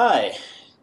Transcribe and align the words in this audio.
Hi, 0.00 0.36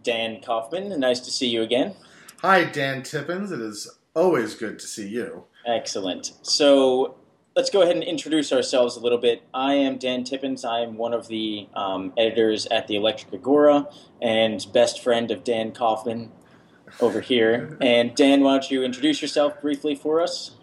Dan 0.03 0.42
Kaufman. 0.42 0.99
Nice 0.99 1.21
to 1.21 1.31
see 1.31 1.47
you 1.47 1.61
again. 1.61 1.93
Hi, 2.42 2.65
Dan 2.65 3.01
Tippins. 3.01 3.49
It 3.49 3.61
is 3.61 3.89
always 4.13 4.55
good 4.55 4.77
to 4.77 4.85
see 4.85 5.07
you. 5.07 5.45
Excellent. 5.65 6.33
So 6.41 7.16
let's 7.56 7.70
go 7.70 7.82
ahead 7.82 7.96
and 7.96 8.04
introduce 8.04 8.52
ourselves 8.52 8.98
a 8.98 9.00
little 9.00 9.18
bit. 9.18 9.44
I 9.54 9.76
am 9.76 9.98
Dan 9.98 10.26
Tippins. 10.26 10.66
I 10.66 10.82
am 10.82 10.98
one 10.98 11.14
of 11.14 11.30
the 11.30 11.70
um, 11.74 12.12
editors 12.18 12.66
at 12.66 12.90
the 12.90 12.98
Electric 12.98 13.34
Agora 13.34 13.88
and 14.22 14.68
best 14.74 15.01
friend 15.01 15.32
of 15.32 15.46
Dan 15.46 15.72
Kaufman 15.72 16.34
over 17.00 17.21
here. 17.21 17.77
And 17.82 18.13
Dan, 18.16 18.41
why 18.41 18.52
don't 18.52 18.70
you 18.70 18.84
introduce 18.84 19.21
yourself 19.21 19.61
briefly 19.61 19.95
for 19.95 20.20
us? 20.20 20.57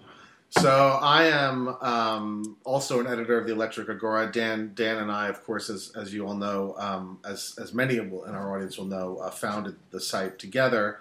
So 0.59 0.99
I 1.01 1.29
am 1.29 1.77
um, 1.81 2.59
also 2.65 3.01
an 3.01 3.07
editor 3.07 3.39
of 3.39 3.47
the 3.47 3.53
Electric 3.53 3.89
Agora. 3.89 4.31
Dan, 4.31 4.73
Dan, 4.75 4.99
and 4.99 5.11
I, 5.11 5.29
of 5.29 5.43
course, 5.45 5.71
as, 5.71 5.93
as 5.97 6.13
you 6.13 6.27
all 6.27 6.35
know, 6.35 6.75
um, 6.77 7.21
as 7.25 7.55
as 7.59 7.73
many 7.73 7.97
in 7.97 8.13
our 8.13 8.55
audience 8.55 8.77
will 8.77 8.85
know, 8.85 9.17
uh, 9.17 9.31
founded 9.31 9.77
the 9.93 10.01
site 10.01 10.39
together. 10.39 11.01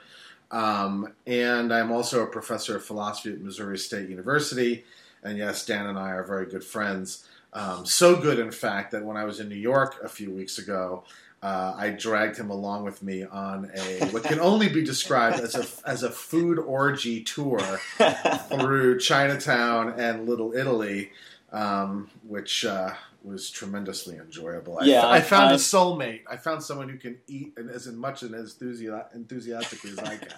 Um, 0.51 1.13
and 1.27 1.73
I'm 1.73 1.91
also 1.91 2.23
a 2.23 2.27
professor 2.27 2.77
of 2.77 2.85
philosophy 2.85 3.33
at 3.33 3.41
Missouri 3.41 3.77
State 3.77 4.07
University. 4.09 4.85
And 5.21 5.37
yes, 5.37 5.65
Dan 5.65 5.85
and 5.85 5.99
I 5.99 6.11
are 6.11 6.23
very 6.23 6.45
good 6.45 6.63
friends. 6.63 7.25
Um, 7.51 7.85
so 7.85 8.15
good, 8.15 8.39
in 8.39 8.51
fact, 8.51 8.91
that 8.91 9.03
when 9.03 9.17
I 9.17 9.25
was 9.25 9.41
in 9.41 9.49
New 9.49 9.55
York 9.55 10.01
a 10.01 10.07
few 10.07 10.31
weeks 10.31 10.59
ago, 10.59 11.03
uh, 11.43 11.73
I 11.75 11.89
dragged 11.89 12.37
him 12.37 12.49
along 12.51 12.83
with 12.83 13.01
me 13.01 13.23
on 13.23 13.71
a 13.75 14.05
what 14.11 14.23
can 14.23 14.39
only 14.39 14.69
be 14.69 14.83
described 14.83 15.39
as 15.39 15.55
a 15.55 15.89
as 15.89 16.03
a 16.03 16.11
food 16.11 16.59
orgy 16.59 17.23
tour 17.23 17.59
through 18.49 18.99
Chinatown 18.99 19.99
and 19.99 20.27
Little 20.29 20.53
Italy, 20.53 21.11
um, 21.51 22.09
which 22.27 22.63
uh, 22.65 22.93
was 23.23 23.49
tremendously 23.49 24.17
enjoyable. 24.17 24.79
Yeah, 24.83 25.05
I, 25.07 25.17
I 25.17 25.21
found 25.21 25.49
I- 25.49 25.53
a 25.53 25.57
soulmate. 25.57 26.21
I 26.29 26.37
found 26.37 26.63
someone 26.63 26.89
who 26.89 26.97
can 26.97 27.17
eat 27.27 27.53
and 27.57 27.69
as 27.69 27.87
much 27.87 28.21
and 28.23 28.35
as 28.35 28.53
enthusi- 28.55 29.15
enthusiastically 29.15 29.91
as 29.91 29.99
I 29.99 30.17
can. 30.17 30.33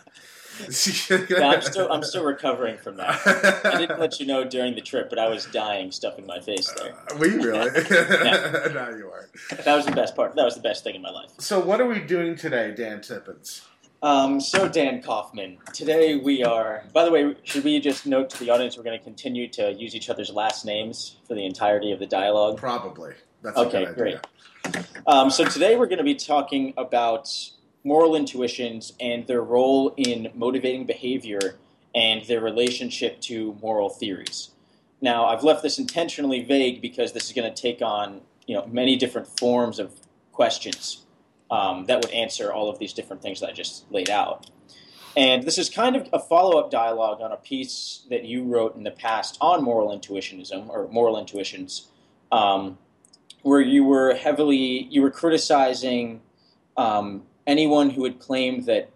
Yeah, 1.30 1.50
I'm 1.50 1.62
still 1.62 1.92
I'm 1.92 2.04
still 2.04 2.24
recovering 2.24 2.78
from 2.78 2.98
that. 2.98 3.66
I 3.66 3.78
didn't 3.78 4.00
let 4.00 4.20
you 4.20 4.26
know 4.26 4.44
during 4.44 4.76
the 4.76 4.82
trip, 4.82 5.10
but 5.10 5.20
I 5.20 5.28
was 5.28 5.46
dying, 5.46 5.92
stuffing 5.92 6.26
my 6.26 6.40
face 6.40 6.70
there. 6.74 6.96
Were 7.18 7.28
you 7.28 7.42
really? 7.42 7.70
Yeah. 7.90 8.68
no, 8.74 8.90
you 8.96 9.10
weren't. 9.10 9.64
That 9.66 9.76
was 9.76 9.86
the 9.86 9.92
best 9.92 10.16
part. 10.16 10.36
That 10.36 10.46
was 10.46 10.56
the 10.56 10.62
best 10.62 10.84
thing 10.84 10.96
in 10.96 11.02
my 11.02 11.10
life. 11.12 11.32
So, 11.40 11.60
what 11.60 11.82
are 11.82 11.88
we 11.88 12.00
doing 12.00 12.36
today, 12.36 12.74
Dan 12.76 13.02
Tippins? 13.02 13.64
Um, 14.02 14.42
so 14.42 14.68
Dan 14.68 15.02
Kaufman, 15.02 15.60
today 15.74 16.18
we 16.18 16.44
are. 16.44 16.84
By 16.94 17.06
the 17.06 17.12
way, 17.12 17.36
should 17.44 17.64
we 17.64 17.80
just 17.80 18.06
note 18.06 18.30
to 18.32 18.40
the 18.40 18.50
audience 18.50 18.76
we're 18.76 18.84
going 18.84 18.98
to 19.00 19.04
continue 19.04 19.48
to 19.50 19.72
use 19.74 19.96
each 19.96 20.10
other's 20.10 20.30
last 20.30 20.66
names 20.66 21.16
for 21.26 21.36
the 21.36 21.46
entirety 21.46 21.92
of 21.94 22.00
the 22.00 22.06
dialogue? 22.08 22.58
Probably. 22.58 23.14
That's 23.42 23.58
Okay, 23.58 23.84
a 23.86 23.94
good 23.94 24.08
idea. 24.08 24.22
great. 24.74 24.86
Um, 25.08 25.30
so 25.30 25.46
today 25.46 25.78
we're 25.78 25.86
going 25.88 26.00
to 26.00 26.04
be 26.04 26.16
talking 26.16 26.74
about 26.76 27.30
moral 27.84 28.16
intuitions 28.16 28.94
and 29.00 29.28
their 29.28 29.42
role 29.42 29.94
in 29.98 30.32
motivating 30.34 30.86
behavior 30.86 31.58
and 31.94 32.26
their 32.26 32.42
relationship 32.42 33.22
to 33.22 33.58
moral 33.62 33.90
theories. 33.90 34.50
Now, 35.02 35.26
I've 35.26 35.44
left 35.44 35.64
this 35.64 35.78
intentionally 35.78 36.44
vague 36.44 36.82
because 36.82 37.14
this 37.14 37.26
is 37.26 37.34
going 37.34 37.54
to 37.54 37.62
take 37.62 37.82
on 37.82 38.22
you 38.48 38.56
know 38.56 38.66
many 38.68 38.96
different 38.96 39.28
forms 39.40 39.80
of 39.80 39.94
questions 40.32 41.06
um, 41.52 41.86
that 41.86 42.02
would 42.02 42.12
answer 42.12 42.52
all 42.52 42.70
of 42.70 42.80
these 42.80 42.94
different 42.94 43.22
things 43.22 43.40
that 43.40 43.50
I 43.50 43.54
just 43.54 43.90
laid 43.92 44.10
out. 44.10 44.50
And 45.16 45.44
this 45.44 45.60
is 45.60 45.70
kind 45.70 45.96
of 45.96 46.10
a 46.12 46.20
follow 46.20 46.60
up 46.60 46.72
dialogue 46.72 47.22
on 47.22 47.32
a 47.32 47.38
piece 47.38 48.04
that 48.10 48.24
you 48.26 48.44
wrote 48.44 48.76
in 48.76 48.84
the 48.84 48.92
past 48.92 49.38
on 49.40 49.64
moral 49.64 49.96
intuitionism 49.96 50.70
or 50.70 50.88
moral 50.88 51.20
intuitions, 51.20 51.88
um, 52.32 52.80
where 53.44 53.62
you 53.62 53.84
were 53.84 54.16
heavily 54.16 54.88
you 54.90 55.02
were 55.02 55.12
criticizing 55.12 56.22
um, 56.78 57.24
anyone 57.48 57.90
who 57.90 58.02
would 58.02 58.20
claim 58.20 58.66
that 58.66 58.90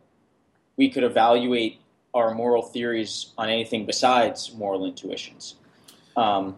we 0.76 0.90
could 0.90 1.04
evaluate 1.04 1.80
our 2.14 2.34
moral 2.34 2.62
theories 2.62 3.34
on 3.38 3.50
anything 3.50 3.86
besides 3.86 4.54
moral 4.54 4.86
intuitions. 4.86 5.56
Um, 6.16 6.58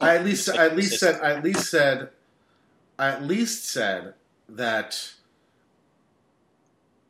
I 0.00 0.16
at 0.16 0.24
least, 0.24 0.48
I 0.48 0.66
at 0.66 0.76
least 0.76 0.98
said, 0.98 1.20
I 1.20 1.32
at 1.32 1.44
least 1.44 1.70
said, 1.70 2.10
I 2.98 3.08
at 3.08 3.22
least 3.22 3.68
said 3.68 4.14
that 4.48 5.12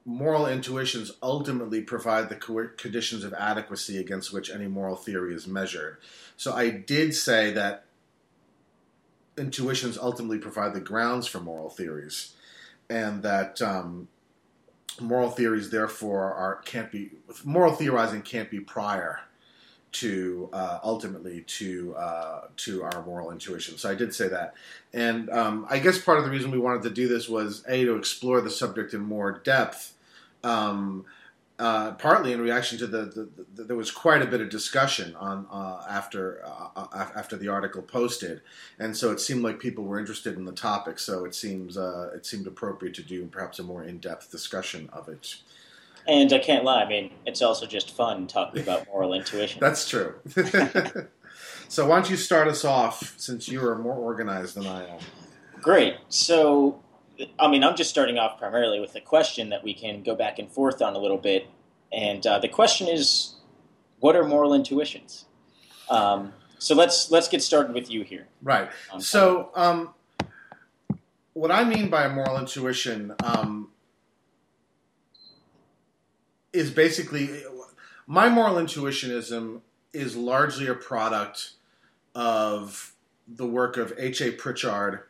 moral 0.05 0.47
intuitions 0.47 1.13
ultimately 1.23 1.83
provide 1.83 2.29
the 2.29 2.35
co- 2.35 2.71
conditions 2.77 3.25
of 3.25 3.33
adequacy 3.35 3.99
against 3.99 4.33
which 4.33 4.51
any 4.51 4.67
moral 4.67 4.97
theory 4.97 5.35
is 5.35 5.47
measured. 5.47 5.99
So 6.37 6.53
I 6.53 6.71
did 6.71 7.15
say 7.15 7.53
that 7.53 7.85
intuitions 9.37 9.99
ultimately 9.99 10.39
provide 10.39 10.75
the 10.75 10.81
grounds 10.81 11.27
for 11.27 11.41
moral 11.41 11.71
theories, 11.71 12.35
and 12.91 13.23
that 13.23 13.63
um, 13.63 14.09
moral 15.01 15.31
theories 15.31 15.71
therefore 15.71 16.35
are 16.35 16.57
can't 16.65 16.93
be 16.93 17.11
moral 17.45 17.73
theorizing 17.73 18.21
can't 18.21 18.51
be 18.51 18.61
prior 18.61 19.21
to 19.93 20.49
uh, 20.53 20.79
ultimately 20.85 21.43
to 21.43 21.95
uh, 21.97 22.43
to 22.57 22.83
our 22.83 23.03
moral 23.05 23.31
intuition. 23.31 23.79
So 23.79 23.91
I 23.91 23.95
did 23.95 24.15
say 24.15 24.29
that, 24.29 24.55
and 24.93 25.31
um, 25.31 25.67
I 25.71 25.79
guess 25.79 26.01
part 26.01 26.19
of 26.19 26.25
the 26.25 26.31
reason 26.31 26.51
we 26.51 26.59
wanted 26.59 26.83
to 26.83 26.91
do 26.91 27.09
this 27.09 27.29
was 27.29 27.65
a 27.67 27.85
to 27.85 27.97
explore 27.97 28.41
the 28.41 28.51
subject 28.51 28.93
in 28.93 29.01
more 29.01 29.41
depth. 29.45 29.95
Um, 30.45 31.07
uh, 31.61 31.93
partly 31.93 32.33
in 32.33 32.41
reaction 32.41 32.79
to 32.79 32.87
the, 32.87 33.03
the, 33.03 33.29
the, 33.55 33.65
there 33.65 33.77
was 33.77 33.91
quite 33.91 34.23
a 34.23 34.27
bit 34.27 34.41
of 34.41 34.49
discussion 34.49 35.15
on 35.17 35.47
uh, 35.53 35.85
after 35.89 36.41
uh, 36.43 36.87
after 37.15 37.37
the 37.37 37.49
article 37.49 37.83
posted, 37.83 38.41
and 38.79 38.97
so 38.97 39.13
it 39.13 39.21
seemed 39.21 39.43
like 39.43 39.61
people 39.61 39.85
were 39.85 39.99
interested 39.99 40.37
in 40.37 40.47
the 40.47 40.53
topic. 40.53 40.99
So 40.99 41.27
it 41.27 41.35
seems 41.35 41.77
uh, 41.77 42.13
it 42.15 42.25
seemed 42.25 42.47
appropriate 42.47 42.95
to 42.95 43.03
do 43.03 43.27
perhaps 43.27 43.59
a 43.59 43.63
more 43.63 43.85
in 43.85 43.99
depth 43.99 44.31
discussion 44.31 44.89
of 44.91 45.11
it. 45.11 45.37
and 46.09 46.33
I 46.33 46.39
can't 46.39 46.65
lie, 46.65 46.83
I 46.83 46.89
mean, 46.89 47.11
it's 47.27 47.43
also 47.43 47.67
just 47.67 47.95
fun 47.95 48.27
talking 48.27 48.63
about 48.63 48.87
moral 48.87 49.13
intuition. 49.13 49.61
That's 49.61 49.87
true. 49.87 50.15
so 51.69 51.87
why 51.87 51.97
don't 51.97 52.09
you 52.09 52.17
start 52.17 52.49
us 52.49 52.65
off 52.65 53.15
since 53.19 53.49
you 53.49 53.63
are 53.69 53.77
more 53.79 53.97
organized 53.97 54.55
than 54.55 54.67
I 54.67 54.89
am? 54.89 54.99
Great. 55.61 55.97
So, 56.09 56.83
I 57.39 57.49
mean, 57.49 57.65
I'm 57.65 57.77
just 57.77 57.91
starting 57.91 58.19
off 58.19 58.39
primarily 58.39 58.81
with 58.81 58.95
a 58.95 59.01
question 59.01 59.51
that 59.51 59.63
we 59.63 59.75
can 59.75 60.03
go 60.03 60.15
back 60.15 60.39
and 60.39 60.51
forth 60.51 60.81
on 60.83 60.95
a 60.95 60.99
little 60.99 61.19
bit. 61.19 61.49
And 61.93 62.27
uh, 62.27 62.39
the 62.39 62.49
question 62.49 62.89
is, 62.89 63.35
what 63.99 64.17
are 64.17 64.25
moral 64.25 64.55
intuitions? 64.55 65.27
Um, 65.89 66.33
so 66.59 66.75
let's 66.75 67.11
let's 67.11 67.29
get 67.29 67.43
started 67.43 67.75
with 67.75 67.91
you 67.91 68.03
here. 68.03 68.29
Right. 68.43 68.69
Um, 68.93 69.01
So, 69.01 69.51
um, 69.55 69.95
what 71.33 71.51
I 71.51 71.65
mean 71.65 71.91
by 71.91 72.05
a 72.05 72.09
moral 72.09 72.39
intuition 72.39 73.15
um, 73.25 73.71
is 76.53 76.71
basically 76.71 77.43
my 78.07 78.29
moral 78.29 78.57
intuitionism 78.57 79.61
is 79.93 80.17
largely 80.17 80.67
a 80.67 80.75
product 80.75 81.53
of 82.15 82.95
the 83.27 83.47
work 83.47 83.77
of 83.77 83.93
H.A. 83.97 84.33
Prichard 84.33 85.01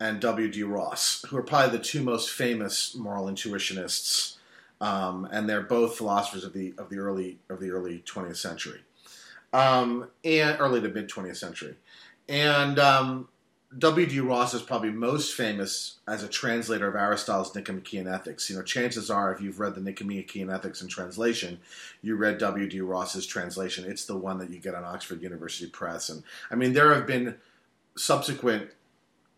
and 0.00 0.20
W.D. 0.20 0.62
Ross, 0.64 1.24
who 1.28 1.36
are 1.36 1.42
probably 1.42 1.76
the 1.76 1.84
two 1.84 2.02
most 2.02 2.30
famous 2.30 2.94
moral 2.94 3.26
intuitionists, 3.26 4.36
um, 4.80 5.28
and 5.30 5.48
they're 5.48 5.62
both 5.62 5.96
philosophers 5.96 6.44
of 6.44 6.52
the 6.52 6.74
of 6.78 6.90
the 6.90 6.98
early 6.98 7.38
of 7.48 7.60
the 7.60 7.70
early 7.70 8.02
20th 8.06 8.36
century, 8.36 8.80
um, 9.52 10.08
and 10.24 10.56
early 10.60 10.80
to 10.80 10.88
mid 10.88 11.08
20th 11.08 11.36
century, 11.36 11.76
and 12.28 12.78
um, 12.78 13.28
W.D. 13.76 14.20
Ross 14.20 14.54
is 14.54 14.62
probably 14.62 14.90
most 14.90 15.34
famous 15.34 15.96
as 16.06 16.22
a 16.22 16.28
translator 16.28 16.86
of 16.86 16.94
Aristotle's 16.94 17.54
Nicomachean 17.54 18.06
Ethics. 18.06 18.48
You 18.48 18.56
know, 18.56 18.62
chances 18.62 19.10
are, 19.10 19.32
if 19.32 19.40
you've 19.40 19.58
read 19.58 19.74
the 19.74 19.80
Nicomachean 19.80 20.48
Ethics 20.48 20.80
in 20.80 20.86
translation, 20.88 21.58
you 22.00 22.14
read 22.14 22.38
W.D. 22.38 22.80
Ross's 22.82 23.26
translation. 23.26 23.84
It's 23.84 24.04
the 24.04 24.16
one 24.16 24.38
that 24.38 24.50
you 24.50 24.60
get 24.60 24.74
on 24.74 24.84
Oxford 24.84 25.22
University 25.22 25.68
Press, 25.68 26.08
and 26.08 26.22
I 26.50 26.56
mean, 26.56 26.72
there 26.72 26.94
have 26.94 27.06
been 27.06 27.36
subsequent, 27.96 28.70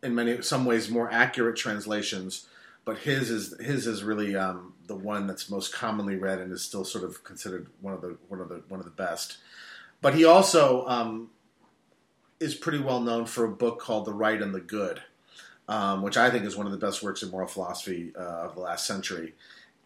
in 0.06 0.14
many 0.14 0.40
some 0.42 0.64
ways, 0.64 0.88
more 0.88 1.10
accurate 1.10 1.56
translations, 1.56 2.46
but 2.84 2.98
his 2.98 3.30
is 3.30 3.60
his 3.60 3.86
is 3.86 4.04
really 4.04 4.36
um, 4.36 4.74
the 4.86 4.94
one 4.94 5.26
that's 5.26 5.50
most 5.50 5.74
commonly 5.74 6.16
read 6.16 6.38
and 6.38 6.53
is 6.53 6.62
still 6.62 6.84
sort 6.84 7.04
of 7.04 7.24
considered 7.24 7.66
one 7.80 7.92
of 7.92 8.00
the 8.00 8.16
one 8.28 8.41
of 8.41 8.48
the 8.48 8.62
one 8.68 8.80
of 8.80 8.86
the 8.86 8.92
best. 8.92 9.38
But 10.00 10.14
he 10.14 10.24
also 10.24 10.86
um, 10.86 11.30
is 12.38 12.54
pretty 12.54 12.78
well 12.78 13.00
known 13.00 13.26
for 13.26 13.44
a 13.44 13.50
book 13.50 13.80
called 13.80 14.04
The 14.04 14.12
Right 14.12 14.41
and 14.41 14.54
the 14.54 14.60
Good, 14.60 15.03
um, 15.68 16.03
which 16.03 16.16
I 16.16 16.30
think 16.30 16.44
is 16.44 16.56
one 16.56 16.66
of 16.66 16.72
the 16.72 16.78
best 16.78 17.02
works 17.02 17.22
in 17.22 17.30
moral 17.30 17.48
philosophy 17.48 18.12
uh, 18.16 18.47
of 18.47 18.54
the 18.54 18.60
last 18.60 18.86
century. 18.86 19.34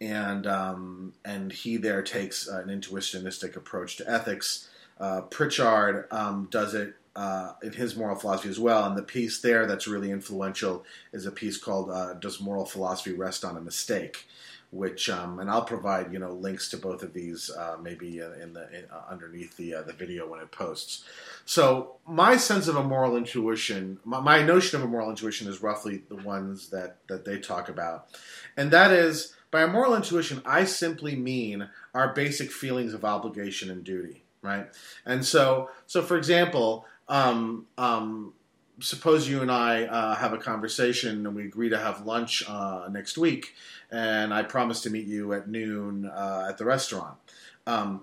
And 0.01 0.47
um, 0.47 1.15
and 1.25 1.53
he 1.53 1.79
there 1.79 2.03
takes 2.03 2.47
an 2.47 2.69
intuitionistic 2.69 3.57
approach 3.57 3.97
to 3.97 4.11
ethics. 4.11 4.69
Uh, 4.99 5.23
Prichard 5.23 6.07
um, 6.11 6.49
does 6.51 6.75
it 6.75 6.95
uh, 7.21 7.53
in 7.63 7.75
his 7.75 7.97
moral 7.97 8.17
philosophy 8.17 8.49
as 8.49 8.59
well. 8.59 8.87
And 8.87 8.97
the 8.97 9.03
piece 9.03 9.43
there 9.43 9.67
that's 9.67 9.87
really 9.87 10.11
influential 10.11 10.85
is 11.13 11.27
a 11.27 11.31
piece 11.31 11.59
called 11.59 11.91
uh, 11.91 12.15
"Does 12.15 12.41
Moral 12.41 12.65
Philosophy 12.65 13.13
Rest 13.13 13.45
on 13.45 13.59
a 13.59 13.61
Mistake?" 13.61 14.27
Which 14.73 15.11
um, 15.11 15.39
and 15.39 15.51
I'll 15.51 15.65
provide 15.65 16.13
you 16.15 16.19
know 16.19 16.33
links 16.33 16.71
to 16.71 16.79
both 16.79 17.03
of 17.03 17.13
these 17.13 17.51
uh, 17.51 17.77
maybe 17.83 18.21
in 18.21 18.55
the 18.55 18.69
in, 18.73 18.85
uh, 18.91 19.03
underneath 19.11 19.55
the 19.59 19.75
uh, 19.75 19.83
the 19.83 19.93
video 19.93 20.27
when 20.31 20.41
it 20.41 20.51
posts. 20.51 21.05
So 21.45 21.97
my 22.07 22.39
sense 22.39 22.69
of 22.69 22.77
a 22.77 22.85
moral 22.85 23.17
intuition, 23.17 23.99
my, 24.05 24.21
my 24.21 24.43
notion 24.43 24.79
of 24.79 24.87
a 24.87 24.89
moral 24.89 25.11
intuition 25.11 25.47
is 25.47 25.63
roughly 25.63 26.05
the 26.09 26.23
ones 26.23 26.71
that 26.71 26.97
that 27.09 27.27
they 27.27 27.39
talk 27.39 27.69
about, 27.69 28.09
and 28.57 28.71
that 28.71 28.93
is 28.93 29.35
by 29.51 29.63
a 29.63 29.69
moral 29.69 29.95
intuition, 29.95 30.41
I 30.47 30.65
simply 30.65 31.17
mean 31.17 31.69
our 31.93 32.15
basic 32.15 32.51
feelings 32.51 32.95
of 32.95 33.05
obligation 33.05 33.71
and 33.71 33.83
duty, 33.83 34.23
right? 34.43 34.69
And 35.05 35.25
so, 35.25 35.71
so 35.87 36.03
for 36.03 36.17
example, 36.17 36.87
um, 37.11 37.67
um, 37.77 38.33
suppose 38.79 39.29
you 39.29 39.43
and 39.43 39.51
I 39.51 39.85
uh, 39.85 40.15
have 40.15 40.33
a 40.33 40.39
conversation 40.39 41.27
and 41.27 41.35
we 41.35 41.45
agree 41.45 41.69
to 41.69 41.79
have 41.79 42.07
lunch 42.07 42.43
uh, 42.49 42.89
next 42.91 43.19
week, 43.19 43.55
and 43.91 44.33
I 44.33 44.45
promise 44.45 44.81
to 44.83 44.91
meet 44.91 45.07
you 45.07 45.33
at 45.35 45.49
noon 45.49 46.07
uh, 46.07 46.47
at 46.49 46.57
the 46.57 46.65
restaurant. 46.65 47.19
Um, 47.67 48.03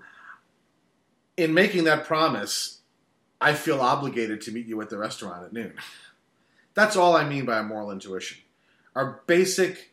in 1.36 1.54
making 1.54 1.84
that 1.84 2.04
promise, 2.04 2.80
I 3.40 3.54
feel 3.54 3.80
obligated 3.80 4.42
to 4.42 4.52
meet 4.52 4.66
you 4.66 4.80
at 4.82 4.90
the 4.90 4.98
restaurant 4.98 5.44
at 5.44 5.52
noon. 5.52 5.72
That's 6.74 6.96
all 6.96 7.16
I 7.16 7.26
mean 7.28 7.44
by 7.44 7.58
a 7.58 7.62
moral 7.62 7.90
intuition. 7.90 8.38
Our 8.94 9.22
basic 9.26 9.92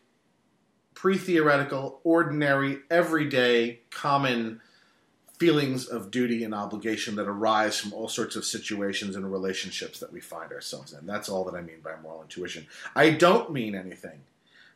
pre 0.94 1.18
theoretical, 1.18 2.02
ordinary, 2.04 2.80
everyday, 2.90 3.80
common 3.92 4.62
feelings 5.46 5.86
of 5.86 6.10
duty 6.10 6.44
and 6.44 6.56
obligation 6.56 7.16
that 7.16 7.28
arise 7.28 7.78
from 7.78 7.94
all 7.94 8.08
sorts 8.08 8.36
of 8.36 8.44
situations 8.44 9.16
and 9.16 9.32
relationships 9.32 10.00
that 10.00 10.12
we 10.12 10.20
find 10.20 10.52
ourselves 10.52 10.92
in. 10.92 11.06
That's 11.06 11.30
all 11.30 11.44
that 11.44 11.54
I 11.54 11.62
mean 11.62 11.82
by 11.84 11.92
moral 12.02 12.24
intuition. 12.24 12.66
I 12.96 13.12
don't 13.12 13.52
mean 13.52 13.76
anything 13.76 14.22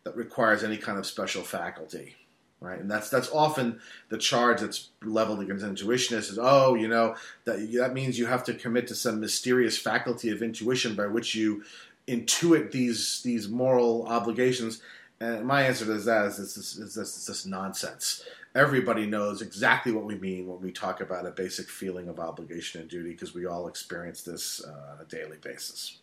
that 0.04 0.16
requires 0.16 0.64
any 0.64 0.78
kind 0.78 1.00
of 1.00 1.08
special 1.08 1.42
faculty. 1.42 2.16
Right, 2.62 2.78
and 2.78 2.92
that's 2.92 3.10
that's 3.10 3.32
often 3.32 3.80
the 4.10 4.18
charge 4.18 4.60
that's 4.60 4.90
leveled 5.02 5.40
against 5.40 5.64
intuitionists 5.64 6.30
is, 6.30 6.38
oh, 6.40 6.76
you 6.76 6.90
know, 6.90 7.16
that 7.46 7.72
that 7.78 7.94
means 7.94 8.20
you 8.20 8.26
have 8.26 8.44
to 8.44 8.54
commit 8.54 8.86
to 8.88 8.96
some 8.96 9.22
mysterious 9.22 9.78
faculty 9.78 10.30
of 10.30 10.44
intuition 10.44 10.94
by 10.94 11.08
which 11.08 11.34
you 11.36 11.64
intuit 12.06 12.72
these 12.72 13.22
these 13.24 13.48
moral 13.48 14.06
obligations. 14.08 14.82
And 15.22 15.46
my 15.46 15.64
answer 15.64 15.86
to 15.86 15.98
that 15.98 16.26
is 16.28 16.38
this 16.38 16.58
is, 16.58 16.78
is 16.78 16.96
this, 16.96 17.26
this 17.26 17.46
nonsense. 17.46 18.24
Everybody 18.56 19.06
knows 19.06 19.42
exactly 19.42 19.92
what 19.92 20.06
we 20.06 20.16
mean 20.16 20.48
when 20.48 20.62
we 20.62 20.72
talk 20.72 21.02
about 21.02 21.26
a 21.26 21.32
basic 21.32 21.70
feeling 21.70 22.08
of 22.08 22.20
obligation 22.20 22.82
and 22.82 22.90
duty 22.90 23.12
because 23.12 23.34
we 23.34 23.46
all 23.46 23.68
experience 23.68 24.22
this 24.22 24.64
uh, 24.66 24.94
on 24.94 25.02
a 25.02 25.06
daily 25.06 25.38
basis. 25.42 26.00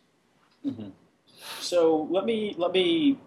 Mm-hmm. 0.65 0.89
So 1.59 2.07
let 2.09 2.25
me 2.25 2.55
let 2.57 2.71
me 2.71 3.19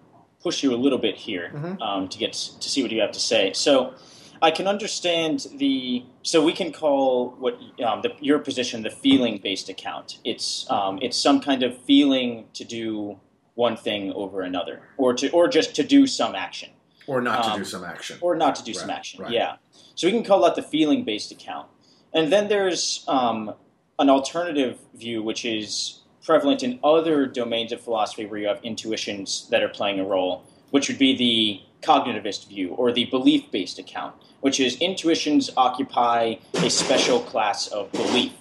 push 0.43 0.63
you 0.63 0.75
a 0.75 0.77
little 0.77 0.99
bit 0.99 1.17
here 1.17 1.51
mm-hmm. 1.53 1.83
um, 1.83 2.09
to 2.09 2.19
get 2.19 2.33
to 2.33 2.69
see 2.69 2.83
what 2.83 2.91
you 2.91 3.01
have 3.01 3.13
to 3.13 3.21
say. 3.21 3.53
So 3.53 3.95
I 4.43 4.51
can 4.51 4.67
understand 4.67 5.47
the 5.57 6.05
so 6.23 6.43
we 6.43 6.53
can 6.53 6.73
call 6.73 7.31
what 7.39 7.55
um, 7.85 8.03
the, 8.03 8.15
your 8.21 8.39
position 8.39 8.83
the 8.83 8.91
feeling 8.91 9.39
based 9.43 9.69
account. 9.69 10.19
It's 10.25 10.71
um, 10.71 10.99
it's 11.03 11.17
some 11.17 11.41
kind 11.41 11.63
of 11.63 11.77
feeling 11.83 12.47
to 12.55 12.65
do 12.65 13.21
one 13.61 13.77
thing 13.77 14.13
over 14.15 14.41
another, 14.41 14.81
or 14.97 15.13
to 15.15 15.31
or 15.31 15.47
just 15.47 15.77
to 15.77 15.85
do 15.85 16.07
some 16.07 16.35
action, 16.35 16.71
or 17.07 17.21
not 17.21 17.45
to 17.45 17.51
um, 17.51 17.59
do 17.59 17.65
some 17.65 17.85
action, 17.85 18.19
or 18.23 18.35
not 18.35 18.57
to 18.57 18.65
do 18.65 18.73
right, 18.73 18.81
some 18.81 18.91
action. 18.91 19.23
Right. 19.23 19.33
Yeah, 19.33 19.57
so 19.95 20.09
we 20.09 20.13
can 20.13 20.25
call 20.25 20.41
that 20.45 20.57
the 20.57 20.63
feeling 20.63 21.05
based 21.05 21.31
account. 21.31 21.69
And 22.13 22.33
then 22.33 22.49
there's 22.49 23.05
um, 23.07 23.55
an 23.99 24.09
alternative 24.11 24.79
view, 24.95 25.23
which 25.23 25.45
is 25.45 26.01
prevalent 26.25 26.63
in 26.63 26.81
other 26.83 27.27
domains 27.27 27.71
of 27.71 27.81
philosophy 27.81 28.27
where 28.27 28.41
you 28.41 28.49
have 28.49 28.61
intuitions 28.65 29.47
that 29.51 29.63
are 29.63 29.69
playing 29.69 30.01
a 30.01 30.05
role, 30.05 30.45
which 30.71 30.89
would 30.89 30.99
be 30.99 31.15
the 31.17 31.61
cognitivist 31.87 32.49
view 32.49 32.71
or 32.71 32.93
the 32.93 33.05
belief 33.07 33.51
based 33.51 33.79
account, 33.79 34.15
which 34.41 34.59
is 34.59 34.77
intuitions 34.81 35.51
occupy 35.57 36.35
a 36.55 36.71
special 36.71 37.21
class 37.21 37.69
of 37.69 37.93
belief. 37.93 38.33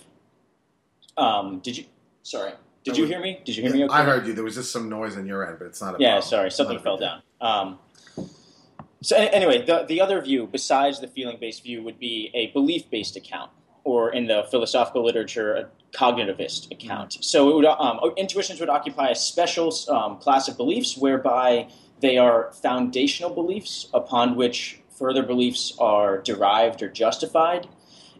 Um, 1.18 1.60
did 1.60 1.78
you? 1.78 1.86
Sorry. 2.24 2.54
Did 2.90 2.98
you 2.98 3.06
hear 3.06 3.22
me? 3.22 3.42
Did 3.46 3.56
you 3.56 3.64
hear 3.64 3.74
me? 3.74 3.84
Okay? 3.86 3.94
I 3.94 4.04
heard 4.04 4.28
you. 4.28 4.34
There 4.34 4.44
was 4.44 4.56
just 4.56 4.72
some 4.72 4.90
noise 4.90 5.16
in 5.16 5.26
your 5.26 5.48
end, 5.48 5.58
but 5.60 5.68
it's 5.68 5.82
not 5.82 5.90
a 5.90 5.92
problem. 5.92 6.02
yeah. 6.02 6.14
Problem. 6.14 6.30
Sorry, 6.30 6.52
something 6.52 6.80
fell 6.80 6.98
down. 6.98 7.22
Um, 7.42 7.80
so 9.02 9.16
anyway, 9.16 9.66
the 9.66 9.86
the 9.88 10.02
other 10.02 10.22
view 10.22 10.48
besides 10.48 11.00
the 11.00 11.08
feeling 11.08 11.38
based 11.40 11.64
view 11.64 11.84
would 11.84 12.00
be 12.00 12.32
a 12.34 12.48
belief 12.48 12.90
based 12.90 13.16
account, 13.16 13.52
or 13.84 14.12
in 14.12 14.28
the 14.28 14.46
philosophical 14.52 15.04
literature, 15.04 15.56
a 15.56 15.70
cognitivist 15.92 16.72
account. 16.72 17.12
Mm-hmm. 17.12 17.22
So 17.22 17.56
would, 17.56 17.66
um, 17.66 18.00
intuitions 18.18 18.60
would 18.60 18.70
occupy 18.70 19.10
a 19.10 19.16
special 19.16 19.74
um, 19.90 20.18
class 20.18 20.48
of 20.48 20.58
beliefs 20.58 20.98
whereby 20.98 21.70
they 22.02 22.18
are 22.18 22.52
foundational 22.62 23.34
beliefs 23.34 23.88
upon 23.94 24.36
which 24.36 24.80
further 24.98 25.24
beliefs 25.24 25.74
are 25.80 26.20
derived 26.20 26.82
or 26.84 26.90
justified, 26.90 27.68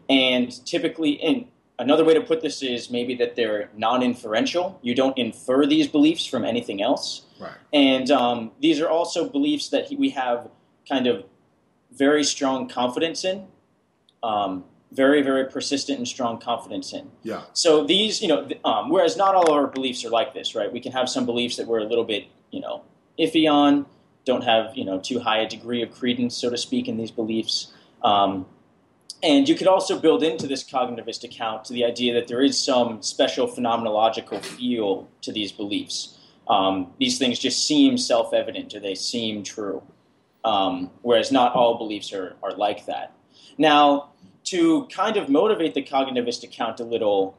and 0.08 0.64
typically 0.66 1.10
in 1.10 1.48
Another 1.80 2.04
way 2.04 2.12
to 2.12 2.20
put 2.20 2.42
this 2.42 2.62
is 2.62 2.90
maybe 2.90 3.14
that 3.14 3.36
they're 3.36 3.70
non-inferential. 3.74 4.78
You 4.82 4.94
don't 4.94 5.16
infer 5.16 5.64
these 5.64 5.88
beliefs 5.88 6.26
from 6.26 6.44
anything 6.44 6.82
else. 6.82 7.22
Right. 7.40 7.56
And 7.72 8.10
um, 8.10 8.50
these 8.60 8.80
are 8.80 8.88
also 8.88 9.26
beliefs 9.26 9.70
that 9.70 9.88
we 9.98 10.10
have 10.10 10.50
kind 10.86 11.06
of 11.06 11.24
very 11.90 12.22
strong 12.22 12.68
confidence 12.68 13.24
in, 13.24 13.46
um, 14.22 14.64
very, 14.92 15.22
very 15.22 15.46
persistent 15.46 15.96
and 15.96 16.06
strong 16.06 16.38
confidence 16.38 16.92
in. 16.92 17.10
Yeah. 17.22 17.44
So 17.54 17.82
these, 17.84 18.20
you 18.20 18.28
know, 18.28 18.46
um, 18.62 18.90
whereas 18.90 19.16
not 19.16 19.34
all 19.34 19.50
of 19.50 19.56
our 19.56 19.66
beliefs 19.66 20.04
are 20.04 20.10
like 20.10 20.34
this, 20.34 20.54
right? 20.54 20.70
We 20.70 20.80
can 20.80 20.92
have 20.92 21.08
some 21.08 21.24
beliefs 21.24 21.56
that 21.56 21.66
we're 21.66 21.80
a 21.80 21.84
little 21.84 22.04
bit, 22.04 22.26
you 22.50 22.60
know, 22.60 22.82
iffy 23.18 23.50
on, 23.50 23.86
don't 24.26 24.44
have, 24.44 24.76
you 24.76 24.84
know, 24.84 25.00
too 25.00 25.18
high 25.20 25.38
a 25.38 25.48
degree 25.48 25.82
of 25.82 25.90
credence, 25.92 26.36
so 26.36 26.50
to 26.50 26.58
speak, 26.58 26.88
in 26.88 26.98
these 26.98 27.10
beliefs. 27.10 27.72
Um, 28.04 28.44
and 29.22 29.48
you 29.48 29.54
could 29.54 29.66
also 29.66 29.98
build 29.98 30.22
into 30.22 30.46
this 30.46 30.64
cognitivist 30.64 31.24
account 31.24 31.64
to 31.66 31.72
the 31.72 31.84
idea 31.84 32.14
that 32.14 32.28
there 32.28 32.42
is 32.42 32.62
some 32.62 33.02
special 33.02 33.46
phenomenological 33.46 34.42
feel 34.42 35.08
to 35.22 35.32
these 35.32 35.52
beliefs. 35.52 36.18
Um, 36.48 36.92
these 36.98 37.18
things 37.18 37.38
just 37.38 37.66
seem 37.66 37.98
self 37.98 38.32
evident 38.32 38.74
or 38.74 38.80
they 38.80 38.94
seem 38.94 39.42
true, 39.42 39.82
um, 40.44 40.90
whereas 41.02 41.30
not 41.30 41.54
all 41.54 41.76
beliefs 41.78 42.12
are, 42.12 42.36
are 42.42 42.52
like 42.52 42.86
that. 42.86 43.12
Now, 43.58 44.10
to 44.44 44.86
kind 44.86 45.16
of 45.16 45.28
motivate 45.28 45.74
the 45.74 45.82
cognitivist 45.82 46.42
account 46.42 46.80
a 46.80 46.84
little, 46.84 47.36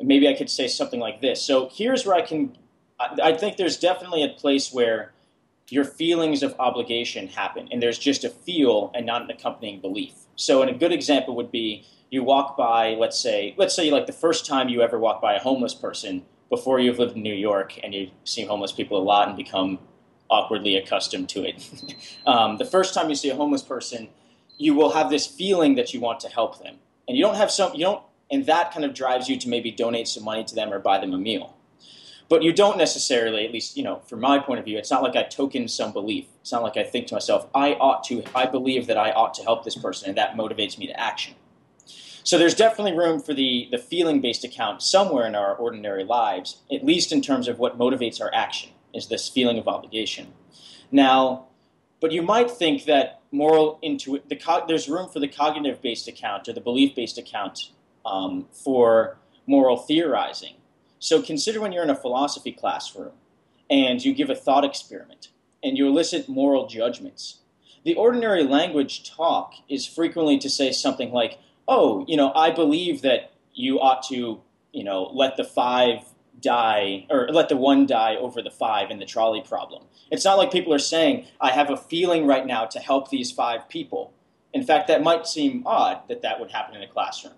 maybe 0.00 0.28
I 0.28 0.34
could 0.34 0.50
say 0.50 0.66
something 0.66 1.00
like 1.00 1.20
this. 1.20 1.40
So 1.40 1.70
here's 1.72 2.04
where 2.04 2.16
I 2.16 2.22
can, 2.22 2.56
I, 2.98 3.30
I 3.30 3.36
think 3.36 3.56
there's 3.56 3.78
definitely 3.78 4.24
a 4.24 4.28
place 4.28 4.72
where 4.72 5.12
your 5.68 5.84
feelings 5.84 6.42
of 6.42 6.54
obligation 6.58 7.28
happen, 7.28 7.68
and 7.70 7.80
there's 7.80 7.98
just 7.98 8.24
a 8.24 8.28
feel 8.28 8.90
and 8.94 9.06
not 9.06 9.22
an 9.22 9.30
accompanying 9.30 9.80
belief. 9.80 10.14
So, 10.40 10.62
a 10.62 10.72
good 10.72 10.92
example 10.92 11.36
would 11.36 11.52
be 11.52 11.84
you 12.08 12.24
walk 12.24 12.56
by, 12.56 12.94
let's 12.94 13.18
say, 13.18 13.54
let's 13.58 13.76
say 13.76 13.90
like 13.90 14.06
the 14.06 14.12
first 14.12 14.46
time 14.46 14.70
you 14.70 14.80
ever 14.80 14.98
walk 14.98 15.20
by 15.20 15.34
a 15.34 15.38
homeless 15.38 15.74
person 15.74 16.24
before 16.48 16.80
you've 16.80 16.98
lived 16.98 17.14
in 17.14 17.22
New 17.22 17.34
York 17.34 17.78
and 17.84 17.94
you 17.94 18.10
see 18.24 18.46
homeless 18.46 18.72
people 18.72 18.96
a 18.98 19.04
lot 19.04 19.28
and 19.28 19.36
become 19.36 19.78
awkwardly 20.30 20.76
accustomed 20.76 21.28
to 21.28 21.44
it. 21.44 21.94
um, 22.26 22.56
the 22.56 22.64
first 22.64 22.94
time 22.94 23.10
you 23.10 23.14
see 23.14 23.28
a 23.28 23.36
homeless 23.36 23.62
person, 23.62 24.08
you 24.56 24.72
will 24.72 24.92
have 24.92 25.10
this 25.10 25.26
feeling 25.26 25.74
that 25.74 25.92
you 25.92 26.00
want 26.00 26.20
to 26.20 26.28
help 26.28 26.62
them, 26.62 26.76
and 27.06 27.18
you 27.18 27.22
don't 27.22 27.36
have 27.36 27.50
some, 27.50 27.74
you 27.74 27.84
don't, 27.84 28.02
and 28.30 28.46
that 28.46 28.72
kind 28.72 28.84
of 28.84 28.94
drives 28.94 29.28
you 29.28 29.38
to 29.38 29.48
maybe 29.48 29.70
donate 29.70 30.08
some 30.08 30.24
money 30.24 30.44
to 30.44 30.54
them 30.54 30.72
or 30.72 30.78
buy 30.78 30.98
them 30.98 31.12
a 31.12 31.18
meal. 31.18 31.54
But 32.30 32.42
you 32.44 32.52
don't 32.52 32.78
necessarily, 32.78 33.44
at 33.44 33.52
least, 33.52 33.76
you 33.76 33.82
know, 33.82 33.96
from 34.06 34.20
my 34.20 34.38
point 34.38 34.60
of 34.60 34.64
view, 34.64 34.78
it's 34.78 34.90
not 34.90 35.02
like 35.02 35.16
I 35.16 35.24
token 35.24 35.66
some 35.66 35.92
belief. 35.92 36.26
Not 36.52 36.62
like 36.62 36.76
I 36.76 36.84
think 36.84 37.06
to 37.08 37.14
myself, 37.14 37.46
I 37.54 37.74
ought 37.74 38.04
to, 38.04 38.22
I 38.34 38.46
believe 38.46 38.86
that 38.86 38.96
I 38.96 39.12
ought 39.12 39.34
to 39.34 39.42
help 39.42 39.64
this 39.64 39.76
person, 39.76 40.08
and 40.08 40.18
that 40.18 40.34
motivates 40.34 40.78
me 40.78 40.86
to 40.86 40.98
action. 40.98 41.34
So 42.22 42.38
there's 42.38 42.54
definitely 42.54 42.96
room 42.96 43.20
for 43.20 43.34
the, 43.34 43.68
the 43.70 43.78
feeling 43.78 44.20
based 44.20 44.44
account 44.44 44.82
somewhere 44.82 45.26
in 45.26 45.34
our 45.34 45.54
ordinary 45.54 46.04
lives, 46.04 46.58
at 46.72 46.84
least 46.84 47.12
in 47.12 47.22
terms 47.22 47.48
of 47.48 47.58
what 47.58 47.78
motivates 47.78 48.20
our 48.20 48.30
action, 48.34 48.70
is 48.94 49.08
this 49.08 49.28
feeling 49.28 49.58
of 49.58 49.66
obligation. 49.66 50.32
Now, 50.92 51.46
but 52.00 52.12
you 52.12 52.22
might 52.22 52.50
think 52.50 52.84
that 52.84 53.20
moral 53.30 53.78
intuit 53.82 54.28
the 54.28 54.36
co- 54.36 54.64
there's 54.66 54.88
room 54.88 55.08
for 55.08 55.20
the 55.20 55.28
cognitive 55.28 55.80
based 55.80 56.08
account 56.08 56.48
or 56.48 56.52
the 56.52 56.60
belief 56.60 56.94
based 56.94 57.18
account 57.18 57.70
um, 58.04 58.46
for 58.52 59.18
moral 59.46 59.76
theorizing 59.76 60.54
so 60.98 61.22
consider 61.22 61.60
when 61.60 61.72
you're 61.72 61.84
in 61.84 61.90
a 61.90 61.96
philosophy 61.96 62.52
classroom 62.52 63.12
and 63.68 64.04
you 64.04 64.12
give 64.12 64.30
a 64.30 64.34
thought 64.34 64.64
experiment 64.64 65.28
and 65.62 65.76
you 65.76 65.86
elicit 65.86 66.28
moral 66.28 66.66
judgments. 66.66 67.38
The 67.84 67.94
ordinary 67.94 68.44
language 68.44 69.08
talk 69.08 69.54
is 69.68 69.86
frequently 69.86 70.38
to 70.38 70.50
say 70.50 70.72
something 70.72 71.12
like, 71.12 71.38
oh, 71.66 72.04
you 72.08 72.16
know, 72.16 72.32
I 72.34 72.50
believe 72.50 73.02
that 73.02 73.32
you 73.54 73.80
ought 73.80 74.02
to, 74.08 74.40
you 74.72 74.84
know, 74.84 75.10
let 75.14 75.36
the 75.36 75.44
five 75.44 76.04
die 76.40 77.06
or 77.10 77.28
let 77.30 77.48
the 77.48 77.56
one 77.56 77.86
die 77.86 78.16
over 78.16 78.42
the 78.42 78.50
five 78.50 78.90
in 78.90 78.98
the 78.98 79.06
trolley 79.06 79.42
problem. 79.42 79.84
It's 80.10 80.24
not 80.24 80.38
like 80.38 80.50
people 80.50 80.74
are 80.74 80.78
saying, 80.78 81.26
I 81.40 81.50
have 81.50 81.70
a 81.70 81.76
feeling 81.76 82.26
right 82.26 82.46
now 82.46 82.64
to 82.66 82.78
help 82.78 83.10
these 83.10 83.30
five 83.30 83.68
people. 83.68 84.12
In 84.52 84.64
fact, 84.64 84.88
that 84.88 85.02
might 85.02 85.26
seem 85.26 85.62
odd 85.66 86.08
that 86.08 86.22
that 86.22 86.40
would 86.40 86.50
happen 86.50 86.74
in 86.74 86.82
a 86.82 86.88
classroom. 86.88 87.34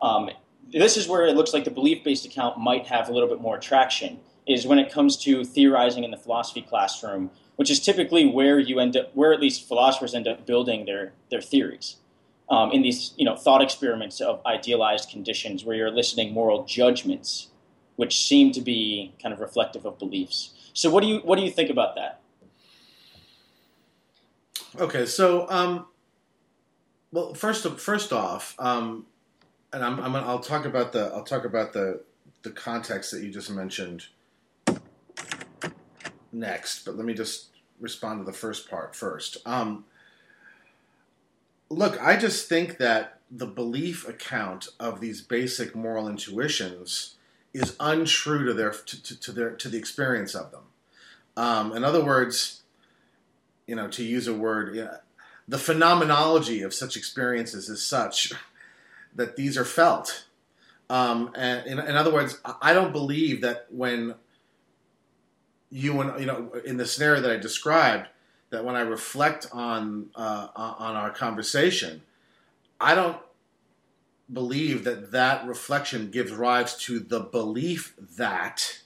Um, 0.00 0.30
this 0.72 0.96
is 0.96 1.06
where 1.06 1.26
it 1.26 1.36
looks 1.36 1.52
like 1.52 1.64
the 1.64 1.70
belief-based 1.70 2.24
account 2.24 2.58
might 2.58 2.86
have 2.86 3.08
a 3.08 3.12
little 3.12 3.28
bit 3.28 3.40
more 3.40 3.58
traction. 3.58 4.20
Is 4.46 4.66
when 4.66 4.78
it 4.78 4.92
comes 4.92 5.16
to 5.24 5.42
theorizing 5.44 6.04
in 6.04 6.10
the 6.10 6.18
philosophy 6.18 6.60
classroom, 6.60 7.30
which 7.56 7.70
is 7.70 7.80
typically 7.80 8.26
where 8.26 8.58
you 8.58 8.80
end 8.80 8.96
up, 8.96 9.10
where 9.14 9.32
at 9.32 9.40
least 9.40 9.66
philosophers 9.66 10.14
end 10.14 10.28
up 10.28 10.46
building 10.46 10.84
their 10.84 11.12
their 11.30 11.40
theories. 11.40 11.96
Um, 12.50 12.72
in 12.72 12.82
these 12.82 13.14
you 13.16 13.24
know 13.24 13.36
thought 13.36 13.62
experiments 13.62 14.20
of 14.20 14.40
idealized 14.44 15.08
conditions 15.10 15.64
where 15.64 15.74
you're 15.74 15.86
eliciting 15.86 16.32
moral 16.32 16.64
judgments 16.64 17.48
which 17.96 18.26
seem 18.26 18.52
to 18.52 18.60
be 18.60 19.14
kind 19.22 19.32
of 19.32 19.40
reflective 19.40 19.84
of 19.84 19.98
beliefs. 19.98 20.52
So 20.72 20.90
what 20.90 21.02
do 21.02 21.08
you 21.08 21.18
what 21.18 21.36
do 21.36 21.44
you 21.44 21.50
think 21.50 21.70
about 21.70 21.94
that? 21.94 22.20
Okay, 24.78 25.06
so 25.06 25.48
um, 25.50 25.86
well, 27.12 27.34
first 27.34 27.64
first 27.78 28.12
off, 28.12 28.56
um, 28.58 29.06
and 29.72 29.84
I'm, 29.84 30.00
I'm 30.00 30.16
I'll 30.16 30.40
talk 30.40 30.64
about 30.64 30.92
the 30.92 31.06
I'll 31.14 31.22
talk 31.22 31.44
about 31.44 31.72
the 31.72 32.02
the 32.42 32.50
context 32.50 33.12
that 33.12 33.22
you 33.22 33.30
just 33.30 33.50
mentioned 33.50 34.06
next, 36.34 36.84
but 36.84 36.96
let 36.96 37.04
me 37.04 37.14
just 37.14 37.48
respond 37.80 38.20
to 38.20 38.24
the 38.24 38.36
first 38.36 38.68
part 38.68 38.94
first. 38.94 39.38
Um, 39.46 39.84
look, 41.68 42.00
I 42.02 42.16
just 42.16 42.48
think 42.48 42.78
that 42.78 43.20
the 43.30 43.46
belief 43.46 44.08
account 44.08 44.68
of 44.78 45.00
these 45.00 45.20
basic 45.20 45.74
moral 45.74 46.08
intuitions 46.08 47.16
is 47.52 47.76
untrue 47.80 48.44
to 48.46 48.54
their 48.54 48.70
to, 48.70 49.02
to, 49.02 49.20
to 49.20 49.32
their 49.32 49.50
to 49.50 49.68
the 49.68 49.78
experience 49.78 50.34
of 50.34 50.50
them. 50.50 50.64
Um, 51.36 51.76
in 51.76 51.84
other 51.84 52.04
words, 52.04 52.62
you 53.66 53.74
know, 53.74 53.88
to 53.88 54.04
use 54.04 54.28
a 54.28 54.34
word, 54.34 54.76
know, 54.84 54.96
the 55.48 55.58
phenomenology 55.58 56.62
of 56.62 56.72
such 56.72 56.96
experiences 56.96 57.68
is 57.68 57.84
such 57.84 58.32
that 59.14 59.36
these 59.36 59.56
are 59.56 59.64
felt. 59.64 60.26
Um, 60.90 61.30
and 61.34 61.66
in, 61.66 61.78
in, 61.78 61.96
other 61.96 62.12
words, 62.12 62.40
I 62.60 62.74
don't 62.74 62.92
believe 62.92 63.40
that 63.40 63.66
when 63.70 64.14
you 65.74 66.00
and 66.00 66.18
you 66.20 66.26
know 66.26 66.52
in 66.64 66.76
the 66.76 66.86
scenario 66.86 67.20
that 67.20 67.30
I 67.30 67.36
described, 67.36 68.08
that 68.50 68.64
when 68.64 68.76
I 68.76 68.80
reflect 68.80 69.48
on 69.52 70.10
uh, 70.14 70.48
on 70.54 70.96
our 70.96 71.10
conversation, 71.10 72.02
I 72.80 72.94
don't 72.94 73.18
believe 74.32 74.84
that 74.84 75.10
that 75.12 75.46
reflection 75.46 76.10
gives 76.10 76.32
rise 76.32 76.76
to 76.78 76.98
the 76.98 77.20
belief 77.20 77.94
that 78.16 78.80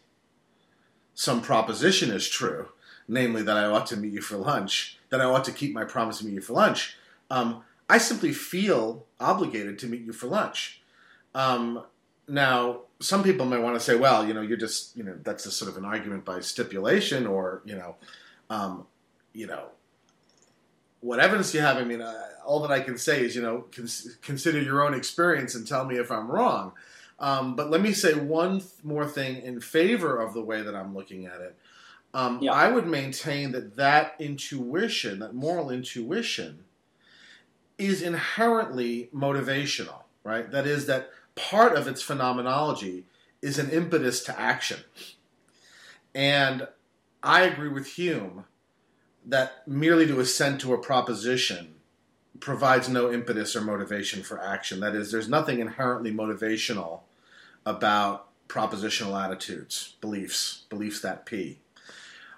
some 1.14 1.40
proposition 1.40 2.10
is 2.10 2.28
true 2.28 2.68
namely 3.08 3.42
that 3.42 3.56
I 3.56 3.64
ought 3.64 3.86
to 3.86 3.96
meet 3.96 4.12
you 4.12 4.20
for 4.20 4.36
lunch, 4.36 4.98
that 5.08 5.20
I 5.20 5.24
ought 5.24 5.44
to 5.44 5.52
keep 5.52 5.72
my 5.72 5.84
promise 5.84 6.18
to 6.18 6.26
meet 6.26 6.34
you 6.34 6.40
for 6.42 6.52
lunch. 6.52 6.96
Um, 7.30 7.64
I 7.88 7.96
simply 7.96 8.32
feel 8.32 9.06
obligated 9.18 9.78
to 9.80 9.86
meet 9.86 10.02
you 10.02 10.12
for 10.12 10.26
lunch. 10.26 10.82
Um, 11.34 11.84
now, 12.28 12.82
some 13.00 13.22
people 13.22 13.46
might 13.46 13.62
want 13.62 13.76
to 13.76 13.80
say, 13.80 13.94
well, 13.94 14.26
you 14.26 14.34
know, 14.34 14.40
you're 14.40 14.56
just, 14.56 14.96
you 14.96 15.04
know, 15.04 15.16
that's 15.22 15.46
a 15.46 15.50
sort 15.50 15.70
of 15.70 15.76
an 15.76 15.84
argument 15.84 16.24
by 16.24 16.40
stipulation, 16.40 17.26
or 17.26 17.62
you 17.64 17.76
know, 17.76 17.96
um, 18.50 18.86
you 19.32 19.46
know, 19.46 19.68
what 21.00 21.20
evidence 21.20 21.54
you 21.54 21.60
have? 21.60 21.76
I 21.76 21.84
mean, 21.84 22.00
uh, 22.00 22.22
all 22.44 22.60
that 22.60 22.72
I 22.72 22.80
can 22.80 22.98
say 22.98 23.24
is, 23.24 23.36
you 23.36 23.42
know, 23.42 23.66
cons- 23.70 24.16
consider 24.22 24.60
your 24.60 24.84
own 24.84 24.94
experience 24.94 25.54
and 25.54 25.66
tell 25.66 25.84
me 25.84 25.96
if 25.96 26.10
I'm 26.10 26.30
wrong. 26.30 26.72
Um, 27.20 27.56
but 27.56 27.70
let 27.70 27.80
me 27.80 27.92
say 27.92 28.14
one 28.14 28.60
th- 28.60 28.72
more 28.82 29.06
thing 29.06 29.42
in 29.42 29.60
favor 29.60 30.18
of 30.18 30.34
the 30.34 30.42
way 30.42 30.62
that 30.62 30.74
I'm 30.74 30.94
looking 30.94 31.26
at 31.26 31.40
it. 31.40 31.56
Um, 32.14 32.38
yeah. 32.40 32.52
I 32.52 32.70
would 32.70 32.86
maintain 32.86 33.52
that 33.52 33.76
that 33.76 34.14
intuition, 34.18 35.18
that 35.18 35.34
moral 35.34 35.70
intuition, 35.70 36.64
is 37.76 38.02
inherently 38.02 39.08
motivational, 39.14 40.02
right? 40.24 40.50
That 40.50 40.66
is, 40.66 40.86
that 40.86 41.10
part 41.38 41.76
of 41.76 41.86
its 41.86 42.02
phenomenology 42.02 43.04
is 43.40 43.58
an 43.58 43.70
impetus 43.70 44.22
to 44.24 44.38
action. 44.38 44.80
And 46.14 46.68
I 47.22 47.42
agree 47.42 47.68
with 47.68 47.94
Hume 47.94 48.44
that 49.24 49.66
merely 49.66 50.06
to 50.06 50.20
assent 50.20 50.60
to 50.62 50.74
a 50.74 50.78
proposition 50.78 51.74
provides 52.40 52.88
no 52.88 53.12
impetus 53.12 53.54
or 53.54 53.60
motivation 53.60 54.22
for 54.22 54.42
action. 54.42 54.80
That 54.80 54.94
is, 54.94 55.10
there's 55.12 55.28
nothing 55.28 55.60
inherently 55.60 56.12
motivational 56.12 57.00
about 57.66 58.28
propositional 58.48 59.22
attitudes, 59.22 59.96
beliefs, 60.00 60.64
beliefs 60.70 61.00
that 61.02 61.26
P. 61.26 61.60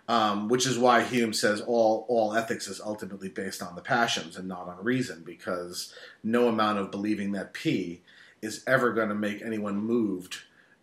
Um, 0.09 0.49
which 0.49 0.67
is 0.67 0.77
why 0.77 1.05
Hume 1.05 1.33
says 1.33 1.61
all 1.61 2.05
all 2.09 2.35
ethics 2.35 2.67
is 2.67 2.81
ultimately 2.81 3.29
based 3.29 3.63
on 3.63 3.77
the 3.77 3.81
passions 3.81 4.37
and 4.37 4.49
not 4.49 4.67
on 4.67 4.83
reason, 4.83 5.23
because 5.25 5.95
no 6.25 6.49
amount 6.49 6.81
of 6.81 6.91
believing 6.91 7.31
that 7.33 7.53
P 7.53 8.03
is 8.43 8.63
ever 8.67 8.93
going 8.93 9.09
to 9.09 9.15
make 9.15 9.43
anyone 9.43 9.77
moved 9.77 10.39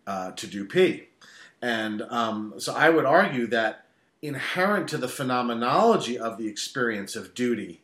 uh, 0.06 0.32
to 0.32 0.46
do 0.46 0.64
P. 0.64 1.08
And 1.60 2.02
um, 2.02 2.54
so 2.58 2.74
I 2.74 2.90
would 2.90 3.04
argue 3.04 3.46
that 3.48 3.86
inherent 4.22 4.88
to 4.88 4.96
the 4.96 5.08
phenomenology 5.08 6.18
of 6.18 6.38
the 6.38 6.48
experience 6.48 7.16
of 7.16 7.34
duty 7.34 7.82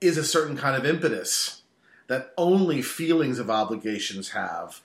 is 0.00 0.16
a 0.16 0.24
certain 0.24 0.56
kind 0.56 0.76
of 0.76 0.86
impetus 0.86 1.62
that 2.06 2.32
only 2.36 2.82
feelings 2.82 3.38
of 3.38 3.50
obligations 3.50 4.30
have, 4.30 4.80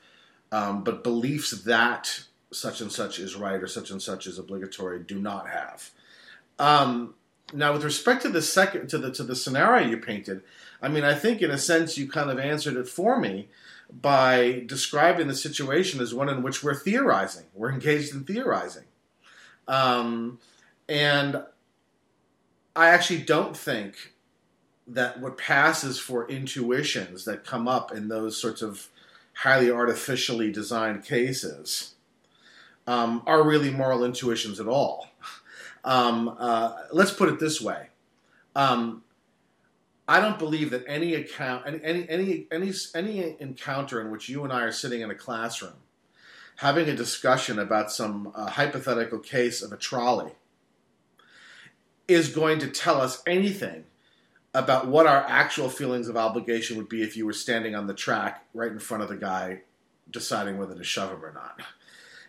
um, 0.51 0.83
but 0.83 1.03
beliefs 1.03 1.51
that 1.51 2.23
such 2.51 2.81
and 2.81 2.91
such 2.91 3.19
is 3.19 3.35
right 3.35 3.61
or 3.61 3.67
such 3.67 3.89
and 3.91 4.01
such 4.01 4.27
is 4.27 4.37
obligatory 4.37 4.99
do 4.99 5.19
not 5.19 5.47
have. 5.49 5.91
Um, 6.59 7.15
now, 7.53 7.73
with 7.73 7.83
respect 7.83 8.23
to 8.23 8.29
the 8.29 8.41
second 8.41 8.87
to 8.89 8.97
the 8.97 9.11
to 9.11 9.23
the 9.23 9.35
scenario 9.35 9.87
you 9.87 9.97
painted, 9.97 10.41
I 10.83 10.89
mean, 10.89 11.05
I 11.05 11.15
think 11.15 11.41
in 11.41 11.49
a 11.49 11.57
sense 11.57 11.97
you 11.97 12.09
kind 12.09 12.29
of 12.29 12.37
answered 12.37 12.75
it 12.75 12.89
for 12.89 13.17
me 13.19 13.47
by 13.89 14.63
describing 14.65 15.27
the 15.27 15.35
situation 15.35 16.01
as 16.01 16.13
one 16.13 16.27
in 16.27 16.43
which 16.43 16.61
we're 16.61 16.75
theorizing, 16.75 17.45
we're 17.53 17.71
engaged 17.71 18.13
in 18.13 18.25
theorizing, 18.25 18.83
um, 19.67 20.39
and 20.89 21.41
I 22.75 22.89
actually 22.89 23.21
don't 23.21 23.55
think 23.55 24.13
that 24.87 25.21
what 25.21 25.37
passes 25.37 25.99
for 25.99 26.27
intuitions 26.27 27.23
that 27.23 27.45
come 27.45 27.67
up 27.67 27.93
in 27.93 28.09
those 28.09 28.37
sorts 28.37 28.61
of 28.61 28.89
highly 29.35 29.71
artificially 29.71 30.51
designed 30.51 31.05
cases 31.05 31.95
um, 32.85 33.23
are 33.25 33.47
really 33.47 33.71
moral 33.71 34.03
intuitions 34.03 34.59
at 34.59 34.67
all. 34.67 35.07
Um, 35.85 36.33
uh, 36.39 36.77
let's 36.93 37.11
put 37.11 37.27
it 37.27 37.41
this 37.41 37.59
way. 37.59 37.87
Um, 38.55 39.02
I 40.07 40.19
don't 40.19 40.37
believe 40.37 40.71
that 40.71 40.83
any 40.87 41.15
account, 41.15 41.65
any, 41.65 41.79
any, 41.83 42.09
any, 42.09 42.47
any, 42.51 42.73
any 42.93 43.35
encounter 43.39 44.01
in 44.01 44.11
which 44.11 44.27
you 44.27 44.43
and 44.43 44.51
I 44.51 44.63
are 44.63 44.71
sitting 44.71 45.01
in 45.01 45.09
a 45.09 45.15
classroom 45.15 45.75
having 46.57 46.87
a 46.87 46.95
discussion 46.95 47.59
about 47.59 47.91
some 47.91 48.31
uh, 48.35 48.49
hypothetical 48.49 49.19
case 49.19 49.61
of 49.61 49.71
a 49.71 49.77
trolley 49.77 50.31
is 52.07 52.29
going 52.29 52.59
to 52.59 52.67
tell 52.67 53.01
us 53.01 53.23
anything 53.25 53.85
about 54.53 54.87
what 54.87 55.07
our 55.07 55.25
actual 55.27 55.69
feelings 55.69 56.07
of 56.07 56.15
obligation 56.15 56.77
would 56.77 56.89
be 56.89 57.01
if 57.01 57.17
you 57.17 57.25
were 57.25 57.33
standing 57.33 57.73
on 57.73 57.87
the 57.87 57.93
track 57.93 58.45
right 58.53 58.71
in 58.71 58.79
front 58.79 59.01
of 59.01 59.09
the 59.09 59.15
guy 59.15 59.61
deciding 60.11 60.57
whether 60.57 60.75
to 60.75 60.83
shove 60.83 61.11
him 61.11 61.25
or 61.25 61.33
not. 61.33 61.61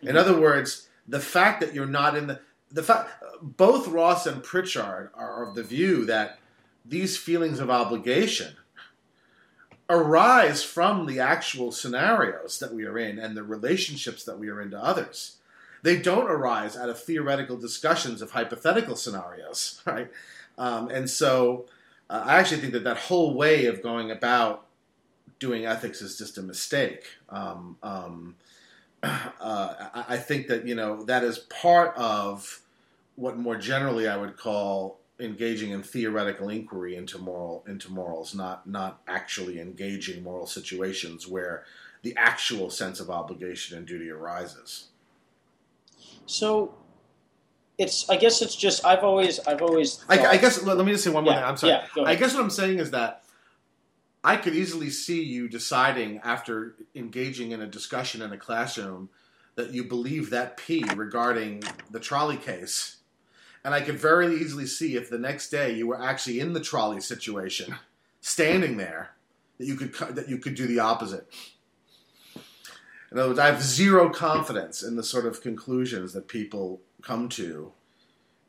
In 0.01 0.17
other 0.17 0.39
words, 0.39 0.87
the 1.07 1.19
fact 1.19 1.59
that 1.59 1.73
you're 1.73 1.85
not 1.85 2.15
in 2.15 2.27
the 2.27 2.39
the 2.71 2.83
fact 2.83 3.23
both 3.41 3.87
Ross 3.87 4.25
and 4.25 4.43
Prichard 4.43 5.11
are 5.13 5.47
of 5.47 5.55
the 5.55 5.63
view 5.63 6.05
that 6.05 6.39
these 6.87 7.17
feelings 7.17 7.59
of 7.59 7.69
obligation 7.69 8.55
arise 9.89 10.63
from 10.63 11.05
the 11.05 11.19
actual 11.19 11.71
scenarios 11.71 12.59
that 12.59 12.73
we 12.73 12.85
are 12.85 12.97
in 12.97 13.19
and 13.19 13.37
the 13.37 13.43
relationships 13.43 14.23
that 14.23 14.39
we 14.39 14.49
are 14.49 14.61
in 14.61 14.71
to 14.71 14.83
others. 14.83 15.37
They 15.83 15.97
don't 15.97 16.29
arise 16.29 16.75
out 16.75 16.89
of 16.89 16.99
theoretical 16.99 17.57
discussions 17.57 18.21
of 18.21 18.31
hypothetical 18.31 18.95
scenarios, 18.95 19.81
right? 19.85 20.09
Um, 20.57 20.89
and 20.89 21.09
so 21.09 21.65
uh, 22.09 22.23
I 22.25 22.37
actually 22.37 22.61
think 22.61 22.73
that 22.73 22.83
that 22.83 22.97
whole 22.97 23.35
way 23.35 23.65
of 23.65 23.83
going 23.83 24.09
about 24.09 24.65
doing 25.39 25.65
ethics 25.65 26.01
is 26.01 26.17
just 26.17 26.37
a 26.37 26.41
mistake. 26.41 27.03
Um, 27.29 27.77
um, 27.83 28.35
uh, 29.03 29.73
I 30.07 30.17
think 30.17 30.47
that 30.47 30.65
you 30.65 30.75
know 30.75 31.03
that 31.03 31.23
is 31.23 31.39
part 31.39 31.95
of 31.95 32.61
what 33.15 33.37
more 33.37 33.55
generally 33.55 34.07
I 34.07 34.17
would 34.17 34.37
call 34.37 34.99
engaging 35.19 35.71
in 35.71 35.81
theoretical 35.81 36.49
inquiry 36.49 36.95
into 36.95 37.17
moral 37.17 37.63
into 37.67 37.91
morals, 37.91 38.35
not 38.35 38.67
not 38.67 39.01
actually 39.07 39.59
engaging 39.59 40.23
moral 40.23 40.45
situations 40.45 41.27
where 41.27 41.63
the 42.03 42.15
actual 42.17 42.69
sense 42.69 42.99
of 42.99 43.09
obligation 43.09 43.77
and 43.77 43.87
duty 43.87 44.09
arises. 44.09 44.87
So 46.25 46.75
it's 47.77 48.09
I 48.09 48.17
guess 48.17 48.41
it's 48.41 48.55
just 48.55 48.85
I've 48.85 49.03
always 49.03 49.39
I've 49.39 49.61
always 49.61 50.03
I, 50.09 50.19
I, 50.25 50.37
guess 50.37 50.61
let 50.63 50.77
me 50.85 50.91
just 50.91 51.03
say 51.03 51.09
one 51.09 51.23
more 51.23 51.33
yeah, 51.33 51.39
thing. 51.39 51.49
I'm 51.49 51.57
sorry. 51.57 51.73
Yeah, 51.97 52.03
I 52.03 52.15
guess 52.15 52.33
what 52.33 52.43
I'm 52.43 52.49
saying 52.49 52.79
is 52.79 52.91
that 52.91 53.23
I 54.23 54.37
could 54.37 54.55
easily 54.55 54.89
see 54.89 55.23
you 55.23 55.47
deciding 55.47 56.19
after 56.19 56.75
engaging 56.95 57.51
in 57.51 57.61
a 57.61 57.67
discussion 57.67 58.21
in 58.21 58.31
a 58.33 58.37
classroom 58.37 59.09
that 59.55 59.71
you 59.71 59.83
believe 59.83 60.29
that 60.31 60.57
P 60.57 60.83
regarding 60.95 61.63
the 61.91 61.99
trolley 61.99 62.37
case. 62.37 62.97
And 63.65 63.73
I 63.73 63.81
could 63.81 63.97
very 63.97 64.35
easily 64.35 64.67
see 64.67 64.95
if 64.95 65.09
the 65.09 65.17
next 65.17 65.49
day 65.49 65.73
you 65.73 65.87
were 65.87 65.99
actually 65.99 66.39
in 66.39 66.53
the 66.53 66.59
trolley 66.59 67.01
situation, 67.01 67.73
standing 68.21 68.77
there, 68.77 69.09
that 69.57 69.65
you 69.65 69.75
could 69.75 69.91
that 70.15 70.29
you 70.29 70.37
could 70.37 70.53
do 70.53 70.67
the 70.67 70.77
opposite. 70.79 71.27
In 73.11 73.17
other 73.17 73.29
words, 73.29 73.39
I 73.39 73.47
have 73.47 73.63
zero 73.63 74.09
confidence 74.09 74.83
in 74.83 74.95
the 74.97 75.03
sort 75.03 75.25
of 75.25 75.41
conclusions 75.41 76.13
that 76.13 76.27
people 76.27 76.79
come 77.01 77.27
to 77.29 77.71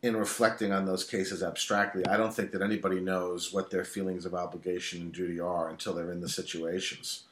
in 0.02 0.14
reflecting 0.18 0.70
on 0.70 0.84
those 0.84 1.02
cases 1.02 1.42
abstractly. 1.42 2.04
I 2.06 2.18
don't 2.18 2.34
think 2.34 2.50
that 2.52 2.60
anybody 2.60 3.00
knows 3.00 3.54
what 3.54 3.70
their 3.70 3.84
feelings 3.86 4.26
of 4.26 4.34
obligation 4.34 5.00
and 5.00 5.12
duty 5.12 5.40
are 5.40 5.70
until 5.70 5.94
they're 5.94 6.12
in 6.12 6.20
the 6.20 6.28
situations. 6.28 7.22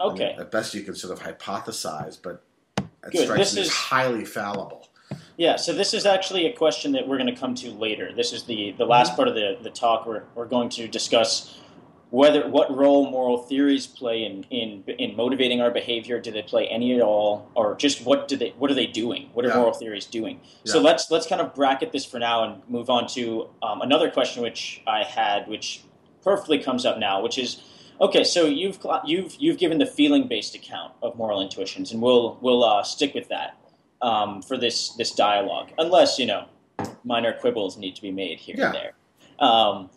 Okay. 0.00 0.28
I 0.28 0.30
mean, 0.32 0.40
at 0.40 0.50
best, 0.50 0.72
you 0.72 0.82
can 0.84 0.94
sort 0.94 1.12
of 1.12 1.22
hypothesize, 1.22 2.16
but 2.22 2.42
it 2.78 3.12
Good. 3.12 3.24
strikes 3.24 3.50
This 3.50 3.54
me 3.56 3.60
as 3.60 3.66
is- 3.66 3.74
highly 3.74 4.24
fallible. 4.24 4.88
Yeah, 5.40 5.56
so 5.56 5.72
this 5.72 5.94
is 5.94 6.04
actually 6.04 6.44
a 6.44 6.52
question 6.52 6.92
that 6.92 7.08
we're 7.08 7.16
going 7.16 7.34
to 7.34 7.40
come 7.40 7.54
to 7.54 7.70
later. 7.70 8.12
This 8.14 8.34
is 8.34 8.42
the, 8.42 8.74
the 8.76 8.84
last 8.84 9.16
part 9.16 9.26
of 9.26 9.34
the, 9.34 9.56
the 9.62 9.70
talk. 9.70 10.04
We're, 10.04 10.24
we're 10.34 10.44
going 10.44 10.68
to 10.68 10.86
discuss 10.86 11.58
whether 12.10 12.46
what 12.46 12.76
role 12.76 13.10
moral 13.10 13.38
theories 13.38 13.86
play 13.86 14.22
in, 14.24 14.44
in 14.50 14.84
in 14.98 15.16
motivating 15.16 15.62
our 15.62 15.70
behavior. 15.70 16.20
Do 16.20 16.30
they 16.30 16.42
play 16.42 16.66
any 16.66 16.94
at 16.94 17.00
all, 17.00 17.50
or 17.54 17.74
just 17.76 18.04
what 18.04 18.28
do 18.28 18.36
they 18.36 18.50
what 18.58 18.70
are 18.70 18.74
they 18.74 18.84
doing? 18.84 19.30
What 19.32 19.46
are 19.46 19.48
Yeah. 19.48 19.56
moral 19.56 19.72
theories 19.72 20.04
doing? 20.04 20.40
So 20.66 20.78
let's 20.78 21.10
let's 21.10 21.26
kind 21.26 21.40
of 21.40 21.54
bracket 21.54 21.90
this 21.90 22.04
for 22.04 22.18
now 22.18 22.44
and 22.44 22.62
move 22.68 22.90
on 22.90 23.06
to 23.14 23.48
um, 23.62 23.80
another 23.80 24.10
question 24.10 24.42
which 24.42 24.82
I 24.86 25.04
had, 25.04 25.48
which 25.48 25.80
perfectly 26.22 26.58
comes 26.58 26.84
up 26.84 26.98
now, 26.98 27.22
which 27.22 27.38
is 27.38 27.62
okay. 27.98 28.24
So 28.24 28.44
you've 28.44 28.78
you've 29.06 29.36
you've 29.38 29.56
given 29.56 29.78
the 29.78 29.86
feeling 29.86 30.28
based 30.28 30.54
account 30.54 30.92
of 31.02 31.16
moral 31.16 31.40
intuitions, 31.40 31.92
and 31.92 32.02
we'll 32.02 32.36
we'll 32.42 32.62
uh, 32.62 32.82
stick 32.82 33.14
with 33.14 33.28
that 33.28 33.56
um, 34.02 34.42
for 34.42 34.56
this 34.56 34.90
this 34.94 35.12
dialogue, 35.12 35.70
unless 35.78 36.18
you 36.18 36.26
know 36.26 36.46
minor 37.04 37.32
quibbles 37.32 37.76
need 37.76 37.94
to 37.96 38.02
be 38.02 38.10
made 38.10 38.38
here 38.38 38.54
Yeah. 38.58 38.66
and 38.66 38.74
there. 38.74 38.92
Um, 39.38 39.90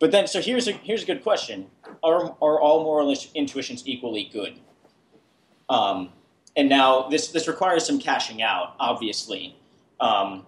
but 0.00 0.10
then, 0.12 0.26
so 0.26 0.40
here's 0.40 0.68
a 0.68 0.72
here's 0.72 1.02
a 1.02 1.06
good 1.06 1.22
question: 1.22 1.66
Are 2.02 2.36
are 2.40 2.60
all 2.60 2.82
moral 2.84 3.14
intuitions 3.34 3.86
equally 3.86 4.28
good? 4.32 4.58
Um, 5.68 6.10
and 6.56 6.68
now 6.68 7.08
this 7.08 7.28
this 7.28 7.46
requires 7.48 7.86
some 7.86 7.98
cashing 7.98 8.42
out, 8.42 8.74
obviously. 8.78 9.56
Um, 10.00 10.46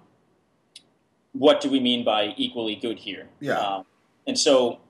what 1.32 1.60
do 1.60 1.70
we 1.70 1.78
mean 1.80 2.04
by 2.04 2.34
equally 2.36 2.74
good 2.74 2.98
here? 2.98 3.28
Yeah. 3.40 3.58
Um, 3.58 3.84
and 4.26 4.38
so, 4.38 4.80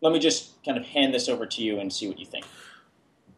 let 0.00 0.12
me 0.12 0.18
just 0.20 0.64
kind 0.64 0.78
of 0.78 0.84
hand 0.84 1.12
this 1.14 1.28
over 1.28 1.46
to 1.46 1.62
you 1.62 1.78
and 1.80 1.92
see 1.92 2.06
what 2.08 2.18
you 2.18 2.26
think. 2.26 2.44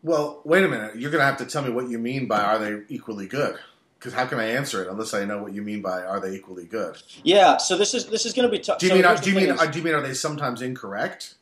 Well, 0.03 0.41
wait 0.45 0.62
a 0.65 0.69
minute. 0.69 0.97
You're 0.97 1.11
going 1.11 1.21
to 1.21 1.25
have 1.26 1.38
to 1.38 1.47
tell 1.47 1.62
me 1.62 1.71
what 1.71 1.88
you 1.88 1.99
mean 1.99 2.26
by 2.29 2.41
are 2.43 2.59
they 2.59 2.83
equally 2.88 3.26
good? 3.26 3.57
Because 3.99 4.12
how 4.12 4.26
can 4.26 4.38
I 4.38 4.47
answer 4.47 4.83
it 4.83 4.88
unless 4.88 5.15
I 5.15 5.25
know 5.25 5.43
what 5.43 5.53
you 5.55 5.62
mean 5.62 5.83
by 5.83 6.03
are 6.03 6.21
they 6.21 6.35
equally 6.35 6.67
good? 6.67 6.97
Yeah. 7.25 7.57
So 7.57 7.76
this 7.76 7.95
is 7.95 8.07
this 8.07 8.26
is 8.26 8.33
going 8.33 8.49
to 8.49 8.50
be 8.50 8.59
tough. 8.59 8.79
Do 8.79 8.87
you 8.87 8.91
so 8.91 8.97
mean 8.97 9.05
here's 9.05 9.21
do 9.21 9.31
you 9.31 9.37
mean 9.37 9.50
is- 9.50 9.61
uh, 9.61 9.67
do 9.67 9.79
you 9.79 9.85
mean 9.85 9.95
are 9.95 10.03
they 10.03 10.15
sometimes 10.15 10.62
incorrect? 10.62 11.35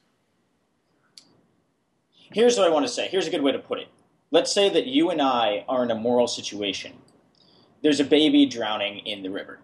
Here's 2.32 2.56
what 2.56 2.66
I 2.66 2.70
want 2.70 2.86
to 2.86 2.92
say. 2.92 3.08
Here's 3.08 3.26
a 3.26 3.30
good 3.30 3.42
way 3.42 3.52
to 3.52 3.58
put 3.58 3.78
it. 3.78 3.88
Let's 4.30 4.52
say 4.52 4.68
that 4.68 4.86
you 4.86 5.10
and 5.10 5.22
I 5.22 5.64
are 5.68 5.84
in 5.84 5.90
a 5.90 5.94
moral 5.94 6.26
situation. 6.26 6.94
There's 7.82 8.00
a 8.00 8.04
baby 8.04 8.46
drowning 8.46 8.98
in 9.06 9.22
the 9.22 9.28
river. 9.30 9.60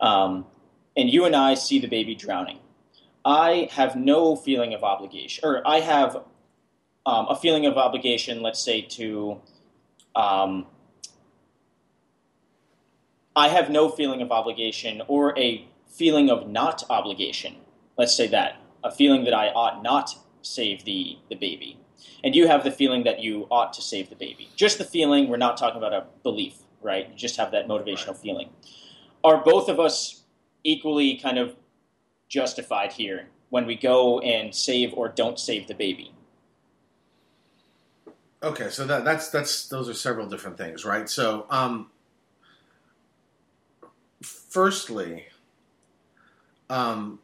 Um, 0.00 0.46
and 0.96 1.10
you 1.10 1.24
and 1.24 1.34
I 1.34 1.54
see 1.54 1.78
the 1.78 1.88
baby 1.88 2.14
drowning. 2.14 2.58
I 3.24 3.68
have 3.72 3.96
no 3.96 4.36
feeling 4.36 4.74
of 4.74 4.84
obligation, 4.84 5.42
or 5.44 5.66
I 5.66 5.80
have 5.80 6.16
um, 7.06 7.26
a 7.28 7.34
feeling 7.34 7.66
of 7.66 7.76
obligation, 7.76 8.42
let's 8.42 8.62
say, 8.62 8.82
to. 8.82 9.40
Um, 10.14 10.66
I 13.36 13.48
have 13.48 13.68
no 13.68 13.90
feeling 13.90 14.22
of 14.22 14.32
obligation 14.32 15.02
or 15.08 15.38
a 15.38 15.68
feeling 15.86 16.30
of 16.30 16.48
not 16.48 16.82
obligation. 16.88 17.56
Let's 17.98 18.16
say 18.16 18.26
that. 18.28 18.56
A 18.82 18.90
feeling 18.90 19.24
that 19.24 19.34
I 19.34 19.48
ought 19.48 19.82
not 19.82 20.10
save 20.40 20.84
the, 20.84 21.18
the 21.28 21.34
baby. 21.34 21.78
And 22.24 22.34
you 22.34 22.48
have 22.48 22.64
the 22.64 22.70
feeling 22.70 23.04
that 23.04 23.22
you 23.22 23.46
ought 23.50 23.74
to 23.74 23.82
save 23.82 24.08
the 24.08 24.16
baby. 24.16 24.48
Just 24.56 24.78
the 24.78 24.84
feeling, 24.84 25.28
we're 25.28 25.36
not 25.36 25.58
talking 25.58 25.76
about 25.76 25.92
a 25.92 26.06
belief, 26.22 26.54
right? 26.80 27.10
You 27.10 27.16
just 27.16 27.36
have 27.36 27.50
that 27.52 27.68
motivational 27.68 28.08
Right. 28.08 28.16
feeling. 28.16 28.48
Are 29.22 29.42
both 29.42 29.68
of 29.68 29.78
us 29.78 30.22
equally 30.64 31.16
kind 31.18 31.38
of 31.38 31.56
justified 32.28 32.92
here 32.92 33.28
when 33.50 33.66
we 33.66 33.76
go 33.76 34.18
and 34.20 34.54
save 34.54 34.94
or 34.94 35.08
don't 35.08 35.38
save 35.38 35.66
the 35.68 35.74
baby? 35.74 36.12
Okay, 38.42 38.70
so 38.70 38.86
that, 38.86 39.04
that's 39.04 39.28
that's 39.30 39.68
those 39.68 39.88
are 39.88 39.94
several 39.94 40.28
different 40.28 40.56
things, 40.56 40.84
right? 40.84 41.08
So, 41.08 41.46
um, 41.50 41.90
firstly, 44.56 45.26
um, 46.70 47.18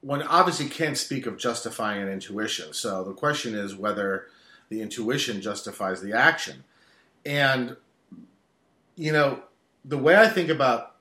one 0.00 0.22
obviously 0.22 0.68
can't 0.68 0.96
speak 0.96 1.26
of 1.26 1.36
justifying 1.36 2.00
an 2.00 2.08
intuition. 2.08 2.72
So 2.72 3.02
the 3.02 3.14
question 3.14 3.56
is 3.56 3.74
whether 3.74 4.28
the 4.68 4.80
intuition 4.80 5.42
justifies 5.42 6.00
the 6.00 6.12
action, 6.12 6.62
and 7.26 7.76
you 8.94 9.10
know 9.10 9.42
the 9.84 9.98
way 9.98 10.14
I 10.14 10.28
think 10.28 10.50
about 10.50 10.94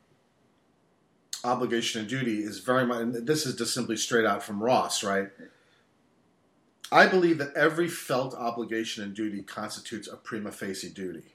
obligation 1.44 2.02
and 2.02 2.10
duty 2.10 2.40
is 2.40 2.58
very 2.58 2.88
much. 2.88 3.02
And 3.02 3.28
this 3.28 3.46
is 3.46 3.56
just 3.56 3.72
simply 3.72 3.98
straight 3.98 4.26
out 4.26 4.42
from 4.42 4.64
Ross, 4.64 5.04
right? 5.04 5.30
I 6.92 7.06
believe 7.06 7.38
that 7.38 7.54
every 7.54 7.88
felt 7.88 8.34
obligation 8.34 9.04
and 9.04 9.14
duty 9.14 9.44
constitutes 9.44 10.08
a 10.08 10.16
prima 10.16 10.52
facie 10.52 10.90
duty. 10.90 11.33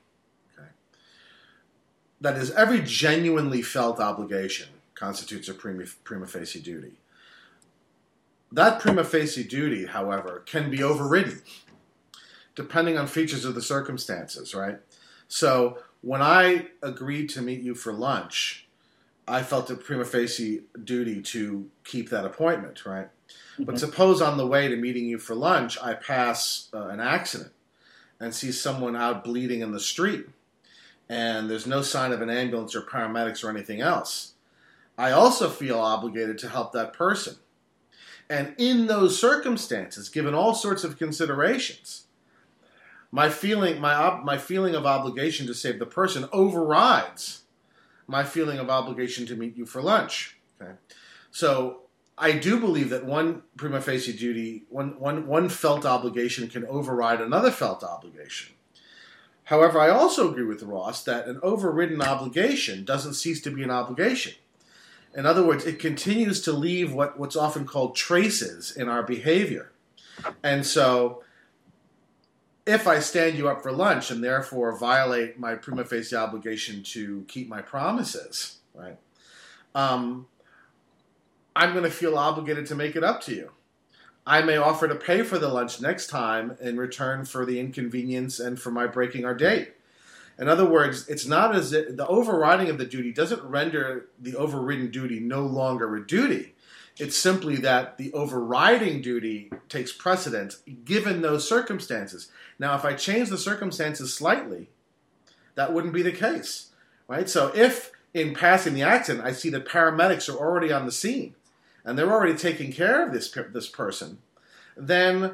That 2.20 2.36
is, 2.36 2.50
every 2.52 2.80
genuinely 2.80 3.62
felt 3.62 4.00
obligation 4.00 4.68
constitutes 4.94 5.48
a 5.48 5.54
prima, 5.54 5.84
prima 6.04 6.26
facie 6.26 6.60
duty. 6.60 6.92
That 8.50 8.80
prima 8.80 9.04
facie 9.04 9.44
duty, 9.44 9.86
however, 9.86 10.42
can 10.46 10.70
be 10.70 10.82
overridden 10.82 11.42
depending 12.54 12.98
on 12.98 13.06
features 13.06 13.44
of 13.44 13.54
the 13.54 13.62
circumstances, 13.62 14.52
right? 14.52 14.80
So 15.28 15.78
when 16.00 16.20
I 16.20 16.66
agreed 16.82 17.28
to 17.30 17.40
meet 17.40 17.60
you 17.60 17.76
for 17.76 17.92
lunch, 17.92 18.66
I 19.28 19.44
felt 19.44 19.70
a 19.70 19.76
prima 19.76 20.04
facie 20.04 20.62
duty 20.82 21.22
to 21.22 21.70
keep 21.84 22.10
that 22.10 22.24
appointment, 22.24 22.84
right? 22.84 23.10
But 23.60 23.76
Mhm. 23.76 23.78
suppose 23.78 24.20
on 24.20 24.38
the 24.38 24.46
way 24.46 24.66
to 24.66 24.74
meeting 24.74 25.04
you 25.06 25.18
for 25.18 25.36
lunch, 25.36 25.78
I 25.80 25.94
pass 25.94 26.68
uh, 26.72 26.88
an 26.88 26.98
accident 26.98 27.52
and 28.18 28.34
see 28.34 28.50
someone 28.50 28.96
out 28.96 29.22
bleeding 29.22 29.60
in 29.60 29.70
the 29.70 29.78
street, 29.78 30.26
and 31.08 31.48
there's 31.48 31.66
no 31.66 31.82
sign 31.82 32.12
of 32.12 32.20
an 32.20 32.30
ambulance 32.30 32.74
or 32.74 32.82
paramedics 32.82 33.42
or 33.42 33.50
anything 33.50 33.80
else. 33.80 34.34
I 34.96 35.12
also 35.12 35.48
feel 35.48 35.78
obligated 35.78 36.38
to 36.38 36.48
help 36.48 36.72
that 36.72 36.92
person. 36.92 37.36
And 38.28 38.54
in 38.58 38.86
those 38.86 39.18
circumstances, 39.18 40.08
given 40.08 40.34
all 40.34 40.54
sorts 40.54 40.84
of 40.84 40.98
considerations, 40.98 42.04
my 43.10 43.30
feeling, 43.30 43.80
my, 43.80 43.94
ob- 43.94 44.24
my 44.24 44.36
feeling 44.36 44.74
of 44.74 44.84
obligation 44.84 45.46
to 45.46 45.54
save 45.54 45.78
the 45.78 45.86
person 45.86 46.28
overrides 46.32 47.42
my 48.06 48.24
feeling 48.24 48.58
of 48.58 48.68
obligation 48.68 49.24
to 49.26 49.36
meet 49.36 49.56
you 49.56 49.64
for 49.64 49.80
lunch. 49.80 50.36
Okay? 50.60 50.72
So 51.30 51.82
I 52.18 52.32
do 52.32 52.58
believe 52.58 52.90
that 52.90 53.06
one 53.06 53.42
prima 53.56 53.80
facie 53.80 54.12
duty, 54.12 54.64
one, 54.68 54.98
one, 54.98 55.26
one 55.26 55.48
felt 55.48 55.86
obligation 55.86 56.48
can 56.48 56.66
override 56.66 57.20
another 57.20 57.50
felt 57.50 57.82
obligation. 57.82 58.54
However, 59.48 59.80
I 59.80 59.88
also 59.88 60.30
agree 60.30 60.44
with 60.44 60.62
Ross 60.62 61.02
that 61.04 61.26
an 61.26 61.40
overridden 61.42 62.02
obligation 62.02 62.84
doesn't 62.84 63.14
cease 63.14 63.40
to 63.40 63.50
be 63.50 63.62
an 63.62 63.70
obligation. 63.70 64.34
In 65.16 65.24
other 65.24 65.42
words, 65.42 65.64
it 65.64 65.78
continues 65.78 66.42
to 66.42 66.52
leave 66.52 66.92
what, 66.92 67.18
what's 67.18 67.34
often 67.34 67.64
called 67.64 67.96
traces 67.96 68.76
in 68.76 68.90
our 68.90 69.02
behavior. 69.02 69.72
And 70.42 70.66
so, 70.66 71.24
if 72.66 72.86
I 72.86 72.98
stand 72.98 73.38
you 73.38 73.48
up 73.48 73.62
for 73.62 73.72
lunch 73.72 74.10
and 74.10 74.22
therefore 74.22 74.76
violate 74.76 75.38
my 75.38 75.54
prima 75.54 75.86
facie 75.86 76.14
obligation 76.14 76.82
to 76.82 77.24
keep 77.26 77.48
my 77.48 77.62
promises, 77.62 78.58
right? 78.74 78.98
Um, 79.74 80.26
I'm 81.56 81.72
going 81.72 81.84
to 81.84 81.90
feel 81.90 82.18
obligated 82.18 82.66
to 82.66 82.74
make 82.74 82.96
it 82.96 83.02
up 83.02 83.22
to 83.22 83.34
you. 83.34 83.52
I 84.28 84.42
may 84.42 84.58
offer 84.58 84.86
to 84.86 84.94
pay 84.94 85.22
for 85.22 85.38
the 85.38 85.48
lunch 85.48 85.80
next 85.80 86.08
time 86.08 86.58
in 86.60 86.76
return 86.76 87.24
for 87.24 87.46
the 87.46 87.58
inconvenience 87.58 88.38
and 88.38 88.60
for 88.60 88.70
my 88.70 88.86
breaking 88.86 89.24
our 89.24 89.32
date. 89.32 89.72
In 90.38 90.50
other 90.50 90.66
words, 90.66 91.08
it's 91.08 91.24
not 91.26 91.54
as 91.54 91.72
if 91.72 91.96
the 91.96 92.06
overriding 92.06 92.68
of 92.68 92.76
the 92.76 92.84
duty 92.84 93.10
doesn't 93.10 93.42
render 93.42 94.08
the 94.20 94.36
overridden 94.36 94.90
duty 94.90 95.18
no 95.18 95.46
longer 95.46 95.96
a 95.96 96.06
duty. 96.06 96.54
It's 96.98 97.16
simply 97.16 97.56
that 97.56 97.96
the 97.96 98.12
overriding 98.12 99.00
duty 99.00 99.50
takes 99.70 99.92
precedence 99.92 100.58
given 100.84 101.22
those 101.22 101.48
circumstances. 101.48 102.30
Now, 102.58 102.74
if 102.74 102.84
I 102.84 102.92
change 102.92 103.30
the 103.30 103.38
circumstances 103.38 104.12
slightly, 104.12 104.68
that 105.54 105.72
wouldn't 105.72 105.94
be 105.94 106.02
the 106.02 106.12
case, 106.12 106.68
right? 107.08 107.30
So, 107.30 107.50
if 107.54 107.92
in 108.12 108.34
passing 108.34 108.74
the 108.74 108.82
accident 108.82 109.24
I 109.24 109.32
see 109.32 109.48
that 109.50 109.66
paramedics 109.66 110.28
are 110.28 110.38
already 110.38 110.70
on 110.70 110.84
the 110.84 110.92
scene 110.92 111.34
and 111.84 111.98
they're 111.98 112.12
already 112.12 112.36
taking 112.36 112.72
care 112.72 113.06
of 113.06 113.12
this 113.12 113.30
this 113.52 113.68
person, 113.68 114.18
then 114.76 115.32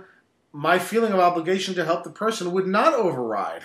my 0.52 0.78
feeling 0.78 1.12
of 1.12 1.18
obligation 1.18 1.74
to 1.74 1.85
help 1.85 2.04
the 2.04 2.11
person 2.11 2.52
would 2.52 2.66
not 2.66 2.94
override 2.94 3.62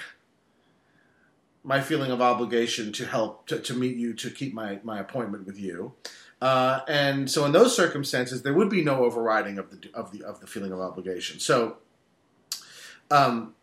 my 1.63 1.81
feeling 1.81 2.09
of 2.09 2.21
obligation 2.21 2.91
to 2.93 3.05
help 3.05 3.45
to, 3.47 3.59
to 3.59 3.73
meet 3.73 3.95
you 3.97 4.13
to 4.13 4.29
keep 4.29 4.53
my, 4.53 4.79
my 4.83 4.99
appointment 4.99 5.45
with 5.45 5.59
you. 5.59 5.93
Uh, 6.41 6.79
and 6.87 7.29
so 7.29 7.45
in 7.45 7.51
those 7.51 7.75
circumstances, 7.75 8.43
there 8.43 8.53
would 8.53 8.69
be 8.69 8.81
no 8.81 9.03
overriding 9.03 9.57
of 9.57 9.69
the 9.69 9.89
of 9.93 10.11
the 10.11 10.23
of 10.23 10.39
the 10.39 10.47
feeling 10.47 10.71
of 10.71 10.79
obligation. 10.79 11.37
So, 11.39 11.77
um, 13.11 13.55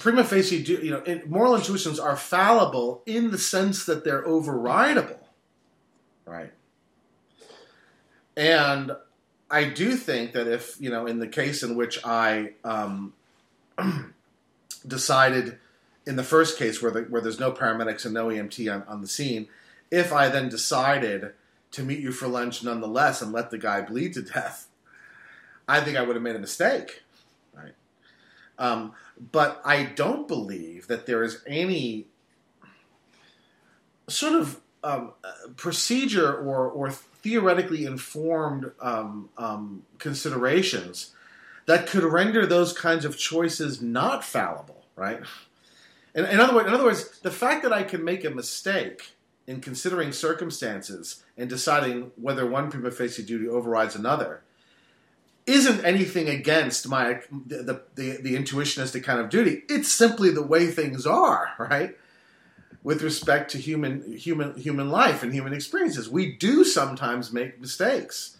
prima 0.00 0.24
facie, 0.24 0.56
you 0.56 0.90
know, 0.90 1.20
moral 1.26 1.54
intuitions 1.54 2.00
are 2.00 2.16
fallible 2.16 3.04
in 3.06 3.30
the 3.30 3.38
sense 3.38 3.86
that 3.86 4.02
they're 4.02 4.24
overridable, 4.24 5.20
right? 6.26 6.52
And 8.36 8.92
I 9.50 9.64
do 9.64 9.96
think 9.96 10.32
that 10.32 10.46
if 10.46 10.76
you 10.80 10.90
know, 10.90 11.06
in 11.06 11.18
the 11.18 11.28
case 11.28 11.62
in 11.62 11.76
which 11.76 12.04
I 12.04 12.52
um, 12.64 13.14
decided 14.86 15.58
in 16.06 16.16
the 16.16 16.22
first 16.22 16.58
case 16.58 16.82
where 16.82 16.90
the, 16.90 17.02
where 17.02 17.20
there's 17.20 17.40
no 17.40 17.52
paramedics 17.52 18.04
and 18.04 18.14
no 18.14 18.26
EMT 18.26 18.72
on, 18.72 18.82
on 18.86 19.00
the 19.00 19.08
scene, 19.08 19.48
if 19.90 20.12
I 20.12 20.28
then 20.28 20.48
decided 20.48 21.32
to 21.72 21.82
meet 21.82 22.00
you 22.00 22.12
for 22.12 22.28
lunch 22.28 22.62
nonetheless 22.62 23.22
and 23.22 23.32
let 23.32 23.50
the 23.50 23.58
guy 23.58 23.80
bleed 23.80 24.14
to 24.14 24.22
death, 24.22 24.68
I 25.68 25.80
think 25.80 25.96
I 25.96 26.02
would 26.02 26.14
have 26.14 26.22
made 26.22 26.36
a 26.36 26.40
mistake, 26.40 27.02
right? 27.52 27.74
Um, 28.58 28.92
but 29.32 29.60
I 29.64 29.84
don't 29.84 30.28
believe 30.28 30.86
that 30.86 31.06
there 31.06 31.22
is 31.22 31.42
any 31.46 32.06
sort 34.08 34.34
of 34.34 34.60
um, 34.82 35.12
procedure 35.56 36.32
or, 36.32 36.68
or 36.68 36.90
theoretically 36.90 37.84
informed 37.84 38.70
um, 38.80 39.28
um, 39.36 39.82
considerations 39.98 41.12
that 41.66 41.86
could 41.86 42.04
render 42.04 42.46
those 42.46 42.72
kinds 42.72 43.04
of 43.04 43.18
choices 43.18 43.82
not 43.82 44.24
fallible, 44.24 44.84
right? 44.94 45.20
In, 46.14 46.24
in, 46.24 46.40
other 46.40 46.54
words, 46.54 46.68
in 46.68 46.74
other 46.74 46.84
words, 46.84 47.18
the 47.20 47.30
fact 47.30 47.62
that 47.64 47.72
I 47.72 47.82
can 47.82 48.04
make 48.04 48.24
a 48.24 48.30
mistake 48.30 49.16
in 49.46 49.60
considering 49.60 50.12
circumstances 50.12 51.22
and 51.36 51.48
deciding 51.48 52.12
whether 52.16 52.46
one 52.46 52.70
prima 52.70 52.90
facie 52.90 53.22
duty 53.22 53.48
overrides 53.48 53.94
another 53.94 54.42
isn't 55.46 55.84
anything 55.84 56.28
against 56.28 56.88
my 56.88 57.20
the, 57.30 57.82
the, 57.94 58.18
the 58.20 58.36
intuitionistic 58.36 59.04
kind 59.04 59.20
of 59.20 59.30
duty. 59.30 59.62
It's 59.68 59.90
simply 59.90 60.30
the 60.30 60.42
way 60.42 60.66
things 60.66 61.06
are, 61.06 61.50
right? 61.58 61.96
With 62.86 63.02
respect 63.02 63.50
to 63.50 63.58
human 63.58 64.16
human 64.16 64.54
human 64.54 64.90
life 64.90 65.24
and 65.24 65.32
human 65.34 65.52
experiences, 65.52 66.08
we 66.08 66.36
do 66.36 66.62
sometimes 66.62 67.32
make 67.32 67.60
mistakes 67.60 68.36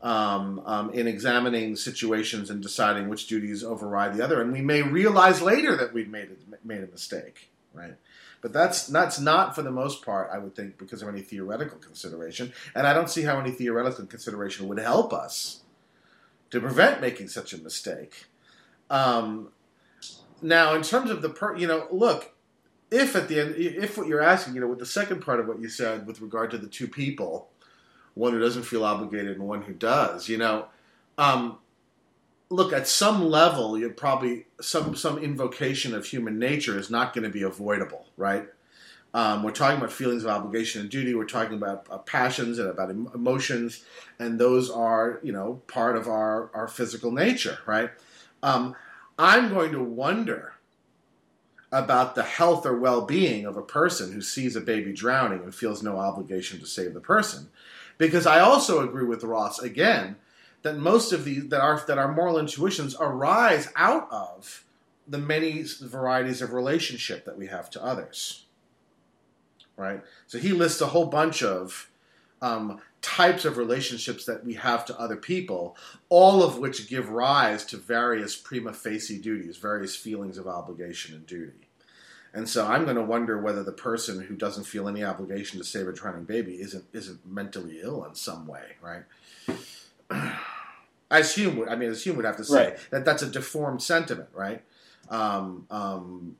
um, 0.00 0.62
um, 0.64 0.92
in 0.92 1.08
examining 1.08 1.74
situations 1.74 2.50
and 2.50 2.62
deciding 2.62 3.08
which 3.08 3.26
duties 3.26 3.64
override 3.64 4.14
the 4.14 4.22
other, 4.22 4.40
and 4.40 4.52
we 4.52 4.60
may 4.60 4.82
realize 4.82 5.42
later 5.42 5.76
that 5.76 5.92
we've 5.92 6.08
made 6.08 6.28
a, 6.30 6.64
made 6.64 6.84
a 6.84 6.86
mistake, 6.86 7.50
right? 7.74 7.96
But 8.40 8.52
that's 8.52 8.86
that's 8.86 9.18
not 9.18 9.56
for 9.56 9.62
the 9.62 9.72
most 9.72 10.04
part, 10.04 10.30
I 10.32 10.38
would 10.38 10.54
think, 10.54 10.78
because 10.78 11.02
of 11.02 11.08
any 11.08 11.22
theoretical 11.22 11.78
consideration, 11.78 12.52
and 12.76 12.86
I 12.86 12.94
don't 12.94 13.10
see 13.10 13.22
how 13.22 13.40
any 13.40 13.50
theoretical 13.50 14.06
consideration 14.06 14.68
would 14.68 14.78
help 14.78 15.12
us 15.12 15.62
to 16.50 16.60
prevent 16.60 17.00
making 17.00 17.26
such 17.26 17.52
a 17.52 17.58
mistake. 17.58 18.26
Um, 18.88 19.48
now, 20.40 20.76
in 20.76 20.82
terms 20.82 21.10
of 21.10 21.22
the 21.22 21.28
per, 21.28 21.56
you 21.56 21.66
know, 21.66 21.88
look, 21.90 22.36
if 22.90 23.14
at 23.14 23.28
the 23.28 23.40
end, 23.40 23.54
if 23.56 23.96
what 23.96 24.06
you're 24.06 24.22
asking, 24.22 24.54
you 24.54 24.60
know, 24.60 24.66
with 24.66 24.78
the 24.78 24.86
second 24.86 25.20
part 25.22 25.40
of 25.40 25.46
what 25.46 25.60
you 25.60 25.68
said 25.68 26.06
with 26.06 26.20
regard 26.20 26.50
to 26.50 26.58
the 26.58 26.66
two 26.66 26.88
people, 26.88 27.48
one 28.14 28.32
who 28.32 28.40
doesn't 28.40 28.64
feel 28.64 28.84
obligated 28.84 29.36
and 29.36 29.46
one 29.46 29.62
who 29.62 29.72
does, 29.72 30.28
you 30.28 30.36
know, 30.36 30.66
um, 31.16 31.58
look 32.48 32.72
at 32.72 32.88
some 32.88 33.24
level, 33.24 33.78
you're 33.78 33.90
probably 33.90 34.46
some 34.60 34.96
some 34.96 35.18
invocation 35.18 35.94
of 35.94 36.06
human 36.06 36.38
nature 36.38 36.78
is 36.78 36.90
not 36.90 37.14
going 37.14 37.24
to 37.24 37.30
be 37.30 37.42
avoidable, 37.42 38.06
right? 38.16 38.48
Um, 39.12 39.42
we're 39.42 39.50
talking 39.50 39.78
about 39.78 39.92
feelings 39.92 40.22
of 40.22 40.30
obligation 40.30 40.82
and 40.82 40.90
duty. 40.90 41.14
We're 41.14 41.24
talking 41.24 41.56
about 41.56 41.86
uh, 41.90 41.98
passions 41.98 42.60
and 42.60 42.68
about 42.68 42.90
em- 42.90 43.10
emotions, 43.12 43.84
and 44.20 44.38
those 44.38 44.70
are, 44.70 45.18
you 45.22 45.32
know, 45.32 45.62
part 45.66 45.96
of 45.96 46.06
our, 46.06 46.50
our 46.54 46.68
physical 46.68 47.10
nature, 47.10 47.58
right? 47.66 47.90
Um, 48.42 48.76
I'm 49.18 49.50
going 49.50 49.72
to 49.72 49.82
wonder 49.82 50.54
about 51.72 52.14
the 52.14 52.22
health 52.22 52.66
or 52.66 52.76
well 52.76 53.02
being 53.02 53.44
of 53.44 53.56
a 53.56 53.62
person 53.62 54.12
who 54.12 54.20
sees 54.20 54.56
a 54.56 54.60
baby 54.60 54.92
drowning 54.92 55.42
and 55.42 55.54
feels 55.54 55.82
no 55.82 55.98
obligation 55.98 56.58
to 56.60 56.66
save 56.66 56.94
the 56.94 57.00
person. 57.00 57.48
Because 57.98 58.26
I 58.26 58.40
also 58.40 58.82
agree 58.82 59.04
with 59.04 59.24
Ross 59.24 59.58
again 59.58 60.16
that 60.62 60.76
most 60.76 61.12
of 61.12 61.24
these 61.24 61.48
that 61.48 61.60
our 61.60 61.80
that 61.86 61.98
our 61.98 62.12
moral 62.12 62.38
intuitions 62.38 62.96
arise 62.98 63.68
out 63.76 64.08
of 64.10 64.64
the 65.06 65.18
many 65.18 65.64
varieties 65.80 66.42
of 66.42 66.52
relationship 66.52 67.24
that 67.24 67.38
we 67.38 67.46
have 67.46 67.70
to 67.70 67.84
others 67.84 68.46
right? 69.80 70.02
So 70.26 70.38
he 70.38 70.52
lists 70.52 70.80
a 70.80 70.86
whole 70.86 71.06
bunch 71.06 71.42
of 71.42 71.90
um, 72.42 72.80
types 73.02 73.44
of 73.44 73.56
relationships 73.56 74.24
that 74.26 74.44
we 74.44 74.54
have 74.54 74.84
to 74.86 74.98
other 75.00 75.16
people, 75.16 75.76
all 76.08 76.42
of 76.42 76.58
which 76.58 76.88
give 76.88 77.08
rise 77.08 77.64
to 77.66 77.76
various 77.76 78.36
prima 78.36 78.72
facie 78.72 79.18
duties, 79.18 79.56
various 79.56 79.96
feelings 79.96 80.36
of 80.36 80.46
obligation 80.46 81.14
and 81.14 81.26
duty. 81.26 81.66
And 82.32 82.48
so 82.48 82.66
I'm 82.66 82.84
going 82.84 82.96
to 82.96 83.02
wonder 83.02 83.40
whether 83.40 83.62
the 83.64 83.72
person 83.72 84.20
who 84.20 84.36
doesn't 84.36 84.64
feel 84.64 84.86
any 84.86 85.02
obligation 85.02 85.58
to 85.58 85.64
save 85.64 85.88
a 85.88 85.92
drowning 85.92 86.24
baby 86.24 86.60
isn't 86.60 86.84
isn't 86.92 87.26
mentally 87.26 87.80
ill 87.82 88.04
in 88.04 88.14
some 88.14 88.46
way, 88.46 88.76
right? 88.80 89.02
As 91.10 91.34
Hume 91.34 91.56
would, 91.56 91.68
I 91.68 91.74
mean, 91.74 91.90
as 91.90 92.04
Hume 92.04 92.16
would 92.16 92.24
have 92.24 92.36
to 92.36 92.44
say 92.44 92.68
Right. 92.68 92.78
that 92.90 93.04
that's 93.04 93.22
a 93.22 93.26
deformed 93.26 93.82
sentiment, 93.82 94.28
right? 94.32 94.62
Um, 95.08 95.66
um, 95.70 96.36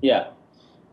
Yeah. 0.00 0.28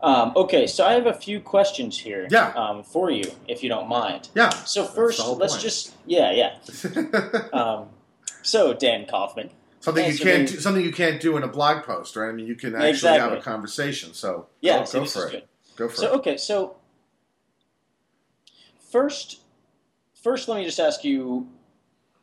Um, 0.04 0.32
okay, 0.36 0.66
so 0.66 0.84
I 0.84 0.92
have 0.92 1.06
a 1.06 1.14
few 1.14 1.40
questions 1.40 1.98
here 1.98 2.28
Yeah. 2.30 2.48
um, 2.56 2.82
for 2.82 3.10
you, 3.10 3.24
if 3.48 3.62
you 3.62 3.70
don't 3.70 3.88
mind. 3.88 4.28
yeah. 4.34 4.50
So 4.50 4.84
first, 4.84 5.18
let's 5.26 5.54
point. 5.54 5.62
just 5.62 5.94
yeah, 6.04 6.30
yeah. 6.30 7.38
Um, 7.52 7.88
so 8.42 8.74
Dan 8.74 9.06
Kaufman, 9.06 9.48
something 9.80 10.04
you 10.04 10.18
can't 10.18 10.46
do, 10.48 10.60
something 10.60 10.84
you 10.84 10.92
can't 10.92 11.20
do 11.22 11.38
in 11.38 11.42
a 11.42 11.48
blog 11.48 11.84
post, 11.84 12.16
right? 12.16 12.28
I 12.28 12.32
mean, 12.32 12.46
you 12.46 12.54
can 12.54 12.74
actually 12.74 13.18
have 13.18 13.32
a 13.32 13.40
conversation. 13.40 14.12
So 14.12 14.46
yeah, 14.60 14.80
go, 14.80 14.84
see, 14.84 14.98
go 14.98 15.04
for 15.06 15.26
it. 15.28 15.30
good. 15.30 15.42
Go 15.76 15.88
for 15.88 15.96
So 15.96 16.06
it. 16.06 16.10
So 16.10 16.18
okay, 16.18 16.36
so 16.36 16.76
first, 18.90 19.40
first, 20.22 20.48
let 20.48 20.58
me 20.58 20.64
just 20.64 20.80
ask 20.80 21.02
you, 21.04 21.48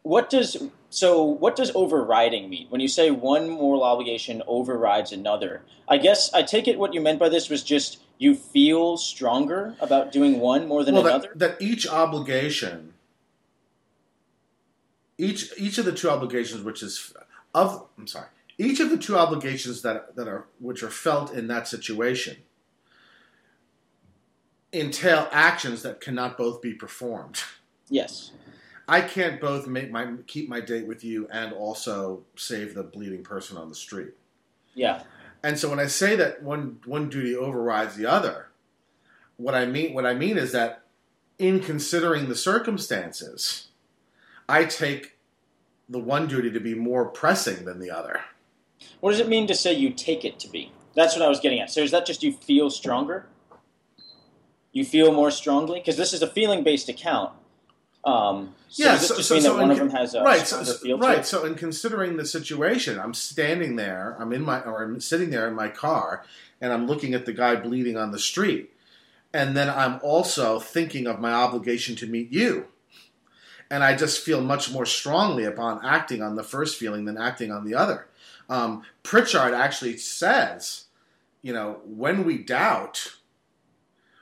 what 0.03 0.29
does 0.29 0.55
so 0.91 1.23
what 1.23 1.55
does 1.55 1.71
overriding 1.73 2.49
mean? 2.49 2.67
When 2.67 2.81
you 2.81 2.89
say 2.89 3.11
one 3.11 3.49
moral 3.49 3.81
obligation 3.81 4.43
overrides 4.45 5.13
another, 5.13 5.63
I 5.87 5.97
guess 5.97 6.33
I 6.33 6.43
take 6.43 6.67
it 6.67 6.77
what 6.77 6.93
you 6.93 6.99
meant 6.99 7.17
by 7.17 7.29
this 7.29 7.49
was 7.49 7.63
just 7.63 8.01
you 8.17 8.35
feel 8.35 8.97
stronger 8.97 9.75
about 9.79 10.11
doing 10.11 10.39
one 10.39 10.67
more 10.67 10.83
than 10.83 10.95
well, 10.95 11.07
another. 11.07 11.29
that, 11.29 11.39
that 11.39 11.61
each 11.61 11.87
obligation, 11.87 12.93
each 15.17 15.57
each 15.57 15.77
of 15.77 15.85
the 15.85 15.93
two 15.93 16.09
obligations, 16.09 16.61
which 16.61 16.83
is 16.83 17.13
of 17.55 17.87
I'm 17.97 18.05
sorry, 18.05 18.27
each 18.57 18.81
of 18.81 18.89
the 18.89 18.97
two 18.97 19.17
obligations 19.17 19.83
that 19.83 20.17
that 20.17 20.27
are 20.27 20.47
which 20.59 20.83
are 20.83 20.89
felt 20.89 21.33
in 21.33 21.47
that 21.47 21.69
situation 21.69 22.35
entail 24.73 25.27
actions 25.31 25.83
that 25.83 26.01
cannot 26.01 26.37
both 26.37 26.61
be 26.61 26.73
performed. 26.73 27.41
yes. 27.89 28.31
I 28.91 28.99
can't 28.99 29.39
both 29.39 29.67
make 29.67 29.89
my 29.89 30.15
keep 30.27 30.49
my 30.49 30.59
date 30.59 30.85
with 30.85 31.01
you 31.01 31.25
and 31.31 31.53
also 31.53 32.23
save 32.35 32.73
the 32.73 32.83
bleeding 32.83 33.23
person 33.23 33.55
on 33.55 33.69
the 33.69 33.75
street. 33.75 34.09
Yeah. 34.73 35.03
And 35.41 35.57
so 35.57 35.69
when 35.69 35.79
I 35.79 35.85
say 35.85 36.17
that 36.17 36.43
one 36.43 36.81
one 36.83 37.07
duty 37.07 37.33
overrides 37.33 37.95
the 37.95 38.05
other, 38.05 38.49
what 39.37 39.55
I 39.55 39.65
mean 39.65 39.93
what 39.93 40.05
I 40.05 40.13
mean 40.13 40.37
is 40.37 40.51
that 40.51 40.83
in 41.39 41.61
considering 41.61 42.27
the 42.27 42.35
circumstances, 42.35 43.69
I 44.49 44.65
take 44.65 45.15
the 45.87 45.99
one 45.99 46.27
duty 46.27 46.51
to 46.51 46.59
be 46.59 46.75
more 46.75 47.05
pressing 47.05 47.63
than 47.63 47.79
the 47.79 47.91
other. 47.91 48.19
What 48.99 49.11
does 49.11 49.21
it 49.21 49.29
mean 49.29 49.47
to 49.47 49.55
say 49.55 49.71
you 49.71 49.91
take 49.91 50.25
it 50.25 50.37
to 50.39 50.49
be? 50.49 50.73
That's 50.97 51.15
what 51.15 51.23
I 51.23 51.29
was 51.29 51.39
getting 51.39 51.61
at. 51.61 51.71
So 51.71 51.79
is 51.79 51.91
that 51.91 52.05
just 52.05 52.23
you 52.23 52.33
feel 52.33 52.69
stronger? 52.69 53.25
You 54.73 54.83
feel 54.83 55.13
more 55.13 55.31
strongly 55.31 55.79
because 55.79 55.95
this 55.95 56.11
is 56.11 56.21
a 56.21 56.27
feeling-based 56.27 56.89
account. 56.89 57.31
Um, 58.03 58.55
so 58.67 58.83
Yeah, 58.83 58.97
so- 58.97 59.15
so- 59.15 59.21
so 59.21 59.39
that 59.39 59.53
one 59.53 59.63
in 59.65 59.71
of 59.71 59.77
them 59.77 59.89
has 59.91 60.15
a 60.15 60.23
right, 60.23 60.45
so, 60.47 60.63
so- 60.63 60.73
feel 60.73 60.97
to 60.97 61.05
right. 61.05 61.25
So 61.25 61.45
in 61.45 61.55
considering 61.55 62.17
the 62.17 62.25
situation, 62.25 62.99
I'm 62.99 63.13
standing 63.13 63.75
there, 63.75 64.15
I'm 64.19 64.33
in 64.33 64.41
my 64.41 64.61
or 64.61 64.83
I'm 64.83 64.99
sitting 64.99 65.29
there 65.29 65.47
in 65.47 65.53
my 65.53 65.67
car 65.69 66.23
and 66.59 66.73
I'm 66.73 66.87
looking 66.87 67.13
at 67.13 67.25
the 67.25 67.33
guy 67.33 67.55
bleeding 67.55 67.97
on 67.97 68.11
the 68.11 68.19
street. 68.19 68.73
And 69.33 69.55
then 69.55 69.69
I'm 69.69 69.99
also 70.01 70.59
thinking 70.59 71.07
of 71.07 71.19
my 71.19 71.31
obligation 71.31 71.95
to 71.97 72.07
meet 72.07 72.31
you. 72.31 72.67
And 73.69 73.83
I 73.83 73.95
just 73.95 74.21
feel 74.21 74.41
much 74.41 74.71
more 74.71 74.85
strongly 74.85 75.45
upon 75.45 75.85
acting 75.85 76.21
on 76.21 76.35
the 76.35 76.43
first 76.43 76.77
feeling 76.77 77.05
than 77.05 77.17
acting 77.17 77.51
on 77.51 77.63
the 77.65 77.73
other. 77.75 78.07
Um, 78.49 78.83
Prichard 79.03 79.53
actually 79.53 79.95
says, 79.97 80.85
you 81.41 81.53
know, 81.53 81.79
when 81.85 82.25
we 82.25 82.37
doubt 82.39 83.13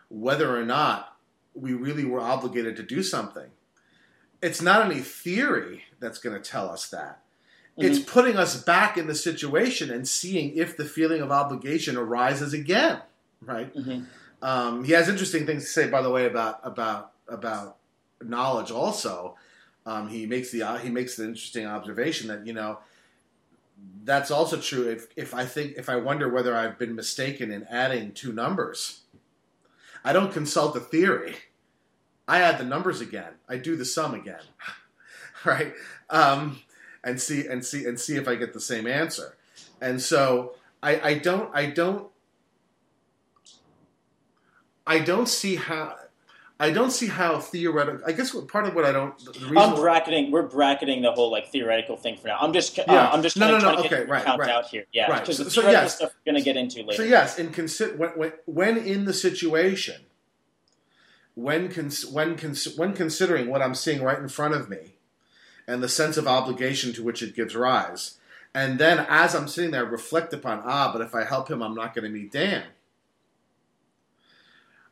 whether 0.09 0.55
or 0.55 0.63
not 0.65 1.17
we 1.55 1.73
really 1.73 2.05
were 2.05 2.21
obligated 2.21 2.75
to 2.77 2.83
do 2.83 3.01
something, 3.01 3.49
it's 4.41 4.61
not 4.61 4.85
any 4.85 5.01
theory 5.01 5.83
that's 5.99 6.19
going 6.19 6.35
to 6.41 6.49
tell 6.49 6.69
us 6.69 6.87
that. 6.89 7.21
It's 7.77 7.99
putting 7.99 8.35
us 8.35 8.61
back 8.61 8.97
in 8.97 9.07
the 9.07 9.15
situation 9.15 9.89
and 9.89 10.05
seeing 10.05 10.53
if 10.57 10.75
the 10.75 10.83
feeling 10.83 11.21
of 11.21 11.31
obligation 11.31 11.95
arises 11.95 12.53
again, 12.53 13.01
right? 13.41 13.73
Mhm. 13.73 14.05
Um, 14.41 14.83
he 14.83 14.91
has 14.91 15.07
interesting 15.07 15.45
things 15.45 15.63
to 15.63 15.69
say, 15.69 15.87
by 15.89 16.01
the 16.01 16.09
way, 16.09 16.25
about 16.25 16.59
about 16.63 17.13
about 17.29 17.77
knowledge. 18.21 18.69
Also, 18.69 19.37
um, 19.85 20.09
he 20.09 20.25
makes 20.25 20.51
the 20.51 20.77
he 20.79 20.89
makes 20.89 21.15
the 21.15 21.23
interesting 21.23 21.65
observation 21.65 22.27
that 22.27 22.45
you 22.45 22.51
know 22.53 22.79
that's 24.03 24.31
also 24.31 24.59
true. 24.59 24.89
If 24.89 25.07
if 25.15 25.33
I 25.33 25.45
think 25.45 25.75
if 25.77 25.89
I 25.89 25.95
wonder 25.95 26.29
whether 26.29 26.55
I've 26.55 26.77
been 26.77 26.95
mistaken 26.95 27.51
in 27.51 27.63
adding 27.69 28.11
two 28.11 28.33
numbers, 28.33 29.01
I 30.03 30.13
don't 30.13 30.33
consult 30.33 30.73
the 30.73 30.79
theory. 30.79 31.35
I 32.29 32.41
add 32.41 32.57
the 32.59 32.63
numbers 32.63 33.01
again. 33.01 33.33
I 33.49 33.57
do 33.57 33.75
the 33.75 33.83
sum 33.85 34.13
again, 34.13 34.43
right? 35.45 35.73
Um, 36.09 36.59
and 37.03 37.19
see 37.19 37.45
and 37.47 37.65
see 37.65 37.85
and 37.85 37.99
see 37.99 38.15
if 38.15 38.27
I 38.27 38.35
get 38.35 38.53
the 38.53 38.59
same 38.61 38.85
answer. 38.87 39.35
And 39.81 40.01
so 40.01 40.55
I, 40.83 40.99
I 41.01 41.13
don't 41.15 41.49
I 41.53 41.65
don't 41.65 42.07
I 44.85 44.99
don't 44.99 45.27
see 45.27 45.55
how 45.55 45.95
I 46.61 46.71
don't 46.71 46.91
see 46.91 47.07
how 47.07 47.39
theoretical. 47.39 48.01
I 48.05 48.11
guess 48.11 48.33
what, 48.33 48.49
part 48.49 48.67
of 48.67 48.75
what 48.75 48.83
I 48.83 48.91
don't. 48.91 49.17
The 49.17 49.57
I'm 49.57 49.75
bracketing. 49.75 50.29
We're 50.29 50.41
bracketing 50.47 51.01
the 51.01 51.11
whole 51.13 51.31
like 51.31 51.47
theoretical 51.51 51.95
thing 51.95 52.17
for 52.17 52.27
now. 52.27 52.37
I'm 52.41 52.51
just. 52.51 52.77
Uh, 52.77 52.83
Yeah. 52.87 53.09
I'm 53.09 53.21
just 53.21 53.37
No, 53.37 53.47
no, 53.47 53.53
no, 53.53 53.59
trying 53.61 53.77
to 53.77 53.83
get 53.83 53.93
okay, 53.93 54.11
right, 54.11 54.25
count 54.25 54.41
right. 54.41 54.49
out 54.49 54.65
here. 54.67 54.83
Yeah, 54.91 55.09
Right. 55.09 55.21
because 55.21 55.37
So- 55.37 55.43
the 55.45 55.51
so 55.51 55.61
yes. 55.61 55.95
stuff 55.95 56.11
we're 56.25 56.33
going 56.33 56.43
to 56.43 56.45
get 56.45 56.57
into 56.57 56.81
later. 56.81 56.93
So 57.01 57.03
yes, 57.03 57.39
in 57.39 57.49
consi- 57.49 57.95
when, 57.97 58.09
when, 58.11 58.33
when 58.45 58.77
in 58.77 59.05
the 59.05 59.13
situation, 59.13 60.01
when 61.39 61.69
cons- 61.69 62.05
when 62.05 62.35
cons- 62.35 62.75
when 62.75 62.93
considering 62.93 63.47
what 63.47 63.61
I'm 63.61 63.75
seeing 63.75 64.03
right 64.03 64.19
in 64.19 64.27
front 64.27 64.55
of 64.55 64.69
me, 64.69 64.95
and 65.67 65.81
the 65.81 65.89
sense 65.89 66.17
of 66.17 66.27
obligation 66.27 66.93
to 66.93 67.03
which 67.03 67.21
it 67.21 67.35
gives 67.35 67.55
rise, 67.55 68.17
and 68.53 68.79
then 68.79 69.05
as 69.09 69.33
I'm 69.33 69.47
sitting 69.47 69.71
there, 69.71 69.85
reflect 69.85 70.33
upon 70.33 70.61
ah, 70.65 70.91
but 70.91 71.01
if 71.01 71.15
I 71.15 71.23
help 71.23 71.49
him, 71.49 71.61
I'm 71.61 71.75
not 71.75 71.95
going 71.95 72.03
to 72.03 72.09
meet 72.09 72.31
Dan. 72.31 72.63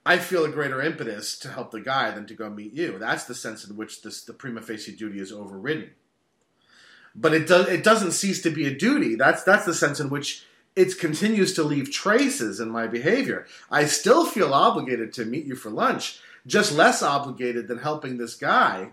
I 0.06 0.20
feel 0.20 0.46
a 0.46 0.50
greater 0.50 0.82
impetus 0.82 1.38
to 1.40 1.50
help 1.50 1.72
the 1.72 1.82
guy 1.82 2.12
than 2.12 2.26
to 2.28 2.34
go 2.34 2.50
meet 2.50 2.72
you. 2.72 2.98
That's 2.98 3.26
the 3.26 3.36
sense 3.36 3.68
in 3.68 3.76
which 3.76 4.04
this, 4.04 4.24
the 4.24 4.32
prima 4.32 4.62
facie 4.62 4.96
duty 4.96 5.20
is 5.20 5.34
overridden. 5.34 5.90
But 7.14 7.34
it 7.34 7.46
does 7.46 7.68
it 7.68 7.84
doesn't 7.84 8.12
cease 8.12 8.42
to 8.44 8.52
be 8.52 8.68
a 8.68 8.74
duty. 8.74 9.16
That's 9.16 9.44
that's 9.44 9.66
the 9.66 9.74
sense 9.74 10.00
in 10.00 10.10
which 10.10 10.46
it 10.78 10.98
continues 11.00 11.54
to 11.56 11.64
leave 11.64 11.92
traces 11.92 12.60
in 12.60 12.70
my 12.70 12.86
behavior. 12.86 13.48
I 13.72 13.86
still 13.86 14.26
feel 14.26 14.54
obligated 14.54 15.12
to 15.14 15.26
meet 15.26 15.46
you 15.46 15.56
for 15.56 15.72
lunch, 15.72 16.20
just 16.48 16.72
less 16.72 17.04
obligated 17.04 17.68
than 17.68 17.78
helping 17.78 18.18
this 18.18 18.36
guy, 18.36 18.92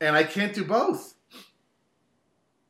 and 0.00 0.14
I 0.14 0.22
can't 0.22 0.54
do 0.54 0.64
both. 0.64 1.14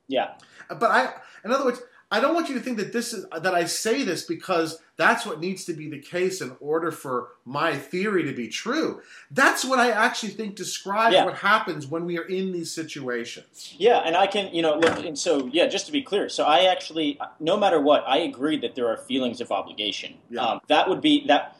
Yeah. 0.06 0.34
But 0.68 0.90
I, 0.90 1.12
in 1.44 1.52
other 1.52 1.64
words, 1.64 1.80
I 2.10 2.20
don't 2.20 2.34
want 2.34 2.48
you 2.48 2.54
to 2.54 2.60
think 2.60 2.78
that 2.78 2.92
this 2.94 3.12
is 3.12 3.26
that 3.30 3.54
I 3.54 3.64
say 3.66 4.02
this 4.02 4.24
because 4.24 4.78
that's 4.96 5.26
what 5.26 5.40
needs 5.40 5.66
to 5.66 5.74
be 5.74 5.90
the 5.90 5.98
case 5.98 6.40
in 6.40 6.56
order 6.58 6.90
for 6.90 7.28
my 7.44 7.76
theory 7.76 8.22
to 8.24 8.32
be 8.32 8.48
true. 8.48 9.02
That's 9.30 9.62
what 9.62 9.78
I 9.78 9.90
actually 9.90 10.30
think 10.32 10.56
describes 10.56 11.14
Yeah. 11.14 11.26
what 11.26 11.34
happens 11.34 11.86
when 11.86 12.06
we 12.06 12.18
are 12.18 12.22
in 12.24 12.52
these 12.52 12.72
situations. 12.72 13.74
Yeah, 13.76 13.98
and 13.98 14.16
I 14.16 14.26
can, 14.26 14.54
you 14.54 14.62
know, 14.62 14.78
look, 14.78 14.98
and 15.04 15.18
so 15.18 15.50
yeah, 15.52 15.66
just 15.66 15.84
to 15.86 15.92
be 15.92 16.00
clear, 16.00 16.30
so 16.30 16.44
I 16.44 16.64
actually, 16.64 17.20
no 17.40 17.58
matter 17.58 17.78
what, 17.78 18.04
I 18.06 18.18
agree 18.18 18.56
that 18.60 18.74
there 18.74 18.88
are 18.88 18.96
feelings 18.96 19.42
of 19.42 19.52
obligation. 19.52 20.14
Yeah. 20.30 20.42
Um, 20.42 20.60
that 20.68 20.88
would 20.88 21.02
be 21.02 21.26
that. 21.26 21.56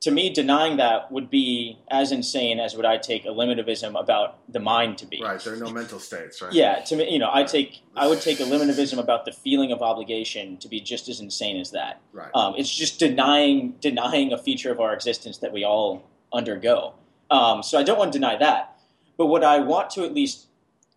To 0.00 0.10
me, 0.10 0.30
denying 0.30 0.78
that 0.78 1.12
would 1.12 1.28
be 1.28 1.78
as 1.90 2.10
insane 2.10 2.58
as 2.58 2.74
would 2.74 2.86
I 2.86 2.96
take 2.96 3.24
eliminativism 3.24 4.00
about 4.00 4.38
the 4.50 4.58
mind 4.58 4.96
to 4.98 5.06
be. 5.06 5.20
Right? 5.22 5.38
There 5.38 5.52
are 5.52 5.58
no 5.58 5.70
mental 5.70 5.98
states, 5.98 6.40
right? 6.40 6.50
Yeah, 6.52 6.80
to 6.80 6.96
me, 6.96 7.12
you 7.12 7.18
know, 7.18 7.28
I 7.30 7.44
take 7.44 7.82
I 7.94 8.06
would 8.08 8.22
take 8.22 8.38
eliminativism 8.38 8.98
about 8.98 9.26
the 9.26 9.32
feeling 9.32 9.72
of 9.72 9.82
obligation 9.82 10.56
to 10.58 10.68
be 10.68 10.80
just 10.80 11.10
as 11.10 11.20
insane 11.20 11.60
as 11.60 11.72
that. 11.72 12.00
Right. 12.14 12.30
Um, 12.34 12.54
it's 12.56 12.74
just 12.74 12.98
denying 12.98 13.74
denying 13.82 14.32
a 14.32 14.38
feature 14.38 14.72
of 14.72 14.80
our 14.80 14.94
existence 14.94 15.36
that 15.38 15.52
we 15.52 15.64
all 15.64 16.08
undergo. 16.32 16.94
Um, 17.30 17.62
so 17.62 17.78
I 17.78 17.82
don't 17.82 17.98
want 17.98 18.10
to 18.14 18.18
deny 18.18 18.36
that, 18.38 18.80
but 19.18 19.26
what 19.26 19.44
I 19.44 19.58
want 19.58 19.90
to 19.90 20.04
at 20.04 20.14
least 20.14 20.46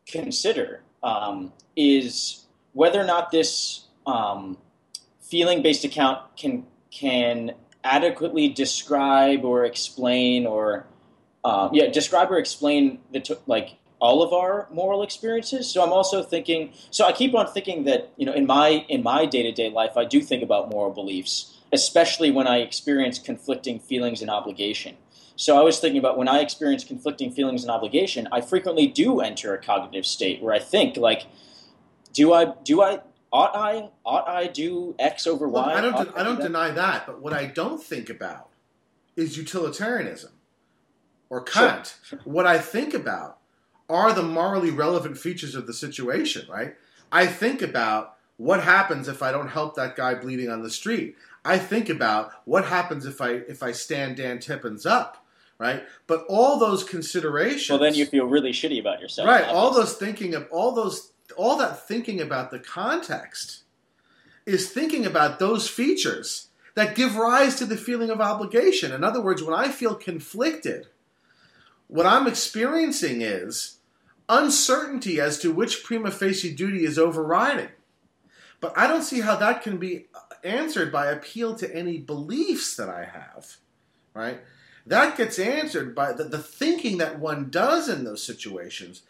consider 0.08 0.82
um, 1.04 1.52
is 1.76 2.46
whether 2.72 3.02
or 3.02 3.06
not 3.06 3.32
this 3.32 3.88
um, 4.06 4.58
feeling 5.20 5.62
based 5.62 5.84
account 5.84 6.38
can 6.38 6.66
can 6.90 7.54
adequately 7.84 8.48
describe 8.50 9.44
or 9.44 9.66
explain 9.66 10.46
or 10.46 10.86
um, 11.44 11.70
yeah 11.74 11.88
describe 11.88 12.32
or 12.32 12.38
explain 12.38 13.00
the 13.12 13.20
t- 13.20 13.36
like 13.48 13.78
all 14.00 14.22
of 14.22 14.34
our 14.34 14.68
moral 14.72 15.04
experiences. 15.04 15.70
So 15.70 15.84
i'm 15.84 15.92
also 15.92 16.24
thinking 16.24 16.74
so 16.92 17.06
i 17.06 17.12
keep 17.12 17.34
on 17.36 17.48
thinking 17.48 17.84
that 17.86 18.12
you 18.18 18.26
know 18.26 18.34
in 18.34 18.46
my 18.46 18.86
in 18.90 19.04
my 19.04 19.26
day-to-day 19.26 19.70
life 19.70 19.98
i 19.98 20.06
do 20.06 20.22
think 20.22 20.44
about 20.44 20.70
moral 20.70 20.92
beliefs 20.92 21.58
especially 21.72 22.32
when 22.32 22.48
i 22.48 22.58
experience 22.58 23.18
conflicting 23.20 23.80
feelings 23.80 24.22
and 24.22 24.30
obligation. 24.30 24.96
So 25.36 25.58
i 25.60 25.64
was 25.64 25.80
thinking 25.80 26.00
about 26.00 26.18
when 26.18 26.28
i 26.28 26.40
experience 26.40 26.84
conflicting 26.84 27.32
feelings 27.32 27.64
and 27.64 27.72
obligation 27.72 28.28
i 28.32 28.42
frequently 28.42 28.88
do 28.88 29.20
enter 29.20 29.54
a 29.54 29.58
cognitive 29.58 30.06
state 30.06 30.42
where 30.42 30.54
i 30.54 30.60
think 30.60 30.96
like 30.96 31.26
do 32.14 32.34
i 32.34 32.54
do 32.64 32.82
i 32.82 33.00
ought 33.34 33.56
i 33.56 33.90
ought 34.06 34.28
i 34.30 34.48
do 34.48 34.96
x 35.00 35.28
over 35.28 35.50
Well, 35.50 35.64
y 35.64 35.74
I 35.74 35.82
don't. 35.82 35.96
Ought 35.96 36.18
I 36.18 36.24
don't 36.24 36.38
do 36.38 36.44
deny 36.44 36.70
that, 36.72 37.06
but 37.08 37.22
what 37.22 37.34
I 37.34 37.46
don't 37.48 37.82
think 37.84 38.10
about 38.10 38.50
is 39.16 39.38
utilitarianism 39.38 40.32
or 41.30 41.40
Sure. 41.48 41.68
Kant. 41.70 41.98
What 42.26 42.46
I 42.46 42.60
think 42.60 42.94
about 42.94 43.40
are 43.90 44.14
the 44.14 44.24
morally 44.24 44.72
relevant 44.72 45.18
features 45.18 45.56
of 45.56 45.68
the 45.68 45.74
situation. 45.74 46.48
Right? 46.50 46.76
I 47.12 47.26
think 47.28 47.62
about 47.62 48.16
what 48.38 48.64
happens 48.64 49.08
if 49.08 49.22
I 49.22 49.32
don't 49.32 49.50
help 49.50 49.76
that 49.76 49.96
guy 49.96 50.16
bleeding 50.16 50.50
on 50.50 50.62
the 50.64 50.70
street. 50.70 51.16
I 51.46 51.58
think 51.58 51.90
about 51.90 52.32
what 52.46 52.66
happens 52.66 53.06
if 53.06 53.20
I 53.22 53.30
if 53.48 53.62
I 53.64 53.72
stand 53.72 54.18
Dan 54.18 54.40
Tippins 54.40 54.86
up. 54.86 55.26
Right? 55.60 55.84
But 56.08 56.26
all 56.28 56.60
those 56.60 56.84
considerations. 56.84 57.70
well 57.70 57.80
then 57.80 57.96
you 57.96 58.06
feel 58.06 58.26
really 58.26 58.52
shitty 58.52 58.80
about 58.80 59.00
yourself 59.00 59.28
right 59.28 59.46
all 59.46 59.72
those 59.72 59.94
thinking 59.94 60.34
of 60.36 60.48
all 60.52 60.72
those 60.74 61.13
all 61.34 61.58
that 61.58 61.88
thinking 61.88 62.22
about 62.22 62.52
the 62.52 62.60
context 62.60 63.64
is 64.46 64.70
thinking 64.70 65.06
about 65.06 65.40
those 65.40 65.70
features 65.70 66.50
that 66.76 66.96
give 66.96 67.16
rise 67.16 67.56
to 67.56 67.66
the 67.66 67.78
feeling 67.78 68.10
of 68.10 68.20
obligation. 68.20 68.92
In 68.92 69.04
other 69.04 69.22
words 69.22 69.44
when 69.44 69.54
i 69.54 69.70
feel 69.70 69.96
conflicted 69.96 70.88
what 71.88 72.06
i'm 72.06 72.28
experiencing 72.28 73.22
is 73.22 73.78
uncertainty 74.30 75.20
as 75.20 75.38
to 75.40 75.54
which 75.54 75.84
prima 75.84 76.12
facie 76.12 76.54
duty 76.54 76.86
is 76.86 76.98
overriding. 76.98 77.70
But 78.60 78.78
i 78.78 78.88
don't 78.88 79.04
see 79.04 79.22
how 79.22 79.36
that 79.38 79.62
can 79.62 79.78
be 79.78 80.08
answered 80.44 80.92
by 80.92 81.08
appeal 81.08 81.56
to 81.56 81.76
any 81.76 81.98
beliefs 81.98 82.76
that 82.76 82.90
i 82.90 83.06
have 83.06 83.58
right? 84.14 84.42
That 84.86 85.18
gets 85.18 85.40
answered 85.40 85.96
by 85.96 86.14
the, 86.14 86.26
the 86.26 86.40
thinking 86.40 86.98
that 86.98 87.20
one 87.20 87.50
does 87.50 87.90
in 87.90 88.04
those 88.04 88.24
situations 88.24 89.04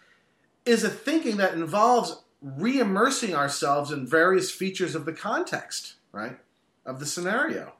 is 0.65 0.83
a 0.83 0.89
thinking 0.89 1.37
that 1.37 1.53
involves 1.53 2.17
re-immersing 2.41 3.33
ourselves 3.35 3.91
in 3.91 4.05
various 4.05 4.51
features 4.51 4.95
of 4.95 5.05
the 5.05 5.13
context, 5.13 5.95
right, 6.11 6.37
of 6.85 6.99
the 6.99 7.05
scenario, 7.05 7.73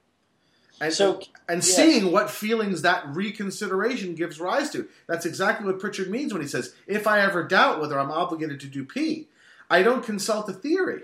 and 0.80 0.94
So, 0.94 1.22
and 1.48 1.64
seeing 1.64 2.12
what 2.12 2.30
feelings 2.30 2.82
that 2.82 3.04
reconsideration 3.08 4.16
gives 4.16 4.40
rise 4.40 4.70
to. 4.72 4.88
That's 5.08 5.26
exactly 5.26 5.66
what 5.68 5.80
Prichard 5.80 6.10
means 6.10 6.34
when 6.34 6.42
he 6.42 6.48
says, 6.48 6.74
"If 6.88 7.08
I 7.08 7.20
ever 7.22 7.44
doubt 7.44 7.80
whether 7.80 8.00
I'm 8.00 8.12
obligated 8.12 8.60
to 8.62 8.68
do 8.68 8.86
P, 8.86 9.28
I 9.70 9.84
don't 9.84 10.04
consult 10.04 10.48
the 10.48 10.54
theory." 10.54 11.04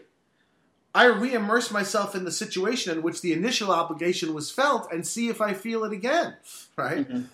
I 0.95 1.05
re-immerse 1.05 1.69
myself 1.69 2.15
in 2.15 2.25
the 2.25 2.31
situation 2.31 2.97
in 2.97 3.03
which 3.03 3.21
the 3.21 3.31
initial 3.31 3.71
obligation 3.71 4.33
was 4.33 4.49
felt 4.49 4.91
and 4.91 5.05
see 5.05 5.29
if 5.29 5.39
I 5.39 5.53
feel 5.53 5.83
it 5.83 5.93
again, 5.93 6.35
right? 6.75 7.07
Mhm. 7.07 7.25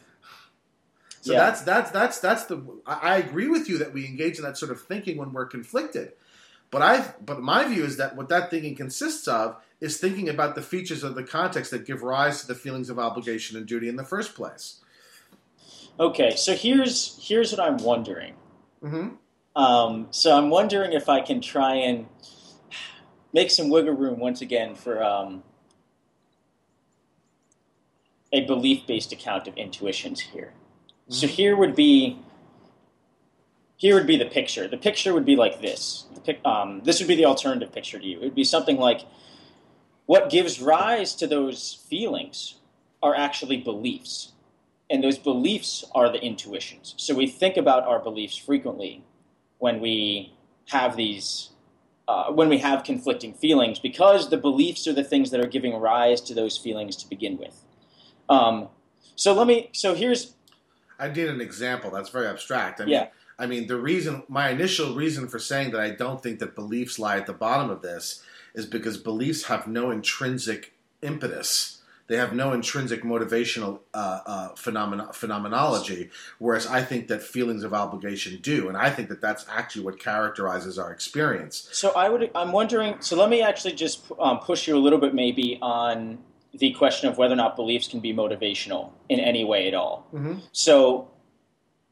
So 1.25 1.31
Yeah. 1.31 1.39
that's 1.39 1.61
that's 1.61 1.89
that's 1.89 2.19
that's 2.19 2.45
the. 2.45 2.61
I, 2.85 3.17
agree 3.17 3.47
with 3.47 3.67
you 3.67 3.79
that 3.79 3.93
we 3.93 4.05
engage 4.05 4.38
in 4.38 4.43
that 4.43 4.59
sort 4.59 4.69
of 4.71 4.79
thinking 4.79 5.17
when 5.17 5.33
we're 5.33 5.47
conflicted, 5.47 6.13
but 6.69 6.83
I 6.83 7.15
but 7.19 7.41
my 7.41 7.67
view 7.67 7.83
is 7.83 7.97
that 7.97 8.15
what 8.15 8.29
that 8.29 8.51
thinking 8.51 8.75
consists 8.75 9.27
of 9.27 9.59
is 9.81 9.97
thinking 9.97 10.29
about 10.29 10.53
the 10.53 10.61
features 10.61 11.03
of 11.03 11.15
the 11.15 11.23
context 11.23 11.71
that 11.71 11.83
give 11.88 12.03
rise 12.03 12.41
to 12.41 12.47
the 12.47 12.53
feelings 12.53 12.91
of 12.91 12.99
obligation 12.99 13.57
and 13.57 13.65
duty 13.65 13.89
in 13.89 13.95
the 13.95 14.03
first 14.03 14.35
place. 14.35 14.81
Okay, 15.99 16.35
so 16.35 16.53
here's 16.53 17.17
here's 17.19 17.51
what 17.51 17.59
I'm 17.59 17.77
wondering. 17.77 18.35
hmm 18.83 19.07
Um, 19.55 20.09
so 20.11 20.38
I'm 20.38 20.51
wondering 20.51 20.93
if 20.93 21.09
I 21.09 21.21
can 21.21 21.41
try 21.41 21.73
and 21.73 22.05
make 23.33 23.49
some 23.49 23.71
wiggle 23.71 23.95
room 23.95 24.19
once 24.19 24.41
again 24.41 24.75
for 24.75 25.03
um, 25.03 25.41
a 28.31 28.45
belief-based 28.45 29.11
account 29.11 29.47
of 29.47 29.57
intuitions 29.57 30.19
here. 30.19 30.53
So 31.10 31.28
here 31.28 31.56
would 31.56 31.76
be 31.76 32.20
here 33.78 33.96
would 33.96 34.08
be 34.08 34.18
the 34.18 34.26
picture. 34.26 34.68
The 34.68 34.78
picture 34.78 35.13
would 35.13 35.26
be 35.26 35.36
like 35.36 35.62
this. 35.62 36.06
Pic, 36.26 36.39
um, 36.46 36.82
this 36.84 37.00
would 37.00 37.08
be 37.08 37.15
the 37.15 37.26
alternative 37.26 37.72
picture 37.74 38.00
to 38.00 38.06
you. 38.06 38.18
It 38.20 38.24
would 38.24 38.36
be 38.36 38.44
something 38.44 38.78
like 38.78 39.02
what 40.06 40.30
gives 40.30 40.62
rise 40.62 41.13
to 41.15 41.28
those 41.28 41.86
feelings 41.89 42.56
are 43.04 43.15
actually 43.15 43.58
beliefs, 43.58 44.32
and 44.89 45.04
those 45.04 45.18
beliefs 45.18 45.84
are 45.94 46.12
the 46.12 46.24
intuitions. 46.24 46.96
So 46.98 47.13
we 47.13 47.28
think 47.28 47.58
about 47.58 47.84
our 47.84 48.00
beliefs 48.00 48.38
frequently 48.38 49.04
when 49.60 49.82
we 49.82 50.34
have 50.70 50.96
these 50.96 51.50
uh, 52.08 52.32
when 52.32 52.50
we 52.50 52.60
have 52.60 52.84
conflicting 52.84 53.34
feelings 53.34 53.80
because 53.80 54.30
the 54.30 54.38
beliefs 54.38 54.88
are 54.88 54.94
the 54.94 55.04
things 55.04 55.32
that 55.32 55.39
are 55.39 55.48
giving 55.48 55.76
rise 55.76 56.22
to 56.22 56.34
those 56.34 56.58
feelings 56.58 56.96
to 56.98 57.10
begin 57.10 57.38
with. 57.38 57.63
Um, 58.30 58.70
so 59.15 59.34
let 59.34 59.48
me. 59.48 59.70
So 59.74 59.96
here's. 59.96 60.35
I 60.99 61.10
did 61.10 61.29
an 61.29 61.41
example. 61.41 61.91
That's 61.91 62.10
very 62.10 62.27
abstract. 62.27 62.81
I 62.81 62.86
mean, 62.86 62.93
Yeah. 62.93 63.08
I 63.38 63.47
mean, 63.47 63.67
the 63.67 63.77
reason, 63.77 64.23
my 64.29 64.49
initial 64.49 64.95
reason 64.95 65.27
for 65.27 65.39
saying 65.39 65.71
that 65.71 65.81
I 65.81 65.89
don't 65.89 66.23
think 66.23 66.39
that 66.39 66.55
beliefs 66.55 66.97
lie 66.97 67.17
at 67.17 67.25
the 67.25 67.34
bottom 67.34 67.69
of 67.69 67.81
this 67.81 68.23
is 68.53 68.65
because 68.65 68.97
beliefs 68.97 69.45
have 69.45 69.67
no 69.67 69.91
intrinsic 69.91 70.73
impetus. 71.01 71.81
They 72.08 72.17
have 72.17 72.34
no 72.34 72.53
intrinsic 72.53 73.01
motivational 73.03 73.79
uh, 73.93 74.19
uh, 74.25 74.49
phenomena, 74.55 75.12
phenomenology, 75.12 76.12
whereas 76.38 76.67
I 76.67 76.84
think 76.84 77.08
that 77.08 77.23
feelings 77.23 77.63
of 77.63 77.73
obligation 77.73 78.39
do, 78.41 78.67
and 78.67 78.77
I 78.77 78.91
think 78.91 79.10
that 79.10 79.21
that's 79.21 79.43
actually 79.49 79.86
what 79.86 79.99
characterizes 79.99 80.77
our 80.77 80.91
experience. 80.91 81.67
So 81.71 81.91
I 81.93 82.10
would. 82.10 82.29
I'm 82.36 82.51
wondering. 82.51 83.01
So 83.01 83.15
let 83.15 83.29
me 83.29 83.41
actually 83.41 83.73
just 83.73 84.05
um, 84.19 84.38
push 84.38 84.67
you 84.67 84.77
a 84.77 84.79
little 84.79 84.99
bit, 84.99 85.15
maybe 85.15 85.58
on 85.63 86.19
the 86.58 86.72
question 86.72 87.10
of 87.10 87.18
whether 87.18 87.34
or 87.34 87.38
not 87.38 87.56
beliefs 87.56 87.88
can 87.88 88.00
be 88.00 88.13
motivational 88.13 88.91
in 89.10 89.20
any 89.20 89.44
way 89.44 89.68
at 89.68 89.74
all. 89.74 90.08
Mm-hmm. 90.13 90.39
So 90.52 91.10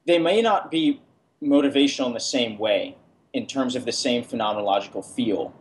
they 0.06 0.20
may 0.20 0.42
not 0.42 0.72
be 0.72 1.02
motivational 1.42 2.08
in 2.08 2.14
the 2.14 2.20
same 2.20 2.58
way 2.58 2.98
in 3.34 3.46
terms 3.46 3.76
of 3.76 3.86
the 3.86 3.92
same 3.92 4.24
phenomenological 4.24 5.04
feel 5.04 5.54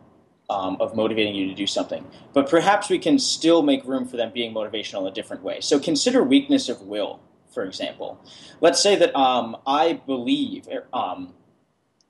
um, 0.49 0.77
of 0.79 0.95
motivating 0.95 1.35
you 1.35 1.47
to 1.47 1.53
do 1.53 1.65
something, 1.65 2.05
but 2.33 2.49
perhaps 2.49 2.89
we 2.89 2.99
can 2.99 3.17
still 3.17 3.63
make 3.63 3.83
room 3.85 4.05
for 4.05 4.17
them 4.17 4.31
being 4.31 4.53
motivational 4.53 5.01
in 5.01 5.07
a 5.07 5.11
different 5.11 5.41
way. 5.41 5.59
So 5.61 5.79
consider 5.79 6.23
weakness 6.23 6.69
of 6.69 6.81
will, 6.81 7.19
for 7.53 7.63
example. 7.63 8.19
Let's 8.61 8.81
say 8.81 8.95
that 8.97 9.15
um, 9.15 9.57
I 9.65 9.93
believe, 9.93 10.67
um, 10.91 11.33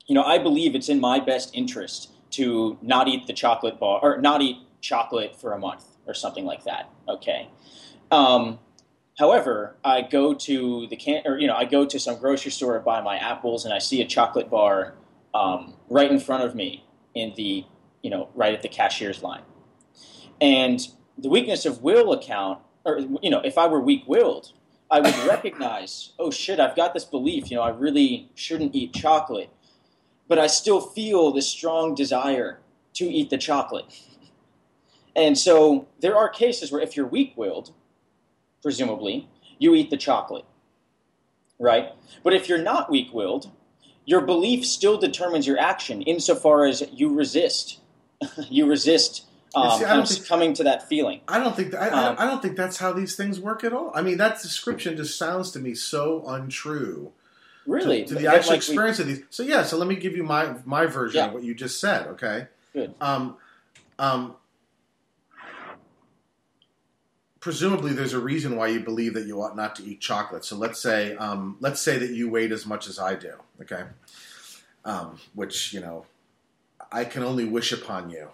you 0.06 0.14
know, 0.14 0.24
I 0.24 0.38
believe 0.38 0.74
it's 0.74 0.88
in 0.88 1.00
my 1.00 1.20
best 1.20 1.54
interest 1.54 2.10
to 2.32 2.76
not 2.82 3.08
eat 3.08 3.26
the 3.26 3.32
chocolate 3.32 3.78
bar 3.78 4.00
or 4.02 4.20
not 4.20 4.42
eat 4.42 4.58
chocolate 4.80 5.40
for 5.40 5.52
a 5.52 5.58
month 5.58 5.84
or 6.06 6.14
something 6.14 6.44
like 6.44 6.64
that. 6.64 6.90
Okay. 7.08 7.48
Um, 8.10 8.58
However, 9.18 9.76
I 9.84 10.02
go 10.02 10.34
to 10.34 10.86
the 10.88 10.96
can 10.96 11.22
or 11.24 11.38
you 11.38 11.46
know 11.46 11.54
I 11.54 11.64
go 11.64 11.86
to 11.86 11.98
some 12.00 12.18
grocery 12.18 12.50
store 12.50 12.74
to 12.74 12.80
buy 12.80 13.00
my 13.00 13.16
apples, 13.16 13.64
and 13.64 13.72
I 13.72 13.78
see 13.78 14.02
a 14.02 14.06
chocolate 14.06 14.50
bar 14.50 14.94
um, 15.32 15.74
right 15.88 16.10
in 16.10 16.18
front 16.18 16.42
of 16.42 16.54
me 16.54 16.84
in 17.14 17.32
the 17.36 17.64
you 18.02 18.10
know 18.10 18.28
right 18.34 18.52
at 18.52 18.62
the 18.62 18.68
cashier's 18.68 19.22
line, 19.22 19.42
and 20.40 20.80
the 21.16 21.28
weakness 21.28 21.64
of 21.64 21.82
will 21.82 22.12
account 22.12 22.58
or 22.84 22.98
you 23.22 23.30
know 23.30 23.40
if 23.40 23.56
I 23.56 23.68
were 23.68 23.80
weak-willed, 23.80 24.52
I 24.90 24.98
would 24.98 25.16
recognize 25.28 26.12
oh 26.18 26.32
shit 26.32 26.58
I've 26.58 26.74
got 26.74 26.92
this 26.92 27.04
belief 27.04 27.50
you 27.52 27.56
know 27.56 27.62
I 27.62 27.70
really 27.70 28.30
shouldn't 28.34 28.74
eat 28.74 28.94
chocolate, 28.94 29.50
but 30.26 30.40
I 30.40 30.48
still 30.48 30.80
feel 30.80 31.30
this 31.30 31.48
strong 31.48 31.94
desire 31.94 32.58
to 32.94 33.04
eat 33.04 33.30
the 33.30 33.38
chocolate, 33.38 33.86
and 35.16 35.36
so 35.38 35.86
there 36.00 36.16
are 36.16 36.28
cases 36.28 36.72
where 36.72 36.80
if 36.80 36.96
you're 36.96 37.06
weak-willed 37.06 37.72
presumably, 38.62 39.28
you 39.58 39.74
eat 39.74 39.90
the 39.90 39.96
chocolate, 39.96 40.44
right? 41.58 41.90
But 42.22 42.32
if 42.34 42.48
you're 42.48 42.62
not 42.62 42.90
weak 42.90 43.12
willed, 43.12 43.50
your 44.06 44.22
belief 44.22 44.64
still 44.64 44.98
determines 44.98 45.46
your 45.46 45.58
action 45.58 46.02
insofar 46.02 46.64
as 46.64 46.82
you 46.92 47.14
resist. 47.14 47.80
you 48.48 48.66
resist 48.66 49.24
um, 49.54 49.78
see, 49.78 49.84
I 49.84 49.88
kind 49.88 49.98
don't 49.98 50.08
think- 50.08 50.26
coming 50.26 50.54
to 50.54 50.64
that 50.64 50.88
feeling. 50.88 51.20
I 51.28 51.38
don't 51.38 51.54
think 51.54 51.70
that, 51.72 51.82
I, 51.82 51.88
Um, 52.08 52.16
I, 52.18 52.26
don't 52.26 52.42
think 52.42 52.56
that's 52.56 52.78
how 52.78 52.92
these 52.92 53.14
things 53.14 53.38
work 53.38 53.62
at 53.64 53.72
all. 53.72 53.92
I 53.94 54.02
mean, 54.02 54.18
that 54.18 54.40
description 54.42 54.96
just 54.96 55.16
sounds 55.16 55.50
to 55.52 55.58
me 55.58 55.74
so 55.74 56.26
untrue. 56.26 57.12
Really? 57.66 58.04
to, 58.04 58.14
the 58.14 58.26
actual 58.26 58.50
like, 58.50 58.50
we- 58.50 58.56
experience 58.56 58.98
of 58.98 59.06
these. 59.06 59.22
So 59.30 59.42
yeah, 59.42 59.62
so 59.62 59.78
let 59.78 59.88
me 59.88 59.96
give 59.96 60.16
you 60.16 60.22
my 60.22 60.54
my 60.64 60.86
version 60.86 61.18
Yeah. 61.18 61.26
of 61.28 61.32
what 61.32 61.44
you 61.44 61.54
just 61.54 61.80
said. 61.80 62.06
Okay. 62.08 62.48
Good. 62.74 62.94
Um, 63.00 63.36
um, 63.98 64.34
presumably, 67.44 67.92
there's 67.92 68.14
a 68.14 68.18
reason 68.18 68.56
why 68.56 68.68
you 68.68 68.80
believe 68.80 69.12
that 69.12 69.26
you 69.26 69.42
ought 69.42 69.54
not 69.54 69.76
to 69.76 69.84
eat 69.84 70.00
chocolate. 70.00 70.46
So 70.46 70.56
let's 70.56 70.80
say 70.80 71.14
um, 71.16 71.58
let's 71.60 71.78
say 71.78 71.98
that 71.98 72.08
you 72.10 72.30
weighed 72.30 72.52
as 72.52 72.64
much 72.64 72.88
as 72.88 72.98
I 72.98 73.16
do. 73.16 73.34
Okay. 73.60 73.82
Um, 74.86 75.18
which 75.34 75.74
you 75.74 75.80
know, 75.80 76.06
I 76.90 77.04
can 77.04 77.22
only 77.22 77.44
wish 77.44 77.70
upon 77.70 78.08
you. 78.08 78.28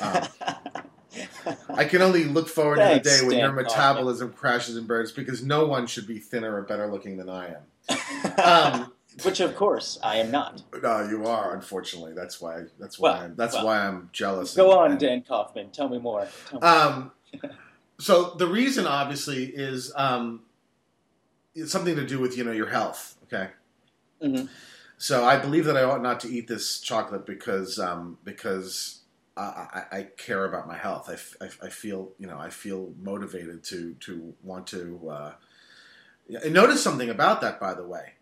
Um, 0.00 0.22
I 1.74 1.84
can 1.84 2.00
only 2.00 2.24
look 2.24 2.48
forward 2.48 2.76
to 2.76 2.94
the 2.94 3.00
day 3.00 3.26
when 3.26 3.38
your 3.38 3.48
Dan 3.48 3.56
Kaufman. 3.56 3.64
metabolism 3.64 4.32
crashes 4.32 4.76
and 4.76 4.86
burns 4.86 5.10
because 5.10 5.42
no 5.42 5.66
one 5.66 5.88
should 5.88 6.06
be 6.06 6.20
thinner 6.20 6.54
or 6.54 6.62
better 6.62 6.86
looking 6.86 7.16
than 7.16 7.28
I 7.28 7.56
am. 7.56 7.62
Um, 8.42 8.92
Which, 9.22 9.38
of 9.40 9.54
course, 9.54 9.98
I 10.02 10.16
am 10.16 10.32
not. 10.32 10.62
no, 10.82 11.08
you 11.08 11.26
are. 11.26 11.54
Unfortunately, 11.54 12.14
that's 12.14 12.40
why. 12.40 12.64
That's 12.80 12.98
why. 12.98 13.12
Well, 13.12 13.22
I'm, 13.22 13.36
that's 13.36 13.54
well. 13.54 13.66
why 13.66 13.86
I'm 13.86 14.10
jealous. 14.12 14.56
Go 14.56 14.72
and- 14.82 14.94
on, 14.94 14.98
Dan 14.98 15.22
Kaufman. 15.22 15.70
Tell 15.70 15.88
me 15.88 15.98
more. 15.98 16.26
Tell 16.50 16.60
me. 16.60 16.66
Um, 16.66 17.12
so 17.98 18.34
the 18.38 18.46
reason, 18.46 18.86
obviously, 18.86 19.44
is 19.44 19.92
um, 19.96 20.42
it's 21.54 21.72
something 21.72 21.96
to 21.96 22.06
do 22.06 22.18
with 22.20 22.36
you 22.36 22.44
know 22.44 22.52
your 22.52 22.68
health. 22.68 23.16
Okay. 23.24 23.50
Mhm. 24.22 24.48
So 24.98 25.24
I 25.24 25.36
believe 25.38 25.64
that 25.66 25.76
I 25.76 25.82
ought 25.82 26.02
not 26.02 26.20
to 26.20 26.28
eat 26.28 26.46
this 26.48 26.80
chocolate 26.80 27.26
because 27.26 27.78
um, 27.78 28.18
because 28.24 29.00
I, 29.36 29.42
I, 29.42 29.98
I 29.98 30.02
care 30.16 30.44
about 30.44 30.66
my 30.68 30.76
health. 30.76 31.10
I, 31.10 31.44
I- 31.44 31.66
I 31.66 31.68
feel 31.70 32.12
you 32.18 32.26
know 32.26 32.38
I 32.38 32.50
feel 32.50 32.92
motivated 33.02 33.64
to 33.64 33.94
to 34.00 34.34
want 34.42 34.66
to. 34.68 35.08
Uh, 35.10 35.32
notice 36.48 36.82
something 36.82 37.10
about 37.10 37.40
that, 37.42 37.60
by 37.60 37.74
the 37.74 37.84
way. 37.84 38.12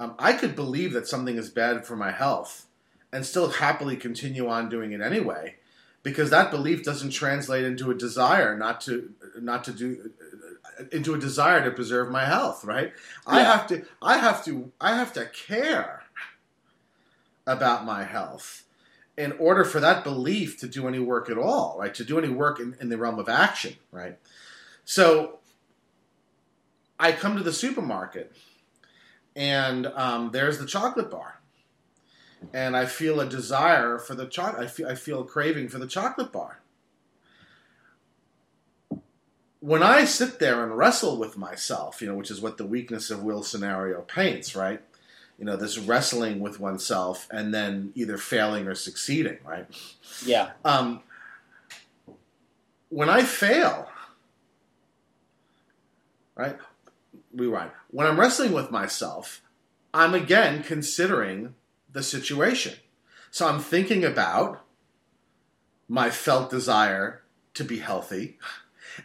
Um, 0.00 0.14
I 0.18 0.32
could 0.32 0.54
believe 0.54 0.92
that 0.92 1.08
something 1.08 1.36
is 1.36 1.50
bad 1.50 1.84
for 1.84 1.96
my 1.96 2.12
health 2.12 2.66
and 3.12 3.26
still 3.26 3.48
happily 3.50 3.96
continue 3.96 4.48
on 4.48 4.68
doing 4.68 4.92
it 4.92 5.00
anyway, 5.00 5.56
because 6.04 6.30
that 6.30 6.52
belief 6.52 6.84
doesn't 6.84 7.10
translate 7.10 7.64
into 7.64 7.90
a 7.90 7.94
desire 7.94 8.56
not 8.56 8.80
to 8.82 9.10
not 9.40 9.64
to 9.64 9.72
do 9.72 10.10
into 10.92 11.14
a 11.14 11.18
desire 11.18 11.64
to 11.64 11.70
preserve 11.70 12.10
my 12.10 12.24
health. 12.24 12.64
Right? 12.64 12.92
I 13.26 13.40
have 13.42 13.66
to. 13.68 13.84
I 14.02 14.18
have 14.18 14.44
to. 14.44 14.72
I 14.80 14.96
have 14.96 15.12
to 15.14 15.26
care 15.26 16.04
about 17.46 17.84
my 17.84 18.04
health 18.04 18.64
in 19.16 19.32
order 19.32 19.64
for 19.64 19.80
that 19.80 20.04
belief 20.04 20.60
to 20.60 20.68
do 20.68 20.86
any 20.86 21.00
work 21.00 21.28
at 21.28 21.36
all, 21.36 21.76
right? 21.78 21.92
To 21.94 22.04
do 22.04 22.18
any 22.18 22.28
work 22.28 22.60
in, 22.60 22.76
in 22.80 22.88
the 22.88 22.96
realm 22.96 23.18
of 23.18 23.28
action, 23.28 23.74
right? 23.90 24.16
So 24.84 25.40
I 27.00 27.10
come 27.12 27.36
to 27.36 27.42
the 27.42 27.52
supermarket 27.52 28.32
and 29.34 29.86
um, 29.86 30.30
there's 30.32 30.58
the 30.58 30.66
chocolate 30.66 31.10
bar. 31.10 31.40
And 32.52 32.76
I 32.76 32.86
feel 32.86 33.18
a 33.18 33.26
desire 33.26 33.98
for 33.98 34.14
the 34.14 34.26
chocolate. 34.26 34.62
I 34.62 34.66
feel, 34.68 34.88
I 34.88 34.94
feel 34.94 35.22
a 35.22 35.24
craving 35.24 35.68
for 35.68 35.78
the 35.78 35.88
chocolate 35.88 36.32
bar. 36.32 36.60
When 39.60 39.82
I 39.82 40.04
sit 40.04 40.38
there 40.38 40.62
and 40.62 40.76
wrestle 40.76 41.16
with 41.16 41.36
myself, 41.36 42.00
you 42.00 42.08
know, 42.08 42.14
which 42.14 42.30
is 42.30 42.40
what 42.40 42.58
the 42.58 42.66
weakness 42.66 43.10
of 43.10 43.22
will 43.22 43.42
scenario 43.42 44.02
paints, 44.02 44.54
right? 44.54 44.80
You 45.38 45.44
know, 45.44 45.56
this 45.56 45.78
wrestling 45.78 46.40
with 46.40 46.60
oneself 46.60 47.26
and 47.30 47.52
then 47.52 47.92
either 47.94 48.18
failing 48.18 48.66
or 48.66 48.74
succeeding, 48.74 49.38
right? 49.44 49.66
yeah. 50.24 50.50
Um, 50.64 51.02
when 52.88 53.08
I 53.08 53.22
fail, 53.22 53.88
right? 56.34 56.56
Rewind. 57.34 57.70
When 57.90 58.06
I'm 58.06 58.18
wrestling 58.18 58.52
with 58.52 58.70
myself, 58.70 59.42
I'm 59.92 60.14
again 60.14 60.62
considering 60.62 61.54
the 61.92 62.02
situation. 62.02 62.74
So 63.30 63.46
I'm 63.46 63.60
thinking 63.60 64.04
about 64.04 64.64
my 65.88 66.10
felt 66.10 66.50
desire 66.50 67.22
to 67.54 67.64
be 67.64 67.78
healthy, 67.78 68.38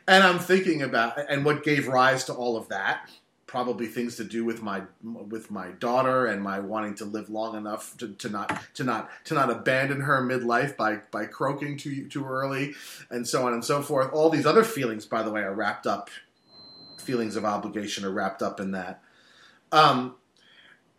and 0.08 0.24
I'm 0.24 0.40
thinking 0.40 0.82
about 0.82 1.18
and 1.30 1.46
what 1.46 1.64
gave 1.64 1.88
rise 1.88 2.24
to 2.26 2.34
all 2.34 2.58
of 2.58 2.70
that. 2.70 3.10
Probably 3.46 3.86
things 3.86 4.16
to 4.16 4.24
do 4.24 4.44
with 4.44 4.64
my 4.64 4.82
with 5.04 5.52
my 5.52 5.70
daughter 5.74 6.26
and 6.26 6.42
my 6.42 6.60
wanting 6.60 6.96
to 6.96 7.06
live 7.06 7.30
long 7.30 7.56
enough 7.56 7.96
to, 7.98 8.14
to 8.14 8.30
not 8.30 8.64
to 8.74 8.84
not 8.84 9.12
to 9.26 9.36
not 9.36 9.52
abandon 9.52 10.02
her 10.02 10.24
midlife 10.24 10.76
by 10.76 11.02
by 11.12 11.26
croaking 11.26 11.78
too 11.78 12.08
too 12.08 12.26
early, 12.26 12.74
and 13.12 13.28
so 13.28 13.46
on 13.46 13.54
and 13.54 13.64
so 13.64 13.84
forth. 13.84 14.12
All 14.12 14.32
these 14.32 14.48
other 14.48 14.64
feelings, 14.64 15.06
by 15.06 15.22
the 15.22 15.30
way, 15.30 15.42
are 15.42 15.54
wrapped 15.54 15.86
up. 15.86 16.10
Feelings 16.98 17.36
of 17.36 17.46
obligation 17.46 18.06
are 18.06 18.12
wrapped 18.12 18.42
up 18.42 18.60
in 18.60 18.72
that. 18.72 19.04
Um, 19.72 20.16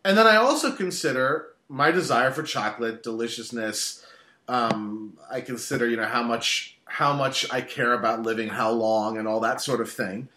and 0.05 0.17
then 0.17 0.27
I 0.27 0.35
also 0.35 0.71
consider 0.71 1.47
my 1.67 1.91
desire 1.91 2.31
for 2.31 2.43
chocolate, 2.43 3.03
deliciousness. 3.03 4.05
Um, 4.47 5.17
I 5.29 5.41
consider, 5.41 5.89
you 5.89 5.97
know, 5.97 6.05
how 6.05 6.23
much 6.23 6.74
how 6.95 7.11
much 7.11 7.45
I 7.51 7.59
care 7.59 7.91
about 7.93 8.23
living, 8.23 8.47
how 8.47 8.71
long, 8.71 9.17
and 9.17 9.27
all 9.27 9.41
that 9.41 9.61
sort 9.61 9.81
of 9.81 9.91
thing. 9.91 10.29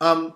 Um, 0.00 0.34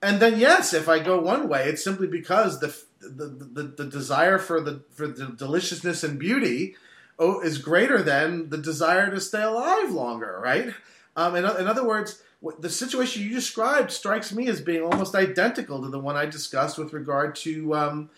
and 0.00 0.20
then, 0.20 0.38
yes, 0.38 0.72
if 0.72 0.88
I 0.88 1.00
go 1.00 1.20
one 1.20 1.48
way, 1.48 1.64
it's 1.66 1.82
simply 1.82 2.06
because 2.06 2.60
the 2.60 2.74
the, 3.00 3.26
the, 3.26 3.62
the 3.78 3.84
desire 3.86 4.38
for 4.38 4.60
the 4.60 4.82
for 4.92 5.08
the 5.08 5.26
deliciousness 5.26 6.04
and 6.04 6.18
beauty 6.18 6.76
oh, 7.18 7.40
is 7.40 7.58
greater 7.58 8.02
than 8.02 8.50
the 8.50 8.58
desire 8.58 9.10
to 9.10 9.20
stay 9.20 9.42
alive 9.42 9.90
longer, 9.90 10.38
right? 10.42 10.74
Um, 11.16 11.34
in, 11.34 11.44
in 11.44 11.66
other 11.66 11.84
words, 11.84 12.22
the 12.60 12.70
situation 12.70 13.22
you 13.22 13.30
described 13.30 13.90
strikes 13.90 14.32
me 14.32 14.46
as 14.46 14.60
being 14.60 14.82
almost 14.82 15.14
identical 15.14 15.82
to 15.82 15.88
the 15.88 15.98
one 15.98 16.16
I 16.16 16.26
discussed 16.26 16.78
with 16.78 16.92
regard 16.92 17.34
to 17.36 17.74
um, 17.74 18.10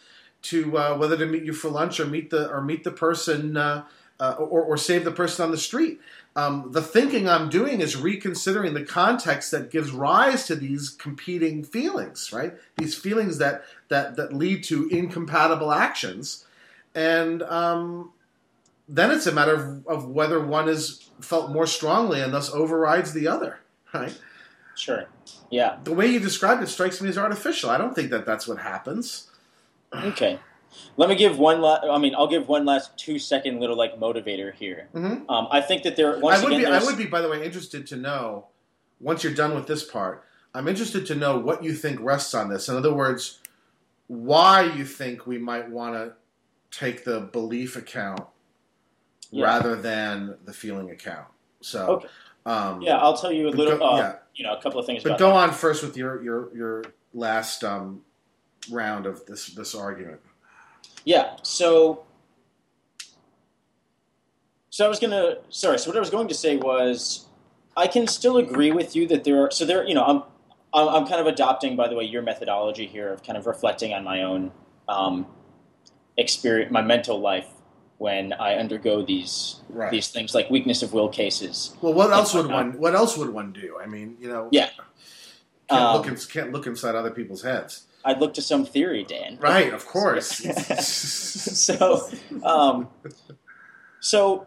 to 0.43 0.77
uh, 0.77 0.97
whether 0.99 1.17
to 1.17 1.27
meet 1.27 1.45
you 1.45 1.55
for 1.55 1.71
lunch 1.71 2.01
or 2.01 2.07
meet 2.07 2.29
the 2.29 2.51
or 2.51 2.61
meet 2.61 2.85
the 2.85 2.91
person 2.91 3.57
uh, 3.57 3.85
uh, 4.21 4.35
or, 4.39 4.63
or 4.63 4.77
save 4.77 5.05
the 5.05 5.11
person 5.11 5.45
on 5.45 5.51
the 5.51 5.59
street. 5.59 6.01
Um, 6.35 6.73
the 6.73 6.81
thinking 6.81 7.29
I'm 7.29 7.51
doing 7.51 7.81
is 7.81 7.97
reconsidering 7.97 8.73
the 8.73 8.85
context 8.85 9.51
that 9.51 9.71
gives 9.71 9.91
rise 9.91 10.47
to 10.47 10.57
these 10.57 10.89
competing 10.89 11.63
feelings, 11.63 12.33
right? 12.33 12.55
These 12.79 12.95
feelings 12.95 13.39
that 13.39 13.65
that 13.89 14.17
that 14.17 14.33
lead 14.33 14.65
to 14.65 14.89
incompatible 14.89 15.73
actions, 15.73 16.47
and 16.95 17.43
um, 17.43 18.13
then 18.89 19.11
it's 19.11 19.27
a 19.27 19.33
matter 19.33 19.55
of, 19.55 19.87
of 19.87 20.09
whether 20.09 20.41
one 20.41 20.69
is 20.69 21.11
felt 21.21 21.51
more 21.51 21.67
strongly 21.67 22.21
and 22.21 22.33
thus 22.33 22.53
overrides 22.53 23.13
the 23.13 23.29
other, 23.29 23.61
right? 23.93 24.19
Sure. 24.75 25.07
Yeah. 25.51 25.79
The 25.85 25.93
way 25.93 26.07
you 26.07 26.19
described 26.19 26.63
it 26.63 26.69
strikes 26.69 27.01
me 27.01 27.09
as 27.09 27.19
artificial. 27.19 27.71
I 27.71 27.79
don't 27.79 27.95
think 27.95 28.11
that 28.11 28.25
that's 28.25 28.49
what 28.49 28.59
happens. 28.59 29.31
Okay. 29.95 30.39
Let 30.97 31.09
me 31.09 31.15
give 31.17 31.39
one. 31.39 31.61
La- 31.61 31.81
I 31.91 31.99
mean, 31.99 32.15
I'll 32.17 32.27
give 32.29 32.49
one 32.49 32.65
last 32.65 32.97
two 32.99 33.19
second 33.19 33.61
little 33.61 33.77
like 33.77 33.99
motivator 33.99 34.53
here. 34.55 34.89
Mhm. 34.95 35.25
Um, 35.29 35.49
I 35.51 35.61
think 35.61 35.83
that 35.85 35.97
there. 35.97 36.19
Once 36.19 36.41
I 36.41 36.45
would 36.45 36.53
again, 36.53 36.71
be. 36.71 36.77
I 36.77 36.83
would 36.85 36.97
be. 36.99 37.07
By 37.07 37.21
the 37.21 37.29
way, 37.29 37.45
interested 37.45 37.87
to 37.89 37.97
know 37.97 38.47
once 39.01 39.25
you're 39.25 39.35
done 39.35 39.55
with 39.55 39.67
this 39.67 39.85
part. 39.85 40.25
I'm 40.55 40.69
interested 40.69 41.07
to 41.07 41.15
know 41.15 41.39
what 41.39 41.65
you 41.65 41.73
think 41.75 41.99
rests 42.03 42.35
on 42.35 42.51
this. 42.51 42.69
In 42.69 42.77
other 42.77 42.93
words, 42.93 43.39
why 44.07 44.63
you 44.63 44.85
think 44.85 45.27
we 45.27 45.39
might 45.39 45.71
want 45.71 45.95
to 45.95 46.13
take 46.77 47.05
the 47.05 47.21
belief 47.21 47.75
account 47.77 48.21
Yeah. 49.31 49.47
rather 49.47 49.75
than 49.77 50.37
the 50.45 50.53
feeling 50.53 50.91
account. 50.91 51.29
So, 51.63 51.87
Okay. 51.87 52.09
um, 52.45 52.83
Yeah, 52.83 52.99
I'll 52.99 53.17
tell 53.17 53.33
you 53.33 53.49
a 53.49 53.51
little. 53.51 53.79
go- 53.79 53.85
uh, 53.93 53.97
yeah. 53.97 54.15
You 54.35 54.45
know, 54.45 54.55
a 54.55 54.61
couple 54.61 54.79
of 54.81 54.85
things. 54.87 55.03
But 55.03 55.19
go 55.19 55.29
that. 55.29 55.35
on 55.37 55.51
first 55.53 55.83
with 55.83 55.97
your 55.97 56.23
your 56.23 56.55
your 56.55 56.85
last 57.15 57.65
um, 57.65 58.03
round 58.71 59.07
of 59.07 59.25
this 59.27 59.47
this 59.49 59.75
argument. 59.75 60.21
Yeah. 61.05 61.37
So. 61.43 62.05
So 64.71 64.87
I 64.87 64.89
was 64.89 64.99
gonna. 64.99 65.37
Sorry. 65.51 65.79
So 65.79 65.91
what 65.91 65.97
I 65.97 66.01
was 66.01 66.11
going 66.11 66.29
to 66.29 66.35
say 66.35 66.57
was, 66.57 67.27
I 67.77 67.87
can 67.87 68.07
still 68.07 68.39
agree 68.39 68.73
with 68.73 68.97
you 68.97 69.07
that 69.09 69.25
there 69.25 69.45
are. 69.45 69.51
So 69.51 69.65
there. 69.65 69.87
You 69.87 69.95
know, 69.95 70.05
I'm. 70.05 70.23
I'm 70.75 71.07
kind 71.07 71.21
of 71.21 71.27
adopting, 71.27 71.77
by 71.77 71.87
the 71.89 71.95
way, 71.95 72.05
your 72.05 72.23
methodology 72.23 72.87
here 72.87 73.13
of 73.13 73.23
kind 73.23 73.37
of 73.37 73.47
reflecting 73.47 73.93
on 73.93 74.05
my 74.05 74.23
own 74.23 74.51
um, 74.89 75.27
experience, 76.17 76.73
my 76.73 76.81
mental 76.81 77.21
life 77.21 77.47
when 77.99 78.33
I 78.33 78.55
undergo 78.55 79.03
these 79.03 79.61
Right. 79.69 79.91
these 79.91 80.09
things 80.09 80.35
like 80.35 80.49
weakness 80.51 80.83
of 80.83 80.93
will 80.95 81.09
cases. 81.11 81.77
Well, 81.83 81.93
what 81.93 82.11
else 82.11 82.33
would 82.35 82.47
one? 82.51 82.79
What 82.79 82.95
else 82.95 83.17
would 83.19 83.29
one 83.31 83.53
do? 83.53 83.79
I 83.83 83.87
mean, 83.87 84.17
you 84.19 84.29
know, 84.29 84.49
Yeah. 84.51 84.71
can't 85.69 85.83
Um, 85.83 85.97
look 85.99 86.07
in, 86.09 86.17
can't 86.17 86.53
look 86.53 86.67
inside 86.67 86.95
other 86.95 87.11
people's 87.11 87.43
heads. 87.43 87.85
I'd 88.05 88.21
look 88.21 88.35
to 88.35 88.43
some 88.43 88.65
theory, 88.65 89.05
Dan. 89.05 89.39
Right, 89.41 89.73
of 89.73 89.87
course. 89.87 90.39
so, 90.87 92.09
um, 92.43 92.89
so 94.01 94.47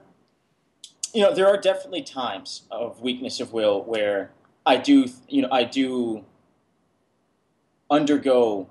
you 1.16 1.22
know, 1.22 1.34
there 1.34 1.48
are 1.48 1.58
definitely 1.58 2.04
times 2.04 2.64
of 2.70 3.02
weakness 3.02 3.40
of 3.40 3.54
will 3.54 3.82
where 3.84 4.32
I 4.66 4.76
do, 4.76 5.08
you 5.30 5.44
know, 5.44 5.48
I 5.50 5.64
do 5.64 6.26
undergo 7.90 8.68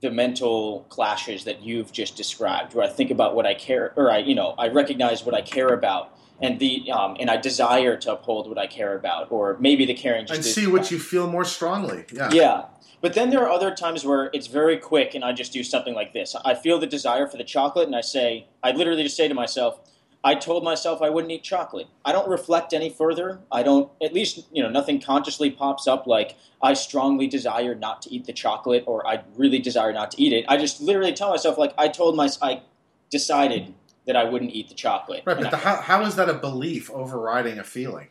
the 0.00 0.10
mental 0.10 0.84
clashes 0.88 1.44
that 1.44 1.62
you've 1.62 1.92
just 1.92 2.16
described, 2.16 2.74
where 2.74 2.84
I 2.84 2.88
think 2.88 3.12
about 3.12 3.36
what 3.36 3.46
I 3.46 3.54
care, 3.54 3.92
or 3.96 4.10
I, 4.10 4.18
you 4.18 4.34
know, 4.34 4.54
I 4.58 4.68
recognize 4.68 5.24
what 5.24 5.34
I 5.34 5.42
care 5.42 5.68
about, 5.68 6.12
and 6.42 6.58
the, 6.58 6.90
um, 6.90 7.16
and 7.20 7.30
I 7.30 7.36
desire 7.36 7.96
to 7.98 8.12
uphold 8.14 8.48
what 8.48 8.58
I 8.58 8.66
care 8.66 8.96
about, 8.96 9.30
or 9.30 9.56
maybe 9.60 9.86
the 9.86 9.94
caring 9.94 10.26
just 10.26 10.38
and 10.38 10.44
see 10.44 10.66
what 10.66 10.90
you 10.90 10.98
feel 10.98 11.28
more 11.28 11.44
strongly. 11.44 12.04
Yeah. 12.12 12.30
yeah. 12.32 12.64
But 13.00 13.14
then 13.14 13.30
there 13.30 13.42
are 13.42 13.50
other 13.50 13.74
times 13.74 14.04
where 14.04 14.30
it's 14.32 14.46
very 14.46 14.78
quick 14.78 15.14
and 15.14 15.24
I 15.24 15.32
just 15.32 15.52
do 15.52 15.62
something 15.62 15.94
like 15.94 16.12
this. 16.12 16.34
I 16.44 16.54
feel 16.54 16.78
the 16.78 16.86
desire 16.86 17.26
for 17.26 17.36
the 17.36 17.44
chocolate 17.44 17.86
and 17.86 17.96
I 17.96 18.00
say, 18.00 18.46
I 18.62 18.72
literally 18.72 19.02
just 19.02 19.16
say 19.16 19.28
to 19.28 19.34
myself, 19.34 19.80
I 20.24 20.34
told 20.34 20.64
myself 20.64 21.02
I 21.02 21.10
wouldn't 21.10 21.30
eat 21.30 21.44
chocolate. 21.44 21.86
I 22.04 22.10
don't 22.10 22.28
reflect 22.28 22.72
any 22.72 22.90
further. 22.90 23.38
I 23.52 23.62
don't, 23.62 23.92
at 24.02 24.12
least, 24.12 24.46
you 24.50 24.60
know, 24.62 24.68
nothing 24.68 25.00
consciously 25.00 25.50
pops 25.52 25.86
up 25.86 26.06
like 26.06 26.36
I 26.60 26.74
strongly 26.74 27.28
desire 27.28 27.76
not 27.76 28.02
to 28.02 28.12
eat 28.12 28.24
the 28.24 28.32
chocolate 28.32 28.82
or 28.86 29.06
I 29.06 29.22
really 29.36 29.60
desire 29.60 29.92
not 29.92 30.10
to 30.12 30.22
eat 30.22 30.32
it. 30.32 30.44
I 30.48 30.56
just 30.56 30.80
literally 30.80 31.12
tell 31.12 31.30
myself, 31.30 31.58
like, 31.58 31.74
I 31.78 31.86
told 31.88 32.16
myself, 32.16 32.42
I 32.42 32.62
decided 33.08 33.72
that 34.06 34.16
I 34.16 34.24
wouldn't 34.24 34.52
eat 34.52 34.68
the 34.68 34.74
chocolate. 34.74 35.22
Right, 35.24 35.38
but 35.38 35.50
the, 35.50 35.58
how, 35.58 35.76
how 35.76 36.02
is 36.02 36.16
that 36.16 36.28
a 36.28 36.34
belief 36.34 36.90
overriding 36.90 37.58
a 37.58 37.64
feeling? 37.64 38.08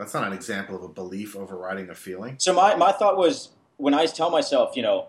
That's 0.00 0.14
not 0.14 0.26
an 0.26 0.32
example 0.32 0.74
of 0.74 0.82
a 0.82 0.88
belief 0.88 1.36
overriding 1.36 1.90
a 1.90 1.94
feeling. 1.94 2.36
So 2.38 2.54
my, 2.54 2.74
my 2.74 2.90
thought 2.90 3.18
was 3.18 3.50
when 3.76 3.92
I 3.92 4.06
tell 4.06 4.30
myself, 4.30 4.74
you 4.74 4.82
know, 4.82 5.08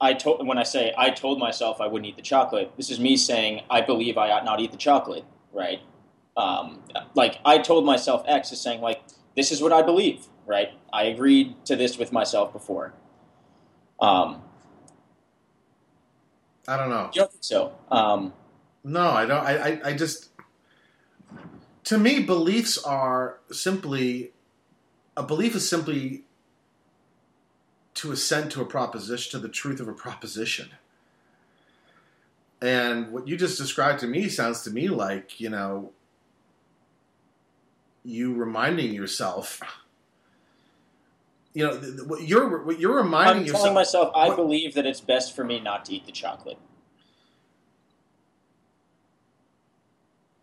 I 0.00 0.12
told 0.12 0.44
when 0.44 0.58
I 0.58 0.64
say 0.64 0.92
I 0.98 1.10
told 1.10 1.38
myself 1.38 1.80
I 1.80 1.86
wouldn't 1.86 2.08
eat 2.08 2.16
the 2.16 2.22
chocolate. 2.22 2.72
This 2.76 2.90
is 2.90 2.98
me 2.98 3.16
saying 3.16 3.62
I 3.70 3.80
believe 3.80 4.18
I 4.18 4.32
ought 4.32 4.44
not 4.44 4.58
eat 4.58 4.72
the 4.72 4.76
chocolate, 4.76 5.24
right? 5.52 5.78
Um, 6.36 6.80
like 7.14 7.38
I 7.44 7.58
told 7.58 7.86
myself 7.86 8.24
X 8.26 8.50
is 8.50 8.60
saying 8.60 8.80
like 8.80 9.02
this 9.36 9.52
is 9.52 9.62
what 9.62 9.72
I 9.72 9.82
believe, 9.82 10.26
right? 10.46 10.70
I 10.92 11.04
agreed 11.04 11.54
to 11.66 11.76
this 11.76 11.96
with 11.96 12.10
myself 12.10 12.52
before. 12.52 12.92
Um, 14.00 14.42
I 16.66 16.76
don't 16.76 16.90
know. 16.90 17.08
you 17.14 17.20
don't 17.20 17.30
think 17.30 17.44
so? 17.44 17.72
Um, 17.88 18.32
No, 18.82 19.10
I 19.10 19.26
don't. 19.26 19.44
I, 19.46 19.56
I, 19.56 19.80
I 19.84 19.92
just. 19.92 20.30
To 21.84 21.98
me, 21.98 22.20
beliefs 22.20 22.78
are 22.78 23.40
simply. 23.50 24.32
A 25.16 25.22
belief 25.22 25.54
is 25.54 25.68
simply 25.68 26.24
to 27.94 28.10
assent 28.10 28.50
to 28.52 28.60
a 28.60 28.64
proposition, 28.64 29.30
to 29.30 29.46
the 29.46 29.52
truth 29.52 29.78
of 29.78 29.86
a 29.86 29.92
proposition. 29.92 30.70
And 32.60 33.12
what 33.12 33.28
you 33.28 33.36
just 33.36 33.58
described 33.58 34.00
to 34.00 34.06
me 34.06 34.28
sounds 34.28 34.62
to 34.62 34.70
me 34.70 34.88
like, 34.88 35.38
you 35.38 35.50
know, 35.50 35.92
you 38.04 38.34
reminding 38.34 38.92
yourself. 38.92 39.60
You 41.52 41.66
know, 41.66 41.76
what 42.06 42.22
you're 42.22 42.64
what 42.64 42.80
you're 42.80 42.96
reminding 42.96 43.44
yourself 43.44 43.60
I'm 43.60 43.62
telling 43.66 43.74
myself 43.74 44.12
I 44.16 44.28
what- 44.28 44.36
believe 44.36 44.74
that 44.74 44.86
it's 44.86 45.00
best 45.00 45.36
for 45.36 45.44
me 45.44 45.60
not 45.60 45.84
to 45.84 45.94
eat 45.94 46.06
the 46.06 46.12
chocolate. 46.12 46.58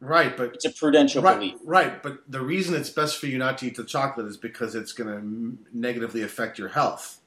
Right, 0.02 0.36
but 0.36 0.56
It's 0.56 0.66
a 0.66 0.72
prudential 0.72 1.22
right, 1.22 1.40
belief. 1.40 1.56
Right, 1.64 2.04
but 2.04 2.20
the 2.30 2.42
reason 2.42 2.76
it's 2.76 2.90
best 2.90 3.18
for 3.18 3.28
you 3.28 3.38
not 3.38 3.58
to 3.60 3.68
eat 3.68 3.76
the 3.76 3.86
chocolate 3.86 4.28
is 4.28 4.36
because 4.36 4.76
it's 4.76 4.92
going 4.92 5.10
to 5.10 5.58
negatively 5.74 6.22
affect 6.22 6.60
your 6.60 6.70
health. 6.70 7.20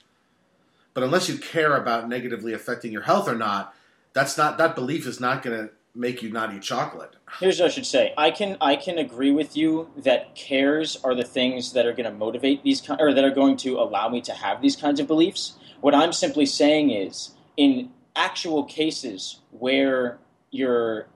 But 0.93 1.03
unless 1.03 1.29
you 1.29 1.39
care 1.39 1.77
about 1.77 2.09
negatively 2.09 2.53
affecting 2.53 2.93
your 2.93 3.03
health 3.03 3.29
or 3.29 3.35
not, 3.35 3.75
that's 4.13 4.37
not 4.37 4.59
that 4.59 4.75
belief 4.75 5.07
is 5.07 5.21
not 5.21 5.43
going 5.43 5.67
to 5.67 5.73
make 5.95 6.23
you 6.23 6.31
not 6.31 6.53
eat 6.53 6.63
chocolate. 6.63 7.15
Here's 7.41 7.61
what 7.61 7.67
I 7.67 7.69
should 7.71 7.87
say. 7.87 8.13
I 8.17 8.31
can 8.31 8.57
I 8.61 8.77
can 8.77 8.99
agree 8.99 9.31
with 9.31 9.57
you 9.57 9.91
that 9.97 10.35
cares 10.35 10.97
are 11.05 11.15
the 11.15 11.25
things 11.25 11.73
that 11.73 11.87
are 11.87 11.93
going 11.93 12.11
to 12.11 12.17
motivate 12.17 12.63
these 12.63 12.89
or 12.99 13.13
that 13.13 13.25
are 13.25 13.31
going 13.31 13.57
to 13.59 13.79
allow 13.79 14.09
me 14.09 14.21
to 14.23 14.33
have 14.33 14.61
these 14.61 14.77
kinds 14.77 15.01
of 15.01 15.07
beliefs. 15.07 15.55
What 15.81 15.95
I'm 15.95 16.13
simply 16.13 16.47
saying 16.47 16.91
is, 16.91 17.33
in 17.57 17.91
actual 18.17 18.65
cases 18.65 19.41
where 19.51 20.19
you're 20.51 21.09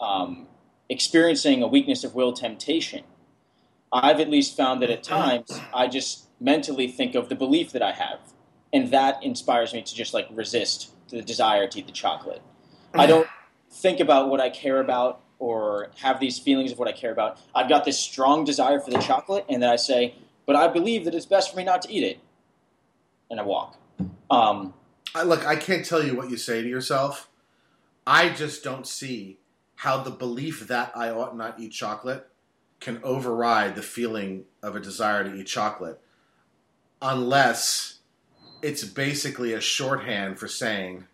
um, 0.00 0.46
experiencing 0.92 1.62
a 1.62 1.66
weakness 1.66 2.04
of 2.04 2.14
will 2.14 2.32
temptation, 2.32 3.04
I've 3.92 4.20
at 4.20 4.30
least 4.30 4.56
found 4.56 4.82
that 4.82 4.90
at 4.90 5.02
times 5.02 5.60
I 5.74 5.88
just 5.88 6.28
mentally 6.40 6.88
think 6.88 7.14
of 7.14 7.28
the 7.28 7.34
belief 7.34 7.72
that 7.72 7.82
I 7.82 7.92
have, 7.92 8.20
and 8.72 8.90
that 8.90 9.22
inspires 9.22 9.72
me 9.72 9.82
to 9.82 9.94
just 9.94 10.14
like 10.14 10.28
resist 10.30 10.90
the 11.08 11.22
desire 11.22 11.66
to 11.66 11.78
eat 11.78 11.86
the 11.86 11.92
chocolate. 11.92 12.42
I 12.94 13.06
don't 13.06 13.26
think 13.70 14.00
about 14.00 14.28
what 14.28 14.40
I 14.40 14.50
care 14.50 14.80
about 14.80 15.20
or 15.38 15.90
have 15.96 16.20
these 16.20 16.38
feelings 16.38 16.72
of 16.72 16.78
what 16.78 16.88
I 16.88 16.92
care 16.92 17.10
about. 17.10 17.38
I've 17.54 17.68
got 17.68 17.84
this 17.84 17.98
strong 17.98 18.44
desire 18.44 18.78
for 18.78 18.90
the 18.90 18.98
chocolate, 18.98 19.44
and 19.48 19.62
then 19.62 19.70
I 19.70 19.76
say, 19.76 20.14
but 20.46 20.56
I 20.56 20.68
believe 20.68 21.04
that 21.04 21.14
it's 21.14 21.26
best 21.26 21.50
for 21.50 21.56
me 21.56 21.64
not 21.64 21.82
to 21.82 21.92
eat 21.92 22.04
it. 22.04 22.20
And 23.30 23.40
I 23.40 23.42
walk. 23.42 23.76
Um, 24.30 24.74
I, 25.14 25.22
look, 25.22 25.46
I 25.46 25.56
can't 25.56 25.84
tell 25.84 26.04
you 26.04 26.14
what 26.14 26.30
you 26.30 26.36
say 26.36 26.62
to 26.62 26.68
yourself. 26.68 27.28
I 28.06 28.28
just 28.28 28.62
don't 28.62 28.86
see 28.86 29.38
how 29.82 30.00
the 30.00 30.10
belief 30.12 30.68
that 30.68 30.92
I 30.94 31.10
ought 31.10 31.36
not 31.36 31.58
eat 31.58 31.72
chocolate 31.72 32.28
can 32.78 33.00
override 33.02 33.74
the 33.74 33.82
feeling 33.82 34.44
of 34.62 34.76
a 34.76 34.80
desire 34.80 35.24
to 35.24 35.34
eat 35.34 35.48
chocolate 35.48 36.00
unless 37.00 37.98
it's 38.62 38.84
basically 38.84 39.52
a 39.52 39.60
shorthand 39.60 40.38
for 40.38 40.46
saying 40.46 41.08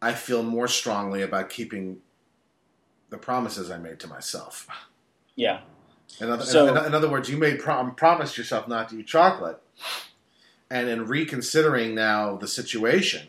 I 0.00 0.12
feel 0.14 0.44
more 0.44 0.68
strongly 0.68 1.20
about 1.22 1.50
keeping 1.50 1.96
the 3.08 3.18
promises 3.18 3.72
I 3.72 3.78
made 3.78 3.98
to 4.00 4.06
myself. 4.06 4.68
yeah. 5.34 5.62
In 6.20 6.30
other, 6.30 6.44
So- 6.44 6.68
in, 6.68 6.86
in 6.86 6.94
other 6.94 7.08
words, 7.10 7.28
you 7.28 7.36
made 7.38 7.58
prom- 7.58 7.96
promised 7.96 8.38
yourself 8.38 8.68
not 8.68 8.88
to 8.90 9.00
eat 9.00 9.06
chocolate, 9.08 9.60
and 10.70 10.88
in 10.88 11.06
reconsidering 11.06 11.94
now 11.96 12.36
the 12.36 12.46
situation, 12.48 13.28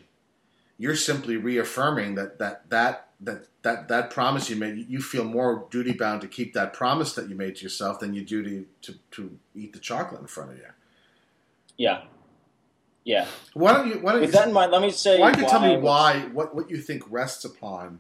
you're 0.78 0.96
simply 0.96 1.36
reaffirming 1.38 2.14
that 2.16 2.38
that 2.40 2.70
that 2.70 3.11
that 3.22 3.48
that, 3.64 3.88
that 3.90 4.10
promise 4.10 4.50
you 4.50 4.56
made. 4.56 4.90
You 4.90 5.02
feel 5.02 5.24
more 5.24 5.68
duty 5.70 5.94
bound 5.94 6.22
to 6.22 6.28
keep 6.28 6.54
that 6.54 6.74
promise 6.74 7.14
that 7.14 7.30
you 7.30 7.36
made 7.36 7.58
to 7.58 7.64
yourself 7.64 8.00
than 8.00 8.14
you 8.14 8.24
do 8.24 8.44
to, 8.44 8.66
to, 8.82 9.00
to 9.12 9.38
eat 9.56 9.74
the 9.74 9.80
chocolate 9.80 10.22
in 10.22 10.28
front 10.28 10.52
of 10.52 10.58
you. 10.58 10.64
Yeah. 11.78 12.02
Yeah. 13.04 13.28
Why 13.54 13.74
don't 13.74 13.88
you? 13.88 13.96
Why 13.96 14.14
don't 14.14 14.22
With 14.22 14.32
you? 14.32 14.40
that 14.40 14.48
in 14.48 14.54
mind, 14.54 14.72
let 14.72 14.82
me 14.82 14.92
say 14.92 15.20
why 15.20 15.32
don't 15.32 15.42
you 15.42 15.48
tell 15.50 15.62
me 15.62 15.76
was- 15.76 15.84
why? 15.84 16.20
What 16.34 16.56
what 16.56 16.70
you 16.70 16.78
think 16.78 17.04
rests 17.10 17.46
upon? 17.46 18.00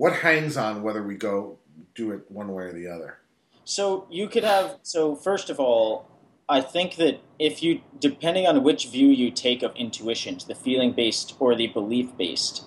what 0.00 0.14
hangs 0.14 0.56
on 0.56 0.82
whether 0.82 1.02
we 1.02 1.14
go 1.14 1.58
do 1.94 2.10
it 2.10 2.24
one 2.30 2.54
way 2.54 2.64
or 2.64 2.72
the 2.72 2.88
other? 2.88 3.18
So 3.64 4.06
you 4.10 4.28
could 4.28 4.44
have. 4.44 4.78
So 4.82 5.14
first 5.14 5.50
of 5.50 5.60
all, 5.60 6.08
I 6.48 6.62
think 6.62 6.96
that 6.96 7.20
if 7.38 7.62
you, 7.62 7.82
depending 7.98 8.46
on 8.46 8.62
which 8.62 8.88
view 8.88 9.08
you 9.08 9.30
take 9.30 9.62
of 9.62 9.76
intuitions, 9.76 10.46
the 10.46 10.54
feeling 10.54 10.92
based 10.92 11.34
or 11.38 11.54
the 11.54 11.66
belief 11.66 12.16
based, 12.16 12.64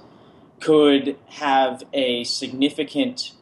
could 0.64 1.18
have 1.28 1.84
a 1.92 2.24
significant 2.24 3.34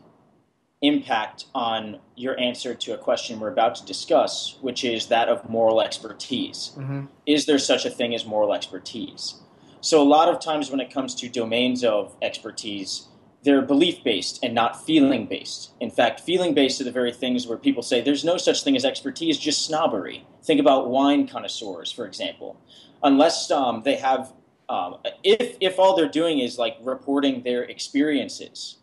impact 0.82 1.46
on 1.54 2.00
your 2.16 2.40
answer 2.40 2.74
to 2.74 2.94
a 2.94 2.98
question 2.98 3.40
we're 3.40 3.52
about 3.52 3.76
to 3.76 3.86
discuss, 3.86 4.58
which 4.62 4.84
is 4.84 5.06
that 5.08 5.30
of 5.30 5.48
moral 5.48 5.82
expertise. 5.82 6.72
Mm-hmm. 6.76 7.06
Is 7.28 7.46
there 7.46 7.60
such 7.60 7.86
a 7.86 7.92
thing 7.92 8.16
as 8.16 8.26
moral 8.26 8.54
expertise? 8.54 9.36
So, 9.82 10.02
a 10.02 10.10
lot 10.18 10.30
of 10.30 10.40
times 10.40 10.72
when 10.72 10.80
it 10.80 10.92
comes 10.92 11.14
to 11.16 11.30
domains 11.30 11.84
of 11.84 12.16
expertise, 12.24 13.08
they're 13.44 13.62
belief 13.62 14.04
based 14.04 14.44
and 14.44 14.56
not 14.56 14.84
feeling 14.84 15.28
based. 15.28 15.74
In 15.80 15.92
fact, 15.92 16.22
feeling 16.22 16.56
based 16.56 16.82
are 16.82 16.86
the 16.86 16.92
very 16.92 17.12
things 17.12 17.46
where 17.46 17.58
people 17.58 17.84
say 17.84 18.02
there's 18.02 18.26
no 18.26 18.38
such 18.38 18.64
thing 18.64 18.76
as 18.76 18.84
expertise, 18.84 19.38
just 19.38 19.64
snobbery. 19.64 20.26
Think 20.44 20.60
about 20.60 20.90
wine 20.90 21.28
connoisseurs, 21.28 21.92
for 21.92 22.08
example. 22.08 22.60
Unless 23.04 23.52
um, 23.52 23.84
they 23.84 23.98
have, 23.98 24.34
um, 24.72 24.96
if, 25.22 25.58
if 25.60 25.78
all 25.78 25.98
they're 25.98 26.08
doing 26.08 26.40
is 26.40 26.58
like 26.58 26.78
reporting 26.82 27.44
their 27.44 27.64
experiences 27.64 28.78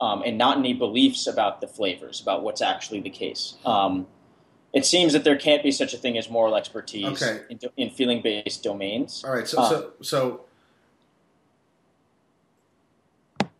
um, 0.00 0.22
and 0.26 0.36
not 0.36 0.58
any 0.58 0.72
beliefs 0.72 1.28
about 1.28 1.60
the 1.60 1.68
flavors, 1.68 2.20
about 2.20 2.42
what's 2.42 2.60
actually 2.60 3.00
the 3.00 3.10
case. 3.10 3.54
Um, 3.64 4.08
it 4.72 4.84
seems 4.84 5.12
that 5.12 5.22
there 5.22 5.36
can't 5.36 5.62
be 5.62 5.70
such 5.70 5.94
a 5.94 5.96
thing 5.96 6.18
as 6.18 6.28
moral 6.28 6.56
expertise 6.56 7.22
Okay. 7.22 7.42
in, 7.50 7.60
in 7.76 7.90
feeling 7.90 8.20
based 8.20 8.64
domains. 8.64 9.22
All 9.24 9.32
right. 9.32 9.46
So, 9.46 9.60
Uh, 9.60 9.68
so, 9.68 9.92
so 10.02 10.40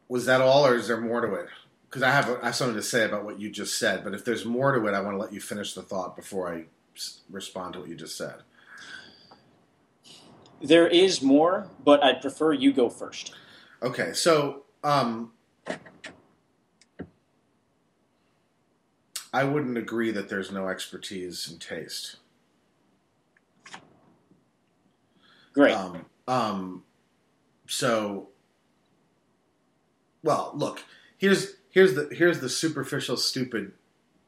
was 0.09 0.26
that 0.26 0.41
all, 0.41 0.66
or 0.66 0.74
is 0.74 0.89
there 0.89 1.01
more 1.01 1.20
to 1.20 1.33
it? 1.35 1.47
Because 1.89 2.03
I 2.03 2.11
have, 2.11 2.29
I 2.43 2.47
have 2.47 2.57
something 2.57 2.74
to 2.76 2.83
say 2.83 3.05
about 3.05 3.24
what 3.24 3.39
you 3.39 3.51
just 3.51 3.79
said. 3.79 4.03
But 4.03 4.14
if 4.14 4.24
there's 4.24 4.45
more 4.45 4.72
to 4.72 4.85
it, 4.89 4.95
I 4.95 5.01
want 5.01 5.14
to 5.14 5.20
let 5.20 5.33
you 5.33 5.41
finish 5.41 5.74
the 5.74 5.83
thought 5.83 6.16
before 6.16 6.53
i 6.53 6.64
respond 7.31 7.74
to 7.74 7.79
what 7.81 7.89
you 7.89 7.95
just 7.95 8.16
said. 8.16 8.43
There 10.61 10.89
is 10.89 11.23
more, 11.23 11.69
but 11.85 12.03
I'd 12.03 12.21
prefer 12.21 12.53
you 12.53 12.73
go 12.73 12.89
first. 12.89 13.35
Okay. 13.83 14.13
So, 14.13 14.65
um, 14.83 15.33
I 19.33 19.45
wouldn't 19.45 19.77
agree 19.77 20.11
that 20.11 20.29
there's 20.29 20.51
no 20.51 20.69
expertise 20.69 21.51
in 21.51 21.59
taste. 21.59 22.17
Great. 25.53 25.75
Um, 25.75 26.07
um, 26.27 26.85
so, 27.67 28.29
well, 30.23 30.53
look 30.55 30.83
here's 31.19 31.57
here's 31.71 31.95
the 31.95 32.09
here's 32.13 32.41
the 32.41 32.49
superficial, 32.49 33.17
stupid 33.17 33.73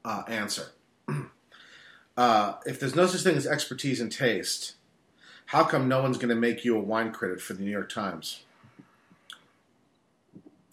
uh, 0.05 0.25
answer. 0.29 0.73
uh, 2.17 2.55
if 2.67 2.79
there's 2.79 2.95
no 2.95 3.07
such 3.07 3.23
thing 3.23 3.37
as 3.37 3.47
expertise 3.47 4.01
in 4.01 4.11
taste, 4.11 4.75
how 5.51 5.65
come 5.65 5.89
no 5.89 6.01
one's 6.01 6.17
going 6.17 6.29
to 6.29 6.37
make 6.37 6.65
you 6.65 6.77
a 6.77 6.81
wine 6.81 7.11
critic 7.11 7.41
for 7.41 7.55
the 7.55 7.63
New 7.65 7.73
York 7.73 7.89
Times? 7.89 8.45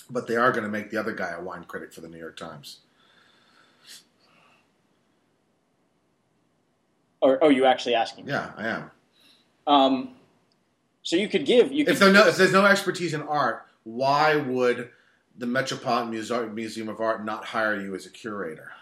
But 0.07 0.28
they 0.28 0.36
are 0.36 0.51
going 0.51 0.65
to 0.65 0.69
make 0.69 0.91
the 0.91 0.97
other 0.97 1.13
guy 1.13 1.32
a 1.32 1.41
wine 1.41 1.63
critic 1.63 1.91
for 1.91 2.01
the 2.01 2.07
New 2.07 2.19
York 2.19 2.38
Times. 2.38 2.78
or, 7.19 7.43
oh, 7.43 7.49
you 7.49 7.65
actually 7.65 7.95
asking? 7.95 8.25
me. 8.25 8.32
Yeah, 8.32 8.51
I 8.55 8.67
am. 8.67 8.91
Um, 9.65 10.09
so 11.01 11.15
you 11.15 11.28
could 11.28 11.47
give. 11.47 11.71
You 11.71 11.84
could 11.84 11.93
If, 11.93 11.99
there 11.99 12.13
no, 12.13 12.28
if 12.28 12.38
there's 12.38 12.53
no 12.53 12.65
expertise 12.65 13.15
in 13.15 13.23
art, 13.23 13.65
why 13.84 14.36
would 14.36 14.91
the 15.39 15.47
Metropolitan 15.47 16.11
Museum 16.53 16.88
of 16.88 16.99
Art 16.99 17.25
not 17.25 17.45
hire 17.45 17.82
you 17.82 17.95
as 17.95 18.05
a 18.05 18.11
curator? 18.11 18.73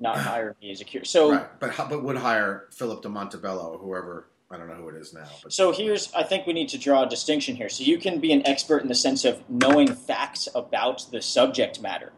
Not 0.00 0.18
hire 0.30 0.56
me 0.60 0.70
as 0.70 0.80
a 0.80 0.84
cure. 0.84 1.04
So 1.04 1.32
right, 1.32 1.60
but 1.60 1.76
but 1.88 2.02
would 2.02 2.16
hire 2.16 2.66
Philip 2.72 3.02
de 3.02 3.08
Montebello 3.08 3.74
or 3.74 3.78
whoever 3.78 4.26
I 4.52 4.56
don't 4.56 4.66
know 4.66 4.74
who 4.74 4.88
it 4.88 4.96
is 4.96 5.14
now. 5.14 5.28
But 5.42 5.52
So 5.52 5.70
here's, 5.70 6.12
I 6.12 6.24
think 6.24 6.44
we 6.46 6.52
need 6.52 6.70
to 6.70 6.78
draw 6.78 7.04
a 7.04 7.08
distinction 7.08 7.54
here. 7.54 7.68
So 7.68 7.84
you 7.84 7.98
can 7.98 8.18
be 8.18 8.32
an 8.32 8.44
expert 8.46 8.82
in 8.82 8.88
the 8.88 8.96
sense 8.96 9.24
of 9.24 9.48
knowing 9.48 9.94
facts 9.94 10.48
about 10.54 11.06
the 11.12 11.22
subject 11.22 11.80
matter, 11.80 12.12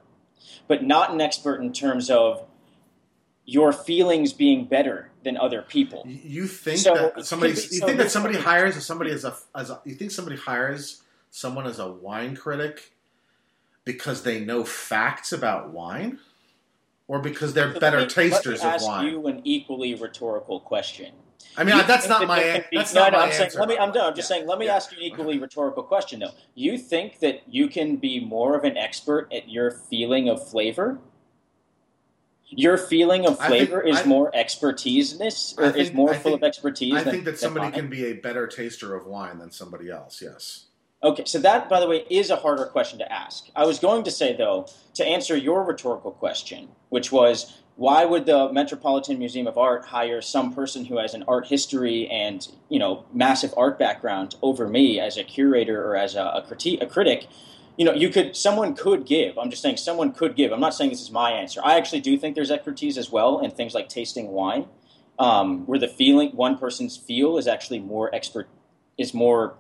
but 0.67 0.83
not 0.83 1.11
an 1.11 1.21
expert 1.21 1.61
in 1.61 1.75
terms 1.75 2.09
of 2.09 2.47
your 3.45 3.73
feelings 3.73 4.33
being 4.33 4.65
better 4.65 5.11
than 5.25 5.37
other 5.37 5.61
people. 5.61 6.05
You 6.07 6.47
think 6.47 6.79
So, 6.79 6.95
that 6.95 7.27
somebody 7.27 7.53
be- 7.53 7.61
you 7.61 7.67
so 7.81 7.87
think 7.87 7.99
that 7.99 8.11
somebody 8.11 8.39
hires 8.39 8.83
somebody 8.85 9.11
as 9.11 9.25
a 9.25 9.37
as 9.55 9.69
a 9.71 9.81
you 9.85 9.95
think 9.95 10.11
somebody 10.11 10.37
hires 10.37 11.03
someone 11.31 11.67
as 11.67 11.79
a 11.79 11.91
wine 11.91 12.37
critic 12.37 12.93
because 13.85 14.23
they 14.23 14.41
know 14.41 14.65
facts 14.65 15.33
about 15.33 15.71
wine 15.71 16.19
or 17.13 17.19
because 17.19 17.53
they're 17.53 17.75
So 17.75 17.79
better 17.81 17.99
me- 18.01 18.07
tasters 18.07 18.61
let 18.63 18.65
me 18.65 18.69
of 18.69 18.75
ask 18.75 18.87
wine. 18.87 19.07
you 19.07 19.27
an 19.27 19.43
equally 19.45 19.95
rhetorical 19.95 20.61
question. 20.61 21.13
I 21.59 21.65
mean, 21.65 21.77
You 21.77 21.83
that's 21.83 22.09
not 22.09 22.21
that 22.21 22.27
my 22.27 22.41
there 22.41 22.55
an- 22.55 22.61
can 22.63 22.71
be- 22.71 22.77
that's 22.79 22.95
no, 22.95 23.03
not 23.03 23.13
no, 23.13 23.19
my 23.19 23.25
I'm 23.27 23.33
saying, 23.33 23.43
answer. 23.45 23.61
let 23.61 23.69
me. 23.69 23.77
I'm 23.77 23.93
done. 23.93 24.07
I'm 24.07 24.15
just 24.17 24.31
Yeah, 24.31 24.37
saying. 24.37 24.49
Let 24.49 24.59
me 24.59 24.65
yeah. 24.65 24.77
ask 24.77 24.91
you 24.93 24.97
an 24.97 25.05
equally 25.05 25.39
rhetorical 25.39 25.83
question, 25.83 26.21
though. 26.21 26.31
You 26.55 26.79
think 26.79 27.19
that 27.19 27.43
you 27.47 27.69
can 27.69 27.97
be 27.97 28.19
more 28.25 28.57
of 28.57 28.65
an 28.65 28.79
expert 28.79 29.31
at 29.31 29.51
your 29.51 29.71
feeling 29.71 30.31
of 30.31 30.49
flavor? 30.49 30.99
Your 32.49 32.79
feeling 32.79 33.27
of 33.27 33.39
I 33.39 33.49
think- 33.49 33.69
flavor 33.69 33.83
is 33.83 33.99
I- 33.99 34.05
more 34.05 34.35
expertise, 34.35 35.21
or 35.59 35.65
I 35.67 35.69
is 35.73 35.93
more 35.93 36.11
I 36.15 36.15
full 36.15 36.33
think- 36.33 36.43
of 36.43 36.45
expertise. 36.47 36.95
I 36.95 37.03
than, 37.03 37.13
think 37.13 37.25
that 37.27 37.39
somebody 37.39 37.71
can 37.71 37.91
be 37.91 38.07
a 38.07 38.15
better 38.15 38.47
taster 38.47 38.95
of 38.95 39.07
wine 39.07 39.39
than 39.39 39.51
somebody 39.51 39.91
else. 39.91 40.23
Yes. 40.23 40.67
Okay, 41.05 41.25
so 41.25 41.41
that, 41.41 41.69
by 41.69 41.81
the 41.81 41.89
way, 41.89 42.05
is 42.09 42.31
a 42.31 42.37
harder 42.37 42.65
question 42.67 42.99
to 43.01 43.13
ask. 43.13 43.49
I 43.57 43.67
was 43.67 43.81
going 43.81 44.05
to 44.05 44.11
say, 44.11 44.37
though, 44.37 44.69
to 44.95 45.05
answer 45.05 45.37
your 45.37 45.65
rhetorical 45.65 46.13
question, 46.13 46.69
which 46.91 47.11
was 47.11 47.59
why 47.75 48.05
would 48.05 48.27
the 48.27 48.53
Metropolitan 48.53 49.19
Museum 49.19 49.49
of 49.49 49.59
Art 49.59 49.87
hire 49.87 50.21
some 50.21 50.55
person 50.55 50.85
who 50.85 50.99
has 50.99 51.15
an 51.15 51.25
art 51.27 51.47
history 51.47 52.07
and 52.09 52.47
you 52.69 52.79
know 52.79 53.05
massive 53.13 53.53
art 53.57 53.79
background 53.79 54.37
over 54.43 54.69
me 54.69 55.01
as 55.01 55.17
a 55.17 55.25
curator 55.25 55.85
or 55.85 55.97
as 55.97 56.15
a, 56.15 56.23
a, 56.23 56.43
criti- 56.43 56.81
a 56.81 56.87
critic? 56.87 57.27
You 57.77 57.87
know, 57.87 57.95
you 57.95 58.11
could 58.11 58.37
someone 58.37 58.75
could 58.75 59.05
give. 59.05 59.39
I'm 59.39 59.51
just 59.51 59.63
saying 59.63 59.79
someone 59.79 60.13
could 60.13 60.37
give. 60.37 60.53
I'm 60.53 60.61
not 60.61 60.75
saying 60.75 60.91
this 60.91 61.01
is 61.01 61.11
my 61.11 61.33
answer. 61.33 61.61
I 61.65 61.79
actually 61.79 62.03
do 62.03 62.17
think 62.17 62.37
there's 62.37 62.51
expertise 62.51 62.97
as 62.97 63.11
well 63.11 63.41
in 63.41 63.51
things 63.51 63.75
like 63.75 63.89
tasting 63.89 64.29
wine, 64.29 64.67
um, 65.19 65.67
where 65.67 65.79
the 65.79 65.89
feeling 65.89 66.31
one 66.37 66.59
person's 66.59 66.97
feel 66.97 67.39
is 67.39 67.49
actually 67.49 67.81
more 67.81 68.15
expert 68.15 68.49
is 68.99 69.15
more 69.15 69.57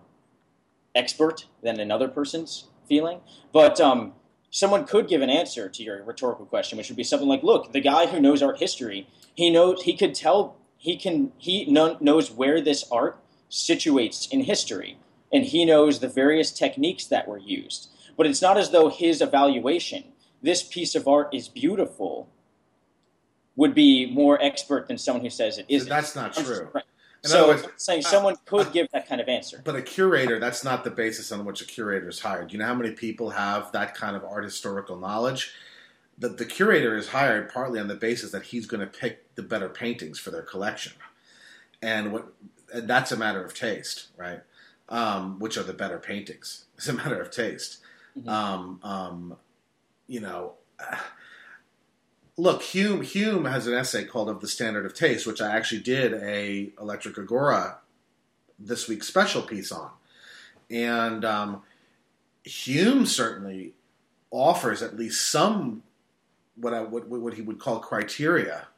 expert 0.94 1.46
than 1.62 1.80
another 1.80 2.08
person's 2.08 2.68
feeling. 2.88 3.20
But 3.52 3.80
um, 3.80 4.12
someone 4.50 4.84
could 4.84 5.08
give 5.08 5.22
an 5.22 5.30
answer 5.30 5.68
to 5.68 5.82
your 5.82 6.02
rhetorical 6.04 6.46
question, 6.46 6.78
which 6.78 6.88
would 6.88 6.96
be 6.96 7.04
something 7.04 7.28
like, 7.28 7.42
"Look, 7.42 7.72
the 7.72 7.80
guy 7.80 8.06
who 8.06 8.20
knows 8.20 8.42
art 8.42 8.58
history, 8.58 9.06
he 9.34 9.50
knows 9.50 9.82
he 9.82 9.96
could 9.96 10.14
tell 10.14 10.56
he 10.76 10.96
can 10.96 11.32
he 11.38 11.64
kno- 11.64 11.96
knows 12.00 12.30
where 12.30 12.60
this 12.60 12.84
art 12.90 13.18
situates 13.50 14.30
in 14.30 14.44
history, 14.44 14.98
and 15.32 15.44
he 15.44 15.64
knows 15.64 16.00
the 16.00 16.08
various 16.08 16.50
techniques 16.50 17.04
that 17.06 17.28
were 17.28 17.38
used. 17.38 17.88
But 18.16 18.26
it's 18.26 18.42
not 18.42 18.58
as 18.58 18.70
though 18.70 18.88
his 18.88 19.20
evaluation, 19.22 20.04
this 20.42 20.62
piece 20.62 20.94
of 20.94 21.08
art 21.08 21.34
is 21.34 21.48
beautiful." 21.48 22.28
Would 23.54 23.74
be 23.74 24.06
more 24.10 24.42
expert 24.42 24.88
than 24.88 24.96
someone 24.96 25.22
who 25.22 25.28
says 25.28 25.58
it 25.58 25.66
isn't. 25.68 25.90
That's 25.90 26.16
not 26.16 26.32
true. 26.32 26.70
right. 26.72 26.84
In 27.24 27.30
So 27.30 27.48
words, 27.48 27.66
saying 27.76 28.04
uh, 28.04 28.08
someone 28.08 28.36
could 28.46 28.66
uh, 28.66 28.70
give 28.70 28.90
that 28.92 29.08
kind 29.08 29.20
of 29.20 29.28
answer. 29.28 29.62
But 29.64 29.76
a 29.76 29.82
curator, 29.82 30.40
that's 30.40 30.64
not 30.64 30.82
the 30.82 30.90
basis 30.90 31.30
on 31.30 31.44
which 31.44 31.60
a 31.60 31.64
curator 31.64 32.08
is 32.08 32.20
hired. 32.20 32.52
You 32.52 32.58
know 32.58 32.66
how 32.66 32.74
many 32.74 32.92
people 32.92 33.30
have 33.30 33.70
that 33.72 33.94
kind 33.94 34.16
of 34.16 34.24
art 34.24 34.44
historical 34.44 34.96
knowledge? 34.98 35.52
The, 36.18 36.28
the 36.28 36.44
curator 36.44 36.96
is 36.96 37.08
hired 37.08 37.48
partly 37.48 37.78
on 37.78 37.86
the 37.88 37.94
basis 37.94 38.32
that 38.32 38.42
he's 38.44 38.66
going 38.66 38.80
to 38.80 38.86
pick 38.86 39.34
the 39.36 39.42
better 39.42 39.68
paintings 39.68 40.18
for 40.18 40.30
their 40.30 40.42
collection. 40.42 40.94
And 41.80 42.12
what 42.12 42.32
and 42.74 42.88
that's 42.88 43.12
a 43.12 43.16
matter 43.16 43.44
of 43.44 43.54
taste, 43.54 44.08
right? 44.16 44.40
Um, 44.88 45.38
which 45.38 45.56
are 45.56 45.62
the 45.62 45.72
better 45.72 45.98
paintings? 45.98 46.64
It's 46.76 46.88
a 46.88 46.92
matter 46.92 47.20
of 47.20 47.30
taste. 47.30 47.78
Mhm. 48.18 48.28
Um, 48.28 48.80
um, 48.82 49.36
you 50.08 50.18
know, 50.20 50.54
look, 52.36 52.62
Hume 52.62 53.02
Hume 53.02 53.44
has 53.44 53.66
an 53.66 53.74
essay 53.74 54.04
called 54.04 54.28
"Of 54.28 54.40
the 54.40 54.48
Standard 54.48 54.86
of 54.86 54.94
Taste," 54.94 55.26
which 55.26 55.40
I 55.40 55.54
actually 55.54 55.82
did 55.82 56.14
a 56.14 56.72
Electric 56.80 57.18
Agora 57.18 57.78
this 58.58 58.88
week's 58.88 59.08
special 59.08 59.42
piece 59.42 59.72
on, 59.72 59.90
and 60.70 61.24
um, 61.24 61.62
Hume 62.44 63.06
certainly 63.06 63.74
offers 64.30 64.82
at 64.82 64.96
least 64.96 65.30
some 65.30 65.82
what 66.56 66.74
I 66.74 66.80
what, 66.82 67.08
what 67.08 67.34
he 67.34 67.42
would 67.42 67.58
call 67.58 67.78
criteria 67.80 68.68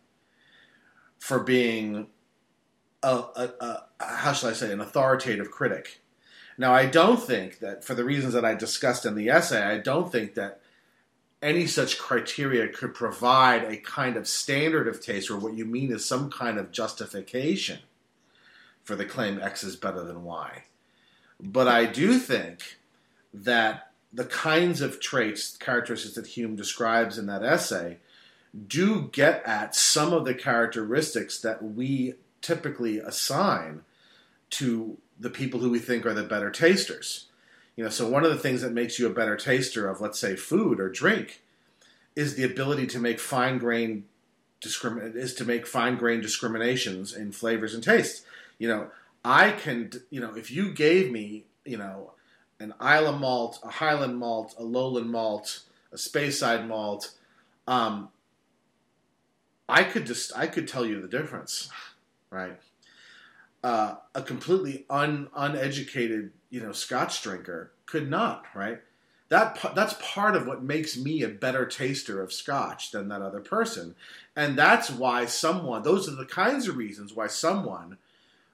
for 1.18 1.38
being 1.38 2.08
a, 3.02 3.24
a, 3.36 3.50
a 3.60 3.82
how 4.00 4.32
shall 4.32 4.50
I 4.50 4.52
say 4.52 4.72
an 4.72 4.80
authoritative 4.80 5.50
critic. 5.50 6.00
Now, 6.56 6.72
I 6.72 6.86
don't 6.86 7.20
think 7.20 7.58
that 7.58 7.84
for 7.84 7.94
the 7.94 8.04
reasons 8.04 8.32
that 8.34 8.44
I 8.44 8.54
discussed 8.54 9.04
in 9.04 9.16
the 9.16 9.28
essay, 9.28 9.60
I 9.60 9.78
don't 9.78 10.12
think 10.12 10.34
that 10.34 10.60
any 11.44 11.66
such 11.66 11.98
criteria 11.98 12.66
could 12.68 12.94
provide 12.94 13.64
a 13.64 13.76
kind 13.76 14.16
of 14.16 14.26
standard 14.26 14.88
of 14.88 15.02
taste 15.02 15.28
where 15.28 15.38
what 15.38 15.54
you 15.54 15.66
mean 15.66 15.92
is 15.92 16.02
some 16.02 16.30
kind 16.30 16.58
of 16.58 16.72
justification 16.72 17.80
for 18.82 18.96
the 18.96 19.04
claim 19.04 19.38
X 19.38 19.62
is 19.62 19.76
better 19.76 20.02
than 20.02 20.24
Y. 20.24 20.64
But 21.38 21.68
I 21.68 21.84
do 21.84 22.18
think 22.18 22.78
that 23.34 23.92
the 24.10 24.24
kinds 24.24 24.80
of 24.80 25.00
traits, 25.00 25.56
characteristics 25.58 26.14
that 26.14 26.28
Hume 26.28 26.56
describes 26.56 27.18
in 27.18 27.26
that 27.26 27.44
essay 27.44 27.98
do 28.66 29.10
get 29.12 29.42
at 29.44 29.74
some 29.74 30.14
of 30.14 30.24
the 30.24 30.34
characteristics 30.34 31.38
that 31.40 31.62
we 31.62 32.14
typically 32.40 32.98
assign 32.98 33.82
to 34.48 34.96
the 35.20 35.30
people 35.30 35.60
who 35.60 35.68
we 35.68 35.78
think 35.78 36.06
are 36.06 36.14
the 36.14 36.22
better 36.22 36.50
tasters. 36.50 37.26
You 37.76 37.84
know, 37.84 37.90
so 37.90 38.08
one 38.08 38.24
of 38.24 38.30
the 38.30 38.38
things 38.38 38.62
that 38.62 38.72
makes 38.72 38.98
you 38.98 39.06
a 39.06 39.14
better 39.14 39.36
taster 39.36 39.88
of, 39.88 40.00
let's 40.00 40.18
say, 40.18 40.36
food 40.36 40.80
or 40.80 40.88
drink, 40.88 41.42
is 42.14 42.36
the 42.36 42.44
ability 42.44 42.86
to 42.86 42.98
make 42.98 43.18
fine 43.18 43.58
grained 43.58 44.04
discrimin- 44.60 45.16
is 45.16 45.34
to 45.34 45.44
make 45.44 45.66
fine 45.66 45.96
grained 45.96 46.22
discriminations 46.22 47.14
in 47.14 47.32
flavors 47.32 47.74
and 47.74 47.82
tastes. 47.82 48.24
You 48.58 48.68
know, 48.68 48.90
I 49.24 49.50
can, 49.50 49.90
you 50.10 50.20
know, 50.20 50.34
if 50.34 50.50
you 50.50 50.72
gave 50.72 51.10
me, 51.10 51.44
you 51.64 51.76
know, 51.76 52.12
an 52.60 52.72
Islay 52.80 53.18
malt, 53.18 53.58
a 53.62 53.68
Highland 53.68 54.18
malt, 54.18 54.54
a 54.58 54.62
Lowland 54.62 55.10
malt, 55.10 55.60
a 55.92 55.96
Speyside 55.96 56.66
malt, 56.66 57.12
um, 57.66 58.10
I 59.68 59.82
could 59.82 60.06
just 60.06 60.36
I 60.36 60.46
could 60.46 60.68
tell 60.68 60.84
you 60.84 61.00
the 61.00 61.08
difference, 61.08 61.70
right? 62.30 62.60
Uh, 63.62 63.96
a 64.14 64.22
completely 64.22 64.84
un, 64.90 65.28
uneducated, 65.34 66.32
you 66.54 66.60
know, 66.60 66.70
Scotch 66.70 67.20
drinker 67.20 67.72
could 67.84 68.08
not, 68.08 68.44
right? 68.54 68.80
That 69.28 69.58
that's 69.74 69.96
part 70.00 70.36
of 70.36 70.46
what 70.46 70.62
makes 70.62 70.96
me 70.96 71.22
a 71.22 71.28
better 71.28 71.66
taster 71.66 72.22
of 72.22 72.32
Scotch 72.32 72.92
than 72.92 73.08
that 73.08 73.22
other 73.22 73.40
person, 73.40 73.96
and 74.36 74.56
that's 74.56 74.88
why 74.88 75.24
someone. 75.24 75.82
Those 75.82 76.08
are 76.08 76.14
the 76.14 76.24
kinds 76.24 76.68
of 76.68 76.76
reasons 76.76 77.12
why 77.12 77.26
someone, 77.26 77.98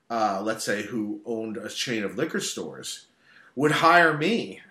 uh, 0.09 0.41
let's 0.43 0.65
say, 0.65 0.85
who 0.85 1.21
owned 1.27 1.59
a 1.59 1.69
chain 1.69 2.03
of 2.03 2.17
liquor 2.17 2.41
stores, 2.41 3.05
would 3.55 3.73
hire 3.73 4.17
me 4.17 4.63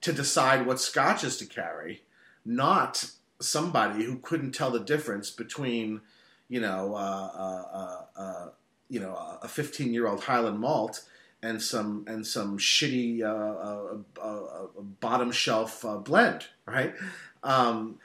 to 0.00 0.12
decide 0.12 0.64
what 0.64 0.80
scotches 0.80 1.36
to 1.38 1.46
carry, 1.46 2.02
not 2.44 3.10
somebody 3.40 4.04
who 4.04 4.18
couldn't 4.18 4.52
tell 4.52 4.70
the 4.70 4.78
difference 4.78 5.32
between, 5.32 6.00
you 6.48 6.60
know, 6.60 6.94
uh, 6.94 7.30
uh, 7.34 7.76
uh, 7.76 8.20
uh 8.20 8.48
you 8.88 9.00
know, 9.00 9.16
a 9.42 9.48
15 9.48 9.92
year 9.92 10.06
old 10.06 10.22
Highland 10.22 10.60
malt 10.60 11.02
and 11.42 11.60
some 11.60 12.04
and 12.06 12.26
some 12.26 12.58
shitty 12.58 13.22
uh, 13.22 13.98
uh, 14.20 14.66
bottom 15.00 15.32
shelf 15.32 15.84
blend, 16.04 16.46
right? 16.66 16.94
Um, 17.42 17.98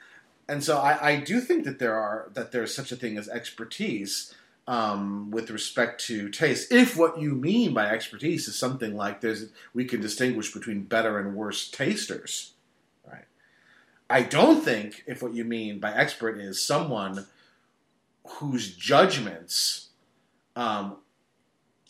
and 0.48 0.64
so 0.64 0.78
I, 0.78 1.10
I, 1.10 1.16
do 1.20 1.40
think 1.40 1.64
that 1.64 1.78
there 1.78 1.94
are 1.94 2.30
that 2.34 2.52
there's 2.52 2.74
such 2.74 2.90
a 2.90 2.96
thing 2.96 3.16
as 3.16 3.28
expertise 3.28 4.34
um, 4.66 5.30
with 5.30 5.50
respect 5.50 6.04
to 6.06 6.30
taste. 6.30 6.72
If 6.72 6.96
what 6.96 7.20
you 7.20 7.34
mean 7.34 7.74
by 7.74 7.86
expertise 7.86 8.48
is 8.48 8.56
something 8.56 8.96
like 8.96 9.20
there's 9.20 9.50
we 9.74 9.84
can 9.84 10.00
distinguish 10.00 10.52
between 10.52 10.82
better 10.82 11.18
and 11.18 11.36
worse 11.36 11.70
tasters, 11.70 12.54
right? 13.06 13.26
I 14.10 14.22
don't 14.22 14.64
think 14.64 15.04
if 15.06 15.22
what 15.22 15.34
you 15.34 15.44
mean 15.44 15.78
by 15.78 15.92
expert 15.92 16.38
is 16.38 16.60
someone 16.60 17.26
whose 18.26 18.74
judgments 18.74 19.88
um, 20.56 20.96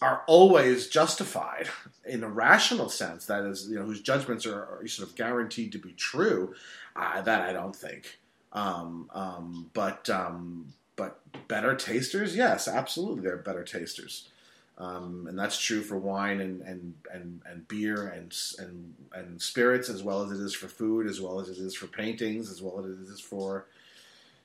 are 0.01 0.23
always 0.27 0.89
justified 0.89 1.69
in 2.05 2.23
a 2.23 2.29
rational 2.29 2.89
sense. 2.89 3.27
That 3.27 3.45
is, 3.45 3.69
you 3.69 3.77
know, 3.77 3.85
whose 3.85 4.01
judgments 4.01 4.47
are, 4.47 4.81
are 4.81 4.87
sort 4.87 5.09
of 5.09 5.17
guaranteed 5.17 5.73
to 5.73 5.79
be 5.79 5.93
true. 5.93 6.55
Uh, 6.95 7.21
that 7.23 7.43
I 7.43 7.53
don't 7.53 7.75
think. 7.75 8.19
Um, 8.53 9.11
um, 9.13 9.71
but 9.75 10.09
um, 10.11 10.73
but 10.97 11.21
better 11.49 11.75
tasters, 11.75 12.37
yes, 12.37 12.67
absolutely, 12.67 13.23
they're 13.23 13.37
better 13.37 13.65
tasters. 13.65 14.29
Um, 14.79 15.27
and 15.29 15.37
that's 15.37 15.59
true 15.59 15.83
for 15.83 15.97
wine 15.99 16.41
and, 16.41 16.63
and, 16.63 16.95
and, 17.13 17.41
and 17.45 17.67
beer 17.67 18.07
and, 18.07 18.33
and, 18.61 18.95
and 19.13 19.43
spirits 19.43 19.89
as 19.89 20.05
well 20.05 20.23
as 20.23 20.31
it 20.31 20.41
is 20.41 20.55
for 20.55 20.69
food, 20.69 21.09
as 21.09 21.21
well 21.21 21.41
as 21.41 21.49
it 21.49 21.59
is 21.59 21.75
for 21.75 21.89
paintings, 21.89 22.49
as 22.49 22.63
well 22.63 22.79
as 22.79 22.87
it 22.87 23.13
is 23.13 23.19
for, 23.21 23.67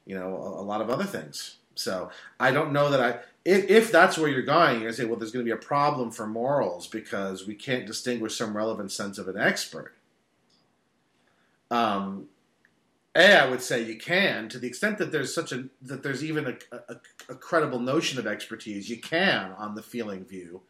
you 0.06 0.16
know, 0.16 0.36
a, 0.36 0.62
a 0.62 0.66
lot 0.66 0.82
of 0.82 0.89
other 0.89 1.04
things. 1.04 1.58
So 1.76 2.09
I 2.39 2.51
don't 2.51 2.71
know 2.71 2.89
that 2.89 3.01
I, 3.01 3.19
if, 3.45 3.69
if 3.69 3.91
that's 3.91 4.17
where 4.17 4.30
you're 4.30 4.41
going, 4.41 4.74
you're 4.74 4.82
going 4.82 4.93
to 4.93 4.97
say, 5.01 5.05
well, 5.05 5.17
there's 5.17 5.32
going 5.32 5.45
to 5.45 5.49
be 5.49 5.57
a 5.57 5.61
problem 5.61 6.11
for 6.11 6.28
morals 6.28 6.88
because 6.88 7.45
we 7.47 7.55
can't 7.55 7.86
distinguish 7.86 8.38
some 8.38 8.55
relevant 8.55 8.91
sense 8.91 9.17
of 9.17 9.28
an 9.28 9.38
expert. 9.38 9.95
Um, 11.69 12.28
a, 13.15 13.36
I 13.36 13.49
would 13.49 13.61
say 13.61 13.84
you 13.84 13.97
can, 13.97 14.49
to 14.49 14.59
the 14.59 14.67
extent 14.67 14.97
that 14.97 15.11
there's 15.11 15.34
such 15.34 15.51
a 15.51 15.65
that 15.84 16.01
there's 16.01 16.24
even 16.24 16.47
a, 16.47 16.78
a, 16.89 16.95
a, 17.30 17.36
credible 17.36 17.80
notion 17.80 18.17
of 18.17 18.26
expertise, 18.26 18.89
you 18.89 18.99
can 18.99 19.51
on 19.57 19.76
the 19.76 19.84
feeling 19.84 20.26
view. 20.26 20.61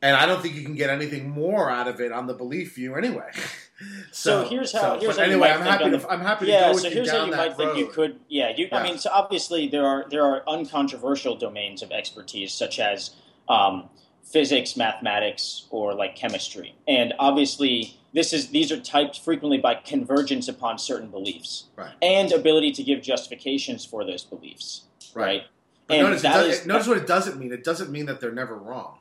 And 0.00 0.16
I 0.16 0.26
don't 0.26 0.40
think 0.40 0.54
you 0.54 0.62
can 0.62 0.74
get 0.74 0.90
anything 0.90 1.28
more 1.28 1.70
out 1.70 1.88
of 1.88 2.00
it 2.00 2.12
on 2.12 2.26
the 2.26 2.34
belief 2.34 2.76
view 2.76 2.94
anyway. 2.94 3.30
so, 4.12 4.44
so, 4.44 4.48
here's 4.48 4.72
how. 4.72 4.94
So, 4.94 5.00
here's 5.00 5.16
how 5.16 5.24
anyway, 5.24 5.50
I'm 5.50 5.62
happy, 5.62 5.90
to, 5.90 6.08
I'm 6.08 6.20
happy. 6.20 6.46
Yeah. 6.46 6.68
To 6.68 6.72
go 6.72 6.78
so 6.78 6.90
here's 6.90 7.10
how 7.10 7.24
you 7.24 7.32
might 7.32 7.48
road. 7.48 7.56
think 7.56 7.76
you 7.78 7.86
could. 7.88 8.20
Yeah. 8.28 8.52
You, 8.56 8.68
yeah. 8.70 8.78
I 8.78 8.82
mean, 8.84 8.98
so 8.98 9.10
obviously 9.12 9.66
there 9.68 9.84
are 9.84 10.06
there 10.08 10.24
are 10.24 10.48
uncontroversial 10.48 11.36
domains 11.36 11.82
of 11.82 11.90
expertise 11.90 12.52
such 12.52 12.78
as 12.78 13.16
um, 13.48 13.88
physics, 14.22 14.76
mathematics, 14.76 15.66
or 15.70 15.94
like 15.94 16.14
chemistry, 16.14 16.76
and 16.86 17.12
obviously 17.18 17.98
this 18.14 18.32
is 18.32 18.48
these 18.50 18.72
are 18.72 18.80
typed 18.80 19.20
frequently 19.20 19.58
by 19.58 19.74
convergence 19.74 20.48
upon 20.48 20.78
certain 20.78 21.10
beliefs 21.10 21.64
right. 21.76 21.92
and 22.00 22.32
ability 22.32 22.72
to 22.72 22.82
give 22.82 23.02
justifications 23.02 23.84
for 23.84 24.04
those 24.04 24.24
beliefs. 24.24 24.84
Right. 25.14 25.24
right? 25.24 25.42
And 25.90 26.02
notice, 26.02 26.22
does, 26.22 26.60
is, 26.60 26.66
notice 26.66 26.86
what 26.86 26.98
it 26.98 27.06
doesn't 27.06 27.38
mean. 27.38 27.52
It 27.52 27.64
doesn't 27.64 27.90
mean 27.90 28.06
that 28.06 28.20
they're 28.20 28.32
never 28.32 28.56
wrong. 28.56 28.98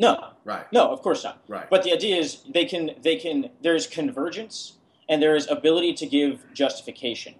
No. 0.00 0.30
Right. 0.44 0.70
No, 0.72 0.90
of 0.90 1.02
course 1.02 1.22
not. 1.22 1.42
Right. 1.46 1.68
But 1.68 1.82
the 1.82 1.92
idea 1.92 2.16
is 2.16 2.42
they 2.48 2.64
can 2.64 2.92
they 3.02 3.16
can 3.16 3.50
there's 3.62 3.86
convergence 3.86 4.78
and 5.08 5.22
there 5.22 5.36
is 5.36 5.48
ability 5.48 5.94
to 5.94 6.06
give 6.06 6.44
justification. 6.54 7.34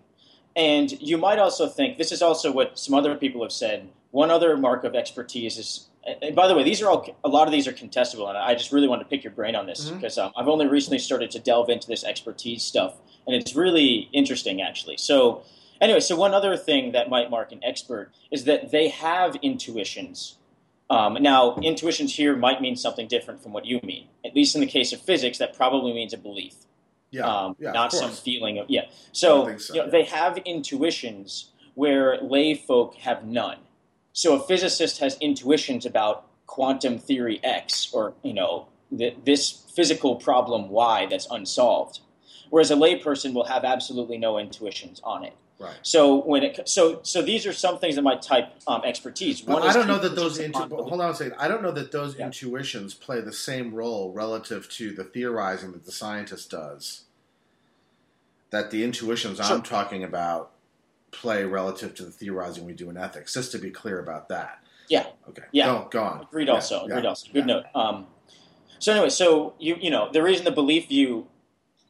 And 0.55 0.93
you 1.01 1.17
might 1.17 1.39
also 1.39 1.69
think 1.69 1.97
this 1.97 2.13
is 2.13 2.21
also 2.21 2.53
what 2.53 2.79
some 2.79 2.95
other 2.95 3.15
people 3.15 3.43
have 3.43 3.53
said. 3.53 3.89
One 4.11 4.31
other 4.31 4.57
mark 4.57 4.85
of 4.85 4.95
expertise 4.95 5.57
is 5.57 5.89
and 6.23 6.35
by 6.35 6.49
the 6.49 6.55
way, 6.55 6.63
these 6.63 6.81
are 6.83 6.89
all 6.89 7.07
a 7.25 7.29
lot 7.29 7.47
of 7.47 7.53
these 7.53 7.69
are 7.69 7.73
contestable, 7.73 8.29
and 8.29 8.39
I 8.39 8.55
just 8.55 8.73
really 8.73 8.89
want 8.89 9.03
to 9.03 9.07
pick 9.07 9.23
your 9.23 9.33
brain 9.33 9.55
on 9.55 9.67
this 9.67 9.87
mm-hmm. 9.87 9.97
because 9.97 10.19
um, 10.19 10.33
I've 10.37 10.49
only 10.49 10.67
recently 10.67 10.99
started 10.99 11.31
to 11.33 11.39
delve 11.39 11.69
into 11.69 11.87
this 11.87 12.05
expertise 12.05 12.63
stuff, 12.63 12.97
and 13.27 13.37
it's 13.37 13.55
really 13.55 14.09
interesting 14.13 14.63
actually. 14.63 14.97
So, 14.97 15.43
anyway, 15.81 16.01
so 16.01 16.17
one 16.17 16.33
other 16.33 16.57
thing 16.57 16.93
that 16.93 17.11
might 17.11 17.31
mark 17.31 17.53
an 17.53 17.61
expert 17.63 18.13
is 18.31 18.45
that 18.45 18.71
they 18.71 18.89
have 18.89 19.37
intuitions. 19.43 20.37
Um, 20.91 21.18
now, 21.20 21.55
intuitions 21.62 22.14
here 22.14 22.34
might 22.36 22.61
mean 22.61 22.74
something 22.74 23.07
different 23.07 23.41
from 23.43 23.53
what 23.53 23.64
you 23.64 23.80
mean. 23.84 24.09
At 24.24 24.34
least 24.34 24.57
in 24.57 24.61
the 24.61 24.66
case 24.66 24.93
of 24.93 25.01
physics, 25.01 25.38
that 25.38 25.57
probably 25.57 25.93
means 25.93 26.12
a 26.12 26.18
belief. 26.18 26.55
Yeah, 27.12 27.26
um, 27.26 27.57
yeah 27.59 27.72
not 27.72 27.93
some 27.93 28.11
feeling 28.11 28.59
of 28.59 28.68
yeah. 28.68 28.86
So, 29.12 29.57
so 29.57 29.74
you 29.74 29.80
know, 29.80 29.86
yeah. 29.86 29.91
they 29.91 30.05
have 30.05 30.38
intuitions 30.38 31.51
where 31.74 32.18
lay 32.20 32.55
folk 32.55 32.95
have 32.97 33.24
none. 33.24 33.59
So 34.12 34.34
a 34.34 34.41
physicist 34.41 34.99
has 34.99 35.16
intuitions 35.20 35.86
about 35.86 36.26
quantum 36.47 36.99
theory 36.99 37.41
X 37.45 37.91
or, 37.93 38.14
you 38.22 38.34
know, 38.34 38.66
th- 38.97 39.16
this 39.24 39.64
physical 39.74 40.16
problem 40.16 40.68
Y 40.68 41.07
that's 41.07 41.28
unsolved. 41.30 42.01
Whereas 42.51 42.72
a 42.72 42.74
layperson 42.74 43.32
will 43.32 43.45
have 43.45 43.64
absolutely 43.64 44.18
no 44.18 44.36
intuitions 44.38 45.01
on 45.05 45.24
it. 45.24 45.34
Right. 45.61 45.77
So 45.83 46.23
when 46.23 46.43
it 46.43 46.67
so 46.67 47.01
so 47.03 47.21
these 47.21 47.45
are 47.47 47.53
some 47.53 47.79
things 47.79 47.97
that 47.97 48.03
my 48.03 48.17
type 48.17 48.49
um, 48.67 48.81
expertise. 48.83 49.45
One 49.45 49.63
I 49.63 49.75
don't 49.75 49.87
know 49.87 49.99
that 49.99 50.17
those 50.17 50.39
intu- 50.39 50.59
hold 50.59 51.03
on 51.03 51.11
a 51.11 51.15
second. 51.15 51.35
I 51.39 51.49
don't 51.49 51.63
know 51.63 51.71
that 51.73 51.93
those 51.93 52.17
yeah. 52.17 52.25
intuitions 52.25 52.95
play 52.95 53.21
the 53.21 53.33
same 53.33 53.75
role 53.75 54.11
relative 54.11 54.71
to 54.71 54.91
the 54.91 55.05
theorizing 55.05 55.73
that 55.73 55.85
the 55.85 55.93
scientist 55.93 56.51
does. 56.51 57.05
That 58.49 58.71
the 58.71 58.83
intuitions. 58.83 59.39
I'm 59.39 59.63
talking 59.63 60.03
about 60.03 60.53
play 61.11 61.45
relative 61.45 61.95
to 61.97 62.05
the 62.05 62.11
theorizing 62.11 62.65
we 62.65 62.73
do 62.73 62.89
in 62.89 62.97
ethics. 62.97 63.35
Just 63.35 63.53
to 63.53 63.59
be 63.59 63.71
clear 63.71 63.99
about 63.99 64.31
that. 64.31 64.65
Yeah. 64.89 65.07
Okay. 65.29 65.43
Yeah. 65.53 65.67
Go, 65.67 65.89
go 65.91 66.03
on. 66.03 66.23
Agreed. 66.23 66.49
Yeah. 66.49 66.55
Also. 66.55 66.85
Agreed. 66.87 67.03
Yeah. 67.03 67.09
Also. 67.11 67.33
Good 67.35 67.47
note. 67.47 67.65
Um, 67.75 68.07
so 68.79 68.93
anyway, 68.93 69.11
so 69.11 69.53
you 69.59 69.77
you 69.79 69.91
know 69.91 70.11
the 70.11 70.23
reason 70.23 70.47
the 70.47 70.53
belief 70.53 70.89
view 70.89 71.27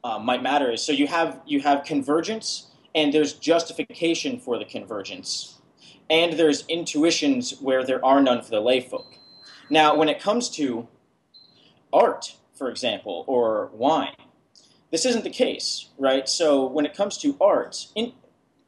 uh, 0.03 0.19
might 0.19 0.43
matter 0.43 0.71
is 0.71 0.83
so 0.83 0.91
you 0.91 1.07
have 1.07 1.39
you 1.45 1.61
have 1.61 1.85
convergence 1.85 2.67
and 2.93 3.13
there's 3.13 3.33
justification 3.33 4.39
for 4.39 4.57
the 4.57 4.65
convergence, 4.65 5.61
and 6.09 6.33
there's 6.33 6.65
intuitions 6.67 7.59
where 7.61 7.83
there 7.83 8.03
are 8.03 8.21
none 8.21 8.41
for 8.41 8.51
the 8.51 8.61
layfolk. 8.61 9.05
Now, 9.69 9.95
when 9.95 10.09
it 10.09 10.19
comes 10.19 10.49
to 10.51 10.87
art, 11.93 12.35
for 12.53 12.69
example, 12.69 13.23
or 13.27 13.71
wine, 13.73 14.15
this 14.91 15.05
isn't 15.05 15.23
the 15.23 15.29
case, 15.29 15.89
right? 15.97 16.27
So 16.27 16.65
when 16.65 16.85
it 16.85 16.95
comes 16.95 17.17
to 17.19 17.37
art, 17.39 17.87
in, 17.95 18.13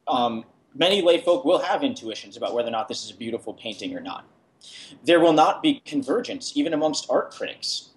um, 0.08 0.44
many 0.74 1.02
lay 1.02 1.20
folk 1.20 1.44
will 1.44 1.58
have 1.58 1.84
intuitions 1.84 2.36
about 2.36 2.54
whether 2.54 2.68
or 2.68 2.72
not 2.72 2.88
this 2.88 3.04
is 3.04 3.10
a 3.10 3.16
beautiful 3.16 3.52
painting 3.52 3.94
or 3.94 4.00
not. 4.00 4.24
There 5.04 5.20
will 5.20 5.34
not 5.34 5.62
be 5.62 5.82
convergence, 5.84 6.56
even 6.56 6.72
amongst 6.72 7.10
art 7.10 7.30
critics, 7.30 7.90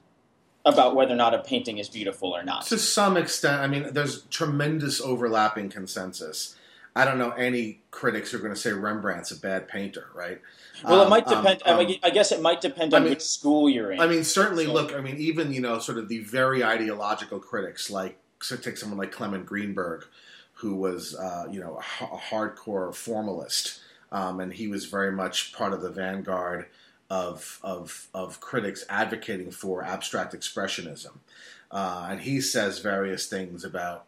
about 0.68 0.95
whether 0.95 1.13
or 1.13 1.15
not 1.18 1.34
a 1.34 1.39
painting 1.39 1.78
is 1.78 1.88
beautiful 1.89 2.36
or 2.36 2.43
not. 2.43 2.65
To 2.68 2.78
some 2.78 3.15
extent, 3.18 3.61
I 3.61 3.68
mean, 3.68 3.93
there's 3.93 4.24
tremendous 4.24 4.99
overlapping 5.01 5.70
consensus. 5.70 6.55
I 6.95 7.05
don't 7.05 7.18
know 7.20 7.32
any 7.32 7.82
critics 7.91 8.32
who 8.32 8.38
are 8.38 8.41
going 8.41 8.53
to 8.53 8.59
say 8.59 8.72
Rembrandt's 8.74 9.32
a 9.32 9.39
bad 9.39 9.68
painter, 9.68 10.07
right? 10.15 10.41
Well, 10.84 11.01
it 11.01 11.03
Um, 11.05 11.09
might 11.09 11.28
um, 11.28 11.43
depend. 11.43 11.61
I, 11.65 11.72
um, 11.72 11.86
mean, 11.86 11.99
I 12.03 12.09
guess 12.09 12.32
it 12.32 12.41
might 12.41 12.59
depend 12.59 12.93
I 12.93 12.97
on 12.97 13.03
mean- 13.03 13.11
which 13.13 13.22
school 13.22 13.70
you're 13.70 13.91
in. 13.91 13.99
I 13.99 14.07
mean, 14.07 14.24
certainly. 14.24 14.65
So- 14.65 14.74
Look, 14.74 14.93
I 14.93 14.99
mean, 15.01 15.18
even 15.18 15.53
you 15.53 15.61
know, 15.61 15.80
sort 15.80 15.97
of 15.97 16.09
the 16.09 16.20
very 16.20 16.63
ideological 16.63 17.39
critics, 17.39 17.89
like 17.89 18.18
so 18.41 18.55
take 18.57 18.78
someone 18.78 18.97
like 18.99 19.11
Clement 19.11 19.45
Greenberg, 19.45 20.05
who 20.55 20.76
was 20.76 21.15
uh, 21.15 21.45
you 21.51 21.59
know 21.59 21.80
a, 22.01 22.03
a 22.05 22.18
hardcore 22.18 22.93
formalist, 22.93 23.80
um, 24.11 24.39
and 24.39 24.53
he 24.53 24.68
was 24.68 24.86
very 24.86 25.11
much 25.11 25.53
part 25.53 25.74
of 25.74 25.82
the 25.82 25.89
vanguard 25.91 26.65
of 27.10 27.60
of 27.64 28.08
of 28.14 28.39
critics 28.39 28.84
advocating 28.89 29.51
for 29.51 29.84
abstract 29.84 30.34
expressionism, 30.34 31.18
uh, 31.72 32.08
and 32.10 32.22
he 32.22 32.41
says 32.41 32.80
various 32.80 33.28
things 33.28 33.64
about 33.64 34.05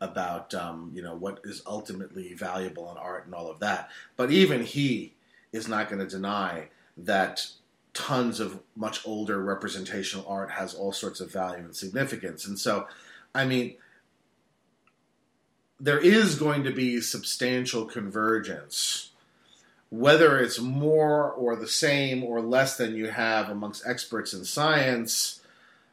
about 0.00 0.54
um, 0.54 0.90
you 0.94 1.02
know 1.02 1.14
what 1.14 1.40
is 1.44 1.62
ultimately 1.66 2.34
valuable 2.34 2.90
in 2.90 2.96
art 2.96 3.26
and 3.26 3.34
all 3.34 3.50
of 3.50 3.60
that. 3.60 3.90
But 4.16 4.30
even 4.30 4.62
he 4.62 5.14
is 5.52 5.68
not 5.68 5.88
going 5.88 6.00
to 6.00 6.08
deny 6.08 6.68
that 6.96 7.46
tons 7.92 8.40
of 8.40 8.60
much 8.76 9.06
older 9.06 9.42
representational 9.42 10.26
art 10.28 10.52
has 10.52 10.74
all 10.74 10.92
sorts 10.92 11.20
of 11.20 11.32
value 11.32 11.64
and 11.64 11.74
significance. 11.74 12.46
And 12.46 12.58
so, 12.58 12.86
I 13.34 13.44
mean, 13.44 13.76
there 15.80 15.98
is 15.98 16.36
going 16.36 16.64
to 16.64 16.70
be 16.70 17.00
substantial 17.00 17.86
convergence, 17.86 19.09
whether 19.90 20.38
it's 20.38 20.60
more 20.60 21.30
or 21.32 21.56
the 21.56 21.68
same 21.68 22.22
or 22.22 22.40
less 22.40 22.76
than 22.76 22.94
you 22.94 23.08
have 23.08 23.50
amongst 23.50 23.86
experts 23.86 24.32
in 24.32 24.44
science. 24.44 25.40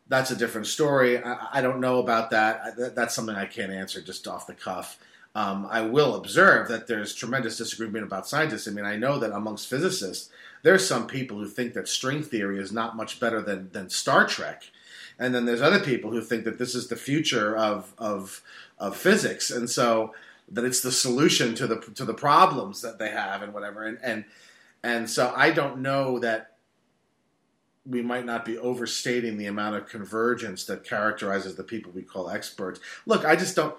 That's 0.08 0.32
a 0.32 0.36
different 0.36 0.68
story. 0.68 1.22
I, 1.22 1.48
I 1.54 1.62
don't 1.62 1.82
know 1.82 2.00
about 2.00 2.30
that. 2.30 2.62
I, 2.64 2.70
that. 2.72 2.96
That's 2.96 3.16
something 3.16 3.36
I 3.36 3.48
can't 3.48 3.72
answer 3.72 4.02
just 4.02 4.28
off 4.28 4.48
the 4.48 4.54
cuff. 4.54 5.00
Um, 5.36 5.68
I 5.70 5.82
will 5.82 6.16
observe 6.16 6.68
that 6.70 6.88
there's 6.88 7.14
tremendous 7.14 7.58
disagreement 7.58 8.06
about 8.06 8.28
scientists. 8.28 8.68
I 8.68 8.72
mean, 8.72 8.86
I 8.86 8.96
know 8.96 9.20
that 9.20 9.32
amongst 9.32 9.68
physicists, 9.68 10.30
there's 10.64 10.88
some 10.88 11.06
people 11.06 11.38
who 11.38 11.48
think 11.48 11.74
that 11.74 11.88
string 11.88 12.24
theory 12.24 12.60
is 12.60 12.72
not 12.72 12.96
much 12.96 13.20
better 13.20 13.42
than, 13.42 13.70
than 13.72 13.90
Star 13.90 14.26
Trek. 14.26 14.64
And 15.20 15.34
then 15.34 15.46
there's 15.46 15.62
other 15.62 15.80
people 15.80 16.12
who 16.12 16.22
think 16.22 16.44
that 16.46 16.58
this 16.58 16.74
is 16.76 16.88
the 16.88 16.96
future 16.96 17.56
of, 17.56 17.94
of, 17.98 18.42
of 18.80 18.96
physics. 18.96 19.52
And 19.52 19.70
so 19.70 20.14
that 20.50 20.64
it's 20.64 20.82
the 20.82 20.92
solution 20.92 21.56
to 21.56 21.68
the, 21.68 21.78
to 21.96 22.06
the 22.06 22.14
problems 22.14 22.82
that 22.82 23.00
they 23.00 23.10
have 23.10 23.42
and 23.42 23.54
whatever. 23.54 23.84
And, 23.84 23.98
and, 24.02 24.26
and 24.84 25.10
so 25.10 25.34
I 25.36 25.52
don't 25.52 25.80
know 25.80 26.20
that 26.20 26.58
we 27.88 28.02
might 28.02 28.26
not 28.26 28.46
be 28.46 28.58
overstating 28.58 29.38
the 29.38 29.46
amount 29.46 29.76
of 29.76 29.88
convergence 29.88 30.66
that 30.66 30.84
characterizes 30.84 31.56
the 31.56 31.64
people 31.64 31.92
we 31.94 32.02
call 32.02 32.30
experts. 32.30 32.80
Look, 33.06 33.26
I 33.26 33.36
just 33.36 33.56
don't. 33.56 33.76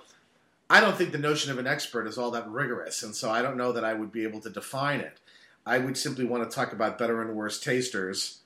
I 0.70 0.80
don't 0.80 0.96
think 0.96 1.12
the 1.12 1.18
notion 1.18 1.50
of 1.50 1.58
an 1.58 1.66
expert 1.66 2.06
is 2.06 2.18
all 2.18 2.30
that 2.32 2.48
rigorous, 2.48 3.02
and 3.02 3.14
so 3.14 3.30
I 3.30 3.40
don't 3.40 3.56
know 3.56 3.72
that 3.72 3.84
I 3.84 3.94
would 3.94 4.12
be 4.12 4.24
able 4.24 4.40
to 4.40 4.50
define 4.50 5.00
it. 5.00 5.18
I 5.64 5.78
would 5.78 5.96
simply 5.96 6.26
want 6.26 6.48
to 6.48 6.54
talk 6.54 6.72
about 6.72 6.98
better 6.98 7.22
and 7.22 7.34
worse 7.34 7.58
tasters, 7.58 8.40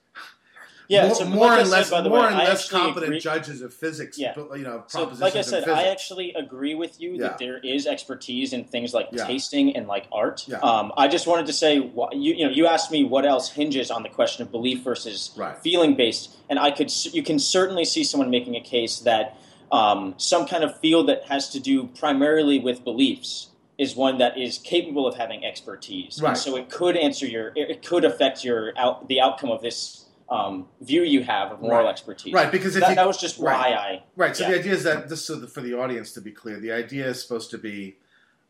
yeah, 0.92 1.06
more, 1.06 1.14
so 1.14 1.24
more 1.24 1.46
like 1.46 1.60
and 1.62 1.70
less, 1.70 1.90
the 1.90 2.02
more 2.02 2.20
way, 2.20 2.26
and 2.26 2.34
I 2.36 2.44
less 2.44 2.68
competent 2.68 3.04
agree- 3.04 3.20
judges 3.20 3.62
of 3.62 3.72
physics. 3.72 4.18
Yeah. 4.18 4.32
but, 4.36 4.58
you 4.58 4.64
know, 4.64 4.84
So, 4.86 5.04
like 5.18 5.36
I 5.36 5.40
said. 5.40 5.68
I 5.68 5.84
actually 5.84 6.32
agree 6.34 6.74
with 6.74 7.00
you 7.00 7.12
Yeah. 7.12 7.22
that 7.28 7.38
there 7.38 7.58
is 7.58 7.86
expertise 7.86 8.52
in 8.52 8.64
things 8.64 8.92
like 8.94 9.08
Yeah. 9.12 9.26
tasting 9.26 9.74
and 9.76 9.86
like 9.88 10.06
art. 10.12 10.44
Yeah. 10.46 10.58
Um, 10.58 10.92
I 10.96 11.08
just 11.08 11.26
wanted 11.26 11.46
to 11.46 11.52
say, 11.52 11.74
you, 11.76 11.90
you 12.12 12.44
know, 12.46 12.50
you 12.52 12.66
asked 12.66 12.90
me 12.90 13.04
what 13.04 13.24
else 13.24 13.50
hinges 13.50 13.90
on 13.90 14.02
the 14.02 14.08
question 14.08 14.42
of 14.42 14.50
belief 14.52 14.82
versus 14.82 15.30
Right. 15.36 15.56
feeling 15.58 15.94
based, 15.94 16.30
and 16.50 16.58
I 16.58 16.70
could, 16.70 16.92
you 17.14 17.22
can 17.22 17.38
certainly 17.38 17.84
see 17.84 18.04
someone 18.04 18.30
making 18.30 18.54
a 18.56 18.60
case 18.60 18.98
that 19.00 19.36
um, 19.70 20.12
some 20.18 20.46
kind 20.46 20.62
of 20.64 20.78
field 20.80 21.08
that 21.08 21.24
has 21.24 21.48
to 21.48 21.58
do 21.58 21.84
primarily 21.98 22.58
with 22.58 22.84
beliefs 22.84 23.48
is 23.78 23.96
one 23.96 24.18
that 24.18 24.36
is 24.36 24.58
capable 24.58 25.06
of 25.06 25.16
having 25.16 25.46
expertise. 25.46 26.18
And 26.18 26.24
Right. 26.24 26.36
so 26.36 26.56
it 26.56 26.68
could 26.68 26.94
answer 26.94 27.26
your, 27.26 27.48
it 27.56 27.70
it 27.70 27.82
could 27.82 28.04
affect 28.04 28.44
your 28.44 28.74
out, 28.76 29.08
the 29.08 29.18
outcome 29.18 29.50
of 29.50 29.62
this 29.62 30.01
um, 30.32 30.66
view 30.80 31.02
you 31.02 31.22
have 31.22 31.52
of 31.52 31.60
moral 31.60 31.84
Right. 31.84 31.90
expertise. 31.90 32.32
right 32.32 32.50
because 32.50 32.74
if 32.74 32.80
That, 32.80 32.90
you, 32.90 32.94
that 32.96 33.06
was 33.06 33.18
just 33.18 33.38
why 33.38 33.52
right. 33.52 33.74
I 33.74 34.02
Right. 34.16 34.34
So 34.36 34.44
Yeah. 34.44 34.52
the 34.52 34.58
idea 34.60 34.72
is 34.72 34.84
that 34.84 35.08
just 35.08 35.26
so 35.26 35.36
that 35.36 35.50
for 35.50 35.60
the 35.60 35.74
audience 35.78 36.12
to 36.12 36.20
be 36.20 36.30
clear, 36.32 36.58
the 36.58 36.72
idea 36.72 37.06
is 37.08 37.20
supposed 37.22 37.50
to 37.50 37.58
be, 37.58 37.96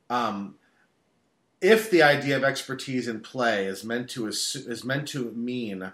um, 0.09 0.57
if 1.61 1.91
the 1.91 2.03
idea 2.03 2.37
of 2.37 2.45
expertise 2.45 3.09
in 3.09 3.21
play 3.21 3.67
is 3.67 3.85
meant 3.85 4.09
to 4.11 4.27
is 4.29 4.85
meant 4.85 5.09
to 5.09 5.33
mean 5.33 5.93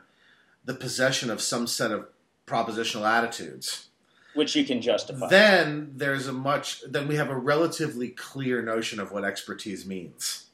the 0.64 0.74
possession 0.74 1.30
of 1.30 1.40
some 1.40 1.66
set 1.66 1.90
of 1.90 2.08
propositional 2.46 3.06
attitudes, 3.08 3.88
which 4.34 4.54
you 4.56 4.64
can 4.64 4.80
justify. 4.82 5.28
then 5.28 5.92
there's 5.96 6.26
a 6.26 6.32
much 6.32 6.82
then 6.88 7.08
we 7.08 7.16
have 7.16 7.30
a 7.30 7.36
relatively 7.36 8.08
clear 8.08 8.60
notion 8.62 9.00
of 9.00 9.10
what 9.12 9.24
expertise 9.24 9.86
means. 9.86 10.47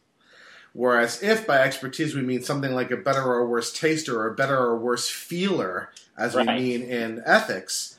Whereas 0.75 1.23
if 1.23 1.47
by 1.47 1.61
expertise 1.61 2.17
we 2.17 2.23
mean 2.23 2.43
something 2.43 2.75
like 2.75 2.91
a 2.91 2.97
better 2.97 3.23
or 3.23 3.47
worse 3.47 3.73
taster 3.73 4.21
or 4.21 4.27
a 4.27 4.35
better 4.35 4.59
or 4.59 4.77
worse 4.77 5.09
feeler, 5.09 5.91
as 6.19 6.35
we 6.35 6.43
mean 6.45 6.83
in 6.83 7.23
ethics, 7.25 7.97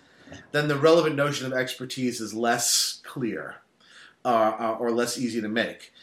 then 0.52 0.68
the 0.68 0.78
relevant 0.78 1.16
notion 1.16 1.48
of 1.48 1.54
expertise 1.54 2.20
is 2.20 2.34
less 2.34 3.02
clear 3.04 3.56
uh, 4.26 4.56
uh, 4.60 4.78
or 4.78 4.92
less 4.92 5.18
easy 5.18 5.42
to 5.42 5.48
make. 5.48 5.94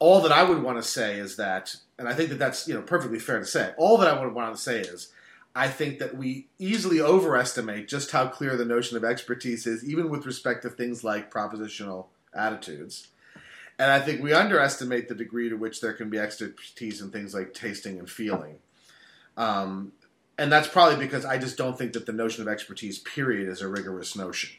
All 0.00 0.20
that 0.22 0.32
I 0.32 0.42
would 0.42 0.64
want 0.64 0.78
to 0.78 0.88
say 0.88 1.18
is 1.18 1.36
that, 1.36 1.76
and 1.96 2.08
I 2.08 2.14
think 2.14 2.30
that 2.30 2.40
that's 2.40 2.66
you 2.66 2.74
know 2.74 2.82
perfectly 2.82 3.20
fair 3.20 3.38
to 3.38 3.46
say. 3.46 3.72
All 3.76 3.96
that 3.98 4.08
I 4.08 4.20
would 4.20 4.34
want 4.34 4.54
to 4.56 4.60
say 4.60 4.80
is, 4.80 5.12
I 5.54 5.68
think 5.68 6.00
that 6.00 6.16
we 6.16 6.48
easily 6.58 7.00
overestimate 7.00 7.86
just 7.86 8.10
how 8.10 8.26
clear 8.26 8.56
the 8.56 8.64
notion 8.64 8.96
of 8.96 9.04
expertise 9.04 9.64
is, 9.64 9.84
even 9.84 10.10
with 10.10 10.26
respect 10.26 10.62
to 10.62 10.70
things 10.70 11.04
like 11.04 11.32
propositional 11.32 12.06
attitudes. 12.34 13.08
And 13.80 13.90
I 13.90 13.98
think 13.98 14.22
we 14.22 14.34
underestimate 14.34 15.08
the 15.08 15.14
degree 15.14 15.48
to 15.48 15.56
which 15.56 15.80
there 15.80 15.94
can 15.94 16.10
be 16.10 16.18
expertise 16.18 17.00
in 17.00 17.10
things 17.10 17.32
like 17.32 17.54
tasting 17.54 17.98
and 17.98 18.10
feeling. 18.10 18.56
Um, 19.38 19.92
and 20.36 20.52
that's 20.52 20.68
probably 20.68 21.02
because 21.02 21.24
I 21.24 21.38
just 21.38 21.56
don't 21.56 21.78
think 21.78 21.94
that 21.94 22.04
the 22.04 22.12
notion 22.12 22.42
of 22.42 22.48
expertise, 22.48 22.98
period, 22.98 23.48
is 23.48 23.62
a 23.62 23.68
rigorous 23.68 24.14
notion. 24.14 24.50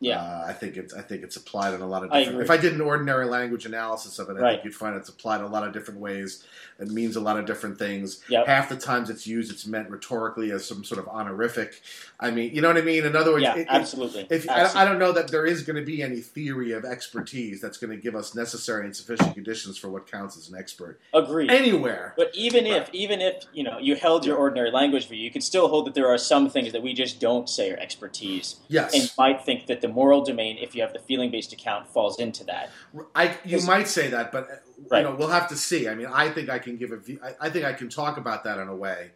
Yeah, 0.00 0.20
Uh, 0.20 0.44
I 0.48 0.52
think 0.52 0.76
it's 0.76 0.92
I 0.92 1.00
think 1.02 1.22
it's 1.22 1.36
applied 1.36 1.74
in 1.74 1.80
a 1.80 1.86
lot 1.86 2.02
of 2.04 2.10
different. 2.10 2.28
agree. 2.30 2.44
If 2.44 2.50
I 2.50 2.56
did 2.56 2.72
an 2.74 2.80
ordinary 2.80 3.24
language 3.26 3.64
analysis 3.66 4.18
of 4.18 4.28
it, 4.30 4.36
I 4.36 4.40
Right. 4.40 4.52
think 4.54 4.64
you'd 4.64 4.74
find 4.74 4.96
it's 4.96 5.08
applied 5.08 5.38
in 5.40 5.46
a 5.46 5.48
lot 5.48 5.66
of 5.66 5.72
different 5.72 6.00
ways. 6.00 6.44
It 6.80 6.88
means 6.90 7.14
a 7.16 7.20
lot 7.20 7.38
of 7.38 7.46
different 7.46 7.78
things. 7.78 8.20
Yep. 8.28 8.46
Half 8.46 8.68
the 8.68 8.76
times 8.76 9.08
it's 9.08 9.26
used, 9.26 9.50
it's 9.52 9.64
meant 9.66 9.88
rhetorically 9.90 10.50
as 10.50 10.66
some 10.66 10.82
sort 10.84 10.98
of 10.98 11.06
honorific. 11.08 11.80
I 12.18 12.30
mean, 12.32 12.52
you 12.54 12.60
know 12.60 12.68
what 12.68 12.76
I 12.76 12.80
mean. 12.82 13.04
In 13.04 13.14
other 13.14 13.30
words, 13.32 13.44
yeah, 13.44 13.56
it- 13.56 13.66
absolutely. 13.70 14.22
if 14.28 14.48
Absolutely. 14.48 14.80
I, 14.80 14.82
I 14.82 14.84
don't 14.84 14.98
know 14.98 15.12
that 15.12 15.28
there 15.28 15.46
is 15.46 15.62
going 15.62 15.76
to 15.76 15.84
be 15.84 16.02
any 16.02 16.20
theory 16.20 16.72
of 16.72 16.84
expertise 16.84 17.60
that's 17.60 17.78
going 17.78 17.90
to 17.90 17.96
give 17.96 18.16
us 18.16 18.34
necessary 18.34 18.84
and 18.86 18.94
sufficient 18.96 19.34
conditions 19.34 19.78
for 19.78 19.88
what 19.88 20.10
counts 20.10 20.36
as 20.36 20.48
an 20.48 20.56
expert 20.58 20.98
Agreed. 21.12 21.50
anywhere. 21.50 22.12
But 22.16 22.30
even 22.34 22.66
if, 22.66 22.90
even 22.92 23.20
if 23.20 23.44
you 23.52 23.62
know, 23.62 23.78
you 23.78 23.94
held 23.94 24.26
your 24.26 24.36
ordinary 24.36 24.70
language 24.72 25.06
view, 25.08 25.18
you 25.18 25.30
could 25.30 25.44
still 25.44 25.68
hold 25.68 25.86
that 25.86 25.94
there 25.94 26.08
are 26.08 26.18
some 26.18 26.50
things 26.50 26.72
that 26.72 26.82
we 26.82 26.92
just 26.92 27.20
don't 27.20 27.48
say 27.48 27.70
are 27.70 27.76
expertise, 27.78 28.56
Yes, 28.68 28.92
and 28.94 29.10
might 29.16 29.44
think 29.44 29.66
that 29.66 29.80
the 29.84 29.92
moral 29.92 30.24
domain, 30.24 30.56
if 30.60 30.74
you 30.74 30.80
have 30.80 30.94
the 30.94 30.98
feeling-based 30.98 31.52
account, 31.52 31.86
falls 31.86 32.18
into 32.18 32.42
that. 32.44 32.70
I, 33.14 33.36
you 33.44 33.60
might 33.66 33.86
say 33.86 34.08
that, 34.08 34.32
but 34.32 34.44
uh, 34.44 34.54
Right. 34.90 34.98
you 34.98 35.04
know, 35.04 35.14
we'll 35.14 35.28
have 35.28 35.48
to 35.48 35.56
see. 35.56 35.88
I 35.88 35.94
mean, 35.94 36.06
I 36.06 36.28
think 36.30 36.48
I 36.50 36.58
can 36.58 36.76
give 36.76 36.90
a 36.90 36.96
view. 36.96 37.18
I, 37.22 37.46
I 37.46 37.50
think 37.50 37.64
I 37.64 37.72
can 37.74 37.88
talk 37.88 38.16
about 38.16 38.44
that 38.44 38.58
in 38.58 38.68
a 38.68 38.74
way 38.74 39.10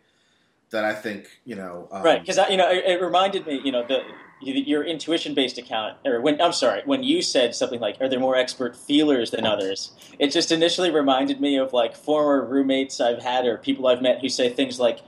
that 0.71 0.85
I 0.85 0.95
think 0.95 1.27
you 1.45 1.57
know. 1.57 1.89
Um, 1.91 2.03
right? 2.03 2.21
Because 2.21 2.39
you 2.51 2.57
know, 2.57 2.71
it, 2.71 2.85
it 2.87 3.03
reminded 3.03 3.47
me, 3.47 3.61
you 3.65 3.73
know, 3.73 3.85
the 3.87 4.01
your 4.41 4.85
intuition-based 4.85 5.59
account, 5.59 5.97
or 6.05 6.21
when 6.21 6.41
I'm 6.41 6.53
sorry, 6.53 6.83
when 6.85 7.03
you 7.03 7.23
said 7.23 7.55
something 7.55 7.81
like, 7.81 8.01
"Are 8.01 8.09
there 8.09 8.21
more 8.21 8.37
expert 8.37 8.77
feelers 8.77 9.31
than 9.31 9.45
others?" 9.45 9.93
It 10.19 10.31
just 10.31 10.53
initially 10.53 10.91
reminded 10.91 11.41
me 11.41 11.59
of 11.59 11.73
like 11.73 11.97
former 11.97 12.45
roommates 12.45 13.01
I've 13.01 13.23
had 13.23 13.47
or 13.47 13.59
people 13.59 13.87
I've 13.89 14.01
met 14.03 14.21
who 14.21 14.29
say 14.29 14.49
things 14.49 14.79
like, 14.79 15.01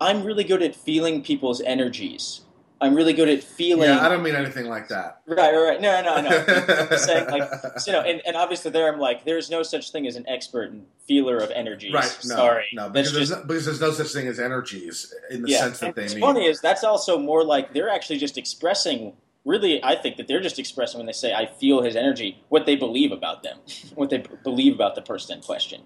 "I'm 0.00 0.24
really 0.24 0.44
good 0.44 0.62
at 0.62 0.74
feeling 0.74 1.22
people's 1.22 1.60
energies." 1.62 2.42
I'm 2.80 2.94
really 2.94 3.14
good 3.14 3.28
at 3.30 3.42
feeling. 3.42 3.88
Yeah, 3.88 4.04
I 4.04 4.08
don't 4.10 4.22
mean 4.22 4.34
anything 4.34 4.66
like 4.66 4.88
that. 4.88 5.22
Right, 5.26 5.54
right, 5.54 5.56
right. 5.56 5.80
No, 5.80 6.02
no, 6.02 6.20
no. 6.20 6.28
I'm 6.90 6.98
saying 6.98 7.30
like, 7.30 7.50
so, 7.78 7.90
you 7.90 7.92
know, 7.92 8.02
and, 8.02 8.20
and 8.26 8.36
obviously 8.36 8.70
there 8.70 8.92
I'm 8.92 9.00
like, 9.00 9.24
there's 9.24 9.48
no 9.48 9.62
such 9.62 9.92
thing 9.92 10.06
as 10.06 10.16
an 10.16 10.28
expert 10.28 10.70
and 10.70 10.84
feeler 11.08 11.38
of 11.38 11.50
energies. 11.52 11.94
Right? 11.94 12.18
No, 12.26 12.36
Sorry, 12.36 12.66
no, 12.74 12.90
because 12.90 13.14
there's, 13.14 13.30
just 13.30 13.40
no, 13.40 13.46
because 13.46 13.64
there's 13.64 13.80
no 13.80 13.92
such 13.92 14.12
thing 14.12 14.26
as 14.28 14.38
energies 14.38 15.12
in 15.30 15.42
the 15.42 15.50
yeah. 15.50 15.60
sense 15.60 15.78
that 15.80 15.86
And 15.86 15.94
they 15.96 16.02
what's 16.02 16.14
mean. 16.14 16.22
funny 16.22 16.46
is 16.46 16.60
that's 16.60 16.84
also 16.84 17.18
more 17.18 17.42
like 17.44 17.72
they're 17.72 17.88
actually 17.88 18.18
just 18.18 18.36
expressing. 18.36 19.14
Really, 19.46 19.82
I 19.82 19.94
think 19.94 20.16
that 20.16 20.26
they're 20.28 20.40
just 20.40 20.58
expressing 20.58 20.98
when 20.98 21.06
they 21.06 21.12
say 21.12 21.32
"I 21.32 21.46
feel 21.46 21.80
his 21.82 21.96
energy," 21.96 22.42
what 22.48 22.66
they 22.66 22.76
believe 22.76 23.10
about 23.12 23.42
them, 23.42 23.58
what 23.94 24.10
they 24.10 24.18
b- 24.18 24.28
believe 24.44 24.74
about 24.74 24.96
the 24.96 25.02
person 25.02 25.38
in 25.38 25.42
question. 25.42 25.82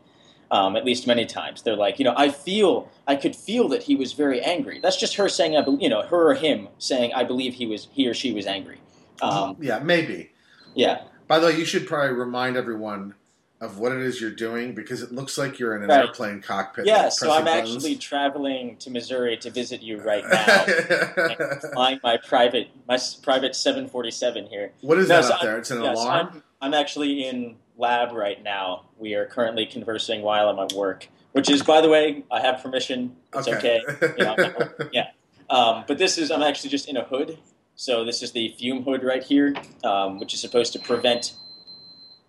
Um, 0.52 0.74
at 0.74 0.84
least 0.84 1.06
many 1.06 1.26
times, 1.26 1.62
they're 1.62 1.76
like, 1.76 2.00
you 2.00 2.04
know, 2.04 2.14
I 2.16 2.28
feel, 2.30 2.90
I 3.06 3.14
could 3.14 3.36
feel 3.36 3.68
that 3.68 3.84
he 3.84 3.94
was 3.94 4.14
very 4.14 4.40
angry. 4.40 4.80
That's 4.80 4.96
just 4.96 5.14
her 5.14 5.28
saying, 5.28 5.56
I, 5.56 5.60
be- 5.62 5.76
you 5.80 5.88
know, 5.88 6.02
her 6.02 6.30
or 6.30 6.34
him 6.34 6.66
saying, 6.78 7.12
I 7.14 7.22
believe 7.22 7.54
he 7.54 7.66
was, 7.66 7.86
he 7.92 8.08
or 8.08 8.14
she 8.14 8.32
was 8.32 8.46
angry. 8.46 8.80
Um, 9.22 9.56
yeah, 9.60 9.78
maybe. 9.78 10.30
yeah, 10.74 11.02
By 11.28 11.38
the 11.38 11.46
way, 11.46 11.56
you 11.56 11.64
should 11.64 11.86
probably 11.86 12.16
remind 12.16 12.56
everyone 12.56 13.14
of 13.60 13.78
what 13.78 13.92
it 13.92 14.00
is 14.00 14.20
you're 14.20 14.30
doing 14.30 14.74
because 14.74 15.02
it 15.02 15.12
looks 15.12 15.36
like 15.38 15.58
you're 15.60 15.76
in 15.76 15.82
an 15.84 15.90
Right. 15.90 16.06
airplane 16.06 16.40
cockpit. 16.40 16.86
Yeah, 16.86 17.02
like, 17.04 17.12
so 17.12 17.30
I'm 17.30 17.44
buttons. 17.44 17.76
actually 17.76 17.96
traveling 17.96 18.76
to 18.78 18.90
Missouri 18.90 19.36
to 19.36 19.50
visit 19.50 19.82
you 19.82 19.98
right 20.02 20.24
now. 20.28 20.64
flying 21.74 22.00
my 22.02 22.16
private 22.16 22.68
my 22.88 22.98
private 23.22 23.54
747 23.54 24.46
here. 24.46 24.72
what 24.80 24.98
is 24.98 25.08
No, 25.08 25.16
that 25.16 25.24
so 25.28 25.34
up 25.34 25.42
there? 25.42 25.58
It's 25.58 25.70
an 25.70 25.82
Yes, 25.82 25.96
alarm. 25.96 26.28
I'm, 26.32 26.42
I'm 26.62 26.74
actually 26.74 27.28
in 27.28 27.56
lab 27.80 28.12
right 28.12 28.42
now. 28.42 28.84
We 28.98 29.14
are 29.14 29.26
currently 29.26 29.66
conversing 29.66 30.22
while 30.22 30.48
I'm 30.48 30.58
at 30.58 30.72
work, 30.74 31.08
which 31.32 31.50
is, 31.50 31.62
by 31.62 31.80
the 31.80 31.88
way, 31.88 32.24
I 32.30 32.40
have 32.40 32.62
permission. 32.62 33.16
It's 33.34 33.48
okay. 33.48 33.80
You 34.18 34.24
know, 34.24 34.36
yeah. 34.92 35.08
Um, 35.48 35.84
but 35.88 35.98
this 35.98 36.18
is, 36.18 36.30
I'm 36.30 36.42
actually 36.42 36.70
just 36.70 36.88
in 36.88 36.96
a 36.96 37.04
hood. 37.04 37.38
So 37.74 38.04
this 38.04 38.22
is 38.22 38.32
the 38.32 38.54
fume 38.58 38.82
hood 38.84 39.02
right 39.02 39.22
here, 39.22 39.54
um, 39.82 40.20
which 40.20 40.34
is 40.34 40.40
supposed 40.40 40.72
to 40.74 40.78
prevent 40.78 41.32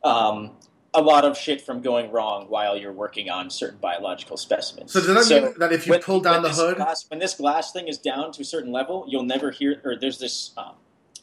um, 0.04 0.52
a 0.94 1.02
lot 1.02 1.26
of 1.26 1.38
shit 1.38 1.62
from 1.62 1.82
going 1.82 2.10
wrong 2.12 2.46
while 2.48 2.76
you're 2.78 2.94
working 2.94 3.30
on 3.30 3.50
certain 3.50 3.78
biological 3.80 4.38
specimens. 4.38 4.94
So 4.94 5.00
does 5.02 5.08
that 5.16 5.24
So 5.26 5.42
mean 5.42 5.54
that 5.60 5.74
if 5.74 5.86
you 5.86 5.92
when- 5.92 6.02
pull 6.02 6.22
down 6.22 6.42
the 6.42 6.50
hood, 6.50 6.78
glass, 6.78 7.06
when 7.10 7.20
this 7.20 7.34
glass 7.36 7.72
thing 7.74 7.88
is 7.90 7.98
down 7.98 8.32
to 8.32 8.42
a 8.42 8.46
certain 8.46 8.72
level, 8.72 9.06
you'll 9.08 9.24
never 9.24 9.52
hear. 9.52 9.82
Or 9.84 9.96
there's 9.98 10.18
this. 10.20 10.52
Um, 10.58 10.74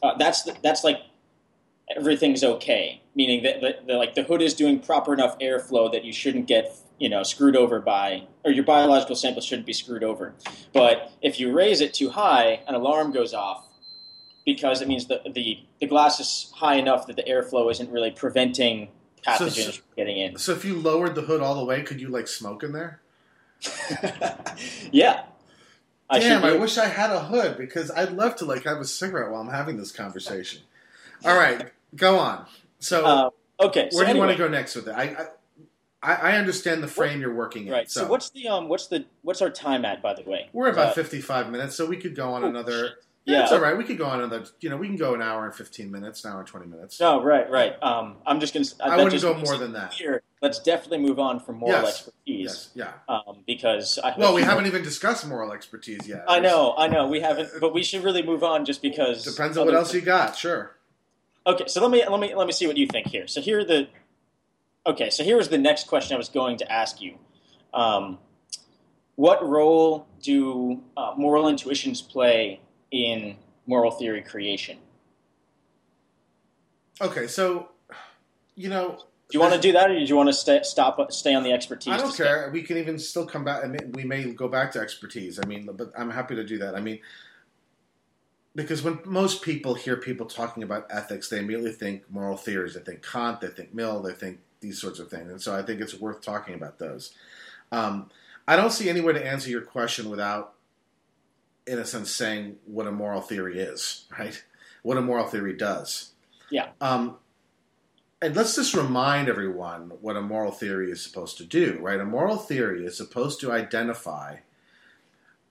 uh, 0.01 0.15
that's 0.17 0.43
the, 0.43 0.55
that's 0.63 0.83
like 0.83 1.01
everything's 1.95 2.43
okay, 2.43 3.01
meaning 3.19 3.43
that 3.43 3.85
like 3.85 4.15
the 4.15 4.23
hood 4.23 4.41
is 4.41 4.53
doing 4.53 4.79
proper 4.79 5.13
enough 5.13 5.37
airflow 5.39 5.91
that 5.91 6.05
you 6.05 6.13
shouldn't 6.13 6.47
get 6.47 6.73
you 6.99 7.09
know 7.09 7.21
screwed 7.21 7.57
over 7.57 7.81
by, 7.81 8.23
or 8.45 8.51
your 8.51 8.63
biological 8.63 9.13
sample 9.13 9.41
shouldn't 9.41 9.67
be 9.67 9.73
screwed 9.73 10.05
over. 10.05 10.33
But 10.71 11.11
if 11.21 11.37
you 11.37 11.51
raise 11.51 11.81
it 11.81 11.93
too 11.93 12.11
high, 12.11 12.61
an 12.65 12.75
alarm 12.75 13.11
goes 13.11 13.33
off 13.33 13.67
because 14.45 14.81
it 14.81 14.87
means 14.87 15.07
the 15.07 15.19
the, 15.33 15.59
the 15.81 15.85
glass 15.85 16.21
is 16.21 16.49
high 16.55 16.75
enough 16.75 17.07
that 17.07 17.17
the 17.17 17.23
airflow 17.23 17.69
isn't 17.69 17.91
really 17.91 18.11
preventing 18.11 18.87
So- 19.25 19.31
pathogens 19.31 19.73
from 19.79 19.85
getting 19.97 20.17
in. 20.17 20.37
so 20.37 20.53
if 20.53 20.63
you 20.63 20.75
lowered 20.75 21.15
the 21.15 21.23
hood 21.23 21.41
all 21.41 21.55
the 21.55 21.65
way, 21.65 21.81
could 21.83 21.99
you 21.99 22.07
like 22.07 22.29
smoke 22.29 22.63
in 22.63 22.71
there? 22.71 23.01
yeah. 24.91 25.23
I 26.09 26.19
Damn, 26.19 26.45
I 26.45 26.53
wish 26.53 26.77
I 26.77 26.87
had 26.87 27.11
a 27.11 27.19
hood 27.19 27.57
because 27.57 27.91
I'd 27.91 28.13
love 28.13 28.37
to 28.37 28.45
like 28.45 28.63
have 28.63 28.77
a 28.79 28.85
cigarette 28.85 29.29
while 29.29 29.41
I'm 29.41 29.49
having 29.49 29.75
this 29.77 29.91
conversation. 29.91 30.61
All 31.25 31.37
right, 31.37 31.69
go 31.95 32.17
on. 32.17 32.45
So 32.79 33.05
Uh, 33.05 33.29
okay. 33.59 33.89
where 33.91 34.05
so 34.05 34.05
do 34.05 34.13
you 34.13 34.19
want 34.19 34.31
to 34.31 34.37
go 34.37 34.47
next 34.47 34.75
with 34.75 34.87
it? 34.87 34.93
I 34.95 35.27
I, 36.01 36.15
I 36.15 36.37
understand 36.37 36.81
the 36.81 36.87
frame 36.87 37.19
you're 37.19 37.33
working 37.33 37.67
in. 37.67 37.73
Right. 37.73 37.91
So, 37.91 38.01
So, 38.01 38.07
what's 38.07 38.29
the 38.29 38.47
um 38.47 38.69
what's 38.69 38.87
the 38.87 39.05
what's 39.21 39.41
our 39.41 39.49
time 39.49 39.83
at 39.85 40.01
by 40.01 40.13
the 40.13 40.23
way? 40.23 40.49
we're 40.53 40.69
about 40.69 40.89
Uh, 40.89 40.93
55 40.93 41.51
minutes, 41.51 41.75
so 41.75 41.85
we 41.85 41.97
could 41.97 42.15
go 42.15 42.31
on 42.33 42.43
oh, 42.43 42.47
another. 42.47 42.91
Yeah, 43.25 43.43
it's 43.43 43.51
all 43.51 43.59
right. 43.59 43.77
We 43.77 43.83
could 43.83 43.97
go 43.97 44.05
on 44.05 44.21
another. 44.21 44.45
You 44.61 44.69
know, 44.69 44.77
we 44.77 44.87
can 44.87 44.95
go 44.95 45.13
an 45.13 45.21
hour 45.21 45.45
and 45.45 45.53
15 45.53 45.91
minutes, 45.91 46.23
an 46.23 46.31
hour 46.31 46.39
and 46.39 46.47
20 46.47 46.65
minutes. 46.65 46.99
No, 46.99 47.21
right, 47.21 47.47
right. 47.51 47.75
Um, 47.83 48.15
I'm 48.25 48.39
just 48.39 48.53
gonna. 48.53 48.65
I 48.81 48.95
wouldn't 48.95 49.11
just 49.11 49.23
go 49.23 49.35
more 49.35 49.57
than 49.57 49.73
that. 49.73 49.93
Here, 49.93 50.23
Let's 50.41 50.59
definitely 50.59 50.99
move 50.99 51.19
on 51.19 51.41
from 51.41 51.57
moral 51.57 51.81
Yes. 51.81 51.89
expertise. 51.89 52.15
Yes, 52.25 52.69
yeah. 52.73 52.93
Um, 53.13 53.43
because 53.45 53.99
I. 54.01 54.15
Well, 54.17 54.33
we 54.33 54.41
haven't 54.41 54.67
even 54.67 54.81
discussed 54.81 55.27
moral 55.27 55.51
expertise 55.51 56.07
yet. 56.07 56.23
I 56.29 56.39
know, 56.39 56.73
I 56.77 56.87
know. 56.87 57.07
We 57.07 57.19
haven't, 57.19 57.49
but 57.59 57.73
we 57.73 57.83
should 57.83 58.03
really 58.05 58.23
move 58.23 58.43
on 58.43 58.63
just 58.63 58.81
because. 58.81 59.25
Depends 59.25 59.57
on 59.57 59.65
what 59.65 59.75
else 59.75 59.93
you 59.93 60.01
got. 60.01 60.37
Sure. 60.37 60.77
Okay, 61.49 61.65
so 61.65 61.81
let 61.81 61.89
me 61.89 62.03
let 62.07 62.19
me 62.19 62.35
let 62.35 62.45
me 62.45 62.53
see 62.53 62.67
what 62.67 62.77
you 62.77 62.85
think 62.85 63.07
here. 63.07 63.25
So 63.27 63.41
here 63.41 63.65
the. 63.65 63.87
Okay, 64.85 65.09
so 65.09 65.23
here 65.23 65.35
was 65.35 65.49
the 65.49 65.57
next 65.57 65.87
question 65.87 66.13
I 66.13 66.17
was 66.17 66.29
going 66.29 66.57
to 66.59 66.71
ask 66.71 67.01
you. 67.01 67.15
Um, 67.73 68.19
what 69.15 69.45
role 69.47 70.07
do 70.21 70.81
uh, 70.95 71.13
moral 71.17 71.47
intuitions 71.47 72.03
play 72.03 72.61
in 72.91 73.35
moral 73.65 73.89
theory 73.89 74.21
creation? 74.21 74.77
Okay, 77.01 77.25
so 77.25 77.69
you 78.55 78.69
know, 78.69 78.99
Do 79.29 79.37
you 79.37 79.41
want 79.41 79.53
to 79.53 79.59
do 79.59 79.71
that, 79.73 79.91
or 79.91 79.93
do 79.93 80.03
you 80.03 80.15
want 80.15 80.29
to 80.29 80.33
stay, 80.33 80.61
stop, 80.63 81.11
stay 81.11 81.35
on 81.35 81.43
the 81.43 81.51
expertise? 81.51 81.93
I 81.93 81.97
don't 81.97 82.15
care. 82.15 82.49
We 82.51 82.63
can 82.63 82.77
even 82.77 82.97
still 82.97 83.27
come 83.27 83.43
back. 83.43 83.63
We 83.93 84.03
may 84.03 84.23
go 84.33 84.47
back 84.47 84.71
to 84.71 84.79
expertise. 84.79 85.39
I 85.41 85.45
mean, 85.45 85.69
but 85.71 85.91
I'm 85.95 86.09
happy 86.09 86.35
to 86.35 86.43
do 86.43 86.57
that. 86.57 86.75
I 86.75 86.81
mean, 86.81 86.99
because 88.61 88.83
when 88.83 88.99
most 89.05 89.41
people 89.41 89.73
hear 89.73 89.95
people 89.95 90.25
talking 90.25 90.63
about 90.63 90.87
ethics, 90.89 91.29
they 91.29 91.39
immediately 91.39 91.71
think 91.71 92.09
moral 92.09 92.37
theories. 92.37 92.73
They 92.73 92.81
think 92.81 93.05
Kant. 93.05 93.41
They 93.41 93.47
think 93.47 93.73
Mill. 93.73 94.01
They 94.01 94.13
think 94.13 94.39
these 94.59 94.79
sorts 94.79 94.99
of 94.99 95.09
things. 95.09 95.31
And 95.31 95.41
so 95.41 95.55
I 95.55 95.61
think 95.61 95.81
it's 95.81 95.99
worth 95.99 96.21
talking 96.21 96.53
about 96.53 96.79
those. 96.79 97.13
Um, 97.71 98.09
I 98.47 98.55
don't 98.55 98.71
see 98.71 98.89
any 98.89 99.01
way 99.01 99.13
to 99.13 99.25
answer 99.25 99.49
your 99.49 99.61
question 99.61 100.09
without, 100.09 100.53
in 101.67 101.79
a 101.79 101.85
sense, 101.85 102.11
saying 102.11 102.57
what 102.65 102.87
a 102.87 102.91
moral 102.91 103.21
theory 103.21 103.59
is. 103.59 104.05
Right? 104.17 104.43
What 104.81 104.97
a 104.97 105.01
moral 105.01 105.27
theory 105.27 105.57
does. 105.57 106.13
Yeah. 106.49 106.69
Um, 106.79 107.17
and 108.21 108.35
let's 108.35 108.55
just 108.55 108.73
remind 108.73 109.29
everyone 109.29 109.91
what 110.01 110.15
a 110.15 110.21
moral 110.21 110.51
theory 110.51 110.89
is 110.89 111.01
supposed 111.01 111.37
to 111.37 111.43
do, 111.43 111.79
right? 111.81 111.99
A 111.99 112.05
moral 112.05 112.37
theory 112.37 112.85
is 112.85 112.97
supposed 112.97 113.39
to 113.41 113.51
identify 113.51 114.37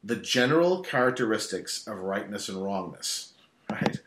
the 0.02 0.16
general 0.16 0.82
characteristics 0.82 1.86
of 1.86 1.98
rightness 1.98 2.48
and 2.48 2.62
wrongness, 2.62 3.34
right? 3.70 4.00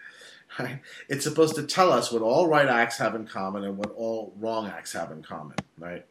Right? 0.59 0.81
It's 1.07 1.23
supposed 1.23 1.55
to 1.55 1.63
tell 1.63 1.91
us 1.91 2.11
what 2.11 2.21
all 2.21 2.47
right 2.47 2.67
acts 2.67 2.97
have 2.97 3.15
in 3.15 3.25
common 3.25 3.63
and 3.63 3.77
what 3.77 3.91
all 3.95 4.33
wrong 4.37 4.67
acts 4.67 4.93
have 4.93 5.11
in 5.11 5.23
common, 5.23 5.55
right? 5.77 6.05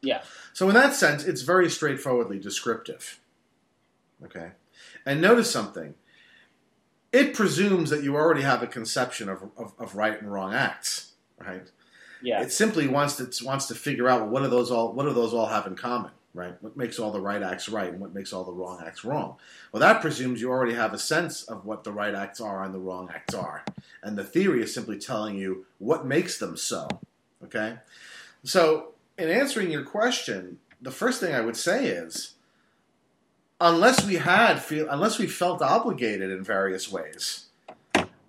Yeah. 0.00 0.22
So 0.52 0.68
in 0.68 0.74
that 0.74 0.94
sense, 0.94 1.24
it's 1.24 1.42
very 1.42 1.68
straightforwardly 1.68 2.38
descriptive. 2.38 3.20
Okay? 4.24 4.52
And 5.04 5.20
notice 5.20 5.50
something. 5.50 5.94
It 7.12 7.34
presumes 7.34 7.90
that 7.90 8.02
you 8.02 8.16
already 8.16 8.42
have 8.42 8.62
a 8.62 8.66
conception 8.66 9.28
of, 9.28 9.42
of, 9.56 9.72
of 9.78 9.94
right 9.94 10.20
and 10.20 10.32
wrong 10.32 10.54
acts, 10.54 11.12
right? 11.38 11.70
Yeah. 12.22 12.42
It 12.42 12.52
simply 12.52 12.86
wants 12.86 13.16
to 13.16 13.44
wants 13.44 13.66
to 13.66 13.74
figure 13.74 14.08
out 14.08 14.28
what 14.28 14.42
do 14.42 14.48
those 14.48 14.70
all 14.70 14.92
what 14.92 15.04
do 15.04 15.12
those 15.12 15.34
all 15.34 15.46
have 15.46 15.66
in 15.66 15.74
common, 15.74 16.12
right? 16.34 16.54
What 16.60 16.76
makes 16.76 16.98
all 16.98 17.10
the 17.10 17.20
right 17.20 17.42
acts 17.42 17.68
right 17.68 17.90
and 17.90 18.00
what 18.00 18.14
makes 18.14 18.32
all 18.32 18.44
the 18.44 18.52
wrong 18.52 18.82
acts 18.86 19.04
wrong? 19.04 19.36
Well, 19.72 19.80
that 19.80 20.00
presumes 20.00 20.40
you 20.40 20.50
already 20.50 20.74
have 20.74 20.94
a 20.94 20.98
sense 20.98 21.42
of 21.42 21.64
what 21.64 21.84
the 21.84 21.92
right 21.92 22.14
acts 22.14 22.40
are 22.40 22.62
and 22.62 22.74
the 22.74 22.78
wrong 22.78 23.10
acts 23.14 23.34
are, 23.34 23.64
and 24.02 24.16
the 24.16 24.24
theory 24.24 24.62
is 24.62 24.72
simply 24.72 24.98
telling 24.98 25.36
you 25.36 25.66
what 25.78 26.06
makes 26.06 26.38
them 26.38 26.56
so. 26.56 26.88
Okay, 27.44 27.78
so 28.44 28.92
in 29.18 29.28
answering 29.28 29.70
your 29.70 29.82
question, 29.82 30.58
the 30.80 30.90
first 30.90 31.20
thing 31.20 31.34
I 31.34 31.40
would 31.40 31.56
say 31.56 31.86
is, 31.86 32.34
unless 33.60 34.06
we 34.06 34.16
had 34.16 34.62
feel 34.62 34.88
unless 34.88 35.18
we 35.18 35.26
felt 35.26 35.62
obligated 35.62 36.30
in 36.30 36.44
various 36.44 36.90
ways, 36.90 37.46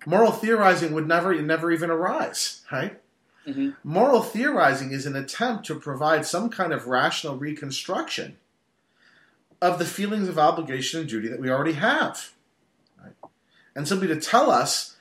moral 0.06 0.32
theorizing 0.32 0.92
would 0.92 1.06
never 1.06 1.40
never 1.40 1.70
even 1.70 1.90
arise, 1.90 2.62
right? 2.72 2.98
Hmm 3.44 3.70
Moral 3.82 4.22
theorizing 4.22 4.92
is 4.92 5.06
an 5.06 5.16
attempt 5.16 5.66
to 5.66 5.74
provide 5.74 6.24
some 6.26 6.48
kind 6.50 6.72
of 6.72 6.86
rational 6.86 7.36
reconstruction 7.36 8.36
of 9.60 9.78
the 9.78 9.84
feelings 9.84 10.28
of 10.28 10.38
obligation 10.38 11.00
and 11.00 11.08
duty 11.08 11.28
that 11.28 11.40
we 11.40 11.50
already 11.50 11.74
have. 11.74 12.32
Right? 13.02 13.14
And 13.74 13.86
simply 13.86 14.08
to 14.08 14.20
tell 14.20 14.50
us 14.50 14.96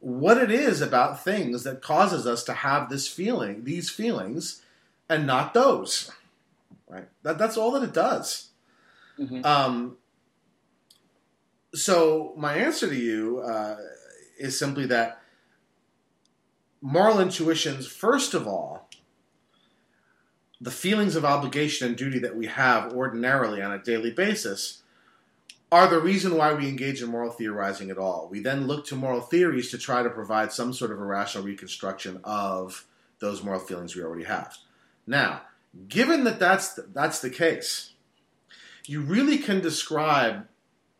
what 0.00 0.38
it 0.38 0.50
is 0.50 0.80
about 0.80 1.22
things 1.22 1.64
that 1.64 1.82
causes 1.82 2.26
us 2.26 2.44
to 2.44 2.52
have 2.52 2.88
this 2.88 3.08
feeling, 3.08 3.64
these 3.64 3.90
feelings, 3.90 4.62
and 5.08 5.26
not 5.26 5.54
those. 5.54 6.10
Right? 6.88 7.08
That, 7.22 7.38
that's 7.38 7.56
all 7.56 7.72
that 7.72 7.82
it 7.82 7.92
does. 7.92 8.48
hmm 9.16 9.44
Um, 9.44 9.96
so 11.74 12.32
my 12.36 12.54
answer 12.54 12.88
to 12.88 12.96
you 12.96 13.40
uh, 13.40 13.76
is 14.38 14.58
simply 14.58 14.86
that 14.86 15.20
moral 16.80 17.20
intuitions, 17.20 17.86
first 17.86 18.34
of 18.34 18.46
all, 18.46 18.88
the 20.60 20.70
feelings 20.70 21.16
of 21.16 21.24
obligation 21.24 21.86
and 21.86 21.96
duty 21.96 22.18
that 22.18 22.36
we 22.36 22.46
have 22.46 22.92
ordinarily 22.92 23.60
on 23.60 23.72
a 23.72 23.82
daily 23.82 24.10
basis 24.10 24.82
are 25.70 25.88
the 25.88 26.00
reason 26.00 26.36
why 26.36 26.54
we 26.54 26.68
engage 26.68 27.02
in 27.02 27.10
moral 27.10 27.32
theorizing 27.32 27.90
at 27.90 27.98
all. 27.98 28.28
We 28.30 28.40
then 28.40 28.66
look 28.66 28.86
to 28.86 28.96
moral 28.96 29.20
theories 29.20 29.70
to 29.70 29.78
try 29.78 30.02
to 30.02 30.10
provide 30.10 30.52
some 30.52 30.72
sort 30.72 30.92
of 30.92 31.00
a 31.00 31.04
rational 31.04 31.44
reconstruction 31.44 32.20
of 32.24 32.86
those 33.18 33.42
moral 33.42 33.60
feelings 33.60 33.96
we 33.96 34.02
already 34.02 34.24
have. 34.24 34.56
Now, 35.06 35.42
given 35.88 36.24
that 36.24 36.38
that's 36.38 36.74
the, 36.74 36.82
that's 36.82 37.20
the 37.20 37.30
case, 37.30 37.92
you 38.86 39.00
really 39.00 39.38
can 39.38 39.60
describe 39.60 40.46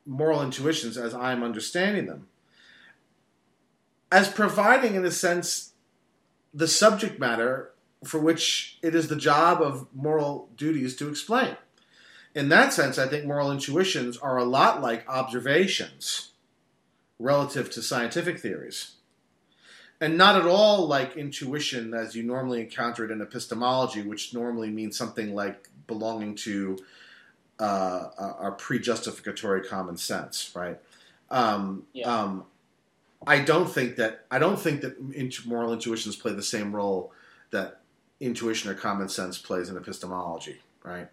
moral 0.04 0.42
intuitions 0.42 0.96
as 0.96 1.14
I'm 1.14 1.42
understanding 1.42 2.06
them 2.06 2.26
as 4.10 4.28
providing, 4.28 4.94
in 4.94 5.04
a 5.04 5.10
sense, 5.10 5.72
the 6.54 6.68
subject 6.68 7.18
matter 7.18 7.72
for 8.04 8.20
which 8.20 8.78
it 8.82 8.94
is 8.94 9.08
the 9.08 9.16
job 9.16 9.60
of 9.60 9.88
moral 9.94 10.48
duties 10.56 10.96
to 10.96 11.08
explain. 11.08 11.56
In 12.34 12.48
that 12.50 12.72
sense, 12.72 12.98
I 12.98 13.08
think 13.08 13.24
moral 13.24 13.50
intuitions 13.50 14.16
are 14.18 14.36
a 14.36 14.44
lot 14.44 14.82
like 14.82 15.08
observations 15.08 16.32
relative 17.18 17.70
to 17.70 17.82
scientific 17.82 18.38
theories. 18.38 18.92
And 20.00 20.18
not 20.18 20.36
at 20.36 20.46
all 20.46 20.86
like 20.86 21.16
intuition 21.16 21.94
as 21.94 22.14
you 22.14 22.22
normally 22.22 22.60
encounter 22.60 23.04
it 23.04 23.10
in 23.10 23.22
epistemology, 23.22 24.02
which 24.02 24.34
normally 24.34 24.70
means 24.70 24.96
something 24.96 25.34
like 25.34 25.70
belonging 25.86 26.34
to 26.34 26.76
uh, 27.58 28.08
our 28.18 28.52
pre-justificatory 28.52 29.62
common 29.62 29.96
sense, 29.96 30.52
right? 30.54 30.78
Um, 31.30 31.84
Yeah. 31.94 32.14
um, 32.14 32.44
I 33.26 33.40
don't 33.40 33.68
think 33.68 33.96
that 33.96 34.24
I 34.30 34.38
don't 34.38 34.58
think 34.58 34.82
that 34.82 35.46
moral 35.46 35.72
intuitions 35.72 36.16
play 36.16 36.32
the 36.32 36.42
same 36.42 36.74
role 36.74 37.12
that 37.50 37.80
intuition 38.20 38.70
or 38.70 38.74
common 38.74 39.08
sense 39.08 39.38
plays 39.38 39.68
in 39.68 39.76
epistemology, 39.76 40.60
right? 40.84 41.08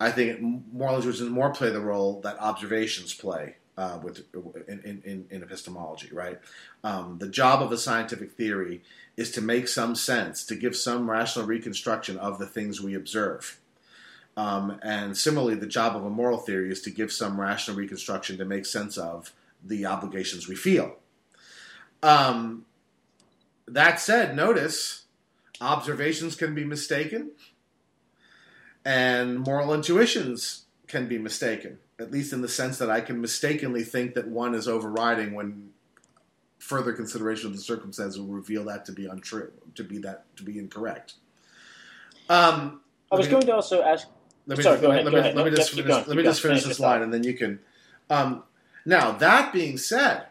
I 0.00 0.10
think 0.10 0.40
moral 0.72 0.96
intuitions 0.96 1.30
more 1.30 1.50
play 1.50 1.70
the 1.70 1.80
role 1.80 2.20
that 2.20 2.38
observations 2.38 3.12
play 3.12 3.56
uh, 3.76 3.98
with 4.02 4.24
in, 4.68 5.02
in, 5.04 5.26
in, 5.30 5.42
epistemology, 5.42 6.08
right? 6.12 6.38
Um, 6.82 7.18
the 7.18 7.28
job 7.28 7.62
of 7.62 7.72
a 7.72 7.78
scientific 7.78 8.32
theory 8.32 8.82
is 9.16 9.30
to 9.32 9.40
make 9.40 9.68
some 9.68 9.94
sense, 9.94 10.44
to 10.46 10.56
give 10.56 10.76
some 10.76 11.10
rational 11.10 11.46
reconstruction 11.46 12.18
of 12.18 12.38
the 12.38 12.46
things 12.46 12.80
we 12.80 12.94
observe. 12.94 13.58
Um, 14.36 14.78
and 14.82 15.16
similarly, 15.16 15.56
the 15.56 15.66
job 15.66 15.96
of 15.96 16.04
a 16.04 16.10
moral 16.10 16.38
theory 16.38 16.70
is 16.70 16.82
to 16.82 16.90
give 16.90 17.10
some 17.10 17.40
rational 17.40 17.76
reconstruction 17.76 18.38
to 18.38 18.44
make 18.44 18.66
sense 18.66 18.96
of 18.96 19.32
the 19.64 19.86
obligations 19.86 20.46
we 20.46 20.54
feel. 20.54 20.96
Um, 22.02 22.64
that 23.66 24.00
said, 24.00 24.36
notice 24.36 25.04
observations 25.60 26.36
can 26.36 26.54
be 26.54 26.64
mistaken, 26.64 27.32
and 28.84 29.40
moral 29.40 29.74
intuitions 29.74 30.64
can 30.86 31.08
be 31.08 31.18
mistaken 31.18 31.78
at 31.98 32.12
least 32.12 32.32
in 32.32 32.42
the 32.42 32.48
sense 32.48 32.78
that 32.78 32.90
I 32.90 33.00
can 33.00 33.20
mistakenly 33.20 33.82
think 33.82 34.14
that 34.14 34.28
one 34.28 34.54
is 34.54 34.68
overriding 34.68 35.34
when 35.34 35.70
further 36.58 36.92
consideration 36.92 37.48
of 37.48 37.56
the 37.56 37.62
circumstances 37.62 38.20
will 38.20 38.28
reveal 38.28 38.64
that 38.66 38.84
to 38.86 38.92
be 38.92 39.06
untrue, 39.06 39.50
to 39.74 39.82
be 39.82 39.98
that 39.98 40.24
to 40.36 40.44
be 40.44 40.58
incorrect. 40.58 41.14
Um, 42.28 42.82
I 43.10 43.16
was 43.16 43.26
me, 43.26 43.32
going 43.32 43.46
to 43.46 43.54
also 43.54 43.82
ask. 43.82 44.06
Let 44.46 44.58
me, 44.58 44.64
Sorry, 44.64 44.80
go 44.80 44.90
ahead. 44.90 45.04
Let, 45.04 45.12
me, 45.12 45.20
ahead. 45.20 45.34
let 45.34 45.44
me 45.44 45.50
just 45.50 45.72
finish, 45.72 46.06
let 46.06 46.16
me 46.16 46.22
just 46.22 46.40
finish 46.40 46.62
this 46.62 46.80
line, 46.80 47.02
and 47.02 47.12
then 47.12 47.24
you 47.24 47.34
can. 47.34 47.58
Um, 48.08 48.44
now 48.86 49.12
that 49.12 49.52
being 49.52 49.76
said, 49.76 50.26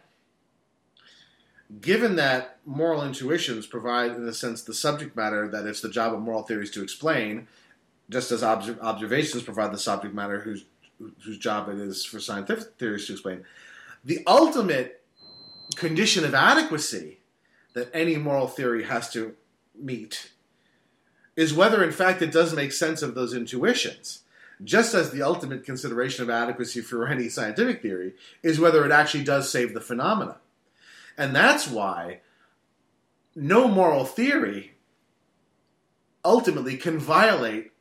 given 1.81 2.15
that 2.15 2.59
moral 2.65 3.03
intuitions 3.03 3.67
provide, 3.67 4.11
in 4.11 4.27
a 4.27 4.33
sense, 4.33 4.61
the 4.61 4.73
subject 4.73 5.15
matter 5.15 5.47
that 5.49 5.65
it's 5.65 5.81
the 5.81 5.89
job 5.89 6.13
of 6.13 6.21
moral 6.21 6.43
theories 6.43 6.71
to 6.71 6.83
explain, 6.83 7.47
just 8.09 8.31
as 8.31 8.43
observations 8.43 9.43
provide 9.43 9.73
the 9.73 9.77
subject 9.77 10.13
matter 10.13 10.39
whose 10.39 10.65
whose 11.23 11.37
job 11.37 11.69
it 11.69 11.77
is 11.77 12.03
for 12.03 12.19
scientific 12.19 12.73
theories 12.79 13.05
to 13.05 13.13
explain, 13.13 13.43
the 14.03 14.19
ultimate 14.25 15.03
condition 15.75 16.25
of 16.25 16.33
adequacy 16.33 17.19
that 17.73 17.89
any 17.93 18.17
moral 18.17 18.47
theory 18.47 18.83
has 18.83 19.09
to 19.11 19.35
meet 19.77 20.31
is 21.35 21.53
whether, 21.53 21.83
in 21.83 21.91
fact, 21.91 22.21
it 22.21 22.31
does 22.31 22.55
make 22.55 22.71
sense 22.71 23.03
of 23.03 23.13
those 23.13 23.33
intuitions. 23.33 24.23
Just 24.63 24.95
as 24.95 25.11
the 25.11 25.21
ultimate 25.21 25.63
consideration 25.63 26.23
of 26.23 26.31
adequacy 26.31 26.81
for 26.81 27.07
any 27.11 27.29
scientific 27.29 27.81
theory 27.81 28.13
is 28.41 28.59
whether 28.59 28.83
it 28.85 28.91
actually 28.91 29.23
does 29.23 29.51
save 29.51 29.73
the 29.73 29.81
phenomena. 29.81 30.37
And 31.17 31.35
that's 31.35 31.67
why 31.67 32.21
no 33.35 33.67
moral 33.67 34.05
theory 34.05 34.73
ultimately 36.23 36.77
can 36.77 36.99
violate 36.99 37.71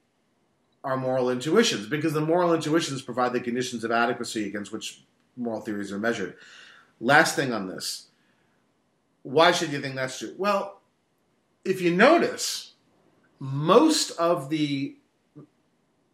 our 0.85 0.97
moral 0.97 1.31
intuitions 1.31 1.87
because 1.89 2.13
the 2.13 2.21
moral 2.21 2.55
intuitions 2.55 3.03
provide 3.03 3.33
the 3.33 3.41
conditions 3.41 3.83
of 3.83 3.91
adequacy 3.91 4.47
against 4.47 4.73
which 4.73 5.03
moral 5.37 5.61
theories 5.61 5.93
are 5.93 5.99
measured. 5.99 6.37
Last 7.01 7.35
thing 7.37 7.53
on 7.53 7.67
this. 7.67 8.09
Why 9.23 9.51
should 9.51 9.73
you 9.73 9.81
think 9.81 9.97
that's 9.97 10.19
true? 10.19 10.35
Well, 10.39 10.81
if 11.65 11.81
you 11.81 11.95
notice, 11.95 12.75
most 13.41 14.13
of 14.13 14.49
the 14.49 14.97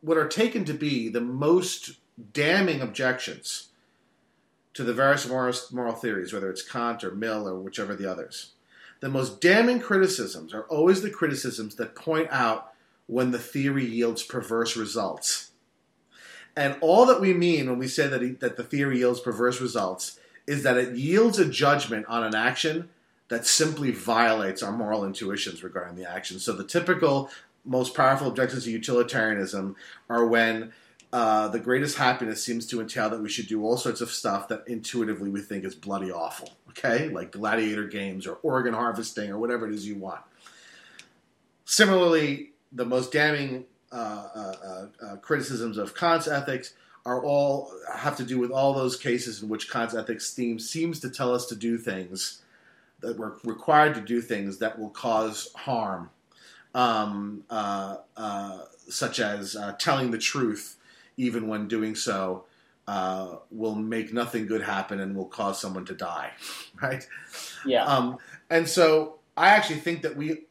what 0.00 0.16
are 0.16 0.26
taken 0.26 0.64
to 0.64 0.74
be 0.74 1.08
the 1.08 1.20
most 1.20 1.98
damning 2.32 2.80
objections 2.80 3.68
to 4.74 4.84
the 4.84 4.94
various 4.94 5.28
moral, 5.28 5.92
theories, 5.92 6.32
whether 6.32 6.50
it's 6.50 6.62
Kant 6.62 7.04
or 7.04 7.10
Mill 7.12 7.46
or 7.48 7.58
whichever 7.58 7.94
the 7.94 8.10
others, 8.10 8.52
the 9.00 9.08
most 9.08 9.40
damning 9.40 9.80
criticisms 9.80 10.54
are 10.54 10.62
always 10.64 11.02
the 11.02 11.10
criticisms 11.10 11.74
that 11.76 11.94
point 11.94 12.28
out 12.30 12.72
when 13.06 13.30
the 13.30 13.38
theory 13.38 13.84
yields 13.84 14.22
perverse 14.22 14.76
results. 14.76 15.50
And 16.56 16.76
all 16.80 17.06
that 17.06 17.20
we 17.20 17.34
mean 17.34 17.68
when 17.68 17.78
we 17.78 17.88
say 17.88 18.06
that, 18.06 18.22
he, 18.22 18.30
that 18.32 18.56
the 18.56 18.64
theory 18.64 18.98
yields 18.98 19.20
perverse 19.20 19.60
results 19.60 20.18
is 20.46 20.62
that 20.62 20.76
it 20.76 20.94
yields 20.94 21.38
a 21.38 21.46
judgment 21.46 22.06
on 22.06 22.24
an 22.24 22.34
action 22.34 22.88
that 23.28 23.46
simply 23.46 23.90
violates 23.90 24.62
our 24.62 24.72
moral 24.72 25.04
intuitions 25.04 25.62
regarding 25.62 25.96
the 25.96 26.08
action. 26.08 26.38
So 26.38 26.52
the 26.52 26.64
typical 26.64 27.30
most 27.64 27.94
powerful 27.94 28.28
objections 28.28 28.64
to 28.64 28.70
utilitarianism 28.70 29.76
are 30.10 30.26
when 30.26 30.72
uh, 31.12 31.48
the 31.48 31.60
greatest 31.60 31.98
happiness 31.98 32.42
seems 32.42 32.66
to 32.66 32.80
entail 32.80 33.10
that 33.10 33.20
we 33.20 33.28
should 33.28 33.46
do 33.46 33.62
all 33.64 33.76
sorts 33.76 34.00
of 34.00 34.10
stuff 34.10 34.48
that 34.48 34.64
intuitively 34.66 35.28
we 35.28 35.40
think 35.40 35.64
is 35.64 35.74
bloody 35.74 36.10
awful. 36.10 36.50
Okay, 36.70 37.10
like 37.10 37.32
gladiator 37.32 37.86
games 37.86 38.26
or 38.26 38.36
organ 38.42 38.72
harvesting 38.72 39.30
or 39.30 39.38
whatever 39.38 39.68
it 39.68 39.74
is 39.74 39.86
you 39.86 39.96
want. 39.96 40.22
Similarly, 41.66 42.52
the 42.72 42.86
most 42.86 43.12
damning 43.12 43.66
uh, 43.92 44.28
uh, 44.34 44.54
uh, 44.64 45.06
uh, 45.06 45.16
criticisms 45.16 45.76
of 45.76 45.94
Kant's 45.94 46.26
ethics 46.26 46.72
are 47.04 47.22
all 47.22 47.70
have 47.94 48.16
to 48.16 48.24
do 48.24 48.38
with 48.38 48.50
all 48.50 48.72
those 48.72 48.96
cases 48.96 49.42
in 49.42 49.50
which 49.50 49.70
Kant's 49.70 49.94
ethics 49.94 50.32
theme 50.32 50.58
seems 50.58 50.98
to 51.00 51.10
tell 51.10 51.34
us 51.34 51.44
to 51.46 51.54
do 51.54 51.76
things 51.76 52.40
that 53.00 53.18
we're 53.18 53.34
required 53.44 53.94
to 53.96 54.00
do 54.00 54.22
things 54.22 54.58
that 54.58 54.78
will 54.78 54.88
cause 54.88 55.52
harm, 55.56 56.08
um, 56.74 57.42
such 58.88 59.20
as 59.20 59.56
telling 59.78 60.10
the 60.10 60.18
truth, 60.18 60.76
even 61.16 61.48
when 61.48 61.68
doing 61.68 61.94
so 61.94 62.44
will 63.50 63.74
make 63.74 64.12
nothing 64.12 64.46
good 64.46 64.62
happen 64.62 65.00
and 65.00 65.16
will 65.16 65.26
cause 65.26 65.60
someone 65.60 65.84
to 65.86 65.94
die, 65.94 66.30
right? 66.82 67.06
Yeah. 67.64 67.84
Um, 67.84 68.18
and 68.50 68.68
so 68.68 69.18
I 69.36 69.48
actually 69.48 69.80
think 69.80 70.02
that 70.02 70.16
we 70.16 70.46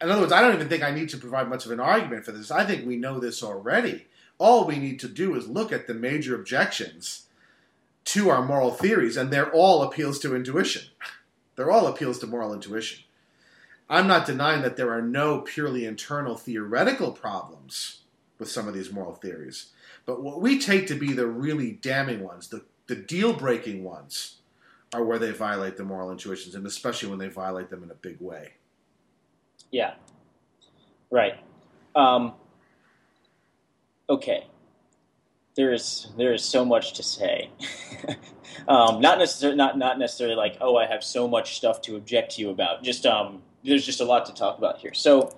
in 0.00 0.10
other 0.10 0.20
words, 0.20 0.32
I 0.32 0.40
don't 0.40 0.54
even 0.54 0.68
think 0.68 0.82
I 0.82 0.90
need 0.90 1.08
to 1.10 1.16
provide 1.16 1.48
much 1.48 1.66
of 1.66 1.72
an 1.72 1.80
argument 1.80 2.24
for 2.24 2.32
this. 2.32 2.50
I 2.50 2.64
think 2.64 2.86
we 2.86 2.96
know 2.96 3.18
this 3.18 3.42
already. 3.42 4.06
All 4.38 4.64
we 4.64 4.78
need 4.78 5.00
to 5.00 5.08
do 5.08 5.34
is 5.34 5.48
look 5.48 5.72
at 5.72 5.86
the 5.86 5.94
major 5.94 6.34
objections 6.34 7.26
to 8.04 8.30
our 8.30 8.44
moral 8.44 8.70
theories, 8.70 9.16
and 9.16 9.30
they're 9.30 9.52
all 9.52 9.82
appeals 9.82 10.18
to 10.20 10.34
intuition. 10.34 10.82
They're 11.56 11.72
all 11.72 11.88
appeals 11.88 12.20
to 12.20 12.28
moral 12.28 12.54
intuition. 12.54 13.02
I'm 13.90 14.06
not 14.06 14.26
denying 14.26 14.62
that 14.62 14.76
there 14.76 14.92
are 14.92 15.02
no 15.02 15.40
purely 15.40 15.86
internal 15.86 16.36
theoretical 16.36 17.10
problems 17.10 18.02
with 18.38 18.48
some 18.48 18.68
of 18.68 18.74
these 18.74 18.92
moral 18.92 19.14
theories. 19.14 19.70
But 20.08 20.22
what 20.22 20.40
we 20.40 20.58
take 20.58 20.86
to 20.86 20.94
be 20.94 21.12
the 21.12 21.26
really 21.26 21.72
damning 21.72 22.24
ones, 22.24 22.48
the, 22.48 22.64
the 22.86 22.96
deal 22.96 23.34
breaking 23.34 23.84
ones, 23.84 24.36
are 24.94 25.04
where 25.04 25.18
they 25.18 25.32
violate 25.32 25.76
the 25.76 25.84
moral 25.84 26.10
intuitions, 26.10 26.54
and 26.54 26.66
especially 26.66 27.10
when 27.10 27.18
they 27.18 27.28
violate 27.28 27.68
them 27.68 27.82
in 27.82 27.90
a 27.90 27.94
big 27.94 28.18
way. 28.18 28.54
Yeah. 29.70 29.96
Right. 31.10 31.34
Um, 31.94 32.32
okay. 34.08 34.46
There 35.56 35.74
is 35.74 36.06
there 36.16 36.32
is 36.32 36.42
so 36.42 36.64
much 36.64 36.94
to 36.94 37.02
say. 37.02 37.50
um, 38.68 39.02
not 39.02 39.18
necessarily 39.18 39.58
not 39.58 39.76
not 39.76 39.98
necessarily 39.98 40.36
like 40.36 40.56
oh 40.62 40.76
I 40.76 40.86
have 40.86 41.04
so 41.04 41.28
much 41.28 41.58
stuff 41.58 41.82
to 41.82 41.96
object 41.96 42.36
to 42.36 42.40
you 42.40 42.48
about. 42.48 42.82
Just 42.82 43.04
um, 43.04 43.42
there's 43.62 43.84
just 43.84 44.00
a 44.00 44.06
lot 44.06 44.24
to 44.24 44.32
talk 44.32 44.56
about 44.56 44.78
here. 44.78 44.94
So 44.94 45.36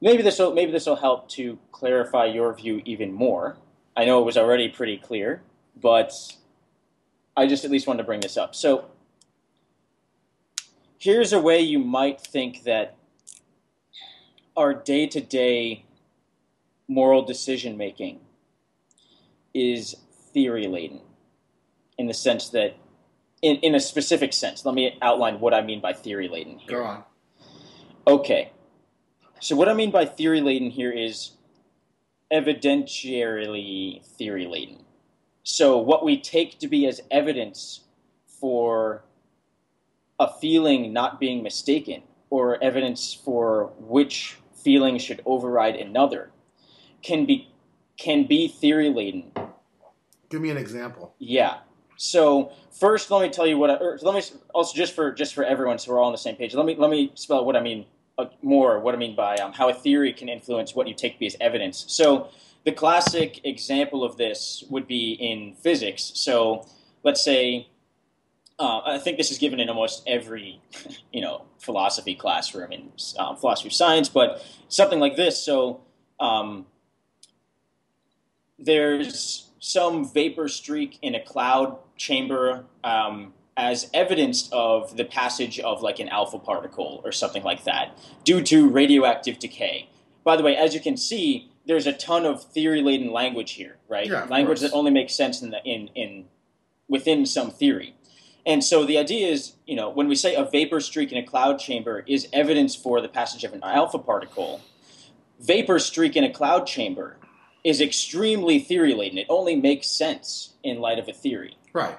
maybe 0.00 0.22
this 0.22 0.38
will 0.38 0.54
maybe 0.54 0.72
this 0.72 0.86
will 0.86 0.96
help 0.96 1.28
to 1.30 1.58
clarify 1.72 2.26
your 2.26 2.54
view 2.54 2.82
even 2.84 3.12
more. 3.12 3.56
I 3.96 4.04
know 4.04 4.20
it 4.20 4.24
was 4.24 4.36
already 4.36 4.68
pretty 4.68 4.96
clear, 4.96 5.42
but 5.80 6.12
I 7.36 7.46
just 7.46 7.64
at 7.64 7.70
least 7.70 7.86
wanted 7.86 7.98
to 7.98 8.04
bring 8.04 8.20
this 8.20 8.36
up. 8.36 8.54
So 8.54 8.86
here's 10.98 11.32
a 11.32 11.40
way 11.40 11.60
you 11.60 11.78
might 11.78 12.20
think 12.20 12.64
that 12.64 12.96
our 14.56 14.74
day 14.74 15.06
to 15.06 15.20
day 15.20 15.84
moral 16.88 17.22
decision 17.22 17.76
making 17.76 18.20
is 19.54 19.96
theory 20.32 20.66
laden 20.66 21.00
in 21.98 22.06
the 22.06 22.14
sense 22.14 22.48
that, 22.50 22.76
in, 23.42 23.56
in 23.56 23.74
a 23.74 23.80
specific 23.80 24.32
sense, 24.32 24.64
let 24.64 24.74
me 24.74 24.96
outline 25.02 25.40
what 25.40 25.54
I 25.54 25.62
mean 25.62 25.80
by 25.80 25.92
theory 25.92 26.28
laden 26.28 26.58
here. 26.58 26.78
Go 26.78 26.84
on. 26.84 27.04
Okay. 28.06 28.52
So, 29.40 29.56
what 29.56 29.68
I 29.68 29.74
mean 29.74 29.90
by 29.90 30.04
theory 30.04 30.42
laden 30.42 30.70
here 30.70 30.92
is 30.92 31.32
evidentiarily 32.30 34.04
theory 34.04 34.46
laden. 34.46 34.84
So, 35.42 35.78
what 35.78 36.04
we 36.04 36.20
take 36.20 36.58
to 36.58 36.68
be 36.68 36.86
as 36.86 37.00
evidence 37.10 37.80
for 38.26 39.02
a 40.18 40.30
feeling 40.30 40.92
not 40.92 41.18
being 41.18 41.42
mistaken 41.42 42.02
or 42.28 42.62
evidence 42.62 43.14
for 43.14 43.72
which 43.78 44.36
feeling 44.62 44.98
should 44.98 45.22
override 45.24 45.76
another 45.76 46.30
can 47.02 47.24
be 47.24 47.48
can 47.96 48.26
be 48.26 48.46
theory 48.46 48.90
laden. 48.90 49.32
Give 50.28 50.42
me 50.42 50.50
an 50.50 50.58
example. 50.58 51.14
Yeah. 51.18 51.58
So 51.96 52.52
first, 52.70 53.10
let 53.10 53.22
me 53.22 53.30
tell 53.30 53.46
you 53.46 53.58
what. 53.58 53.70
I, 53.70 53.76
let 54.02 54.14
me 54.14 54.22
also 54.54 54.76
just 54.76 54.94
for 54.94 55.12
just 55.12 55.34
for 55.34 55.44
everyone, 55.44 55.78
so 55.78 55.92
we're 55.92 55.98
all 55.98 56.06
on 56.06 56.12
the 56.12 56.18
same 56.18 56.36
page. 56.36 56.54
Let 56.54 56.66
me 56.66 56.76
let 56.76 56.90
me 56.90 57.12
spell 57.14 57.44
what 57.44 57.56
I 57.56 57.60
mean 57.62 57.86
more. 58.42 58.78
What 58.80 58.94
I 58.94 58.98
mean 58.98 59.14
by 59.14 59.36
um, 59.36 59.52
how 59.52 59.68
a 59.68 59.74
theory 59.74 60.12
can 60.12 60.28
influence 60.28 60.74
what 60.74 60.88
you 60.88 60.94
take 60.94 61.14
to 61.14 61.18
be 61.18 61.26
as 61.26 61.36
evidence. 61.40 61.84
So 61.88 62.28
the 62.64 62.72
classic 62.72 63.44
example 63.44 64.04
of 64.04 64.16
this 64.16 64.64
would 64.68 64.86
be 64.86 65.12
in 65.12 65.54
physics. 65.54 66.12
So 66.14 66.66
let's 67.02 67.22
say 67.22 67.68
uh, 68.58 68.82
I 68.84 68.98
think 68.98 69.16
this 69.16 69.30
is 69.30 69.38
given 69.38 69.58
in 69.58 69.70
almost 69.70 70.02
every, 70.06 70.60
you 71.12 71.22
know, 71.22 71.46
philosophy 71.58 72.14
classroom 72.14 72.72
in 72.72 72.92
um, 73.18 73.36
philosophy 73.36 73.68
of 73.68 73.72
science, 73.72 74.08
but 74.08 74.44
something 74.68 75.00
like 75.00 75.16
this. 75.16 75.42
So, 75.42 75.80
um, 76.20 76.66
there's 78.58 79.50
some 79.58 80.06
vapor 80.12 80.46
streak 80.46 80.98
in 81.00 81.14
a 81.14 81.20
cloud 81.20 81.78
chamber 81.96 82.66
um, 82.84 83.32
as 83.60 83.90
evidence 83.92 84.48
of 84.52 84.96
the 84.96 85.04
passage 85.04 85.60
of 85.60 85.82
like 85.82 85.98
an 85.98 86.08
alpha 86.08 86.38
particle 86.38 87.02
or 87.04 87.12
something 87.12 87.42
like 87.42 87.64
that 87.64 87.96
due 88.24 88.40
to 88.40 88.70
radioactive 88.70 89.38
decay. 89.38 89.86
By 90.24 90.36
the 90.36 90.42
way, 90.42 90.56
as 90.56 90.72
you 90.72 90.80
can 90.80 90.96
see, 90.96 91.50
there's 91.66 91.86
a 91.86 91.92
ton 91.92 92.24
of 92.24 92.42
theory-laden 92.42 93.12
language 93.12 93.52
here, 93.52 93.76
right? 93.86 94.06
Yeah, 94.06 94.24
language 94.24 94.60
course. 94.60 94.70
that 94.70 94.76
only 94.76 94.90
makes 94.90 95.14
sense 95.14 95.42
in 95.42 95.50
the 95.50 95.62
in 95.62 95.88
in 95.94 96.24
within 96.88 97.26
some 97.26 97.50
theory. 97.50 97.94
And 98.46 98.64
so 98.64 98.86
the 98.86 98.96
idea 98.96 99.28
is, 99.28 99.52
you 99.66 99.76
know, 99.76 99.90
when 99.90 100.08
we 100.08 100.14
say 100.14 100.34
a 100.34 100.44
vapor 100.44 100.80
streak 100.80 101.12
in 101.12 101.18
a 101.18 101.22
cloud 101.22 101.58
chamber 101.58 102.02
is 102.06 102.26
evidence 102.32 102.74
for 102.74 103.02
the 103.02 103.08
passage 103.08 103.44
of 103.44 103.52
an 103.52 103.60
alpha 103.62 103.98
particle, 103.98 104.62
vapor 105.38 105.78
streak 105.78 106.16
in 106.16 106.24
a 106.24 106.32
cloud 106.32 106.66
chamber 106.66 107.18
is 107.62 107.82
extremely 107.82 108.58
theory 108.58 108.94
laden. 108.94 109.18
It 109.18 109.26
only 109.28 109.54
makes 109.54 109.86
sense 109.86 110.54
in 110.62 110.80
light 110.80 110.98
of 110.98 111.06
a 111.08 111.12
theory. 111.12 111.58
Right. 111.74 111.98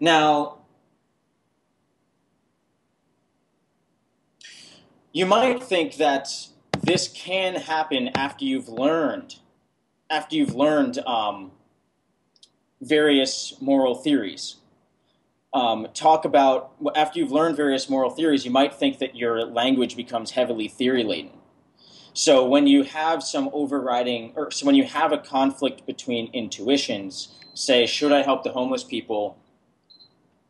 Now, 0.00 0.58
you 5.12 5.26
might 5.26 5.62
think 5.62 5.96
that 5.96 6.28
this 6.82 7.08
can 7.08 7.54
happen 7.54 8.10
after 8.14 8.44
you've 8.44 8.68
learned, 8.68 9.36
after 10.10 10.36
you've 10.36 10.54
learned 10.54 10.98
um, 11.06 11.52
various 12.80 13.54
moral 13.60 13.94
theories. 13.94 14.56
Um, 15.52 15.86
talk 15.94 16.24
about 16.24 16.72
after 16.96 17.20
you've 17.20 17.30
learned 17.30 17.56
various 17.56 17.88
moral 17.88 18.10
theories, 18.10 18.44
you 18.44 18.50
might 18.50 18.74
think 18.74 18.98
that 18.98 19.14
your 19.14 19.44
language 19.44 19.96
becomes 19.96 20.32
heavily 20.32 20.66
theory 20.66 21.04
laden. 21.04 21.30
So 22.12 22.44
when 22.46 22.66
you 22.66 22.82
have 22.82 23.22
some 23.22 23.50
overriding, 23.52 24.32
or 24.34 24.50
so 24.50 24.66
when 24.66 24.74
you 24.74 24.84
have 24.84 25.12
a 25.12 25.18
conflict 25.18 25.86
between 25.86 26.30
intuitions, 26.32 27.34
say, 27.54 27.86
should 27.86 28.12
I 28.12 28.22
help 28.22 28.42
the 28.42 28.50
homeless 28.50 28.82
people, 28.82 29.38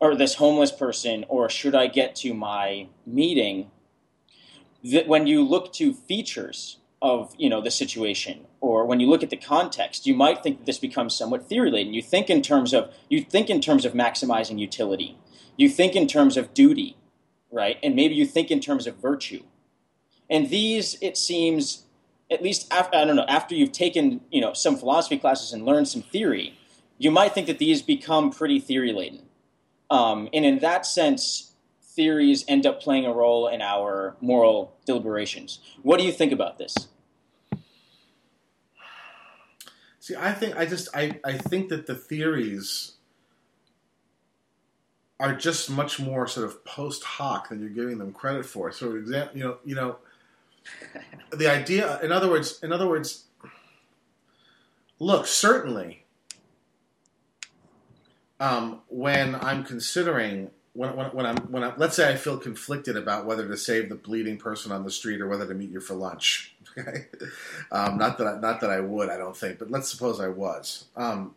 or 0.01 0.15
this 0.15 0.35
homeless 0.35 0.73
person, 0.73 1.25
or 1.29 1.49
should 1.49 1.75
I 1.75 1.87
get 1.87 2.15
to 2.17 2.35
my 2.35 2.89
meeting? 3.07 3.71
That 4.83 5.09
when 5.09 5.27
you 5.27 5.43
look 5.43 5.73
to 5.75 5.95
features 5.95 6.79
of 7.01 7.35
you 7.39 7.49
know 7.49 7.61
the 7.61 7.71
situation, 7.71 8.47
or 8.61 8.87
when 8.87 9.01
you 9.01 9.09
look 9.09 9.23
at 9.23 9.31
the 9.31 9.37
context, 9.37 10.07
you 10.07 10.15
might 10.15 10.43
think 10.43 10.59
that 10.59 10.67
this 10.67 10.79
becomes 10.79 11.15
somewhat 11.15 11.49
theory 11.49 11.71
laden. 11.71 11.95
You 11.95 12.03
think 12.03 12.31
in 12.31 12.43
terms 12.43 12.73
of 12.73 12.93
you 13.09 13.23
think 13.23 13.51
in 13.51 13.61
terms 13.61 13.85
of 13.85 13.93
maximizing 13.93 14.59
utility. 14.59 15.19
You 15.57 15.69
think 15.69 15.95
in 15.95 16.07
terms 16.07 16.37
of 16.37 16.53
duty, 16.53 16.97
right? 17.53 17.79
And 17.83 17.95
maybe 17.95 18.15
you 18.15 18.27
think 18.27 18.51
in 18.51 18.61
terms 18.61 18.87
of 18.87 18.97
virtue. 18.97 19.45
And 20.29 20.51
these, 20.51 20.97
it 21.01 21.17
seems, 21.17 21.85
at 22.31 22.43
least 22.43 22.73
after 22.73 22.97
I 22.97 23.05
don't 23.05 23.17
know, 23.17 23.27
after 23.29 23.55
you've 23.55 23.73
taken 23.73 24.21
you 24.31 24.41
know 24.41 24.53
some 24.53 24.77
philosophy 24.77 25.19
classes 25.19 25.53
and 25.53 25.65
learned 25.65 25.89
some 25.89 26.03
theory, 26.03 26.59
you 26.99 27.11
might 27.11 27.33
think 27.33 27.47
that 27.47 27.59
these 27.59 27.83
become 27.83 28.31
pretty 28.31 28.59
theory 28.59 28.93
laden. 28.93 29.23
Um, 29.91 30.29
and 30.33 30.45
in 30.45 30.59
that 30.61 30.87
sense, 30.87 31.53
theories 31.83 32.45
end 32.49 32.67
up 32.67 32.81
playing 32.81 33.07
a 33.07 33.13
role 33.13 33.49
in 33.49 33.63
our 33.63 34.17
moral 34.21 34.77
deliberations. 34.85 35.61
What 35.83 35.99
do 35.99 36.05
you 36.07 36.13
think 36.13 36.33
about 36.33 36.59
this? 36.59 36.75
See, 40.01 40.15
I 40.17 40.33
think 40.33 40.57
I 40.57 40.67
just 40.67 40.89
I, 40.95 41.19
I 41.25 41.33
think 41.39 41.71
that 41.71 41.87
the 41.87 41.95
theories 41.95 42.93
are 45.21 45.35
just 45.35 45.71
much 45.71 45.99
more 45.99 46.27
sort 46.27 46.47
of 46.47 46.65
post 46.65 47.03
hoc 47.05 47.49
than 47.49 47.61
you're 47.61 47.71
giving 47.71 47.99
them 47.99 48.13
credit 48.13 48.45
for. 48.45 48.71
So, 48.73 48.97
example, 48.97 49.37
you 49.37 49.45
know, 49.45 49.57
you 49.65 49.75
know, 49.75 49.97
the 51.31 51.51
idea. 51.51 52.01
In 52.03 52.13
other 52.13 52.29
words, 52.29 52.59
in 52.63 52.73
other 52.73 52.89
words, 52.89 53.25
look, 54.99 55.27
certainly, 55.27 56.04
um, 58.41 58.81
when 58.89 59.35
I'm 59.37 59.65
considering 59.65 60.51
when, 60.73 60.97
when, 60.97 61.07
when 61.11 61.27
I'm 61.27 61.37
when 61.51 61.63
I 61.63 61.73
let's 61.77 61.97
say 61.97 62.13
I 62.13 62.17
feel 62.17 62.37
conflicted 62.37 62.97
about 62.97 63.27
whether 63.27 63.47
to 63.47 63.57
save 63.57 63.89
the 63.89 63.95
bleeding 63.95 64.37
person 64.37 64.73
on 64.73 64.85
the 64.85 64.91
street 64.91 65.21
or 65.21 65.29
whether 65.29 65.47
to 65.47 65.55
meet 65.55 65.71
you 65.71 65.81
for 65.81 65.95
lunch. 65.95 66.51
Okay, 66.77 67.07
um, 67.71 67.99
not 67.99 68.19
that 68.19 68.27
I, 68.27 68.41
not 68.41 68.61
that 68.63 68.71
I 68.71 68.81
would, 68.81 69.09
I 69.09 69.17
don't 69.17 69.37
think, 69.37 69.61
but 69.61 69.71
let's 69.71 69.89
suppose 69.89 70.19
I 70.19 70.27
was, 70.27 70.87
um, 70.97 71.37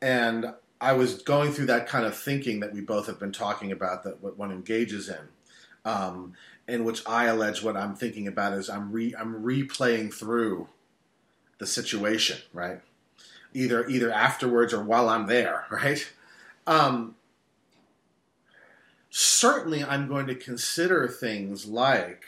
and 0.00 0.52
I 0.80 0.94
was 0.94 1.22
going 1.22 1.52
through 1.52 1.66
that 1.66 1.86
kind 1.86 2.04
of 2.04 2.16
thinking 2.16 2.58
that 2.58 2.72
we 2.72 2.80
both 2.80 3.06
have 3.06 3.20
been 3.20 3.30
talking 3.30 3.70
about 3.70 4.02
that 4.02 4.20
what 4.20 4.36
one 4.36 4.50
engages 4.50 5.08
in. 5.08 5.28
Um, 5.84 6.32
in 6.66 6.84
which 6.84 7.06
I 7.06 7.26
allege 7.26 7.62
what 7.62 7.76
I'm 7.76 7.94
thinking 7.94 8.26
about 8.26 8.54
is 8.54 8.68
I'm 8.68 8.90
re 8.90 9.14
I'm 9.16 9.42
replaying 9.44 10.12
through 10.12 10.68
the 11.58 11.66
situation, 11.66 12.38
right? 12.52 12.80
Either 13.54 13.86
either 13.88 14.10
afterwards 14.10 14.72
or 14.72 14.82
while 14.82 15.08
I'm 15.08 15.26
there, 15.26 15.66
right? 15.70 16.10
Um, 16.66 17.16
certainly, 19.10 19.84
I'm 19.84 20.08
going 20.08 20.26
to 20.26 20.34
consider 20.34 21.08
things 21.08 21.66
like 21.66 22.24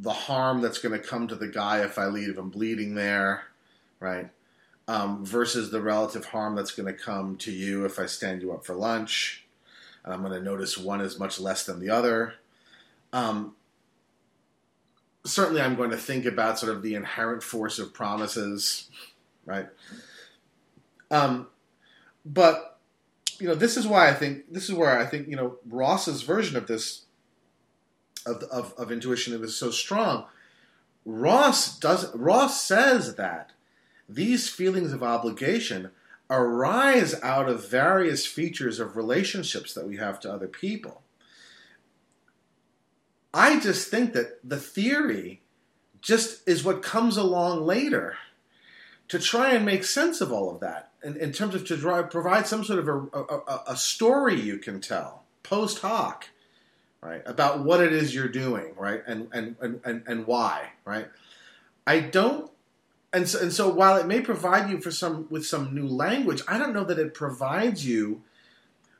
the 0.00 0.12
harm 0.12 0.60
that's 0.60 0.78
going 0.78 0.98
to 0.98 1.06
come 1.06 1.26
to 1.28 1.34
the 1.34 1.48
guy 1.48 1.84
if 1.84 1.98
I 1.98 2.06
leave 2.06 2.38
him 2.38 2.50
bleeding 2.50 2.94
there, 2.94 3.44
right? 4.00 4.30
Um, 4.86 5.24
versus 5.24 5.70
the 5.70 5.82
relative 5.82 6.26
harm 6.26 6.54
that's 6.54 6.70
going 6.72 6.86
to 6.86 6.98
come 6.98 7.36
to 7.38 7.52
you 7.52 7.84
if 7.84 7.98
I 7.98 8.06
stand 8.06 8.40
you 8.40 8.52
up 8.52 8.64
for 8.64 8.74
lunch. 8.74 9.44
And 10.04 10.14
I'm 10.14 10.20
going 10.22 10.32
to 10.32 10.40
notice 10.40 10.78
one 10.78 11.00
is 11.00 11.18
much 11.18 11.38
less 11.38 11.66
than 11.66 11.80
the 11.80 11.90
other. 11.90 12.34
Um, 13.12 13.56
certainly, 15.28 15.60
I'm 15.60 15.76
going 15.76 15.90
to 15.90 15.96
think 15.96 16.24
about 16.24 16.58
sort 16.58 16.74
of 16.74 16.82
the 16.82 16.94
inherent 16.94 17.42
force 17.42 17.78
of 17.78 17.94
promises, 17.94 18.88
right? 19.44 19.66
Um, 21.10 21.48
but 22.24 22.78
you 23.38 23.46
know, 23.46 23.54
this 23.54 23.76
is 23.76 23.86
why 23.86 24.08
I 24.08 24.14
think 24.14 24.52
this 24.52 24.68
is 24.68 24.74
where 24.74 24.98
I 24.98 25.06
think 25.06 25.28
you 25.28 25.36
know 25.36 25.56
Ross's 25.68 26.22
version 26.22 26.56
of 26.56 26.66
this 26.66 27.04
of 28.26 28.42
of, 28.44 28.74
of 28.74 28.92
intuition 28.92 29.40
is 29.42 29.56
so 29.56 29.70
strong. 29.70 30.26
Ross 31.04 31.78
does 31.78 32.14
Ross 32.14 32.62
says 32.62 33.16
that 33.16 33.52
these 34.08 34.48
feelings 34.48 34.92
of 34.92 35.02
obligation 35.02 35.90
arise 36.30 37.14
out 37.22 37.48
of 37.48 37.68
various 37.68 38.26
features 38.26 38.80
of 38.80 38.96
relationships 38.96 39.72
that 39.74 39.86
we 39.86 39.96
have 39.96 40.20
to 40.20 40.32
other 40.32 40.48
people. 40.48 41.02
I 43.38 43.60
just 43.60 43.88
think 43.88 44.14
that 44.14 44.40
the 44.42 44.58
theory 44.58 45.42
just 46.00 46.46
is 46.48 46.64
what 46.64 46.82
comes 46.82 47.16
along 47.16 47.64
later 47.64 48.16
to 49.06 49.18
try 49.20 49.52
and 49.52 49.64
make 49.64 49.84
sense 49.84 50.20
of 50.20 50.32
all 50.32 50.52
of 50.52 50.60
that. 50.60 50.90
In, 51.04 51.16
in 51.16 51.32
terms 51.32 51.54
of 51.54 51.64
to 51.66 51.76
drive, 51.76 52.10
provide 52.10 52.48
some 52.48 52.64
sort 52.64 52.80
of 52.80 52.88
a, 52.88 52.98
a, 53.16 53.62
a 53.68 53.76
story 53.76 54.40
you 54.40 54.58
can 54.58 54.80
tell 54.80 55.22
post 55.44 55.78
hoc 55.78 56.26
right 57.00 57.22
about 57.24 57.64
what 57.64 57.80
it 57.80 57.92
is 57.92 58.12
you're 58.12 58.28
doing 58.28 58.74
right 58.76 59.02
and 59.06 59.28
and 59.32 59.56
and, 59.62 60.02
and, 60.06 60.26
why 60.26 60.70
right? 60.84 61.06
I 61.86 62.00
don't 62.00 62.50
and 63.12 63.28
so, 63.28 63.40
and 63.40 63.52
so 63.52 63.68
while 63.68 63.96
it 63.96 64.06
may 64.06 64.20
provide 64.20 64.68
you 64.68 64.80
for 64.80 64.90
some 64.90 65.28
with 65.30 65.46
some 65.46 65.72
new 65.72 65.86
language 65.86 66.42
i 66.48 66.58
don't 66.58 66.74
know 66.74 66.84
that 66.84 66.98
it 66.98 67.14
provides 67.14 67.86
you 67.86 68.22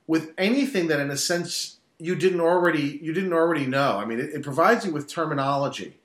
with 0.07 0.33
anything 0.39 0.87
that 0.87 1.01
in 1.01 1.11
a 1.11 1.17
sense 1.17 1.78
you 1.99 2.15
didn't 2.15 2.41
already 2.41 2.99
you 3.03 3.13
didn't 3.13 3.33
already 3.33 3.67
know 3.67 3.97
i 3.99 4.05
mean 4.05 4.21
it, 4.21 4.31
it 4.31 4.43
provides 4.43 4.85
you 4.85 4.93
with 4.93 5.09
terminology 5.09 5.97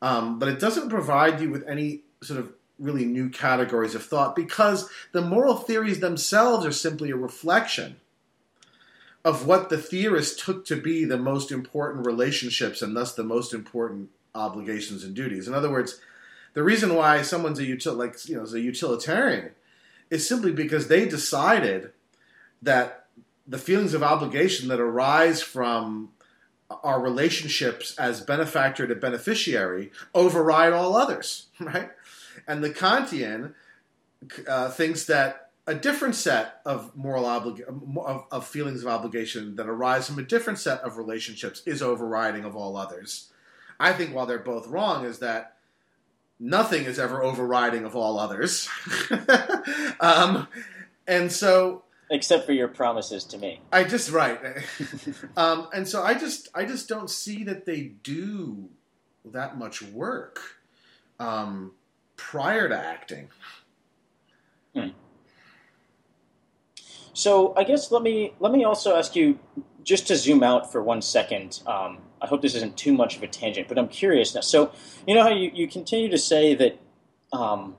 um, 0.00 0.38
but 0.38 0.48
it 0.48 0.60
doesn't 0.60 0.90
provide 0.90 1.40
you 1.40 1.50
with 1.50 1.66
any 1.66 2.02
sort 2.22 2.38
of 2.38 2.52
really 2.78 3.04
new 3.04 3.28
categories 3.28 3.94
of 3.94 4.04
thought 4.04 4.36
because 4.36 4.88
the 5.12 5.20
moral 5.20 5.56
theories 5.56 6.00
themselves 6.00 6.64
are 6.64 6.72
simply 6.72 7.10
a 7.10 7.16
reflection 7.16 7.96
of 9.24 9.46
what 9.46 9.68
the 9.68 9.78
theorist 9.78 10.38
took 10.38 10.64
to 10.64 10.76
be 10.76 11.04
the 11.04 11.18
most 11.18 11.50
important 11.50 12.06
relationships 12.06 12.80
and 12.80 12.96
thus 12.96 13.14
the 13.14 13.24
most 13.24 13.52
important 13.52 14.10
obligations 14.34 15.02
and 15.02 15.14
duties. 15.14 15.48
In 15.48 15.54
other 15.54 15.70
words, 15.70 16.00
the 16.54 16.62
reason 16.62 16.94
why 16.94 17.22
someone's 17.22 17.58
a 17.58 17.66
util 17.66 17.96
like 17.96 18.28
you 18.28 18.36
know 18.36 18.42
is 18.42 18.54
a 18.54 18.60
utilitarian 18.60 19.50
is 20.10 20.26
simply 20.26 20.52
because 20.52 20.88
they 20.88 21.06
decided 21.06 21.92
that 22.62 22.97
the 23.48 23.58
feelings 23.58 23.94
of 23.94 24.02
obligation 24.02 24.68
that 24.68 24.78
arise 24.78 25.42
from 25.42 26.10
our 26.70 27.00
relationships 27.00 27.96
as 27.98 28.20
benefactor 28.20 28.86
to 28.86 28.94
beneficiary 28.94 29.90
override 30.14 30.74
all 30.74 30.96
others, 30.96 31.46
right? 31.60 31.90
And 32.46 32.62
the 32.62 32.70
Kantian 32.70 33.54
uh, 34.46 34.68
thinks 34.68 35.06
that 35.06 35.50
a 35.66 35.74
different 35.74 36.14
set 36.14 36.60
of 36.64 36.94
moral 36.96 37.24
oblig- 37.24 37.62
of, 37.98 38.24
of 38.30 38.46
feelings 38.46 38.82
of 38.82 38.88
obligation 38.88 39.56
that 39.56 39.66
arise 39.66 40.06
from 40.06 40.18
a 40.18 40.22
different 40.22 40.58
set 40.58 40.80
of 40.80 40.96
relationships 40.96 41.62
is 41.66 41.82
overriding 41.82 42.44
of 42.44 42.56
all 42.56 42.76
others. 42.76 43.30
I 43.80 43.92
think 43.92 44.14
while 44.14 44.26
they're 44.26 44.38
both 44.38 44.66
wrong, 44.66 45.04
is 45.04 45.18
that 45.18 45.56
nothing 46.40 46.84
is 46.84 46.98
ever 46.98 47.22
overriding 47.22 47.84
of 47.84 47.94
all 47.94 48.18
others. 48.18 48.68
um, 50.00 50.48
and 51.06 51.30
so 51.30 51.84
Except 52.10 52.46
for 52.46 52.52
your 52.52 52.68
promises 52.68 53.24
to 53.24 53.38
me. 53.38 53.60
I 53.70 53.84
just 53.84 54.10
right, 54.10 54.40
um, 55.36 55.68
and 55.74 55.86
so 55.86 56.02
I 56.02 56.14
just 56.14 56.48
I 56.54 56.64
just 56.64 56.88
don't 56.88 57.10
see 57.10 57.44
that 57.44 57.66
they 57.66 57.82
do 58.02 58.70
that 59.26 59.58
much 59.58 59.82
work 59.82 60.40
um, 61.20 61.72
prior 62.16 62.68
to 62.68 62.78
acting. 62.78 63.28
So 67.18 67.52
I 67.56 67.64
guess 67.64 67.90
let 67.90 68.02
me 68.02 68.32
let 68.38 68.52
me 68.52 68.62
also 68.62 68.96
ask 68.96 69.16
you 69.16 69.40
just 69.82 70.06
to 70.06 70.16
zoom 70.16 70.44
out 70.44 70.70
for 70.70 70.80
one 70.80 71.02
second. 71.02 71.60
Um, 71.66 71.98
I 72.22 72.28
hope 72.28 72.42
this 72.42 72.54
isn't 72.54 72.76
too 72.76 72.92
much 72.92 73.16
of 73.16 73.24
a 73.24 73.26
tangent, 73.26 73.66
but 73.66 73.76
I'm 73.76 73.88
curious 73.88 74.36
now. 74.36 74.40
So 74.40 74.70
you 75.04 75.16
know 75.16 75.24
how 75.24 75.30
you, 75.30 75.50
you 75.52 75.66
continue 75.66 76.08
to 76.10 76.18
say 76.18 76.54
that 76.54 76.78
um, 77.32 77.74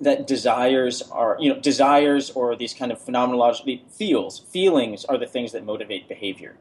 that 0.00 0.26
desires 0.26 1.02
are 1.10 1.36
you 1.40 1.52
know 1.52 1.58
desires 1.60 2.30
or 2.30 2.54
these 2.56 2.74
kind 2.74 2.92
of 2.92 2.98
phenomenologically 3.00 3.80
feels 3.90 4.38
feelings 4.40 5.04
are 5.06 5.16
the 5.18 5.26
things 5.26 5.52
that 5.52 5.64
motivate 5.64 6.06
behavior 6.08 6.56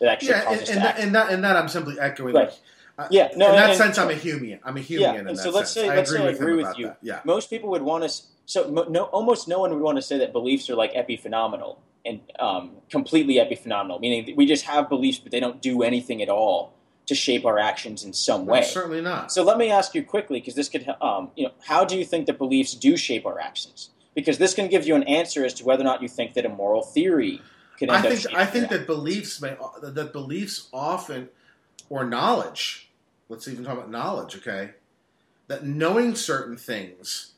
that 0.00 0.08
actually 0.08 0.30
Yeah, 0.30 0.44
cause 0.44 0.60
and, 0.60 0.68
and, 0.70 0.82
that, 0.84 0.98
and 0.98 1.14
that 1.14 1.30
and 1.32 1.44
that 1.44 1.56
I'm 1.56 1.68
simply 1.68 1.98
echoing. 2.00 2.34
Right. 2.34 2.48
like, 2.48 2.54
uh, 2.98 3.08
Yeah, 3.10 3.28
no, 3.36 3.50
in 3.50 3.56
that 3.56 3.70
and- 3.70 3.78
sense, 3.78 3.98
I'm 3.98 4.10
a 4.10 4.14
Humean. 4.14 4.58
I'm 4.64 4.76
a 4.76 4.80
Yeah, 4.80 5.14
Humean 5.14 5.20
in 5.20 5.28
and 5.28 5.38
so 5.38 5.50
let's 5.50 5.70
sense. 5.70 5.86
say- 5.86 5.94
let's 5.96 6.10
agree 6.10 6.18
say 6.18 6.24
I 6.24 6.30
with 6.32 6.40
agree 6.40 6.56
with 6.56 6.78
you. 6.78 6.86
that. 6.88 6.98
Yeah. 7.02 7.20
Most 7.24 7.50
people 7.50 7.70
would 7.70 7.82
want 7.82 8.02
to. 8.08 8.22
So 8.46 8.68
mo- 8.68 8.86
no, 8.88 9.04
almost 9.04 9.46
no 9.46 9.60
one 9.60 9.70
would 9.72 9.80
want 9.82 9.96
to 9.96 10.02
say 10.02 10.18
that 10.18 10.32
beliefs 10.32 10.68
are 10.68 10.74
like 10.74 10.92
epiphenomenal 10.94 11.76
and 12.04 12.20
um, 12.40 12.72
completely 12.90 13.34
epiphenomenal, 13.36 14.00
meaning 14.00 14.26
that 14.26 14.36
we 14.36 14.44
just 14.44 14.64
have 14.64 14.88
beliefs, 14.88 15.18
but 15.20 15.30
they 15.30 15.38
don't 15.40 15.62
do 15.62 15.82
anything 15.84 16.20
at 16.20 16.28
all 16.28 16.72
to 17.12 17.20
shape 17.20 17.44
our 17.44 17.58
actions 17.58 18.04
in 18.04 18.12
some 18.12 18.46
No, 18.46 18.52
way. 18.52 18.62
certainly 18.62 19.00
not. 19.00 19.30
So 19.30 19.42
let 19.42 19.58
me 19.58 19.70
ask 19.70 19.94
you 19.94 20.02
quickly, 20.02 20.40
because 20.40 20.54
this 20.54 20.68
could, 20.68 20.88
um, 21.00 21.30
you 21.36 21.44
know, 21.44 21.52
how 21.66 21.84
do 21.84 21.98
you 21.98 22.04
think 22.04 22.26
that 22.26 22.38
beliefs 22.38 22.74
do 22.74 22.96
shape 22.96 23.26
our 23.26 23.38
actions? 23.38 23.90
Because 24.14 24.38
this 24.38 24.54
can 24.54 24.68
give 24.68 24.86
you 24.86 24.94
an 24.94 25.02
answer 25.04 25.44
as 25.44 25.54
to 25.54 25.64
whether 25.64 25.82
or 25.82 25.84
not 25.84 26.02
you 26.02 26.08
think 26.08 26.34
that 26.34 26.44
a 26.46 26.48
moral 26.48 26.82
theory 26.82 27.40
could 27.78 27.88
end 27.90 27.96
I 27.98 28.00
up. 28.00 28.06
think 28.06 28.20
shaping 28.20 28.36
I 28.36 28.46
think 28.46 28.70
your 28.70 28.78
that 28.78 28.86
beliefs 28.86 29.40
may 29.40 29.56
that 29.82 30.12
beliefs 30.12 30.68
often 30.72 31.28
or 31.88 32.04
knowledge. 32.04 32.90
Let's 33.28 33.48
even 33.48 33.64
talk 33.64 33.74
about 33.78 33.90
knowledge. 33.90 34.36
Okay, 34.36 34.70
that 35.48 35.64
knowing 35.64 36.14
certain 36.14 36.56
things 36.56 37.32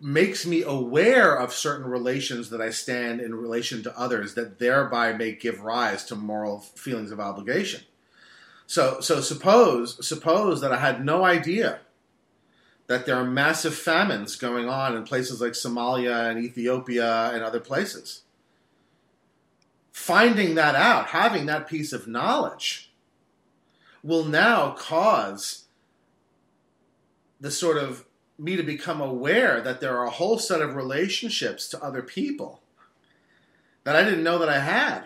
makes 0.00 0.46
me 0.46 0.62
aware 0.62 1.34
of 1.34 1.52
certain 1.52 1.86
relations 1.86 2.50
that 2.50 2.60
I 2.60 2.70
stand 2.70 3.20
in 3.20 3.34
relation 3.34 3.82
to 3.82 3.98
others 3.98 4.34
that 4.34 4.60
thereby 4.60 5.12
may 5.12 5.32
give 5.32 5.60
rise 5.62 6.04
to 6.04 6.14
moral 6.14 6.60
feelings 6.60 7.10
of 7.10 7.18
obligation. 7.18 7.80
So 8.66 9.00
so 9.00 9.20
suppose 9.20 10.06
suppose 10.06 10.60
that 10.60 10.72
I 10.72 10.78
had 10.78 11.04
no 11.04 11.24
idea 11.24 11.80
that 12.86 13.06
there 13.06 13.16
are 13.16 13.24
massive 13.24 13.74
famines 13.74 14.36
going 14.36 14.68
on 14.68 14.96
in 14.96 15.04
places 15.04 15.40
like 15.40 15.52
Somalia 15.52 16.30
and 16.30 16.44
Ethiopia 16.44 17.30
and 17.32 17.42
other 17.42 17.60
places 17.60 18.24
finding 19.94 20.56
that 20.56 20.74
out, 20.74 21.06
having 21.06 21.46
that 21.46 21.68
piece 21.68 21.92
of 21.92 22.08
knowledge, 22.08 22.90
will 24.02 24.24
now 24.24 24.72
cause 24.72 25.66
the 27.40 27.50
sort 27.50 27.78
of 27.78 28.04
me 28.36 28.56
to 28.56 28.62
become 28.64 29.00
aware 29.00 29.60
that 29.60 29.80
there 29.80 29.96
are 29.96 30.04
a 30.04 30.10
whole 30.10 30.36
set 30.36 30.60
of 30.60 30.74
relationships 30.74 31.68
to 31.68 31.82
other 31.82 32.02
people 32.02 32.60
that 33.84 33.94
I 33.94 34.02
didn't 34.02 34.24
know 34.24 34.36
that 34.38 34.48
I 34.48 34.58
had. 34.58 35.04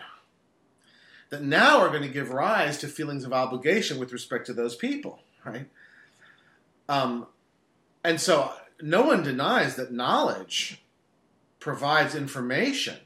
That 1.29 1.43
now 1.43 1.79
are 1.79 1.89
going 1.89 2.01
to 2.01 2.09
give 2.09 2.31
rise 2.31 2.77
to 2.79 2.87
feelings 2.87 3.23
of 3.23 3.33
obligation 3.33 3.99
with 3.99 4.11
respect 4.11 4.47
to 4.47 4.53
those 4.53 4.75
people, 4.75 5.19
right? 5.45 5.67
Um, 6.87 7.27
and 8.03 8.19
so 8.19 8.51
no 8.81 9.03
one 9.03 9.23
denies 9.23 9.75
that 9.75 9.91
knowledge 9.91 10.83
provides 11.59 12.15
information 12.15 12.97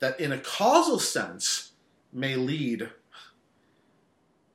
that 0.00 0.18
in 0.20 0.32
a 0.32 0.38
causal 0.38 0.98
sense 0.98 1.72
may 2.12 2.36
lead 2.36 2.90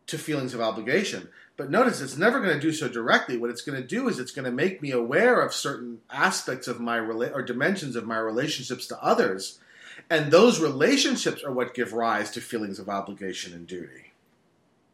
to 0.08 0.18
feelings 0.18 0.54
of 0.54 0.62
obligation. 0.62 1.30
But 1.58 1.72
notice 1.72 2.02
it's 2.02 2.18
never 2.18 2.42
going 2.42 2.54
to 2.54 2.60
do 2.60 2.74
so 2.74 2.90
directly. 2.90 3.38
What 3.38 3.50
it's 3.50 3.62
going 3.62 3.82
to 3.82 3.88
do 3.88 4.10
is 4.10 4.20
it's 4.20 4.32
going 4.32 4.46
to 4.46 4.52
make 4.52 4.82
me 4.82 4.92
aware 4.92 5.42
of 5.42 5.54
certain 5.54 6.00
aspects 6.10 6.68
of 6.68 6.82
my 6.82 6.98
rela- 6.98 7.34
or 7.34 7.42
dimensions 7.42 7.96
of 7.96 8.06
my 8.06 8.18
relationships 8.18 8.88
to 8.88 9.04
others, 9.04 9.60
and 10.10 10.32
those 10.32 10.60
relationships 10.60 11.44
are 11.44 11.52
what 11.52 11.74
give 11.74 11.94
rise 11.94 12.32
to 12.32 12.42
feelings 12.42 12.80
of 12.80 12.90
obligation 12.90 13.54
and 13.54 13.68
duty. 13.68 14.12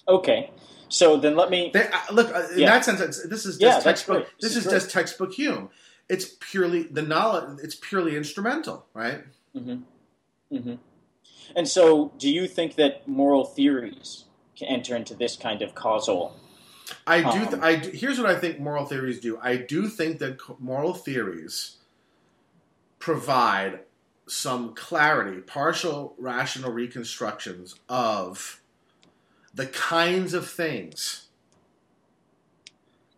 Okay, 0.08 0.50
so 0.90 1.18
then 1.18 1.36
let 1.36 1.50
me. 1.50 1.72
They, 1.74 1.88
uh, 1.88 2.00
look, 2.12 2.34
uh, 2.34 2.48
in 2.54 2.60
Yeah. 2.60 2.72
that 2.72 2.86
sense, 2.86 3.00
this 3.24 3.46
is 3.46 3.58
just 3.58 3.62
Yeah, 3.62 3.80
textbook. 3.80 4.28
This, 4.40 4.54
This 4.54 4.66
is 4.66 4.72
just 4.72 4.92
textbook 4.92 5.34
Hume. 5.34 5.70
It's 6.10 6.36
purely 6.40 6.84
the 6.84 7.02
knowledge. 7.02 7.60
It's 7.64 7.76
purely 7.76 8.16
instrumental, 8.18 8.86
right? 8.94 9.24
hmm 9.54 9.78
hmm 10.50 10.74
And 11.56 11.68
so, 11.68 12.12
do 12.18 12.30
you 12.30 12.48
think 12.48 12.76
that 12.76 13.08
moral 13.08 13.46
theories 13.46 14.26
can 14.58 14.68
enter 14.68 14.96
into 14.96 15.16
this 15.16 15.36
kind 15.38 15.62
of 15.62 15.76
causal? 15.76 16.36
I 17.08 17.22
do. 17.22 17.50
Th- 17.50 17.62
I 17.62 17.76
do, 17.76 17.90
here's 17.92 18.20
what 18.20 18.30
I 18.30 18.36
think 18.38 18.60
moral 18.60 18.86
theories 18.86 19.20
do. 19.20 19.38
I 19.42 19.56
do 19.56 19.88
think 19.88 20.20
that 20.20 20.40
moral 20.60 20.94
theories 20.94 21.78
provide 23.00 23.80
some 24.32 24.74
clarity, 24.74 25.41
partial 25.41 26.16
rational 26.18 26.72
reconstructions 26.72 27.76
of 27.90 28.62
the 29.53 29.68
kinds 29.68 30.34
of 30.34 30.49
things, 30.49 31.28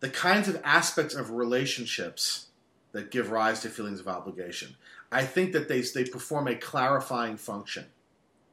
the 0.00 0.10
kinds 0.10 0.48
of 0.48 0.60
aspects 0.64 1.14
of 1.14 1.30
relationships 1.30 2.48
that 2.90 3.12
give 3.12 3.30
rise 3.30 3.62
to 3.62 3.68
feelings 3.68 4.00
of 4.00 4.08
obligation. 4.08 4.74
I 5.12 5.24
think 5.24 5.52
that 5.52 5.68
they 5.68 5.82
they 5.82 6.02
perform 6.02 6.48
a 6.48 6.56
clarifying 6.56 7.36
function, 7.36 7.84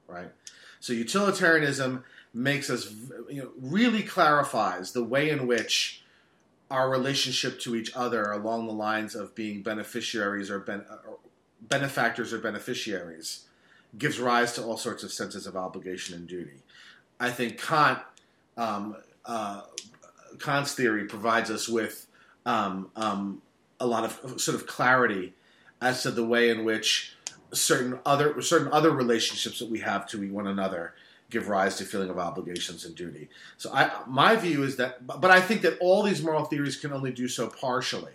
right? 0.07 0.29
So 0.79 0.93
utilitarianism 0.93 2.03
makes 2.31 2.69
us 2.69 2.93
you 3.27 3.41
know 3.41 3.49
really 3.59 4.03
clarifies 4.03 4.91
the 4.91 5.03
way 5.03 5.31
in 5.31 5.47
which 5.47 6.03
our 6.69 6.91
relationship 6.91 7.59
to 7.61 7.75
each 7.75 7.91
other 7.95 8.31
along 8.31 8.67
the 8.67 8.73
lines 8.73 9.15
of 9.15 9.33
being 9.33 9.63
beneficiaries 9.63 10.51
or, 10.51 10.59
ben, 10.59 10.85
or 11.07 11.17
benefactors 11.61 12.33
or 12.33 12.39
beneficiaries 12.39 13.45
gives 13.97 14.19
rise 14.19 14.53
to 14.53 14.63
all 14.63 14.77
sorts 14.77 15.03
of 15.03 15.11
senses 15.11 15.45
of 15.45 15.55
obligation 15.55 16.15
and 16.15 16.27
duty. 16.27 16.63
I 17.19 17.29
think 17.29 17.61
Kant 17.61 17.99
um, 18.57 18.95
uh, 19.25 19.61
Kant's 20.39 20.73
theory 20.73 21.05
provides 21.05 21.49
us 21.49 21.67
with 21.69 22.07
um, 22.45 22.89
um, 22.95 23.41
a 23.79 23.85
lot 23.85 24.03
of 24.03 24.41
sort 24.41 24.55
of 24.55 24.67
clarity 24.67 25.33
as 25.81 26.03
to 26.03 26.11
the 26.11 26.25
way 26.25 26.49
in 26.49 26.63
which 26.63 27.15
certain 27.53 27.99
other 28.05 28.41
certain 28.41 28.71
other 28.71 28.91
relationships 28.91 29.59
that 29.59 29.69
we 29.69 29.79
have 29.79 30.07
to 30.09 30.31
one 30.31 30.47
another 30.47 30.93
give 31.29 31.47
rise 31.47 31.77
to 31.77 31.85
feeling 31.85 32.09
of 32.09 32.19
obligations 32.19 32.85
and 32.85 32.95
duty. 32.95 33.29
So 33.57 33.71
I 33.73 33.91
my 34.07 34.35
view 34.35 34.63
is 34.63 34.77
that 34.77 35.05
but 35.05 35.31
I 35.31 35.41
think 35.41 35.61
that 35.61 35.77
all 35.79 36.03
these 36.03 36.21
moral 36.21 36.45
theories 36.45 36.75
can 36.75 36.93
only 36.93 37.11
do 37.11 37.27
so 37.27 37.47
partially. 37.47 38.13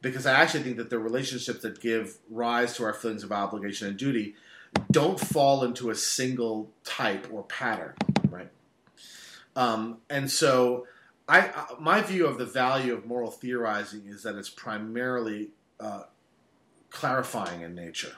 Because 0.00 0.26
I 0.26 0.40
actually 0.40 0.62
think 0.62 0.76
that 0.76 0.90
the 0.90 0.98
relationships 0.98 1.62
that 1.62 1.80
give 1.80 2.18
rise 2.30 2.76
to 2.76 2.84
our 2.84 2.92
feelings 2.92 3.24
of 3.24 3.32
obligation 3.32 3.88
and 3.88 3.96
duty 3.96 4.34
don't 4.90 5.18
fall 5.18 5.64
into 5.64 5.90
a 5.90 5.94
single 5.94 6.70
type 6.84 7.26
or 7.32 7.42
pattern, 7.44 7.94
right? 8.30 8.50
Um, 9.56 9.98
and 10.08 10.30
so 10.30 10.86
I, 11.28 11.40
I 11.48 11.66
my 11.80 12.00
view 12.00 12.26
of 12.26 12.38
the 12.38 12.46
value 12.46 12.94
of 12.94 13.06
moral 13.06 13.30
theorizing 13.30 14.04
is 14.06 14.22
that 14.22 14.36
it's 14.36 14.50
primarily 14.50 15.48
uh, 15.80 16.04
clarifying 16.90 17.62
in 17.62 17.74
nature. 17.74 18.14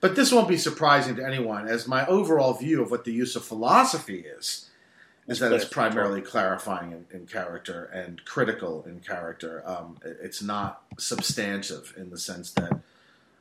But 0.00 0.14
this 0.14 0.30
won't 0.30 0.48
be 0.48 0.58
surprising 0.58 1.16
to 1.16 1.26
anyone, 1.26 1.66
as 1.66 1.88
my 1.88 2.06
overall 2.06 2.52
view 2.52 2.82
of 2.82 2.90
what 2.90 3.04
the 3.04 3.12
use 3.12 3.34
of 3.34 3.44
philosophy 3.44 4.20
is, 4.20 4.70
is 5.26 5.38
that 5.40 5.52
it's 5.52 5.64
primarily 5.64 6.20
clarifying 6.20 6.92
in, 6.92 7.06
in 7.10 7.26
character 7.26 7.84
and 7.86 8.24
critical 8.24 8.84
in 8.84 9.00
character. 9.00 9.62
Um, 9.66 9.98
it- 10.04 10.18
it's 10.22 10.42
not 10.42 10.82
substantive 10.98 11.94
in 11.96 12.10
the 12.10 12.18
sense 12.18 12.52
that 12.52 12.80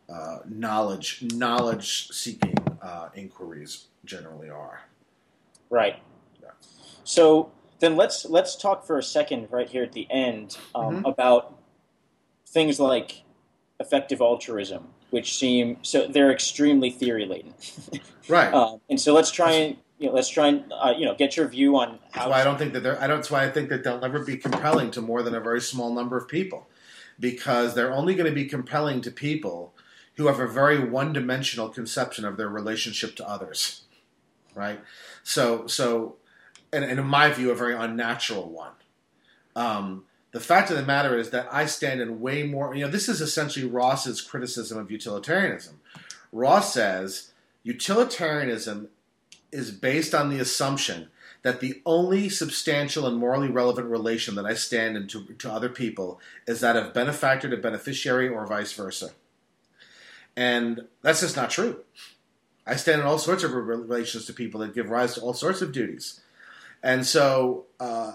uh, 0.09 0.39
knowledge 0.47 1.23
knowledge 1.33 2.09
seeking 2.11 2.55
uh, 2.81 3.09
inquiries 3.15 3.85
generally 4.05 4.49
are. 4.49 4.83
Right. 5.71 5.97
Yeah. 6.43 6.49
So 7.03 7.51
then 7.79 7.95
let's 7.95 8.25
let's 8.25 8.55
talk 8.55 8.85
for 8.85 8.97
a 8.99 9.03
second 9.03 9.47
right 9.51 9.67
here 9.69 9.83
at 9.83 9.93
the 9.93 10.07
end 10.11 10.57
um, 10.75 11.03
Mhm. 11.03 11.09
about 11.11 11.57
things 12.47 12.79
like 12.79 13.23
effective 13.79 14.21
altruism, 14.21 14.87
which 15.09 15.35
seem 15.37 15.77
so 15.81 16.07
they're 16.07 16.31
extremely 16.31 16.89
theory 16.91 17.25
laden. 17.25 17.53
Right. 18.29 18.53
um, 18.59 18.79
and 18.89 18.99
so 19.01 19.13
let's 19.13 19.31
try 19.31 19.51
and 19.53 19.77
you 19.97 20.07
know, 20.07 20.13
let's 20.13 20.29
try 20.29 20.47
and 20.49 20.71
uh, 20.73 20.93
you 20.97 21.05
know 21.05 21.15
get 21.15 21.37
your 21.37 21.47
view 21.47 21.77
on 21.77 21.99
That's 22.13 22.27
why 22.27 22.41
I 22.41 22.43
don't 22.43 22.57
think 22.57 22.73
that 22.73 22.83
they're. 22.83 23.01
I 23.01 23.07
don't. 23.07 23.17
That's 23.17 23.31
why 23.31 23.45
I 23.45 23.49
think 23.49 23.69
that 23.69 23.83
they'll 23.83 23.99
never 23.99 24.19
be 24.23 24.37
compelling 24.37 24.91
to 24.91 25.01
more 25.01 25.23
than 25.23 25.35
a 25.35 25.39
very 25.39 25.61
small 25.61 25.93
number 25.93 26.17
of 26.17 26.27
people, 26.27 26.67
because 27.19 27.75
they're 27.75 27.93
only 27.93 28.15
going 28.15 28.29
to 28.29 28.35
be 28.35 28.45
compelling 28.45 29.01
to 29.01 29.11
people 29.11 29.73
who 30.15 30.27
have 30.27 30.39
a 30.39 30.47
very 30.47 30.79
one-dimensional 30.79 31.69
conception 31.69 32.23
of 32.23 32.37
their 32.37 32.47
relationship 32.47 33.15
to 33.17 33.27
others, 33.27 33.81
right? 34.53 34.79
So, 35.23 35.67
so, 35.67 36.15
and, 36.71 36.85
and 36.85 36.99
in 36.99 37.05
my 37.05 37.31
view, 37.31 37.51
a 37.51 37.55
very 37.55 37.75
unnatural 37.75 38.49
one. 38.49 38.71
Um, 39.57 40.05
the 40.31 40.39
fact 40.39 40.69
of 40.69 40.77
the 40.77 40.83
matter 40.83 41.17
is 41.17 41.31
that 41.31 41.47
I 41.51 41.65
stand 41.65 41.99
in 41.99 42.21
way 42.21 42.43
more. 42.43 42.73
You 42.75 42.85
know, 42.85 42.91
this 42.91 43.09
is 43.09 43.21
essentially 43.21 43.65
Ross's 43.65 44.21
criticism 44.21 44.77
of 44.77 44.91
utilitarianism. 44.91 45.79
Ross 46.31 46.73
says 46.73 47.31
utilitarianism 47.63 48.89
is 49.55 49.71
based 49.71 50.13
on 50.13 50.29
the 50.29 50.39
assumption 50.39 51.09
that 51.41 51.59
the 51.59 51.81
only 51.85 52.27
substantial 52.27 53.05
and 53.05 53.17
morally 53.17 53.49
relevant 53.49 53.87
relation 53.87 54.33
that 54.35 54.45
I 54.45 54.55
stand 54.55 54.97
in 54.97 55.07
to, 55.09 55.25
to 55.25 55.51
other 55.51 55.69
people 55.69 56.19
is 56.47 56.59
that 56.61 56.75
of 56.75 56.93
benefactor 56.93 57.49
to 57.49 57.57
beneficiary 57.57 58.27
or 58.27 58.47
vice 58.47 58.73
versa. 58.73 59.11
And 60.35 60.87
that's 61.01 61.21
just 61.21 61.35
not 61.35 61.51
true. 61.51 61.81
I 62.65 62.75
stand 62.75 63.01
in 63.01 63.07
all 63.07 63.19
sorts 63.19 63.43
of 63.43 63.53
relations 63.53 64.25
to 64.25 64.33
people 64.33 64.59
that 64.61 64.73
give 64.73 64.89
rise 64.89 65.13
to 65.15 65.21
all 65.21 65.33
sorts 65.33 65.61
of 65.61 65.71
duties. 65.71 66.19
And 66.81 67.05
so 67.05 67.65
uh, 67.79 68.13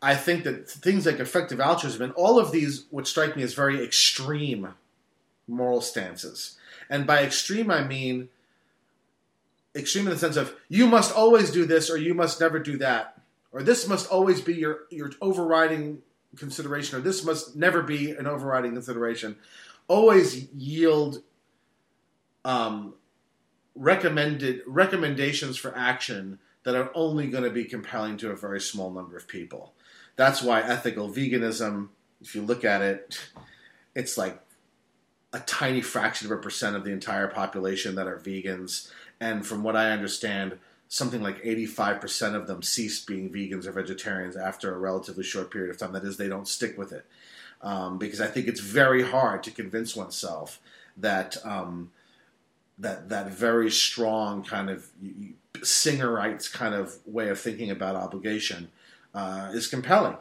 I 0.00 0.14
think 0.14 0.44
that 0.44 0.68
things 0.68 1.04
like 1.04 1.20
effective 1.20 1.60
altruism 1.60 2.02
and 2.02 2.12
all 2.14 2.38
of 2.38 2.52
these 2.52 2.86
would 2.90 3.06
strike 3.06 3.36
me 3.36 3.42
as 3.42 3.52
very 3.52 3.84
extreme 3.84 4.74
moral 5.46 5.82
stances. 5.82 6.56
And 6.88 7.06
by 7.06 7.22
extreme, 7.22 7.70
I 7.70 7.84
mean 7.84 8.30
extreme 9.78 10.06
in 10.06 10.12
the 10.12 10.18
sense 10.18 10.36
of 10.36 10.54
you 10.68 10.86
must 10.86 11.14
always 11.14 11.50
do 11.50 11.64
this 11.64 11.90
or 11.90 11.96
you 11.96 12.14
must 12.14 12.40
never 12.40 12.58
do 12.58 12.76
that, 12.78 13.20
or 13.52 13.62
this 13.62 13.88
must 13.88 14.10
always 14.10 14.40
be 14.40 14.54
your, 14.54 14.80
your 14.90 15.10
overriding 15.20 16.02
consideration, 16.36 16.98
or 16.98 17.00
this 17.00 17.24
must 17.24 17.56
never 17.56 17.82
be 17.82 18.10
an 18.10 18.26
overriding 18.26 18.72
consideration. 18.72 19.36
Always 19.86 20.50
yield 20.52 21.22
um, 22.44 22.94
recommended 23.74 24.62
recommendations 24.66 25.56
for 25.56 25.76
action 25.76 26.38
that 26.64 26.74
are 26.74 26.90
only 26.94 27.28
going 27.28 27.44
to 27.44 27.50
be 27.50 27.64
compelling 27.64 28.16
to 28.18 28.30
a 28.30 28.36
very 28.36 28.60
small 28.60 28.90
number 28.90 29.16
of 29.16 29.26
people. 29.26 29.72
That's 30.16 30.42
why 30.42 30.60
ethical 30.60 31.08
veganism, 31.08 31.88
if 32.20 32.34
you 32.34 32.42
look 32.42 32.64
at 32.64 32.82
it, 32.82 33.30
it's 33.94 34.18
like 34.18 34.42
a 35.32 35.40
tiny 35.40 35.80
fraction 35.80 36.26
of 36.26 36.38
a 36.38 36.42
percent 36.42 36.74
of 36.74 36.84
the 36.84 36.90
entire 36.90 37.28
population 37.28 37.94
that 37.94 38.06
are 38.06 38.18
vegans. 38.18 38.90
And 39.20 39.46
from 39.46 39.62
what 39.62 39.76
I 39.76 39.90
understand, 39.90 40.58
something 40.88 41.22
like 41.22 41.42
85% 41.42 42.34
of 42.34 42.46
them 42.46 42.62
cease 42.62 43.04
being 43.04 43.30
vegans 43.30 43.66
or 43.66 43.72
vegetarians 43.72 44.36
after 44.36 44.74
a 44.74 44.78
relatively 44.78 45.24
short 45.24 45.50
period 45.50 45.70
of 45.70 45.78
time. 45.78 45.92
That 45.92 46.04
is, 46.04 46.16
they 46.16 46.28
don't 46.28 46.48
stick 46.48 46.78
with 46.78 46.92
it. 46.92 47.04
Um, 47.60 47.98
because 47.98 48.20
I 48.20 48.28
think 48.28 48.46
it's 48.46 48.60
very 48.60 49.02
hard 49.02 49.42
to 49.42 49.50
convince 49.50 49.96
oneself 49.96 50.60
that 50.96 51.36
um, 51.44 51.90
that 52.78 53.08
that 53.08 53.30
very 53.30 53.70
strong 53.70 54.44
kind 54.44 54.70
of 54.70 54.88
Singerites 55.54 56.52
kind 56.52 56.74
of 56.74 56.98
way 57.04 57.28
of 57.28 57.40
thinking 57.40 57.70
about 57.70 57.96
obligation 57.96 58.68
uh, 59.14 59.50
is 59.52 59.66
compelling. 59.66 60.16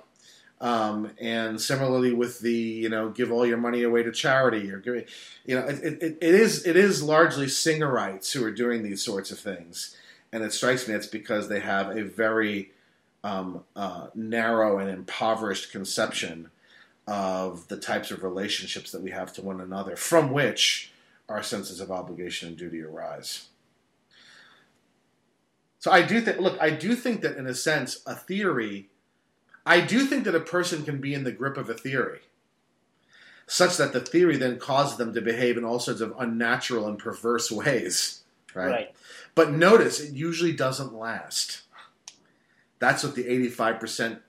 Um, 0.60 1.12
and 1.22 1.62
similarly 1.62 2.14
with 2.14 2.40
the 2.40 2.52
you 2.52 2.90
know 2.90 3.10
give 3.10 3.32
all 3.32 3.46
your 3.46 3.58
money 3.58 3.84
away 3.84 4.02
to 4.02 4.12
charity 4.12 4.72
or 4.72 4.80
giving 4.80 5.06
you 5.46 5.54
know 5.54 5.68
it, 5.68 5.84
it, 5.84 6.18
it 6.20 6.34
is 6.34 6.66
it 6.66 6.76
is 6.76 7.04
largely 7.04 7.46
Singerites 7.46 8.32
who 8.32 8.44
are 8.44 8.52
doing 8.52 8.82
these 8.82 9.04
sorts 9.04 9.30
of 9.30 9.38
things, 9.38 9.96
and 10.32 10.44
it 10.44 10.52
strikes 10.54 10.88
me 10.88 10.96
it's 10.96 11.06
because 11.06 11.48
they 11.48 11.60
have 11.60 11.96
a 11.96 12.04
very 12.04 12.72
um, 13.24 13.64
uh, 13.76 14.08
narrow 14.16 14.80
and 14.80 14.90
impoverished 14.90 15.72
conception 15.72 16.50
of 17.08 17.68
the 17.68 17.78
types 17.78 18.12
of 18.12 18.24
relationships 18.24 18.92
that 18.92 19.02
we 19.02 19.12
have 19.12 19.32
to 19.34 19.42
one 19.42 19.62
another, 19.62 19.96
from 19.96 20.32
which 20.32 20.92
our 21.30 21.44
senses 21.44 21.80
of 21.80 21.92
obligation 21.92 22.50
and 22.50 22.58
duty 22.58 22.82
arise. 22.82 23.48
So 25.80 25.92
I 25.92 26.02
do 26.02 26.20
think, 26.22 26.40
look, 26.40 26.58
I 26.60 26.70
do 26.70 26.96
think 26.96 27.22
that 27.22 27.38
in 27.38 27.48
a 27.48 27.54
sense, 27.54 28.02
a 28.06 28.16
theory, 28.16 28.90
I 29.68 29.82
do 29.82 30.06
think 30.06 30.24
that 30.24 30.34
a 30.34 30.40
person 30.40 30.84
can 30.84 31.02
be 31.02 31.14
in 31.14 31.26
the 31.26 31.32
grip 31.32 31.58
of 31.58 31.70
a 31.70 31.74
theory, 31.74 32.22
such 33.46 33.76
that 33.78 33.92
the 33.92 34.00
theory 34.00 34.38
then 34.38 34.60
causes 34.60 34.98
them 34.98 35.14
to 35.14 35.22
behave 35.22 35.58
in 35.58 35.66
all 35.66 35.80
sorts 35.80 36.00
of 36.00 36.16
unnatural 36.18 36.88
and 36.88 36.98
perverse 36.98 37.52
ways, 37.52 38.24
right? 38.54 38.70
right. 38.70 38.96
But 39.36 39.52
notice, 39.52 40.00
it 40.00 40.14
usually 40.14 40.54
doesn't 40.54 40.94
last. 40.94 41.64
That's 42.80 43.04
what 43.04 43.16
the 43.16 43.28
eighty-five 43.28 43.80
percent 43.80 44.22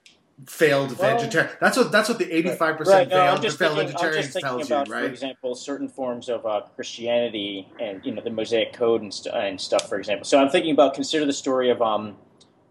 failed 0.47 0.99
well, 0.99 1.17
vegetarian. 1.17 1.53
That's 1.61 1.77
what 1.77 1.93
that's 1.93 2.09
what 2.09 2.19
the 2.19 2.31
eighty 2.35 2.51
five 2.51 2.77
percent 2.77 3.11
failed, 3.11 3.41
failed 3.41 3.59
thinking, 3.59 3.87
vegetarians 3.87 4.35
tells 4.35 4.67
about, 4.67 4.89
you, 4.89 4.95
right? 4.95 5.05
For 5.05 5.11
example, 5.11 5.55
certain 5.55 5.89
forms 5.89 6.29
of 6.29 6.45
uh, 6.47 6.63
Christianity 6.75 7.69
and 7.79 8.05
you 8.05 8.13
know 8.13 8.23
the 8.23 8.31
Mosaic 8.31 8.73
Code 8.73 9.03
and, 9.03 9.15
st- 9.15 9.35
and 9.35 9.61
stuff. 9.61 9.89
For 9.89 9.99
example, 9.99 10.25
so 10.25 10.41
I'm 10.41 10.49
thinking 10.49 10.73
about 10.73 10.95
consider 10.95 11.27
the 11.27 11.33
story 11.33 11.71
of 11.71 11.81
um, 11.81 12.17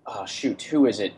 oh 0.05 0.25
shoot, 0.25 0.61
who 0.63 0.85
is 0.85 0.99
it? 0.99 1.13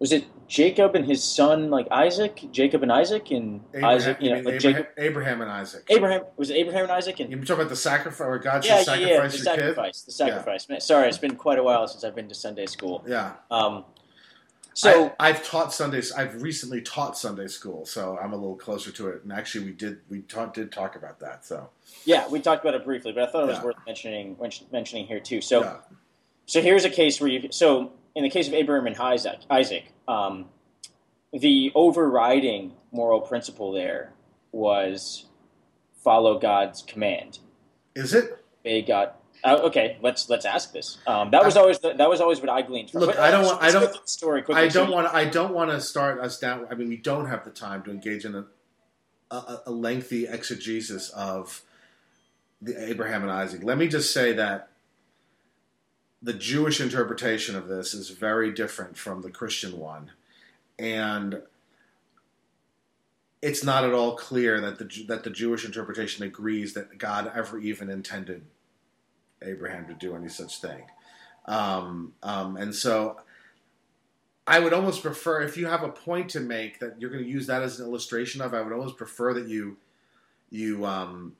Was 0.00 0.12
it 0.12 0.24
Jacob 0.48 0.96
and 0.96 1.06
his 1.06 1.22
son, 1.22 1.70
like 1.70 1.86
Isaac, 1.90 2.48
Jacob 2.50 2.82
and 2.82 2.90
Isaac, 2.90 3.30
and 3.30 3.60
Abraham, 3.74 3.96
Isaac, 3.96 4.16
you, 4.20 4.24
you 4.24 4.30
know, 4.32 4.40
Abraham, 4.40 4.60
Jacob, 4.60 4.86
Abraham 4.96 5.40
and 5.42 5.50
Isaac. 5.50 5.84
Abraham 5.90 6.22
was 6.38 6.48
it 6.50 6.54
Abraham 6.54 6.82
and 6.84 6.92
Isaac? 6.92 7.20
And 7.20 7.30
you 7.30 7.36
talking 7.38 7.54
about 7.56 7.68
the 7.68 7.76
sacrifice, 7.76 8.26
or 8.26 8.38
God 8.38 8.64
yeah, 8.64 8.78
should 8.82 8.98
yeah, 9.00 9.06
sacrifice 9.06 9.32
yeah, 9.32 9.38
the 9.38 9.44
sacrifice, 9.44 10.00
kid? 10.00 10.06
the 10.06 10.12
sacrifice. 10.12 10.66
Yeah. 10.70 10.78
Sorry, 10.78 11.08
it's 11.08 11.18
been 11.18 11.36
quite 11.36 11.58
a 11.58 11.62
while 11.62 11.86
since 11.86 12.02
I've 12.02 12.14
been 12.14 12.28
to 12.28 12.34
Sunday 12.34 12.64
school. 12.66 13.04
Yeah. 13.06 13.34
Um, 13.50 13.84
so 14.72 15.14
I, 15.20 15.32
have 15.32 15.44
taught 15.46 15.72
Sundays. 15.72 16.12
I've 16.12 16.42
recently 16.42 16.80
taught 16.80 17.18
Sunday 17.18 17.48
school, 17.48 17.84
so 17.84 18.18
I'm 18.18 18.32
a 18.32 18.36
little 18.36 18.56
closer 18.56 18.90
to 18.92 19.08
it. 19.08 19.22
And 19.24 19.32
actually, 19.32 19.66
we 19.66 19.72
did 19.72 19.98
we 20.08 20.22
taught, 20.22 20.54
did 20.54 20.72
talk 20.72 20.96
about 20.96 21.20
that. 21.20 21.44
So 21.44 21.68
yeah, 22.04 22.26
we 22.28 22.40
talked 22.40 22.64
about 22.64 22.74
it 22.74 22.84
briefly, 22.84 23.12
but 23.12 23.28
I 23.28 23.30
thought 23.30 23.42
it 23.44 23.48
was 23.48 23.58
Yeah. 23.58 23.64
worth 23.64 23.76
mentioning 23.86 24.36
mentioning 24.72 25.06
here 25.06 25.20
too. 25.20 25.40
So 25.40 25.62
yeah, 25.62 25.76
so 26.46 26.62
here's 26.62 26.84
a 26.84 26.90
case 26.90 27.20
where 27.20 27.30
you 27.30 27.48
so 27.50 27.92
in 28.20 28.24
the 28.24 28.30
case 28.30 28.48
of 28.48 28.52
Abraham 28.52 28.86
and 28.86 28.96
Isaac, 28.98 29.38
Isaac, 29.48 29.84
um, 30.06 30.44
the 31.32 31.72
overriding 31.74 32.74
moral 32.92 33.22
principle 33.22 33.72
there 33.72 34.12
was 34.52 35.24
follow 36.04 36.38
God's 36.38 36.82
command. 36.82 37.38
is 37.94 38.12
it? 38.12 38.44
They 38.62 38.82
got. 38.82 39.16
Uh, 39.42 39.60
okay, 39.62 39.96
let's 40.02 40.28
let's 40.28 40.44
ask 40.44 40.70
this. 40.74 40.98
Um, 41.06 41.30
that 41.30 41.42
was 41.42 41.56
always 41.56 41.78
the, 41.78 41.94
that 41.94 42.10
was 42.10 42.20
always 42.20 42.40
what 42.40 42.50
I 42.50 42.60
gleaned 42.60 42.90
from. 42.90 43.00
Look, 43.00 43.16
but, 43.16 43.20
I 43.20 43.30
don't 43.30 43.46
want- 43.46 43.62
I 43.62 43.70
don't- 43.70 43.80
go 43.86 43.92
through 43.92 44.02
the 44.02 44.08
story 44.08 44.42
quickly. 44.42 44.64
I 44.64 44.68
don't 44.68 44.90
want. 44.90 45.06
I 45.14 45.24
don't 45.24 45.54
want 45.54 45.70
to 45.70 45.80
start 45.80 46.20
us 46.20 46.38
down. 46.38 46.66
I 46.70 46.74
mean, 46.74 46.90
we 46.90 46.98
don't 46.98 47.26
have 47.26 47.46
the 47.46 47.50
time 47.50 47.82
to 47.84 47.90
engage 47.90 48.26
in 48.26 48.34
a, 48.34 48.44
a, 49.30 49.62
a 49.68 49.70
lengthy 49.70 50.26
exegesis 50.26 51.08
of 51.08 51.62
the 52.60 52.90
Abraham 52.90 53.22
and 53.22 53.30
Isaac. 53.30 53.62
Let 53.64 53.78
me 53.78 53.88
just 53.88 54.12
say 54.12 54.34
that 54.34 54.69
the 56.22 56.32
Jewish 56.32 56.80
interpretation 56.80 57.56
of 57.56 57.68
this 57.68 57.94
is 57.94 58.10
very 58.10 58.52
different 58.52 58.96
from 58.96 59.22
the 59.22 59.30
Christian 59.30 59.78
one, 59.78 60.12
and 60.78 61.42
it's 63.42 63.64
not 63.64 63.84
at 63.84 63.94
all 63.94 64.16
clear 64.16 64.60
that 64.60 64.78
the 64.78 65.04
that 65.08 65.24
the 65.24 65.30
Jewish 65.30 65.64
interpretation 65.64 66.24
agrees 66.24 66.74
that 66.74 66.98
God 66.98 67.32
ever 67.34 67.58
even 67.58 67.88
intended 67.88 68.42
Abraham 69.42 69.86
to 69.86 69.94
do 69.94 70.14
any 70.14 70.28
such 70.28 70.60
thing. 70.60 70.82
Um, 71.46 72.12
um, 72.22 72.56
and 72.56 72.74
so 72.74 73.20
I 74.46 74.58
would 74.58 74.72
almost 74.72 75.02
prefer 75.02 75.42
if 75.42 75.56
you 75.56 75.66
have 75.66 75.82
a 75.82 75.88
point 75.88 76.28
to 76.30 76.40
make 76.40 76.80
that 76.80 77.00
you're 77.00 77.10
going 77.10 77.24
to 77.24 77.30
use 77.30 77.46
that 77.46 77.62
as 77.62 77.80
an 77.80 77.86
illustration 77.86 78.40
of. 78.42 78.52
I 78.52 78.60
would 78.60 78.72
almost 78.72 78.96
prefer 78.96 79.32
that 79.34 79.48
you 79.48 79.78
you 80.50 80.84
um, 80.84 81.34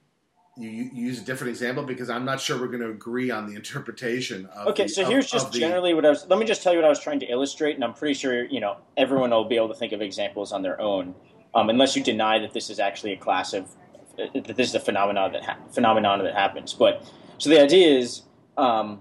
you, 0.57 0.69
you 0.69 0.91
use 0.93 1.21
a 1.21 1.25
different 1.25 1.51
example 1.51 1.85
because 1.85 2.11
I'm 2.11 2.25
not 2.25 2.41
sure 2.41 2.61
we're 2.61 2.67
going 2.69 2.83
to 2.83 2.91
agree 2.91 3.31
on 3.31 3.49
the 3.49 3.55
interpretation 3.57 4.47
of. 4.47 4.69
Okay, 4.69 4.85
the- 4.85 4.89
so 4.89 5.05
here's 5.05 5.27
of 5.27 5.31
just 5.33 5.53
the- 5.53 5.61
generally 5.61 5.95
what 5.95 6.05
I 6.05 6.11
was. 6.11 6.27
Let 6.29 6.39
me 6.39 6.45
just 6.47 6.63
tell 6.63 6.73
you 6.73 6.79
what 6.79 6.85
I 6.87 6.89
was 6.91 7.01
trying 7.01 7.21
to 7.21 7.27
illustrate, 7.27 7.75
and 7.77 7.85
I'm 7.85 7.95
pretty 7.95 8.15
sure 8.15 8.45
you 8.45 8.61
know 8.61 8.77
everyone 8.97 9.31
will 9.31 9.45
be 9.45 9.57
able 9.57 9.69
to 9.69 9.75
think 9.75 9.93
of 9.93 10.03
examples 10.03 10.53
on 10.53 10.63
their 10.63 10.81
own, 10.81 11.15
um, 11.55 11.71
unless 11.71 11.97
you 11.97 12.03
deny 12.03 12.39
that 12.39 12.53
this 12.53 12.69
is 12.71 12.79
actually 12.81 13.13
a 13.13 13.17
class 13.17 13.53
of 13.53 13.69
that 14.17 14.57
this 14.57 14.69
is 14.69 14.75
a 14.75 14.81
phenomenon 14.81 15.33
that 15.33 15.45
ha- 15.45 15.59
phenomenon 15.71 16.23
that 16.25 16.35
happens. 16.35 16.75
But 16.75 17.05
so 17.39 17.49
the 17.49 17.61
idea 17.63 17.97
is, 17.99 18.23
um, 18.59 19.01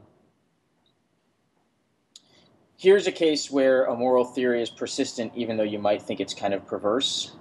here's 2.78 3.08
a 3.08 3.12
case 3.12 3.52
where 3.52 3.86
a 3.86 3.96
moral 3.96 4.24
theory 4.24 4.62
is 4.62 4.70
persistent, 4.70 5.34
even 5.36 5.58
though 5.58 5.64
you 5.64 5.80
might 5.80 6.02
think 6.02 6.20
it's 6.22 6.34
kind 6.34 6.54
of 6.54 6.66
perverse. 6.66 7.34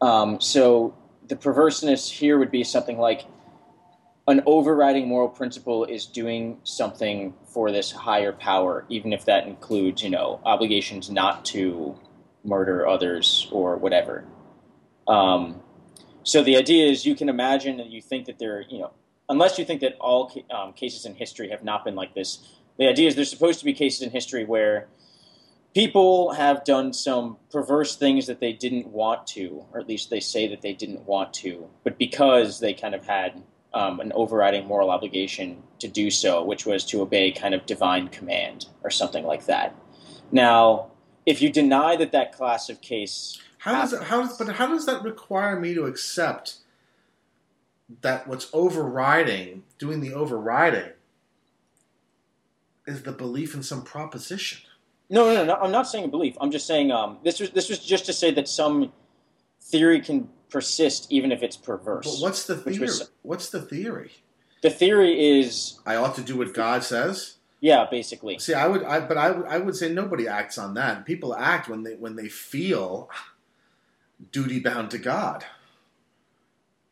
Um, 0.00 0.40
so 0.40 0.94
the 1.30 1.36
perverseness 1.36 2.10
here 2.10 2.38
would 2.38 2.50
be 2.50 2.64
something 2.64 2.98
like 2.98 3.24
an 4.26 4.42
overriding 4.46 5.08
moral 5.08 5.28
principle 5.28 5.84
is 5.84 6.04
doing 6.04 6.58
something 6.64 7.32
for 7.46 7.70
this 7.70 7.90
higher 7.92 8.32
power, 8.32 8.84
even 8.88 9.12
if 9.12 9.24
that 9.24 9.46
includes, 9.46 10.02
you 10.02 10.10
know, 10.10 10.40
obligations 10.44 11.08
not 11.08 11.44
to 11.46 11.96
murder 12.44 12.86
others 12.86 13.48
or 13.52 13.76
whatever. 13.76 14.24
Um, 15.06 15.60
so 16.24 16.42
the 16.42 16.56
idea 16.56 16.90
is 16.90 17.06
you 17.06 17.14
can 17.14 17.28
imagine 17.28 17.76
that 17.76 17.90
you 17.90 18.02
think 18.02 18.26
that 18.26 18.40
there, 18.40 18.64
you 18.68 18.80
know, 18.80 18.90
unless 19.28 19.56
you 19.56 19.64
think 19.64 19.80
that 19.82 19.96
all 20.00 20.32
um, 20.50 20.72
cases 20.72 21.06
in 21.06 21.14
history 21.14 21.48
have 21.50 21.62
not 21.62 21.84
been 21.84 21.94
like 21.94 22.12
this, 22.12 22.56
the 22.76 22.88
idea 22.88 23.06
is 23.06 23.14
there's 23.14 23.30
supposed 23.30 23.60
to 23.60 23.64
be 23.64 23.72
cases 23.72 24.02
in 24.02 24.10
history 24.10 24.44
where 24.44 24.88
people 25.74 26.32
have 26.32 26.64
done 26.64 26.92
some 26.92 27.36
perverse 27.50 27.96
things 27.96 28.26
that 28.26 28.40
they 28.40 28.52
didn't 28.52 28.88
want 28.88 29.26
to, 29.28 29.64
or 29.72 29.80
at 29.80 29.88
least 29.88 30.10
they 30.10 30.20
say 30.20 30.48
that 30.48 30.62
they 30.62 30.72
didn't 30.72 31.06
want 31.06 31.32
to, 31.34 31.68
but 31.84 31.98
because 31.98 32.60
they 32.60 32.74
kind 32.74 32.94
of 32.94 33.06
had 33.06 33.42
um, 33.72 34.00
an 34.00 34.12
overriding 34.14 34.66
moral 34.66 34.90
obligation 34.90 35.62
to 35.78 35.88
do 35.88 36.10
so, 36.10 36.42
which 36.42 36.66
was 36.66 36.84
to 36.86 37.00
obey 37.00 37.30
kind 37.30 37.54
of 37.54 37.66
divine 37.66 38.08
command 38.08 38.66
or 38.82 38.90
something 38.90 39.24
like 39.24 39.46
that. 39.46 39.74
Now, 40.32 40.90
if 41.24 41.40
you 41.40 41.50
deny 41.52 41.96
that 41.96 42.12
that 42.12 42.32
class 42.32 42.68
of 42.68 42.80
case, 42.80 43.40
How 43.58 43.80
does 43.80 43.92
it, 43.92 44.02
how 44.04 44.22
does 44.22 44.36
but 44.36 44.56
how 44.56 44.66
does 44.66 44.86
that 44.86 45.02
require 45.02 45.58
me 45.58 45.74
to 45.74 45.84
accept 45.84 46.56
that 48.02 48.26
what's 48.26 48.48
overriding, 48.52 49.64
doing 49.78 50.00
the 50.00 50.14
overriding, 50.14 50.92
is 52.86 53.02
the 53.02 53.12
belief 53.12 53.54
in 53.54 53.62
some 53.62 53.82
proposition. 53.82 54.60
No, 55.10 55.24
no, 55.26 55.34
no, 55.34 55.44
no. 55.44 55.54
I'm 55.56 55.72
not 55.72 55.88
saying 55.88 56.04
a 56.04 56.08
belief. 56.08 56.36
I'm 56.40 56.50
just 56.52 56.66
saying 56.66 56.92
um, 56.92 57.18
this 57.24 57.40
was 57.40 57.50
this 57.50 57.68
was 57.68 57.78
just 57.80 58.06
to 58.06 58.12
say 58.12 58.30
that 58.32 58.48
some 58.48 58.92
theory 59.60 60.00
can 60.00 60.28
persist 60.50 61.10
even 61.10 61.32
if 61.32 61.42
it's 61.42 61.56
perverse. 61.56 62.06
But 62.06 62.22
what's 62.24 62.46
the 62.46 62.56
theory? 62.56 62.78
was- 62.86 63.10
What's 63.22 63.50
the 63.50 63.60
theory? 63.60 64.12
the 64.62 64.70
theory 64.70 65.40
is, 65.40 65.80
I 65.86 65.96
ought 65.96 66.14
to 66.16 66.22
do 66.22 66.36
what 66.36 66.52
God 66.54 66.84
says. 66.84 67.36
yeah, 67.60 67.86
basically. 67.90 68.38
See, 68.38 68.52
I 68.54 68.66
would, 68.68 68.84
I, 68.84 69.00
but 69.00 69.16
I, 69.16 69.30
would- 69.30 69.46
I 69.46 69.58
would 69.58 69.74
say 69.76 69.90
nobody 69.92 70.28
acts 70.28 70.58
on 70.58 70.74
that. 70.74 71.04
People 71.06 71.34
act 71.34 71.68
when 71.68 71.82
they 71.82 71.94
when 71.94 72.14
they 72.16 72.28
feel 72.28 73.10
duty 74.32 74.60
bound 74.60 74.90
to 74.92 74.98
God. 74.98 75.44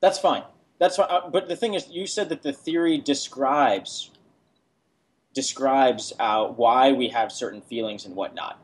That's 0.01 0.19
fine. 0.19 0.43
That's 0.78 0.97
fine. 0.97 1.09
Uh, 1.11 1.28
But 1.31 1.49
the 1.49 1.57
thing 1.57 1.74
is, 1.74 1.89
you 1.90 2.07
said 2.07 2.28
that 2.31 2.43
the 2.43 2.53
theory 2.53 2.99
describes 2.99 4.11
describes 5.39 6.12
uh, 6.19 6.47
why 6.48 6.90
we 6.90 7.06
have 7.10 7.31
certain 7.31 7.60
feelings 7.60 8.05
and 8.05 8.16
whatnot, 8.16 8.59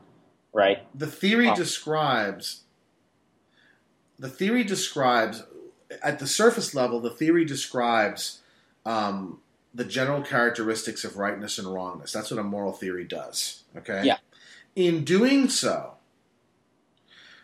right? 0.51 0.79
The 0.93 1.07
theory 1.07 1.47
Oh. 1.47 1.55
describes. 1.55 2.63
The 4.19 4.27
theory 4.27 4.65
describes, 4.65 5.43
at 6.03 6.19
the 6.19 6.27
surface 6.27 6.75
level, 6.75 6.99
the 6.99 7.09
theory 7.09 7.45
describes 7.45 8.41
um, 8.85 9.39
the 9.73 9.85
general 9.85 10.21
characteristics 10.21 11.05
of 11.05 11.15
rightness 11.15 11.57
and 11.57 11.73
wrongness. 11.73 12.11
That's 12.11 12.29
what 12.29 12.41
a 12.41 12.43
moral 12.43 12.73
theory 12.73 13.05
does. 13.05 13.63
Okay. 13.77 14.03
Yeah. 14.03 14.17
In 14.75 15.05
doing 15.05 15.47
so, 15.47 15.93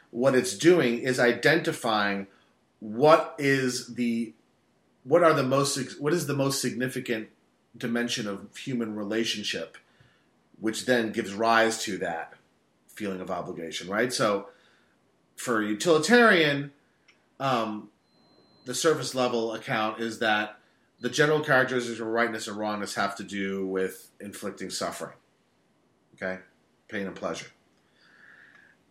what 0.09 0.35
it's 0.35 0.57
doing 0.57 0.99
is 0.99 1.21
identifying 1.21 2.27
what 2.81 3.33
is 3.37 3.95
the 3.95 4.33
what 5.05 5.23
are 5.23 5.33
the 5.33 5.43
most 5.43 6.01
what 6.01 6.11
is 6.11 6.27
the 6.27 6.33
most 6.33 6.61
significant 6.61 7.29
dimension 7.77 8.27
of 8.27 8.55
human 8.57 8.95
relationship, 8.95 9.77
which 10.59 10.85
then 10.85 11.11
gives 11.11 11.33
rise 11.33 11.81
to 11.83 11.97
that 11.99 12.33
feeling 12.87 13.21
of 13.21 13.31
obligation, 13.31 13.89
right? 13.89 14.11
So, 14.11 14.47
for 15.35 15.61
utilitarian, 15.61 16.71
um, 17.39 17.89
the 18.65 18.75
surface 18.75 19.15
level 19.15 19.53
account 19.53 19.99
is 19.99 20.19
that 20.19 20.59
the 20.99 21.09
general 21.09 21.39
characteristics 21.39 21.99
of 21.99 22.07
rightness 22.07 22.47
and 22.47 22.57
wrongness 22.57 22.93
have 22.93 23.15
to 23.15 23.23
do 23.23 23.65
with 23.65 24.11
inflicting 24.19 24.69
suffering, 24.69 25.15
okay, 26.15 26.39
pain 26.87 27.07
and 27.07 27.15
pleasure. 27.15 27.47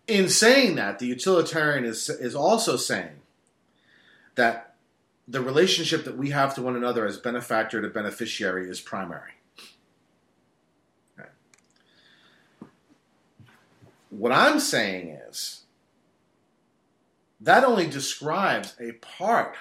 In 0.09 0.29
saying 0.29 0.75
that, 0.75 0.99
the 0.99 1.07
utilitarian 1.07 1.85
is 1.85 2.09
is 2.09 2.35
also 2.35 2.77
saying 2.77 3.21
that 4.35 4.70
the 5.31 5.41
relationship 5.41 6.05
that 6.05 6.17
we 6.17 6.31
have 6.31 6.57
to 6.57 6.63
one 6.63 6.75
another 6.75 7.07
as 7.07 7.17
benefactor 7.17 7.81
to 7.81 7.89
beneficiary 7.89 8.69
is 8.69 8.81
primary. 8.81 9.35
What 14.11 14.33
I'm 14.33 14.59
saying 14.59 15.11
is 15.29 15.63
that 17.41 17.63
only 17.63 17.87
describes 17.87 18.75
a 18.81 18.93
part 18.93 19.55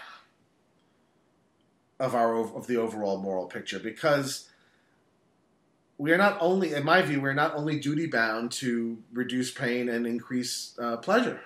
of 1.99 2.15
our 2.15 2.35
of 2.35 2.65
the 2.65 2.77
overall 2.77 3.19
moral 3.19 3.45
picture 3.45 3.77
because 3.77 4.49
we 5.99 6.11
are 6.11 6.17
not 6.17 6.35
only 6.41 6.73
in 6.73 6.83
my 6.83 7.03
view 7.03 7.21
we're 7.21 7.33
not 7.33 7.53
only 7.55 7.79
duty 7.79 8.07
bound 8.07 8.51
to 8.53 8.97
reduce 9.13 9.51
pain 9.51 9.87
and 9.87 10.07
increase 10.07 10.73
uh, 10.79 10.97
pleasure 10.97 11.41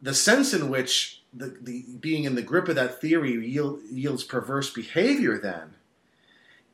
the 0.00 0.14
sense 0.14 0.54
in 0.54 0.70
which 0.70 1.17
the, 1.32 1.56
the 1.60 1.84
being 2.00 2.24
in 2.24 2.34
the 2.34 2.42
grip 2.42 2.68
of 2.68 2.74
that 2.76 3.00
theory 3.00 3.32
yield, 3.32 3.80
yields 3.90 4.24
perverse 4.24 4.70
behavior 4.70 5.38
then 5.38 5.74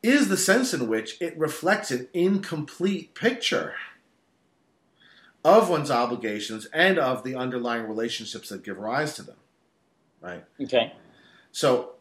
is 0.01 0.29
the 0.29 0.37
sense 0.37 0.73
in 0.73 0.87
which 0.87 1.19
it 1.21 1.37
reflects 1.37 1.91
an 1.91 2.07
incomplete 2.13 3.13
picture 3.15 3.73
of 5.43 5.69
one's 5.69 5.91
obligations 5.91 6.65
and 6.73 6.97
of 6.97 7.23
the 7.23 7.35
underlying 7.35 7.87
relationships 7.87 8.49
that 8.49 8.63
give 8.63 8.77
rise 8.77 9.13
to 9.13 9.23
them 9.23 9.37
right 10.21 10.43
Okay. 10.61 10.93
so 11.51 11.95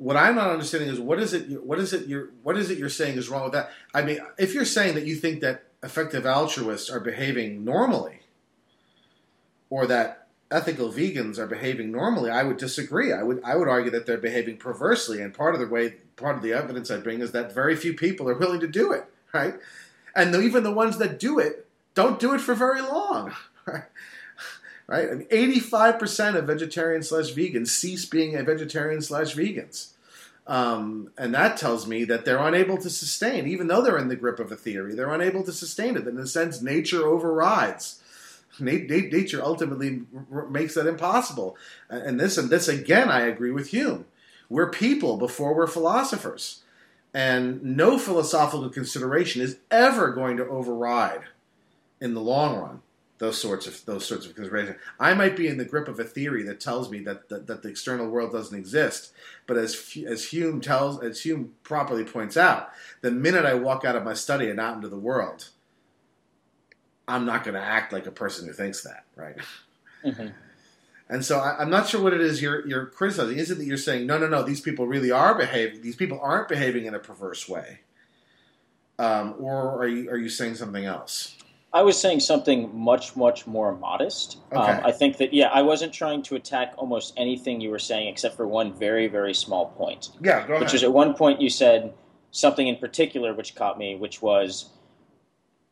what 0.00 0.16
I'm 0.16 0.34
not 0.34 0.48
understanding 0.48 0.88
is 0.88 0.98
what 0.98 1.20
is 1.20 1.34
it 1.34 1.62
what 1.62 1.78
is 1.78 1.92
it 1.92 2.06
you're 2.06 2.30
what 2.42 2.56
is 2.56 2.70
it 2.70 2.78
you're 2.78 2.88
saying 2.88 3.18
is 3.18 3.28
wrong 3.28 3.42
with 3.44 3.52
that? 3.52 3.70
I 3.92 4.00
mean, 4.00 4.18
if 4.38 4.54
you're 4.54 4.64
saying 4.64 4.94
that 4.94 5.04
you 5.04 5.14
think 5.14 5.40
that 5.42 5.64
effective 5.82 6.24
altruists 6.24 6.88
are 6.88 7.00
behaving 7.00 7.64
normally 7.64 8.20
or 9.68 9.86
that 9.86 10.19
ethical 10.50 10.92
vegans 10.92 11.38
are 11.38 11.46
behaving 11.46 11.92
normally, 11.92 12.30
I 12.30 12.42
would 12.42 12.56
disagree. 12.56 13.12
I 13.12 13.22
would 13.22 13.42
I 13.44 13.56
would 13.56 13.68
argue 13.68 13.90
that 13.92 14.06
they're 14.06 14.18
behaving 14.18 14.56
perversely 14.56 15.20
and 15.22 15.32
part 15.32 15.54
of 15.54 15.60
the 15.60 15.68
way 15.68 15.94
part 16.16 16.36
of 16.36 16.42
the 16.42 16.52
evidence 16.52 16.90
I 16.90 16.98
bring 16.98 17.20
is 17.20 17.32
that 17.32 17.54
very 17.54 17.76
few 17.76 17.94
people 17.94 18.28
are 18.28 18.38
willing 18.38 18.60
to 18.60 18.68
do 18.68 18.92
it, 18.92 19.04
right? 19.32 19.54
And 20.14 20.34
even 20.34 20.64
the 20.64 20.72
ones 20.72 20.98
that 20.98 21.18
do 21.18 21.38
it 21.38 21.66
don't 21.94 22.18
do 22.18 22.34
it 22.34 22.40
for 22.40 22.54
very 22.54 22.80
long. 22.80 23.34
Right? 23.66 23.84
right? 24.88 25.16
Mean, 25.16 25.28
85% 25.28 26.34
of 26.34 26.46
vegetarians 26.46 27.10
slash 27.10 27.32
vegans 27.32 27.68
cease 27.68 28.06
being 28.06 28.34
a 28.34 28.42
vegetarian 28.42 29.00
slash 29.02 29.36
vegans. 29.36 29.90
Um, 30.46 31.12
and 31.16 31.32
that 31.34 31.56
tells 31.56 31.86
me 31.86 32.02
that 32.04 32.24
they're 32.24 32.38
unable 32.38 32.78
to 32.78 32.90
sustain, 32.90 33.46
even 33.46 33.68
though 33.68 33.82
they're 33.82 33.98
in 33.98 34.08
the 34.08 34.16
grip 34.16 34.40
of 34.40 34.50
a 34.50 34.56
theory, 34.56 34.94
they're 34.96 35.14
unable 35.14 35.44
to 35.44 35.52
sustain 35.52 35.96
it. 35.96 36.08
In 36.08 36.18
a 36.18 36.26
sense, 36.26 36.60
nature 36.60 37.06
overrides. 37.06 37.99
Na- 38.58 38.72
na- 38.72 39.08
Nature 39.10 39.42
ultimately 39.42 40.02
makes 40.48 40.74
that 40.74 40.86
impossible. 40.86 41.56
And 41.88 42.18
this, 42.18 42.36
and 42.36 42.50
this 42.50 42.68
again, 42.68 43.08
I 43.08 43.20
agree 43.20 43.52
with 43.52 43.68
Hume. 43.68 44.06
We're 44.48 44.70
people 44.70 45.16
before 45.16 45.54
we're 45.54 45.66
philosophers. 45.66 46.62
And 47.12 47.62
no 47.62 47.98
philosophical 47.98 48.68
consideration 48.68 49.42
is 49.42 49.58
ever 49.70 50.12
going 50.12 50.36
to 50.36 50.46
override, 50.46 51.22
in 52.00 52.14
the 52.14 52.20
long 52.20 52.56
run, 52.56 52.82
those 53.18 53.36
sorts 53.36 53.66
of 53.66 53.84
those 53.84 54.06
sorts 54.06 54.26
of 54.26 54.34
considerations. 54.36 54.78
I 54.98 55.14
might 55.14 55.36
be 55.36 55.48
in 55.48 55.58
the 55.58 55.64
grip 55.64 55.88
of 55.88 55.98
a 55.98 56.04
theory 56.04 56.44
that 56.44 56.60
tells 56.60 56.88
me 56.88 57.00
that 57.00 57.28
that, 57.28 57.48
that 57.48 57.62
the 57.62 57.68
external 57.68 58.08
world 58.08 58.30
doesn't 58.30 58.56
exist, 58.56 59.12
but 59.48 59.56
as 59.56 59.98
as 60.06 60.26
Hume 60.26 60.60
tells, 60.60 61.02
as 61.02 61.22
Hume 61.22 61.54
properly 61.64 62.04
points 62.04 62.36
out, 62.36 62.70
the 63.00 63.10
minute 63.10 63.44
I 63.44 63.54
walk 63.54 63.84
out 63.84 63.96
of 63.96 64.04
my 64.04 64.14
study 64.14 64.48
and 64.48 64.60
out 64.60 64.76
into 64.76 64.88
the 64.88 64.96
world, 64.96 65.48
I'm 67.10 67.26
not 67.26 67.44
going 67.44 67.54
to 67.54 67.60
act 67.60 67.92
like 67.92 68.06
a 68.06 68.12
person 68.12 68.46
who 68.46 68.52
thinks 68.52 68.82
that, 68.82 69.04
right? 69.16 69.36
hmm 70.04 70.28
And 71.08 71.24
so 71.24 71.38
I, 71.38 71.58
I'm 71.58 71.70
not 71.70 71.88
sure 71.88 72.00
what 72.00 72.14
it 72.14 72.20
is 72.20 72.40
you're 72.40 72.66
you're 72.66 72.86
criticizing. 72.86 73.38
Is 73.38 73.50
it 73.50 73.58
that 73.58 73.64
you're 73.64 73.76
saying 73.76 74.06
no, 74.06 74.16
no, 74.16 74.28
no? 74.28 74.42
These 74.42 74.60
people 74.60 74.86
really 74.86 75.10
are 75.10 75.34
behaving. 75.34 75.82
These 75.82 75.96
people 75.96 76.20
aren't 76.22 76.48
behaving 76.48 76.86
in 76.86 76.94
a 76.94 77.00
perverse 77.00 77.48
way, 77.48 77.80
um, 78.98 79.34
or 79.38 79.82
are 79.82 79.88
you 79.88 80.08
are 80.10 80.16
you 80.16 80.28
saying 80.28 80.54
something 80.54 80.84
else? 80.84 81.36
I 81.72 81.82
was 81.82 82.00
saying 82.00 82.20
something 82.20 82.76
much, 82.76 83.14
much 83.14 83.46
more 83.46 83.76
modest. 83.76 84.38
Um, 84.50 84.80
I 84.82 84.90
think 84.90 85.18
that, 85.18 85.32
yeah, 85.32 85.50
I 85.54 85.62
wasn't 85.62 85.92
trying 85.92 86.20
to 86.24 86.34
attack 86.34 86.74
almost 86.76 87.14
anything 87.16 87.60
you 87.60 87.70
were 87.70 87.78
saying 87.78 88.08
except 88.08 88.36
for 88.36 88.48
one 88.48 88.72
very, 88.72 89.06
very 89.06 89.34
small 89.34 89.66
point. 89.66 90.08
Yeah, 90.20 90.44
go 90.48 90.58
Which 90.58 90.74
is 90.74 90.82
at 90.82 90.92
one 90.92 91.14
point 91.14 91.40
you 91.40 91.48
said 91.48 91.94
something 92.32 92.66
in 92.66 92.76
particular 92.76 93.34
which 93.34 93.54
caught 93.54 93.78
me, 93.78 93.94
which 93.94 94.20
was 94.20 94.70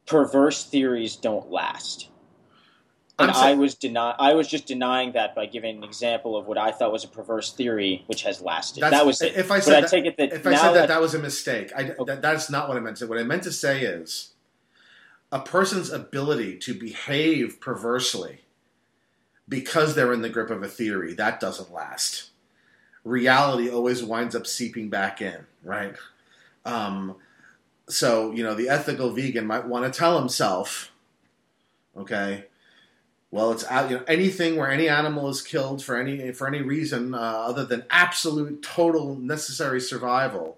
perverse 0.09 0.65
theories 0.65 1.17
don't 1.17 1.51
last. 1.51 2.09
And 3.21 3.33
I 3.33 3.55
was 3.55 3.75
deny 3.75 4.15
I 4.17 4.35
was 4.35 4.47
just 4.47 4.67
denying 4.67 5.13
that 5.13 5.35
by 5.35 5.47
giving 5.47 5.79
an 5.79 5.85
example 5.85 6.37
of 6.37 6.47
what 6.47 6.57
I 6.57 6.71
thought 6.71 6.93
was 6.93 7.03
a 7.03 7.09
perverse 7.09 7.53
theory 7.53 8.05
which 8.07 8.23
has 8.23 8.41
lasted. 8.41 8.81
That's- 8.81 9.01
that 9.01 9.05
was 9.05 9.21
it. 9.21 9.37
If 9.37 9.51
I 9.51 9.57
but 9.57 9.65
said 9.65 9.75
I 9.77 9.81
that, 9.81 9.91
take 9.91 10.05
it 10.05 10.17
that 10.19 10.33
if 10.33 10.47
I 10.47 10.55
said 10.55 10.69
that, 10.69 10.73
that, 10.75 10.89
that 10.89 11.01
was 11.01 11.15
a 11.15 11.19
mistake. 11.19 11.73
I, 11.77 11.83
Okay. 11.91 12.05
that, 12.07 12.23
that's 12.23 12.49
not 12.49 12.69
what 12.69 12.77
I 12.77 12.81
meant 12.81 12.97
to 12.99 13.05
say. 13.05 13.09
What 13.09 13.19
I 13.19 13.25
meant 13.25 13.43
to 13.43 13.53
say 13.53 13.83
is 13.83 14.35
a 15.33 15.41
person's 15.41 15.91
ability 15.91 16.59
to 16.59 16.75
behave 16.75 17.61
perversely 17.61 18.43
because 19.49 19.95
they're 19.97 20.13
in 20.13 20.23
the 20.23 20.29
grip 20.29 20.51
of 20.51 20.63
a 20.63 20.69
theory 20.69 21.13
that 21.15 21.41
doesn't 21.41 21.73
last. 21.73 22.31
Reality 23.03 23.69
always 23.69 24.03
winds 24.05 24.37
up 24.37 24.47
seeping 24.47 24.91
back 24.91 25.21
in, 25.21 25.47
right? 25.65 25.97
Um, 26.65 27.17
so 27.89 28.33
you 28.33 28.43
know, 28.43 28.55
the 28.55 28.69
ethical 28.69 29.11
vegan 29.11 29.47
might 29.47 29.67
want 29.67 29.93
to 29.93 29.99
tell 29.99 30.19
himself, 30.19 30.93
okay. 31.97 32.45
Well, 33.31 33.53
it's 33.53 33.65
out. 33.67 33.91
You 33.91 33.99
know, 33.99 34.05
anything 34.09 34.57
where 34.57 34.71
any 34.71 34.89
animal 34.89 35.29
is 35.29 35.43
killed 35.43 35.85
for 35.85 35.99
any 35.99 36.33
for 36.33 36.47
any 36.47 36.63
reason 36.63 37.15
uh, 37.15 37.19
other 37.19 37.65
than 37.65 37.85
absolute, 37.91 38.63
total, 38.63 39.17
necessary 39.17 39.83
survival 39.83 40.57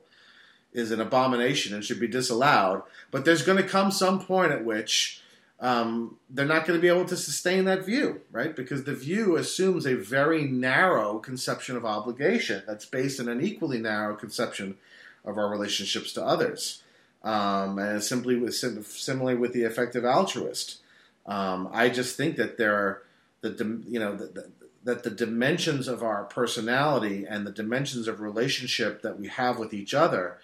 is 0.73 0.93
an 0.93 1.01
abomination 1.01 1.74
and 1.74 1.85
should 1.85 1.98
be 1.98 2.07
disallowed. 2.07 2.82
But 3.11 3.24
there's 3.24 3.43
going 3.43 3.61
to 3.61 3.69
come 3.69 3.90
some 3.90 4.20
point 4.20 4.52
at 4.52 4.65
which 4.65 5.20
um, 5.59 6.16
they're 6.31 6.47
not 6.47 6.66
going 6.66 6.78
to 6.78 6.82
be 6.82 6.89
able 6.89 7.05
to 7.07 7.16
sustain 7.16 7.65
that 7.66 7.85
view, 7.85 8.23
right? 8.31 8.55
Because 8.55 8.85
the 8.85 8.94
view 8.94 9.36
assumes 9.36 9.86
a 9.86 9.94
very 9.94 10.44
narrow 10.44 11.19
conception 11.19 11.77
of 11.77 11.85
obligation 11.85 12.62
that's 12.66 12.86
based 12.86 13.20
on 13.20 13.28
an 13.28 13.43
equally 13.43 13.78
narrow 13.78 14.15
conception 14.15 14.78
of 15.24 15.36
our 15.36 15.51
relationships 15.51 16.12
to 16.15 16.24
others. 16.24 16.82
Um, 17.23 17.79
and 17.79 18.03
simply 18.03 18.37
with, 18.37 18.55
sim- 18.55 18.83
similarly 18.83 19.37
with 19.37 19.53
the 19.53 19.65
effective 19.65 20.05
altruist. 20.05 20.81
Um, 21.27 21.69
I 21.73 21.91
just 21.91 22.17
think 22.17 22.37
that 22.37 22.57
there 22.57 22.75
are 22.75 23.03
the 23.43 23.83
you 23.87 23.99
know 23.99 24.15
the, 24.17 24.27
the, 24.27 24.51
that 24.85 25.03
the 25.03 25.11
dimensions 25.11 25.89
of 25.89 26.03
our 26.03 26.25
personality 26.25 27.27
and 27.29 27.47
the 27.47 27.53
dimensions 27.53 28.09
of 28.09 28.21
relationship 28.21 29.03
that 29.03 29.19
we 29.19 29.29
have 29.29 29.59
with 29.59 29.75
each 29.75 29.93
other 29.93 30.39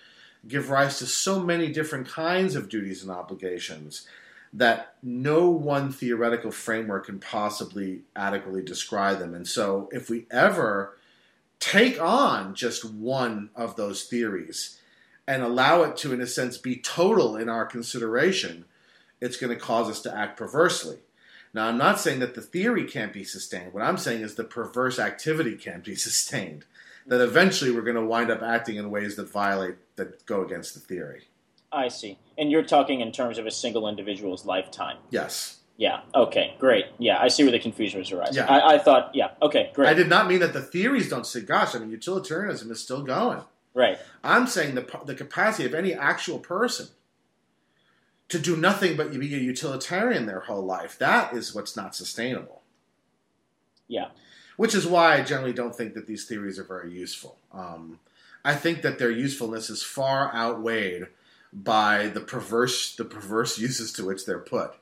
give 0.47 0.71
rise 0.71 0.99
to 0.99 1.07
so 1.07 1.41
many 1.41 1.73
different 1.73 2.07
kinds 2.07 2.55
of 2.55 2.69
duties 2.69 3.03
and 3.03 3.11
obligations 3.11 4.07
that 4.53 4.95
no 5.03 5.51
one 5.51 5.91
theoretical 5.93 6.51
framework 6.51 7.07
can 7.07 7.19
possibly 7.19 8.01
adequately 8.15 8.63
describe 8.63 9.19
them. 9.19 9.35
And 9.35 9.47
so, 9.47 9.89
if 9.93 10.09
we 10.09 10.27
ever 10.31 10.97
take 11.59 12.01
on 12.01 12.55
just 12.55 12.85
one 12.85 13.51
of 13.55 13.77
those 13.77 14.05
theories 14.05 14.79
and 15.27 15.43
allow 15.43 15.83
it 15.83 15.97
to, 15.99 16.13
in 16.13 16.21
a 16.21 16.27
sense, 16.27 16.57
be 16.57 16.77
total 16.77 17.37
in 17.37 17.49
our 17.49 17.67
consideration, 17.67 18.65
it's 19.21 19.37
going 19.37 19.53
to 19.53 19.61
cause 19.61 19.89
us 19.89 20.01
to 20.03 20.17
act 20.17 20.37
perversely. 20.37 20.99
Now, 21.53 21.69
I'm 21.69 21.79
not 21.79 21.99
saying 21.99 22.21
that 22.21 22.35
the 22.35 22.43
theory 22.43 22.85
can't 22.85 23.13
be 23.13 23.25
sustained. 23.25 23.73
What 23.73 23.83
I'm 23.83 23.97
saying 23.97 24.23
is 24.23 24.35
the 24.35 24.45
perverse 24.45 24.99
activity 24.99 25.57
can't 25.57 25.85
be 25.85 25.95
sustained. 25.97 26.65
That 27.07 27.21
eventually 27.21 27.71
we're 27.71 27.83
going 27.83 27.97
to 27.97 28.05
wind 28.05 28.31
up 28.31 28.43
acting 28.43 28.77
in 28.77 28.91
ways 28.91 29.15
that 29.17 29.31
violate, 29.31 29.77
that 29.97 30.27
go 30.27 30.45
against 30.45 30.75
the 30.75 30.81
theory. 30.81 31.29
I 31.73 31.89
see. 31.89 32.19
And 32.37 32.51
you're 32.51 32.65
talking 32.65 33.01
in 33.01 33.13
terms 33.13 33.39
of 33.39 33.47
a 33.47 33.51
single 33.51 33.89
individual's 33.89 34.45
lifetime. 34.45 34.99
Yes. 35.11 35.59
Yeah. 35.77 36.01
Okay. 36.15 36.55
Great. 36.59 36.87
Yeah, 36.99 37.19
I 37.21 37.29
see 37.29 37.43
where 37.45 37.53
the 37.53 37.59
confusion 37.59 38.01
was 38.01 38.11
arising. 38.11 38.37
Yeah. 38.37 38.47
I, 38.47 38.75
I 38.75 38.79
thought. 38.79 39.15
Yeah. 39.15 39.31
Okay. 39.43 39.71
Great. 39.75 39.89
I 39.89 39.95
did 39.95 40.09
not 40.09 40.27
mean 40.27 40.41
that 40.41 40.53
the 40.53 40.63
theories 40.63 41.09
don't 41.09 41.27
say, 41.27 41.43
gosh, 41.43 41.75
I 41.75 41.79
mean, 41.79 41.91
utilitarianism 41.91 42.71
is 42.71 42.81
still 42.81 43.03
going. 43.03 43.43
Right. 43.77 43.99
I'm 44.25 44.47
saying 44.49 44.75
the, 44.75 45.01
the 45.05 45.15
capacity 45.15 45.67
of 45.67 45.75
any 45.75 45.95
actual 45.95 46.41
person 46.41 46.89
to 48.29 48.39
do 48.39 48.57
nothing 48.57 48.97
but 48.97 49.13
be 49.13 49.35
a 49.35 49.39
utilitarian 49.39 50.27
their 50.27 50.41
whole 50.41 50.65
life, 50.65 50.99
that 50.99 51.33
is 51.33 51.55
what's 51.55 51.77
not 51.77 51.95
sustainable. 51.95 52.63
Yeah. 53.87 54.09
Which 54.57 54.75
is 54.75 54.87
why 54.87 55.15
I 55.15 55.23
generally 55.23 55.53
don't 55.53 55.75
think 55.75 55.95
that 55.95 56.07
these 56.07 56.25
theories 56.25 56.59
are 56.59 56.65
very 56.65 56.93
useful. 56.93 57.37
Um, 57.53 58.01
I 58.45 58.55
think 58.55 58.83
that 58.83 58.99
their 58.99 59.11
usefulness 59.11 59.71
is 59.71 59.83
far 59.83 60.35
outweighed 60.35 61.09
by 61.53 62.09
the 62.09 62.21
perverse 62.21 62.95
the 62.97 63.05
perverse 63.05 63.59
uses 63.69 63.93
to 63.95 64.05
which 64.05 64.27
they're 64.27 64.39
put. 64.39 64.73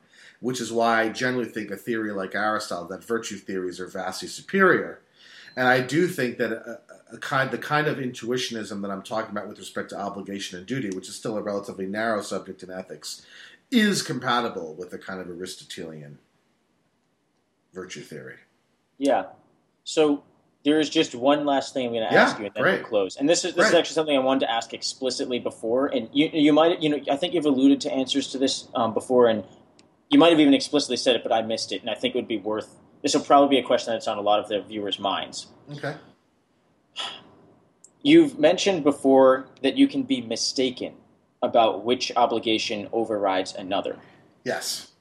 Which 0.40 0.60
is 0.60 0.72
why 0.72 1.02
I 1.02 1.08
generally 1.08 1.48
think 1.48 1.70
a 1.70 1.76
theory 1.76 2.12
like 2.12 2.34
Aristotle 2.34 2.88
that 2.88 3.04
virtue 3.04 3.36
theories 3.36 3.80
are 3.80 3.86
vastly 3.86 4.28
superior. 4.28 5.00
And 5.56 5.68
I 5.68 5.80
do 5.80 6.06
think 6.06 6.38
that 6.38 6.52
a, 6.52 6.80
a 7.14 7.18
kind 7.18 7.50
the 7.50 7.58
kind 7.58 7.86
of 7.86 7.98
intuitionism 7.98 8.82
that 8.82 8.90
I'm 8.90 9.02
talking 9.02 9.30
about 9.30 9.48
with 9.48 9.58
respect 9.58 9.90
to 9.90 9.98
obligation 9.98 10.58
and 10.58 10.66
duty, 10.66 10.90
which 10.90 11.08
is 11.08 11.14
still 11.14 11.36
a 11.38 11.42
relatively 11.42 11.86
narrow 11.86 12.20
subject 12.20 12.62
in 12.62 12.70
ethics, 12.70 13.24
is 13.70 14.02
compatible 14.02 14.74
with 14.74 14.90
the 14.90 14.98
kind 14.98 15.20
of 15.20 15.28
Aristotelian 15.28 16.18
virtue 17.72 18.00
theory. 18.02 18.36
Yeah. 18.98 19.26
So 19.84 20.24
there 20.64 20.80
is 20.80 20.90
just 20.90 21.14
one 21.14 21.44
last 21.44 21.72
thing 21.74 21.86
I'm 21.86 21.92
going 21.92 22.08
to 22.08 22.14
Yeah, 22.14 22.22
ask 22.22 22.38
you, 22.38 22.46
and 22.46 22.54
then 22.54 22.62
great. 22.62 22.80
we'll 22.80 22.88
close. 22.88 23.16
And 23.16 23.28
this 23.28 23.44
is 23.44 23.54
this 23.54 23.68
is 23.68 23.74
actually 23.74 23.94
something 23.94 24.16
I 24.16 24.20
wanted 24.20 24.40
to 24.46 24.50
ask 24.50 24.72
explicitly 24.74 25.38
before, 25.38 25.86
and 25.86 26.08
you 26.12 26.30
you 26.32 26.52
might 26.52 26.82
you 26.82 26.88
know 26.88 27.00
I 27.10 27.16
think 27.16 27.34
you've 27.34 27.46
alluded 27.46 27.80
to 27.82 27.92
answers 27.92 28.28
to 28.32 28.38
this 28.38 28.68
um, 28.74 28.92
before, 28.92 29.28
and 29.28 29.44
you 30.10 30.18
might 30.18 30.30
have 30.30 30.40
even 30.40 30.54
explicitly 30.54 30.96
said 30.96 31.16
it, 31.16 31.22
but 31.22 31.32
I 31.32 31.42
missed 31.42 31.70
it, 31.72 31.80
and 31.80 31.90
I 31.90 31.94
think 31.94 32.14
it 32.14 32.18
would 32.18 32.28
be 32.28 32.38
worth. 32.38 32.76
This 33.02 33.14
will 33.14 33.22
probably 33.22 33.56
be 33.56 33.62
a 33.62 33.66
question 33.66 33.92
that's 33.92 34.08
on 34.08 34.16
a 34.16 34.22
lot 34.22 34.40
of 34.40 34.48
the 34.48 34.62
viewers' 34.62 34.98
minds. 34.98 35.48
Okay. 35.72 35.94
You've 38.04 38.38
mentioned 38.38 38.84
before 38.84 39.46
that 39.62 39.76
you 39.76 39.88
can 39.88 40.02
be 40.04 40.20
mistaken 40.20 40.92
about 41.42 41.84
which 41.84 42.12
obligation 42.14 42.88
overrides 42.92 43.54
another. 43.54 43.96
Yes. 44.44 44.92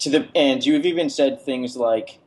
To 0.00 0.10
the 0.10 0.28
and 0.34 0.64
you've 0.64 0.86
even 0.86 1.08
said 1.10 1.40
things 1.40 1.76
like, 1.76 2.18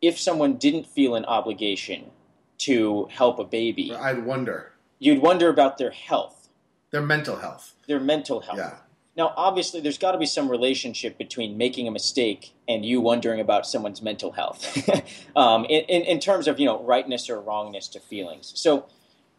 if 0.00 0.18
someone 0.18 0.54
didn't 0.56 0.86
feel 0.86 1.14
an 1.16 1.24
obligation 1.26 2.10
to 2.58 3.06
help 3.10 3.38
a 3.38 3.44
baby, 3.44 3.92
I'd 3.94 4.24
wonder. 4.24 4.72
you'd 4.98 5.20
wonder 5.20 5.48
about 5.48 5.78
their 5.78 5.90
health, 5.90 6.48
Their 6.90 7.02
mental 7.02 7.36
health. 7.36 7.74
their 7.88 8.00
mental 8.00 8.40
health. 8.40 8.58
Yeah. 8.58 8.74
Now, 9.16 9.34
obviously, 9.36 9.80
there's 9.80 9.98
got 9.98 10.12
to 10.12 10.18
be 10.18 10.26
some 10.26 10.48
relationship 10.48 11.18
between 11.18 11.58
making 11.58 11.88
a 11.88 11.90
mistake 11.90 12.52
and 12.68 12.84
you 12.84 13.00
wondering 13.00 13.40
about 13.40 13.66
someone's 13.66 14.00
mental 14.00 14.30
health, 14.32 14.62
um, 15.36 15.64
in, 15.64 15.82
in, 15.88 16.02
in 16.02 16.20
terms 16.20 16.46
of 16.46 16.60
you 16.60 16.66
know 16.66 16.80
rightness 16.84 17.28
or 17.28 17.40
wrongness 17.40 17.88
to 17.88 18.00
feelings. 18.00 18.52
So, 18.54 18.86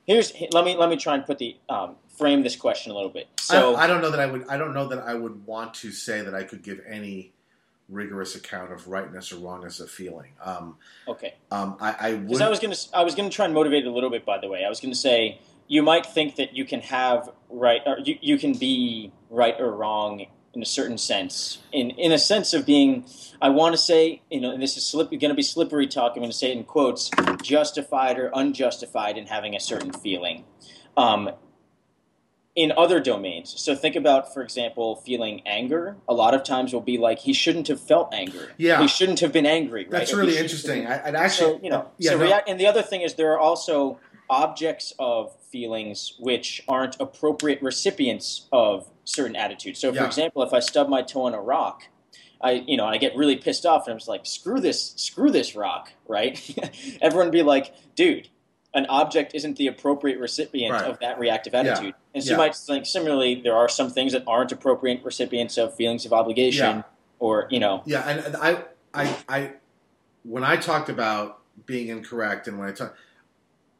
here's 0.05 0.33
let 0.51 0.65
me 0.65 0.75
let 0.75 0.89
me 0.89 0.97
try 0.97 1.15
and 1.15 1.25
put 1.25 1.37
the 1.37 1.57
um, 1.69 1.95
frame 2.17 2.43
this 2.43 2.55
question 2.55 2.91
a 2.91 2.95
little 2.95 3.09
bit. 3.09 3.27
So, 3.39 3.75
I, 3.75 3.83
I 3.83 3.87
don't 3.87 4.01
know 4.01 4.11
that 4.11 4.19
I 4.19 4.25
would. 4.25 4.47
I 4.47 4.57
don't 4.57 4.73
know 4.73 4.87
that 4.87 4.99
I 4.99 5.13
would 5.13 5.45
want 5.45 5.73
to 5.75 5.91
say 5.91 6.21
that 6.21 6.33
I 6.33 6.43
could 6.43 6.63
give 6.63 6.81
any 6.87 7.33
rigorous 7.89 8.35
account 8.35 8.71
of 8.71 8.87
rightness 8.87 9.31
or 9.31 9.37
wrongness 9.37 9.79
of 9.79 9.89
feeling. 9.89 10.31
Um, 10.43 10.77
okay, 11.07 11.35
um, 11.51 11.77
I, 11.79 11.95
I 11.99 12.13
would. 12.13 12.41
I 12.41 12.49
was 12.49 12.59
gonna 12.59 12.75
I 12.93 13.03
was 13.03 13.15
gonna 13.15 13.29
try 13.29 13.45
and 13.45 13.53
motivate 13.53 13.85
it 13.85 13.87
a 13.87 13.91
little 13.91 14.09
bit. 14.09 14.25
By 14.25 14.37
the 14.37 14.47
way, 14.47 14.63
I 14.65 14.69
was 14.69 14.79
gonna 14.79 14.95
say 14.95 15.39
you 15.67 15.83
might 15.83 16.05
think 16.05 16.35
that 16.35 16.55
you 16.55 16.65
can 16.65 16.81
have 16.81 17.29
right 17.49 17.81
or 17.85 17.99
you, 17.99 18.17
you 18.21 18.37
can 18.37 18.53
be 18.53 19.11
right 19.29 19.55
or 19.59 19.71
wrong 19.71 20.25
in 20.53 20.61
a 20.61 20.65
certain 20.65 20.97
sense 20.97 21.59
in 21.71 21.91
in 21.91 22.11
a 22.11 22.17
sense 22.17 22.53
of 22.53 22.65
being 22.65 23.05
i 23.41 23.47
want 23.49 23.73
to 23.73 23.77
say 23.77 24.21
you 24.29 24.41
know 24.41 24.51
and 24.51 24.61
this 24.61 24.75
is 24.75 24.85
slip, 24.85 25.09
going 25.09 25.29
to 25.29 25.33
be 25.33 25.41
slippery 25.41 25.87
talk 25.87 26.11
i'm 26.15 26.19
going 26.21 26.29
to 26.31 26.37
say 26.37 26.51
it 26.51 26.57
in 26.57 26.63
quotes 26.63 27.09
justified 27.41 28.19
or 28.19 28.29
unjustified 28.33 29.17
in 29.17 29.27
having 29.27 29.55
a 29.55 29.59
certain 29.59 29.93
feeling 29.93 30.43
um, 30.97 31.29
in 32.53 32.73
other 32.75 32.99
domains 32.99 33.53
so 33.57 33.73
think 33.73 33.95
about 33.95 34.33
for 34.33 34.41
example 34.43 34.97
feeling 34.97 35.41
anger 35.45 35.95
a 36.09 36.13
lot 36.13 36.33
of 36.33 36.43
times 36.43 36.73
will 36.73 36.81
be 36.81 36.97
like 36.97 37.19
he 37.19 37.31
shouldn't 37.31 37.69
have 37.69 37.79
felt 37.79 38.13
anger 38.13 38.51
Yeah. 38.57 38.81
he 38.81 38.89
shouldn't 38.89 39.21
have 39.21 39.31
been 39.31 39.45
angry 39.45 39.83
right 39.83 39.91
That's 39.91 40.11
Or 40.13 40.17
really 40.17 40.37
interesting. 40.37 40.83
been- 40.83 40.91
I, 40.91 41.07
I'd 41.07 41.15
actually. 41.15 41.53
so 41.53 41.59
you 41.63 41.69
know, 41.69 41.87
yeah, 41.97 42.11
so 42.11 42.17
no, 42.17 42.23
react, 42.25 42.49
and 42.49 42.59
the 42.59 42.67
other 42.67 42.81
thing 42.81 43.01
is 43.01 43.13
there 43.13 43.31
are 43.31 43.39
also 43.39 43.99
objects 44.31 44.93
of 44.97 45.35
feelings 45.51 46.13
which 46.17 46.63
aren't 46.67 46.99
appropriate 46.99 47.61
recipients 47.61 48.47
of 48.51 48.87
certain 49.03 49.35
attitudes. 49.35 49.79
So, 49.79 49.91
for 49.91 49.97
Yeah. 49.97 50.05
example, 50.05 50.41
if 50.41 50.53
I 50.53 50.59
stub 50.59 50.87
my 50.87 51.01
toe 51.01 51.23
on 51.23 51.33
a 51.35 51.41
rock, 51.41 51.83
I 52.39 52.63
you 52.65 52.77
know, 52.77 52.85
I 52.85 52.97
get 52.97 53.15
really 53.15 53.35
pissed 53.35 53.65
off, 53.65 53.85
and 53.85 53.91
I'm 53.91 53.99
just 53.99 54.07
like, 54.07 54.25
screw 54.25 54.59
this, 54.59 54.93
screw 54.95 55.29
this 55.29 55.55
rock, 55.55 55.91
right? 56.07 56.39
Everyone 57.01 57.27
would 57.27 57.33
be 57.33 57.43
like, 57.43 57.75
dude. 57.95 58.29
An 58.73 58.85
object 58.85 59.35
isn't 59.35 59.57
the 59.57 59.67
appropriate 59.67 60.17
recipient 60.17 60.71
Right. 60.71 60.85
of 60.89 60.97
that 60.99 61.19
reactive 61.19 61.51
Yeah. 61.53 61.59
attitude, 61.59 61.93
and 62.15 62.23
so 62.23 62.29
Yeah. 62.29 62.35
you 62.35 62.37
might 62.37 62.55
think 62.55 62.85
similarly. 62.85 63.35
There 63.35 63.53
are 63.53 63.67
some 63.67 63.89
things 63.89 64.13
that 64.13 64.23
aren't 64.25 64.53
appropriate 64.53 65.03
recipients 65.03 65.57
of 65.57 65.75
feelings 65.75 66.05
of 66.05 66.13
obligation, 66.13 66.77
Yeah. 66.77 66.83
or 67.19 67.47
you 67.51 67.59
know, 67.59 67.83
Yeah, 67.85 68.07
and, 68.07 68.21
and 68.27 68.35
I, 68.37 68.63
I, 68.93 69.15
I, 69.27 69.51
when 70.23 70.45
I 70.45 70.55
talked 70.55 70.87
about 70.87 71.39
being 71.65 71.89
incorrect, 71.89 72.47
and 72.47 72.57
when 72.57 72.69
I 72.69 72.71
talked, 72.71 72.95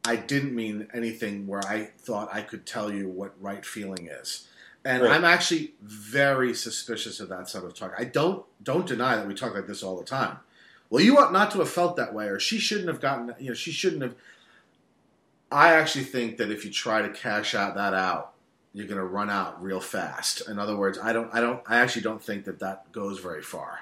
I 0.03 0.15
didn't 0.15 0.55
mean 0.55 0.87
anything 0.93 1.47
where 1.47 1.61
I 1.65 1.89
thought 1.97 2.33
I 2.33 2.41
could 2.41 2.65
tell 2.65 2.91
you 2.91 3.07
what 3.07 3.33
right 3.39 3.65
feeling 3.65 4.07
is. 4.07 4.47
And 4.83 5.03
Right. 5.03 5.11
I'm 5.11 5.23
actually 5.25 5.75
very 5.81 6.55
suspicious 6.55 7.19
of 7.19 7.29
that 7.29 7.47
sort 7.47 7.65
of 7.65 7.75
talk. 7.75 7.93
I 7.97 8.05
don't 8.05 8.43
don't 8.63 8.87
deny 8.87 9.15
that 9.15 9.27
we 9.27 9.35
talk 9.35 9.53
like 9.53 9.67
this 9.67 9.83
all 9.83 9.97
the 9.97 10.03
time. 10.05 10.37
Well, 10.89 11.03
you 11.03 11.17
ought 11.19 11.31
not 11.31 11.51
to 11.51 11.59
have 11.59 11.69
felt 11.69 11.95
that 11.97 12.13
way, 12.13 12.27
or 12.27 12.39
she 12.39 12.57
shouldn't 12.57 12.87
have 12.87 12.99
gotten. 12.99 13.35
You 13.39 13.49
know, 13.49 13.53
she 13.53 13.71
shouldn't 13.71 14.01
have. 14.01 14.15
I 15.51 15.73
actually 15.73 16.05
think 16.05 16.37
that 16.37 16.49
if 16.49 16.65
you 16.65 16.71
try 16.71 17.01
to 17.01 17.09
cash 17.09 17.53
out 17.53 17.75
that 17.75 17.93
out, 17.93 18.33
you're 18.73 18.87
going 18.87 18.97
to 18.97 19.05
run 19.05 19.29
out 19.29 19.61
real 19.61 19.81
fast. 19.81 20.47
In 20.47 20.57
other 20.57 20.77
words, 20.77 20.97
I 20.97 21.11
don't, 21.13 21.33
I 21.33 21.41
don't, 21.41 21.61
I 21.67 21.77
actually 21.79 22.03
don't 22.03 22.23
think 22.23 22.45
that 22.45 22.59
that 22.59 22.91
goes 22.91 23.19
very 23.19 23.41
far. 23.41 23.79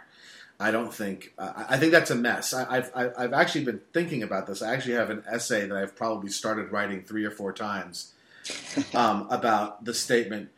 I 0.59 0.71
don't 0.71 0.93
think. 0.93 1.33
Uh, 1.37 1.65
I 1.69 1.77
think 1.77 1.91
that's 1.93 2.11
a 2.11 2.15
mess. 2.15 2.53
I, 2.53 2.77
I've, 2.77 2.91
I've 3.17 3.33
actually 3.33 3.63
been 3.63 3.79
thinking 3.93 4.23
about 4.23 4.45
this. 4.45 4.61
I 4.61 4.73
actually 4.73 4.95
have 4.95 5.09
an 5.09 5.23
essay 5.29 5.65
that 5.65 5.77
I've 5.77 5.95
probably 5.95 6.29
started 6.29 6.71
writing 6.71 7.03
three 7.03 7.23
or 7.23 7.31
four 7.31 7.53
times 7.53 8.13
um, 8.93 9.27
about 9.29 9.85
the 9.85 9.93
statement 9.93 10.49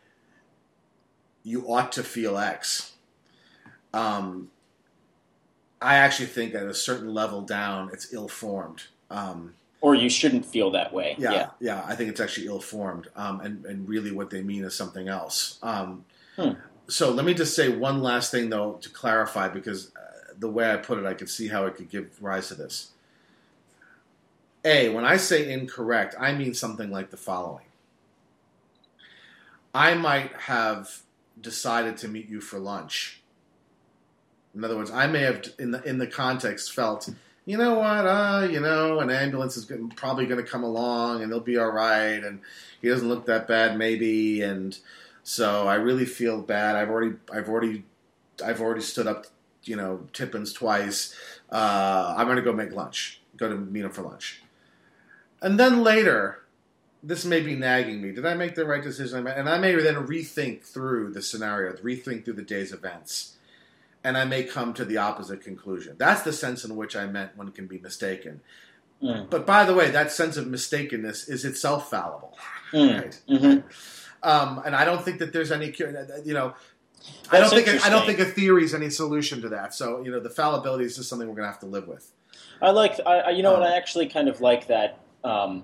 "you 1.44 1.65
ought 1.68 1.91
to 1.94 2.03
feel 2.03 2.38
X." 2.38 2.94
Um, 3.94 4.49
I 5.82 5.95
actually 5.95 6.28
think 6.28 6.56
at 6.56 6.64
a 6.64 6.73
certain 6.73 7.14
level 7.14 7.41
down, 7.41 7.90
it's 7.91 8.14
ill-formed. 8.14 8.84
Um, 9.10 9.53
or 9.82 9.95
you 9.95 10.10
shouldn't 10.10 10.45
feel 10.45 10.72
that 10.72 10.94
way. 10.94 11.15
yeah, 11.19 11.49
yeah, 11.60 11.84
I 11.88 11.95
think 11.95 12.10
it's 12.10 12.22
actually 12.22 12.48
ill-formed, 12.48 13.07
um, 13.15 13.41
and 13.41 13.65
and 13.65 13.88
really 13.88 14.11
what 14.11 14.30
they 14.30 14.41
mean 14.41 14.64
is 14.64 14.73
something 14.76 15.07
else. 15.07 15.60
Um, 15.61 16.06
Hmm. 16.38 16.52
So 16.88 17.12
let 17.12 17.26
me 17.26 17.34
just 17.34 17.56
say 17.56 17.70
one 17.70 18.02
last 18.02 18.32
thing 18.32 18.49
though 18.49 18.74
to 18.82 18.90
clarify, 18.90 19.48
because 19.48 19.95
uh, 19.95 20.34
the 20.38 20.49
way 20.49 20.72
I 20.72 20.78
put 20.78 20.99
it, 20.99 21.06
I 21.06 21.14
could 21.14 21.30
see 21.30 21.48
how 21.48 21.66
it 21.66 21.76
could 21.76 21.90
give 21.90 22.22
rise 22.22 22.49
to 22.49 22.56
this. 22.56 22.91
A, 24.64 24.90
when 24.90 25.06
I 25.06 25.18
say 25.18 25.52
incorrect, 25.52 26.16
I 26.20 26.34
mean 26.34 26.53
something 26.53 26.91
like 26.91 27.10
the 27.10 27.18
following. 27.18 27.66
I 29.74 29.95
might 29.95 30.34
have 30.34 31.02
decided 31.40 31.98
to 31.98 32.08
meet 32.08 32.30
you 32.30 32.41
for 32.41 32.60
lunch. 32.60 33.22
In 34.53 34.64
other 34.64 34.76
words, 34.76 34.91
I 34.91 35.08
may 35.08 35.22
have, 35.22 35.45
in 35.58 35.72
the 35.72 35.82
in 35.84 35.98
the 35.98 36.08
context, 36.08 36.74
felt, 36.74 37.10
you 37.45 37.58
know 37.58 37.80
what, 37.80 38.06
uh, 38.06 38.48
you 38.52 38.60
know, 38.60 38.99
an 38.99 39.10
ambulance 39.10 39.56
is 39.56 39.72
probably 39.95 40.26
going 40.26 40.44
to 40.44 40.52
come 40.52 40.64
along 40.64 41.24
and 41.24 41.32
they'll 41.32 41.40
be 41.40 41.58
all 41.58 41.72
right, 41.72 42.22
and 42.24 42.41
he 42.82 42.90
doesn't 42.90 43.08
look 43.08 43.26
that 43.28 43.48
bad, 43.48 43.78
maybe, 43.78 44.41
and 44.41 44.78
so 45.23 45.68
I 45.68 45.76
really 45.76 46.06
feel 46.06 46.41
bad. 46.41 46.76
I've 46.76 46.89
already, 46.89 47.15
I've 47.31 47.49
already, 47.49 47.84
I've 48.43 48.61
already 48.61 48.81
stood 48.81 49.07
up, 49.07 49.27
you 49.64 49.76
know, 49.76 50.07
Tippins 50.14 50.53
twice. 50.53 51.15
Uh, 51.52 52.15
I'm 52.18 52.26
going 52.27 52.38
to 52.38 52.43
go 52.43 52.53
make 52.53 52.72
lunch, 52.72 53.22
go 53.38 53.49
to 53.49 53.56
meet 53.56 53.84
him 53.84 53.91
for 53.91 54.02
lunch, 54.02 54.41
and 55.41 55.60
then 55.60 55.84
later, 55.84 56.39
this 57.03 57.26
may 57.26 57.41
be 57.41 57.56
nagging 57.56 58.02
me. 58.02 58.11
Did 58.11 58.26
I 58.26 58.35
make 58.35 58.56
the 58.56 58.65
right 58.65 58.84
decision? 58.84 59.26
And 59.27 59.49
I 59.49 59.57
may 59.57 59.73
then 59.76 60.07
rethink 60.07 60.64
through 60.64 61.14
the 61.14 61.22
scenario, 61.22 61.73
rethink 61.77 62.26
through 62.26 62.35
the 62.35 62.43
day's 62.43 62.72
events, 62.72 63.38
and 64.03 64.18
I 64.18 64.26
may 64.26 64.43
come 64.43 64.73
to 64.76 64.85
the 64.85 64.98
opposite 64.98 65.41
conclusion. 65.41 65.95
That's 65.98 66.22
the 66.22 66.34
sense 66.34 66.64
in 66.64 66.76
which 66.76 66.95
I 66.95 67.07
meant 67.07 67.35
one 67.35 67.52
can 67.52 67.68
be 67.68 67.80
mistaken. 67.80 68.41
Mm. 69.02 69.30
But 69.30 69.48
by 69.48 69.65
the 69.65 69.73
way, 69.73 69.89
that 69.89 70.11
sense 70.11 70.38
of 70.38 70.45
mistakenness 70.45 71.27
is 71.30 71.43
itself 71.43 71.89
fallible. 71.89 72.38
Mm. 72.72 73.02
Right. 73.02 73.22
Mhm. 73.27 73.64
Um, 74.23 74.61
and 74.65 74.76
I 74.76 74.85
don't 74.85 75.02
think 75.03 75.19
that 75.19 75.34
there's 75.34 75.52
any, 75.52 75.72
cure- 75.72 76.07
you 76.23 76.34
know, 76.34 76.53
I 77.31 77.39
don't 77.39 77.49
think 77.49 77.68
I 77.85 77.89
don't 77.89 78.06
think 78.06 78.19
a 78.19 78.26
theory 78.26 78.64
is 78.64 78.73
any 78.73 78.89
solution 78.89 79.41
to 79.41 79.49
that. 79.49 79.73
So 79.73 80.03
you 80.03 80.11
know, 80.11 80.19
the 80.19 80.30
fallibility 80.30 80.85
is 80.85 80.95
just 80.95 81.10
something 81.10 81.27
we're 81.27 81.35
going 81.35 81.48
to 81.48 81.52
have 81.52 81.60
to 81.61 81.65
live 81.65 81.88
with. 81.88 82.11
I 82.61 82.72
like, 82.72 82.99
I, 83.06 83.31
you 83.31 83.41
know 83.41 83.53
what? 83.53 83.64
Um, 83.64 83.72
I 83.72 83.76
actually 83.76 84.07
kind 84.07 84.27
of 84.27 84.39
like 84.39 84.68
that 84.68 84.99
um, 85.23 85.64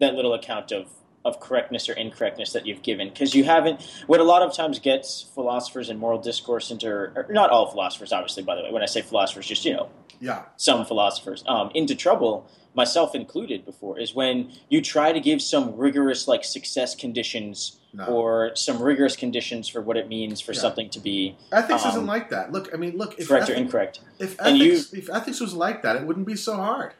that 0.00 0.14
little 0.14 0.34
account 0.34 0.72
of 0.72 0.88
of 1.24 1.38
correctness 1.38 1.88
or 1.88 1.92
incorrectness 1.92 2.52
that 2.52 2.66
you've 2.66 2.82
given 2.82 3.08
because 3.08 3.34
you 3.34 3.44
haven't. 3.44 3.82
What 4.06 4.20
a 4.20 4.24
lot 4.24 4.42
of 4.42 4.54
times 4.54 4.78
gets 4.78 5.22
philosophers 5.34 5.88
and 5.88 5.98
moral 5.98 6.20
discourse 6.20 6.70
into, 6.70 6.88
or 6.88 7.26
not 7.30 7.50
all 7.50 7.70
philosophers, 7.70 8.12
obviously. 8.12 8.42
By 8.42 8.56
the 8.56 8.62
way, 8.62 8.72
when 8.72 8.82
I 8.82 8.86
say 8.86 9.02
philosophers, 9.02 9.46
just 9.46 9.64
you 9.64 9.74
know, 9.74 9.88
Yeah, 10.20 10.44
some 10.56 10.84
philosophers 10.84 11.44
um, 11.46 11.70
into 11.74 11.94
trouble, 11.94 12.48
myself 12.74 13.14
included. 13.14 13.64
Before 13.64 13.98
is 13.98 14.14
when 14.14 14.52
you 14.68 14.80
try 14.80 15.12
to 15.12 15.20
give 15.20 15.42
some 15.42 15.76
rigorous 15.76 16.26
like 16.26 16.44
success 16.44 16.94
conditions 16.94 17.78
no. 17.92 18.04
or 18.06 18.54
some 18.54 18.82
rigorous 18.82 19.16
conditions 19.16 19.68
for 19.68 19.80
what 19.80 19.96
it 19.96 20.08
means 20.08 20.40
for 20.40 20.52
Yeah. 20.52 20.60
something 20.60 20.88
to 20.90 21.00
be 21.00 21.36
ethics 21.52 21.84
um, 21.84 21.90
isn't 21.90 22.06
like 22.06 22.30
that. 22.30 22.52
Look, 22.52 22.70
I 22.72 22.76
mean, 22.76 22.96
look, 22.96 23.18
if, 23.18 23.28
correct 23.28 23.50
or 23.50 23.54
incorrect. 23.54 24.00
if 24.18 24.38
and 24.40 24.56
you- 24.58 24.72
ethics 24.72 24.92
if 24.92 25.10
ethics 25.10 25.40
was 25.40 25.54
like 25.54 25.82
that, 25.82 25.96
it 25.96 26.02
wouldn't 26.06 26.26
be 26.26 26.36
so 26.36 26.56
hard. 26.56 26.94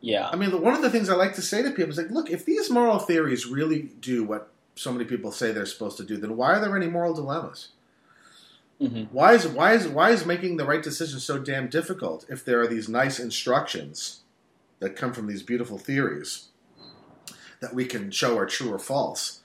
Yeah. 0.00 0.28
I 0.28 0.36
mean, 0.36 0.50
one 0.62 0.74
of 0.74 0.82
the 0.82 0.90
things 0.90 1.08
I 1.10 1.14
like 1.14 1.34
to 1.34 1.42
say 1.42 1.62
to 1.62 1.70
people 1.70 1.90
is 1.90 1.98
like, 1.98 2.10
look, 2.10 2.30
if 2.30 2.44
these 2.44 2.70
moral 2.70 2.98
theories 2.98 3.46
really 3.46 3.82
do 4.00 4.24
what 4.24 4.50
so 4.74 4.92
many 4.92 5.04
people 5.04 5.30
say 5.30 5.52
they're 5.52 5.66
supposed 5.66 5.98
to 5.98 6.04
do, 6.04 6.16
then 6.16 6.36
why 6.36 6.54
are 6.54 6.60
there 6.60 6.74
any 6.76 6.86
moral 6.86 7.12
dilemmas? 7.14 7.68
hmm 8.80 9.02
Why 9.12 9.34
is 9.34 9.46
why 9.46 9.74
is 9.74 9.86
why 9.86 10.10
is 10.10 10.24
making 10.24 10.56
the 10.56 10.64
right 10.64 10.82
decision 10.82 11.20
so 11.20 11.38
damn 11.38 11.68
difficult 11.68 12.24
if 12.30 12.44
there 12.44 12.60
are 12.62 12.66
these 12.66 12.88
nice 12.88 13.18
instructions 13.20 14.20
that 14.78 14.96
come 14.96 15.12
from 15.12 15.26
these 15.26 15.42
beautiful 15.42 15.76
theories 15.76 16.46
that 17.60 17.74
we 17.74 17.84
can 17.84 18.10
show 18.10 18.38
are 18.38 18.46
true 18.46 18.72
or 18.72 18.78
false? 18.78 19.39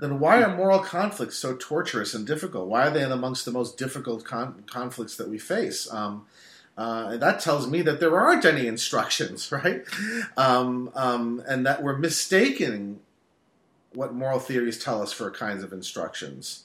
Then 0.00 0.20
why 0.20 0.42
are 0.42 0.54
moral 0.54 0.80
conflicts 0.80 1.36
so 1.36 1.56
torturous 1.56 2.14
and 2.14 2.26
difficult? 2.26 2.68
Why 2.68 2.88
are 2.88 2.90
they 2.90 3.02
amongst 3.02 3.44
the 3.44 3.50
most 3.50 3.78
difficult 3.78 4.24
con- 4.24 4.64
conflicts 4.66 5.16
that 5.16 5.28
we 5.28 5.38
face? 5.38 5.90
Um, 5.92 6.26
uh, 6.76 7.16
that 7.16 7.40
tells 7.40 7.66
me 7.66 7.80
that 7.82 8.00
there 8.00 8.18
aren't 8.18 8.44
any 8.44 8.66
instructions, 8.66 9.50
right? 9.52 9.84
Um, 10.36 10.90
um, 10.94 11.42
and 11.48 11.64
that 11.64 11.82
we're 11.82 11.96
mistaking 11.96 13.00
what 13.94 14.14
moral 14.14 14.38
theories 14.38 14.78
tell 14.78 15.00
us 15.00 15.12
for 15.12 15.30
kinds 15.30 15.62
of 15.62 15.72
instructions. 15.72 16.64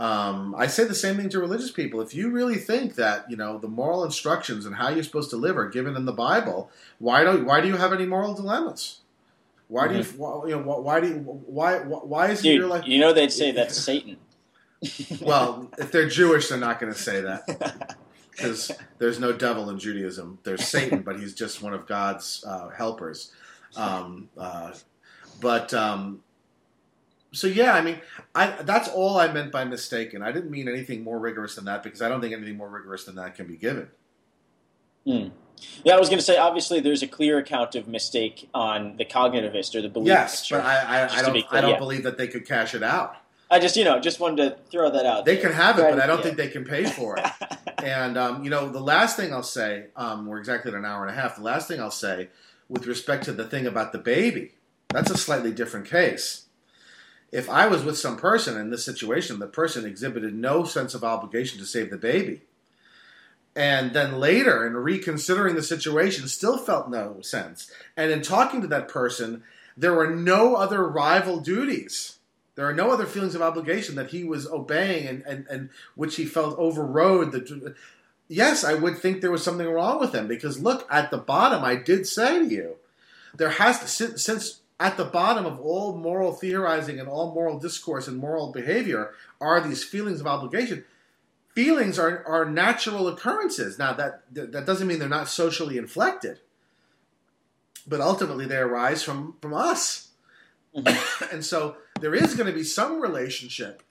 Um, 0.00 0.54
I 0.56 0.66
say 0.66 0.84
the 0.84 0.94
same 0.94 1.18
thing 1.18 1.28
to 1.28 1.38
religious 1.38 1.70
people. 1.70 2.00
If 2.00 2.14
you 2.14 2.30
really 2.30 2.56
think 2.56 2.94
that 2.94 3.30
you 3.30 3.36
know 3.36 3.58
the 3.58 3.68
moral 3.68 4.02
instructions 4.02 4.64
and 4.64 4.74
how 4.74 4.88
you're 4.88 5.04
supposed 5.04 5.30
to 5.30 5.36
live 5.36 5.58
are 5.58 5.68
given 5.68 5.94
in 5.94 6.06
the 6.06 6.12
Bible, 6.12 6.70
why 6.98 7.22
don't 7.22 7.44
why 7.44 7.60
do 7.60 7.68
you 7.68 7.76
have 7.76 7.92
any 7.92 8.06
moral 8.06 8.34
dilemmas? 8.34 8.99
Why 9.70 9.86
do 9.86 9.98
you 9.98 10.02
why, 10.02 10.48
you 10.48 10.56
know 10.56 10.62
why, 10.62 10.78
why 10.78 11.00
do 11.00 11.06
you, 11.06 11.14
why 11.14 11.78
why 11.78 11.98
why 11.98 12.30
is 12.30 12.42
Dude, 12.42 12.56
your 12.56 12.66
life? 12.66 12.88
you 12.88 12.98
know 12.98 13.12
they'd 13.12 13.30
say 13.30 13.52
that's 13.58 13.76
Satan. 13.76 14.16
Well, 15.20 15.70
if 15.78 15.92
they're 15.92 16.08
Jewish, 16.08 16.48
they're 16.48 16.58
not 16.58 16.80
going 16.80 16.92
to 16.92 16.98
say 16.98 17.20
that 17.20 17.96
because 18.30 18.72
there's 18.98 19.20
no 19.20 19.32
devil 19.32 19.70
in 19.70 19.78
Judaism. 19.78 20.40
There's 20.42 20.66
Satan, 20.66 21.02
but 21.02 21.20
he's 21.20 21.34
just 21.34 21.62
one 21.62 21.72
of 21.72 21.86
God's 21.86 22.44
uh, 22.44 22.70
helpers. 22.70 23.30
Um, 23.76 24.28
uh, 24.36 24.72
but 25.40 25.72
um, 25.72 26.24
so 27.30 27.46
yeah, 27.46 27.74
I 27.74 27.80
mean, 27.80 28.00
I 28.34 28.62
that's 28.62 28.88
all 28.88 29.18
I 29.18 29.32
meant 29.32 29.52
by 29.52 29.64
mistaken. 29.64 30.20
I 30.20 30.32
didn't 30.32 30.50
mean 30.50 30.66
anything 30.66 31.04
more 31.04 31.20
rigorous 31.20 31.54
than 31.54 31.66
that 31.66 31.84
because 31.84 32.02
I 32.02 32.08
don't 32.08 32.20
think 32.20 32.34
anything 32.34 32.56
more 32.56 32.68
rigorous 32.68 33.04
than 33.04 33.14
that 33.16 33.36
can 33.36 33.46
be 33.46 33.56
given. 33.56 33.88
Hmm. 35.06 35.28
Yeah, 35.84 35.94
I 35.94 35.98
was 35.98 36.08
going 36.08 36.18
to 36.18 36.24
say. 36.24 36.36
Obviously, 36.36 36.80
there's 36.80 37.02
a 37.02 37.08
clear 37.08 37.38
account 37.38 37.74
of 37.74 37.88
mistake 37.88 38.48
on 38.54 38.96
the 38.96 39.04
cognitivist 39.04 39.74
or 39.74 39.82
the 39.82 39.88
belief. 39.88 40.08
Yes, 40.08 40.40
picture. 40.42 40.56
but 40.58 40.66
I, 40.66 40.76
I, 40.76 41.18
I 41.18 41.22
don't 41.22 41.32
clear, 41.32 41.44
I 41.50 41.60
don't 41.60 41.70
yeah. 41.70 41.78
believe 41.78 42.02
that 42.04 42.18
they 42.18 42.28
could 42.28 42.46
cash 42.46 42.74
it 42.74 42.82
out. 42.82 43.16
I 43.52 43.58
just, 43.58 43.76
you 43.76 43.84
know, 43.84 43.98
just 43.98 44.20
wanted 44.20 44.48
to 44.48 44.56
throw 44.70 44.90
that 44.90 45.04
out. 45.06 45.24
They 45.24 45.34
there. 45.34 45.42
can 45.50 45.52
have 45.54 45.78
it, 45.78 45.82
but 45.82 45.98
I 46.00 46.06
don't 46.06 46.18
Yeah. 46.18 46.22
think 46.24 46.36
they 46.36 46.48
can 46.48 46.64
pay 46.64 46.84
for 46.84 47.16
it. 47.18 47.26
And 47.82 48.18
um, 48.18 48.44
you 48.44 48.50
know, 48.50 48.68
the 48.68 48.78
last 48.78 49.16
thing 49.16 49.32
I'll 49.32 49.42
say, 49.42 49.86
um, 49.96 50.26
we're 50.26 50.38
exactly 50.38 50.70
at 50.70 50.76
an 50.76 50.84
hour 50.84 51.00
and 51.06 51.10
a 51.10 51.18
half. 51.18 51.36
The 51.36 51.42
last 51.42 51.66
thing 51.66 51.80
I'll 51.80 51.90
say, 51.90 52.28
with 52.68 52.86
respect 52.86 53.24
to 53.24 53.32
the 53.32 53.44
thing 53.44 53.66
about 53.66 53.92
the 53.92 53.98
baby, 53.98 54.52
that's 54.90 55.10
a 55.10 55.16
slightly 55.16 55.50
different 55.50 55.86
case. 55.88 56.44
If 57.32 57.48
I 57.48 57.68
was 57.68 57.82
with 57.82 57.96
some 57.96 58.18
person 58.18 58.60
in 58.60 58.68
this 58.68 58.84
situation, 58.84 59.38
the 59.38 59.46
person 59.46 59.86
exhibited 59.86 60.34
no 60.34 60.64
sense 60.64 60.92
of 60.94 61.02
obligation 61.02 61.58
to 61.58 61.64
save 61.64 61.88
the 61.90 61.96
baby, 61.96 62.42
and 63.56 63.92
then 63.92 64.18
later, 64.18 64.66
in 64.66 64.76
reconsidering 64.76 65.54
the 65.54 65.62
situation, 65.62 66.28
still 66.28 66.58
felt 66.58 66.88
no 66.88 67.20
sense, 67.20 67.70
and 67.96 68.10
in 68.10 68.22
talking 68.22 68.60
to 68.60 68.66
that 68.68 68.88
person, 68.88 69.42
there 69.76 69.94
were 69.94 70.10
no 70.10 70.56
other 70.56 70.86
rival 70.86 71.40
duties. 71.40 72.18
There 72.54 72.68
are 72.68 72.74
no 72.74 72.90
other 72.90 73.06
feelings 73.06 73.34
of 73.34 73.42
obligation 73.42 73.94
that 73.94 74.10
he 74.10 74.24
was 74.24 74.46
obeying 74.46 75.06
and, 75.06 75.22
and, 75.22 75.46
and 75.48 75.70
which 75.94 76.16
he 76.16 76.26
felt 76.26 76.58
overrode. 76.58 77.32
The, 77.32 77.74
yes, 78.28 78.64
I 78.64 78.74
would 78.74 78.98
think 78.98 79.20
there 79.20 79.30
was 79.30 79.42
something 79.42 79.66
wrong 79.66 79.98
with 79.98 80.14
him 80.14 80.28
because 80.28 80.60
look, 80.60 80.86
at 80.90 81.10
the 81.10 81.16
bottom, 81.16 81.64
I 81.64 81.76
did 81.76 82.06
say 82.06 82.40
to 82.40 82.44
you, 82.44 82.76
there 83.34 83.50
has 83.50 83.78
to, 83.80 83.88
since, 83.88 84.22
since 84.22 84.60
at 84.78 84.96
the 84.96 85.04
bottom 85.04 85.46
of 85.46 85.60
all 85.60 85.96
moral 85.96 86.32
theorizing 86.32 86.98
and 86.98 87.08
all 87.08 87.32
moral 87.32 87.58
discourse 87.58 88.08
and 88.08 88.18
moral 88.18 88.52
behavior 88.52 89.12
are 89.40 89.60
these 89.60 89.84
feelings 89.84 90.20
of 90.20 90.26
obligation. 90.26 90.84
Feelings 91.54 91.98
are, 91.98 92.24
are 92.26 92.44
natural 92.44 93.08
occurrences. 93.08 93.78
Now, 93.78 93.92
that, 93.94 94.22
that 94.32 94.66
doesn't 94.66 94.86
mean 94.86 94.98
they're 94.98 95.08
not 95.08 95.28
socially 95.28 95.76
inflected, 95.78 96.40
but 97.86 98.00
ultimately 98.00 98.46
they 98.46 98.56
arise 98.56 99.02
from, 99.02 99.36
from 99.40 99.54
us. 99.54 100.10
and 101.32 101.44
so 101.44 101.76
there 102.00 102.14
is 102.14 102.34
going 102.34 102.46
to 102.46 102.52
be 102.52 102.62
some 102.62 103.00
relationship 103.00 103.82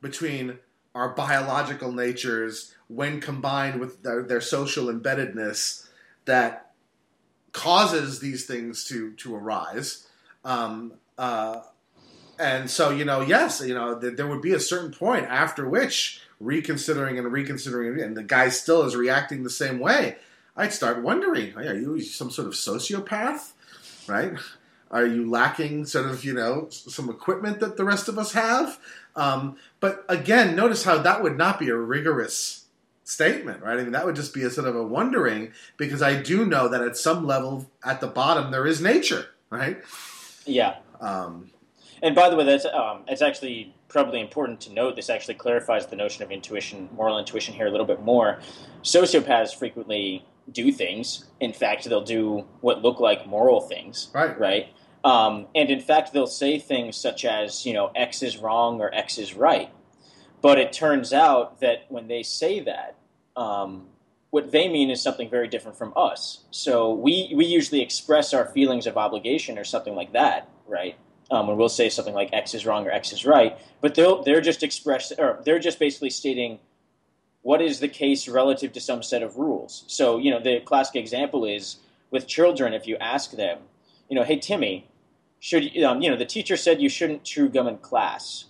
between 0.00 0.58
our 0.94 1.10
biological 1.10 1.92
natures 1.92 2.74
when 2.88 3.20
combined 3.20 3.80
with 3.80 4.02
their, 4.02 4.22
their 4.22 4.40
social 4.40 4.86
embeddedness 4.86 5.88
that 6.24 6.72
causes 7.52 8.20
these 8.20 8.44
things 8.44 8.84
to 8.84 9.12
to 9.14 9.34
arise. 9.34 10.06
Um, 10.44 10.94
uh, 11.16 11.62
and 12.38 12.70
so, 12.70 12.90
you 12.90 13.06
know, 13.06 13.22
yes, 13.22 13.62
you 13.64 13.74
know, 13.74 13.98
th- 13.98 14.16
there 14.16 14.26
would 14.26 14.42
be 14.42 14.52
a 14.52 14.60
certain 14.60 14.92
point 14.92 15.24
after 15.24 15.66
which 15.66 16.20
reconsidering 16.40 17.18
and 17.18 17.32
reconsidering, 17.32 18.00
and 18.00 18.16
the 18.16 18.22
guy 18.22 18.48
still 18.48 18.82
is 18.82 18.96
reacting 18.96 19.42
the 19.42 19.50
same 19.50 19.78
way. 19.78 20.16
I'd 20.56 20.72
start 20.72 21.02
wondering: 21.02 21.56
Are 21.56 21.74
you 21.74 22.00
some 22.00 22.30
sort 22.30 22.48
of 22.48 22.54
sociopath, 22.54 23.52
right? 24.06 24.38
Are 24.90 25.06
you 25.06 25.28
lacking 25.28 25.84
sort 25.86 26.06
of, 26.06 26.24
you 26.24 26.32
know, 26.32 26.68
some 26.70 27.10
equipment 27.10 27.58
that 27.60 27.76
the 27.76 27.84
rest 27.84 28.08
of 28.08 28.18
us 28.18 28.32
have? 28.32 28.78
Um, 29.16 29.56
but 29.80 30.04
again, 30.08 30.54
notice 30.54 30.84
how 30.84 30.98
that 30.98 31.22
would 31.22 31.36
not 31.36 31.58
be 31.58 31.68
a 31.68 31.76
rigorous 31.76 32.66
statement, 33.02 33.62
right? 33.62 33.78
I 33.78 33.82
mean, 33.82 33.92
that 33.92 34.04
would 34.06 34.16
just 34.16 34.32
be 34.34 34.42
a 34.42 34.50
sort 34.50 34.68
of 34.68 34.76
a 34.76 34.82
wondering 34.82 35.52
because 35.76 36.02
I 36.02 36.20
do 36.20 36.44
know 36.44 36.68
that 36.68 36.82
at 36.82 36.96
some 36.96 37.26
level, 37.26 37.70
at 37.84 38.00
the 38.00 38.06
bottom, 38.06 38.50
there 38.50 38.66
is 38.66 38.80
nature, 38.80 39.26
right? 39.50 39.78
yeah. 40.44 40.76
Um, 41.00 41.50
And 42.02 42.14
by 42.14 42.28
the 42.30 42.36
way, 42.36 42.44
that's 42.44 42.66
um, 42.66 43.02
it's 43.08 43.22
actually 43.22 43.74
probably 43.88 44.20
important 44.20 44.60
to 44.62 44.72
note. 44.72 44.96
This 44.96 45.10
actually 45.10 45.34
clarifies 45.34 45.86
the 45.86 45.96
notion 45.96 46.22
of 46.22 46.30
intuition, 46.30 46.88
moral 46.94 47.18
intuition 47.18 47.54
here 47.54 47.66
a 47.66 47.70
little 47.70 47.86
bit 47.86 48.02
more. 48.02 48.40
Sociopaths 48.82 49.54
frequently 49.54 50.26
do 50.50 50.72
things. 50.72 51.26
In 51.40 51.52
fact, 51.52 51.84
they'll 51.84 52.04
do 52.04 52.44
what 52.60 52.82
look 52.82 53.00
like 53.00 53.26
moral 53.26 53.60
things. 53.60 54.10
right. 54.14 54.38
right? 54.38 54.68
Um, 55.04 55.46
and 55.54 55.70
in 55.70 55.80
fact, 55.80 56.12
they'll 56.12 56.26
say 56.26 56.58
things 56.58 56.96
such 56.96 57.24
as, 57.24 57.64
you 57.64 57.72
know, 57.72 57.92
X 57.94 58.22
is 58.22 58.38
wrong 58.38 58.80
or 58.80 58.92
X 58.92 59.18
is 59.18 59.34
right. 59.34 59.70
But 60.42 60.58
it 60.58 60.72
turns 60.72 61.12
out 61.12 61.60
that 61.60 61.86
when 61.88 62.08
they 62.08 62.22
say 62.22 62.60
that, 62.60 62.96
um, 63.36 63.86
what 64.30 64.50
they 64.50 64.68
mean 64.68 64.90
is 64.90 65.00
something 65.00 65.30
very 65.30 65.48
different 65.48 65.78
from 65.78 65.92
us. 65.96 66.44
So 66.50 66.92
we, 66.92 67.32
we 67.34 67.46
usually 67.46 67.80
express 67.80 68.34
our 68.34 68.46
feelings 68.46 68.86
of 68.86 68.96
obligation 68.96 69.58
or 69.58 69.64
something 69.64 69.94
like 69.94 70.12
that, 70.12 70.48
right? 70.66 70.96
Um, 71.30 71.48
when 71.48 71.56
we'll 71.56 71.68
say 71.68 71.88
something 71.88 72.14
like 72.14 72.30
X 72.32 72.54
is 72.54 72.64
wrong 72.66 72.86
or 72.86 72.90
X 72.92 73.12
is 73.12 73.26
right, 73.26 73.58
but 73.80 73.96
they'll 73.96 74.22
they're 74.22 74.40
just 74.40 74.62
express 74.62 75.10
or 75.18 75.40
they're 75.44 75.58
just 75.58 75.78
basically 75.80 76.10
stating 76.10 76.60
what 77.42 77.60
is 77.60 77.80
the 77.80 77.88
case 77.88 78.28
relative 78.28 78.72
to 78.74 78.80
some 78.80 79.02
set 79.02 79.22
of 79.24 79.36
rules. 79.36 79.84
So 79.88 80.18
you 80.18 80.30
know 80.30 80.38
the 80.40 80.60
classic 80.60 80.94
example 80.96 81.44
is 81.44 81.78
with 82.12 82.28
children. 82.28 82.72
If 82.74 82.86
you 82.86 82.96
ask 82.98 83.32
them, 83.32 83.58
you 84.08 84.14
know, 84.14 84.22
hey 84.22 84.38
Timmy, 84.38 84.88
should 85.40 85.74
you, 85.74 85.84
um, 85.84 86.00
you 86.00 86.10
know 86.10 86.16
the 86.16 86.24
teacher 86.24 86.56
said 86.56 86.80
you 86.80 86.88
shouldn't 86.88 87.24
chew 87.24 87.48
gum 87.48 87.66
in 87.66 87.78
class. 87.78 88.44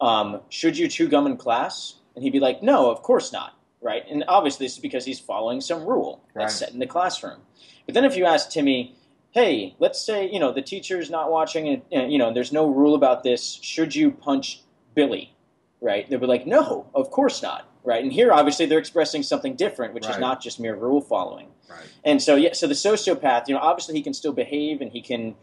Um, 0.00 0.40
should 0.50 0.76
you 0.76 0.88
chew 0.88 1.08
gum 1.08 1.26
in 1.26 1.36
class? 1.38 1.94
And 2.14 2.22
he'd 2.22 2.30
be 2.32 2.40
like, 2.40 2.62
no, 2.62 2.90
of 2.90 3.02
course 3.02 3.32
not, 3.32 3.56
right? 3.80 4.02
And 4.10 4.22
obviously 4.28 4.66
this 4.66 4.74
is 4.74 4.80
because 4.80 5.06
he's 5.06 5.18
following 5.20 5.62
some 5.62 5.86
rule 5.86 6.22
that's 6.34 6.52
Right. 6.60 6.68
set 6.68 6.72
in 6.74 6.78
the 6.78 6.86
classroom. 6.86 7.38
But 7.86 7.94
then 7.94 8.04
if 8.04 8.16
you 8.18 8.26
ask 8.26 8.50
Timmy, 8.50 8.96
hey, 9.32 9.74
let's 9.78 10.00
say 10.00 10.30
you 10.30 10.38
know 10.38 10.52
the 10.52 10.62
teacher's 10.62 11.10
not 11.10 11.30
watching, 11.30 11.68
and, 11.68 11.82
and 11.90 12.12
you 12.12 12.18
know 12.18 12.32
there's 12.32 12.52
no 12.52 12.66
rule 12.68 12.94
about 12.94 13.22
this. 13.22 13.58
Should 13.62 13.94
you 13.94 14.10
punch 14.10 14.62
Billy? 14.94 15.34
Right? 15.80 16.08
They'd 16.08 16.20
be 16.20 16.26
like, 16.26 16.46
no, 16.46 16.86
of 16.94 17.10
course 17.10 17.42
not. 17.42 17.68
Right? 17.82 18.04
And 18.04 18.12
here, 18.12 18.32
obviously, 18.32 18.66
they're 18.66 18.78
expressing 18.78 19.24
something 19.24 19.56
different, 19.56 19.94
which 19.94 20.08
is 20.08 20.16
not 20.18 20.40
just 20.40 20.60
mere 20.60 20.76
rule 20.76 21.00
following. 21.00 21.48
Right. 21.68 21.80
And 22.04 22.22
so, 22.22 22.36
yeah, 22.36 22.52
so 22.52 22.68
the 22.68 22.74
sociopath, 22.74 23.48
you 23.48 23.54
know, 23.54 23.60
obviously 23.60 23.96
he 23.96 24.02
can 24.02 24.14
still 24.14 24.32
behave 24.32 24.80
and 24.80 24.92
he 24.92 25.00
can, 25.02 25.34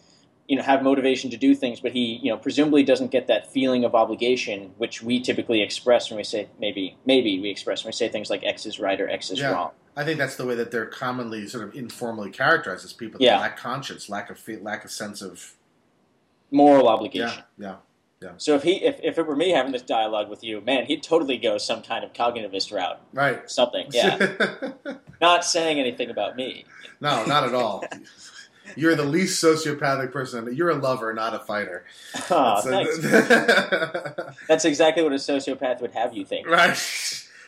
you 0.47 0.55
know, 0.55 0.63
have 0.63 0.81
motivation 0.81 1.29
to 1.31 1.35
do 1.37 1.53
things, 1.53 1.81
but 1.81 1.91
he, 1.91 2.21
you 2.23 2.31
know, 2.31 2.37
presumably 2.37 2.83
doesn't 2.83 3.11
get 3.11 3.27
that 3.27 3.51
feeling 3.51 3.83
of 3.83 3.93
obligation, 3.95 4.71
which 4.77 5.03
we 5.03 5.19
typically 5.19 5.61
express 5.61 6.09
when 6.09 6.15
we 6.15 6.23
say 6.23 6.47
maybe, 6.57 6.95
maybe 7.05 7.37
we 7.41 7.49
express 7.49 7.83
when 7.83 7.89
we 7.89 7.93
say 7.93 8.07
things 8.07 8.29
like 8.29 8.41
X 8.45 8.65
is 8.65 8.79
right 8.79 9.01
or 9.01 9.09
X 9.09 9.31
is 9.31 9.39
Yeah. 9.39 9.51
wrong. 9.51 9.71
I 9.97 10.03
think 10.05 10.17
that's 10.17 10.35
the 10.35 10.45
way 10.45 10.55
that 10.55 10.71
they're 10.71 10.85
commonly 10.85 11.47
sort 11.47 11.67
of 11.67 11.75
informally 11.75 12.29
characterized 12.31 12.85
as 12.85 12.93
people 12.93 13.19
that 13.19 13.25
Yeah. 13.25 13.39
lack 13.39 13.57
conscience, 13.57 14.09
lack 14.09 14.29
of 14.29 14.41
lack 14.61 14.85
of 14.85 14.91
sense 14.91 15.21
of 15.21 15.55
Moral 16.51 16.87
obligation. 16.87 17.43
yeah, 17.57 17.75
obligation. 17.75 17.77
yeah. 18.21 18.29
So 18.37 18.55
if 18.55 18.63
he, 18.63 18.83
if, 18.83 18.99
if 19.03 19.17
it 19.17 19.25
were 19.27 19.35
me 19.35 19.49
having 19.51 19.71
this 19.71 19.81
dialogue 19.81 20.29
with 20.29 20.43
you, 20.43 20.61
man, 20.61 20.85
he'd 20.85 21.03
totally 21.03 21.37
go 21.37 21.57
some 21.57 21.81
kind 21.81 22.03
of 22.03 22.13
cognitivist 22.13 22.71
route, 22.73 22.99
Right. 23.13 23.49
something. 23.49 23.87
Yeah, 23.93 24.71
not 25.21 25.43
saying 25.45 25.79
anything 25.79 26.09
about 26.09 26.35
me. 26.35 26.65
no, 27.01 27.23
not 27.25 27.43
at 27.43 27.53
all. 27.53 27.83
You're 28.75 28.93
the 28.95 29.03
least 29.05 29.43
sociopathic 29.43 30.11
person. 30.11 30.53
You're 30.55 30.69
a 30.69 30.75
lover, 30.75 31.11
not 31.13 31.33
a 31.33 31.39
fighter. 31.39 31.85
So- 32.27 32.61
thanks. 32.63 32.97
That's 34.47 34.63
exactly 34.65 35.01
what 35.03 35.11
a 35.11 35.15
sociopath 35.15 35.81
would 35.81 35.91
have 35.91 36.13
you 36.15 36.23
think. 36.25 36.47
right. 36.47 36.75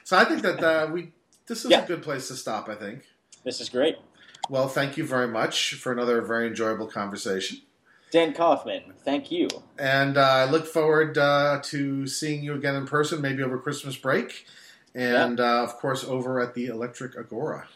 So 0.03 0.17
I 0.17 0.25
think 0.25 0.41
that 0.41 0.61
uh, 0.63 0.87
we 0.91 1.11
this 1.47 1.65
is 1.65 1.71
Yeah. 1.71 1.83
a 1.83 1.87
good 1.87 2.01
place 2.03 2.27
to 2.29 2.35
stop. 2.35 2.69
I 2.69 2.75
think. 2.75 3.03
This 3.43 3.59
is 3.61 3.69
great. 3.69 3.97
Well, 4.49 4.67
thank 4.67 4.97
you 4.97 5.05
very 5.05 5.27
much 5.27 5.75
for 5.75 5.91
another 5.91 6.21
very 6.21 6.47
enjoyable 6.47 6.87
conversation. 6.87 7.59
Dan 8.11 8.33
Kaufman, 8.33 8.93
thank 9.05 9.31
you. 9.31 9.47
And 9.79 10.17
uh, 10.17 10.21
I 10.21 10.45
look 10.45 10.67
forward 10.67 11.17
uh, 11.17 11.61
to 11.63 12.05
seeing 12.07 12.43
you 12.43 12.53
again 12.53 12.75
in 12.75 12.85
person, 12.85 13.21
maybe 13.21 13.41
over 13.41 13.57
Christmas 13.57 13.95
break. 13.95 14.45
And 14.93 15.39
uh, 15.39 15.63
of 15.63 15.77
course, 15.77 16.03
over 16.03 16.41
at 16.41 16.53
the 16.53 16.65
Electric 16.65 17.15
Agora. 17.17 17.69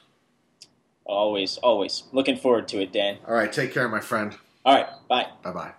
Always, 1.05 1.57
always. 1.59 2.03
Looking 2.11 2.35
forward 2.35 2.67
to 2.69 2.81
it, 2.81 2.91
Dan. 2.91 3.19
All 3.25 3.33
right, 3.33 3.53
take 3.53 3.73
care, 3.73 3.87
my 3.87 4.01
friend. 4.01 4.35
All 4.65 4.75
right, 4.75 4.87
bye. 5.07 5.27
Bye 5.43 5.51
bye. 5.51 5.75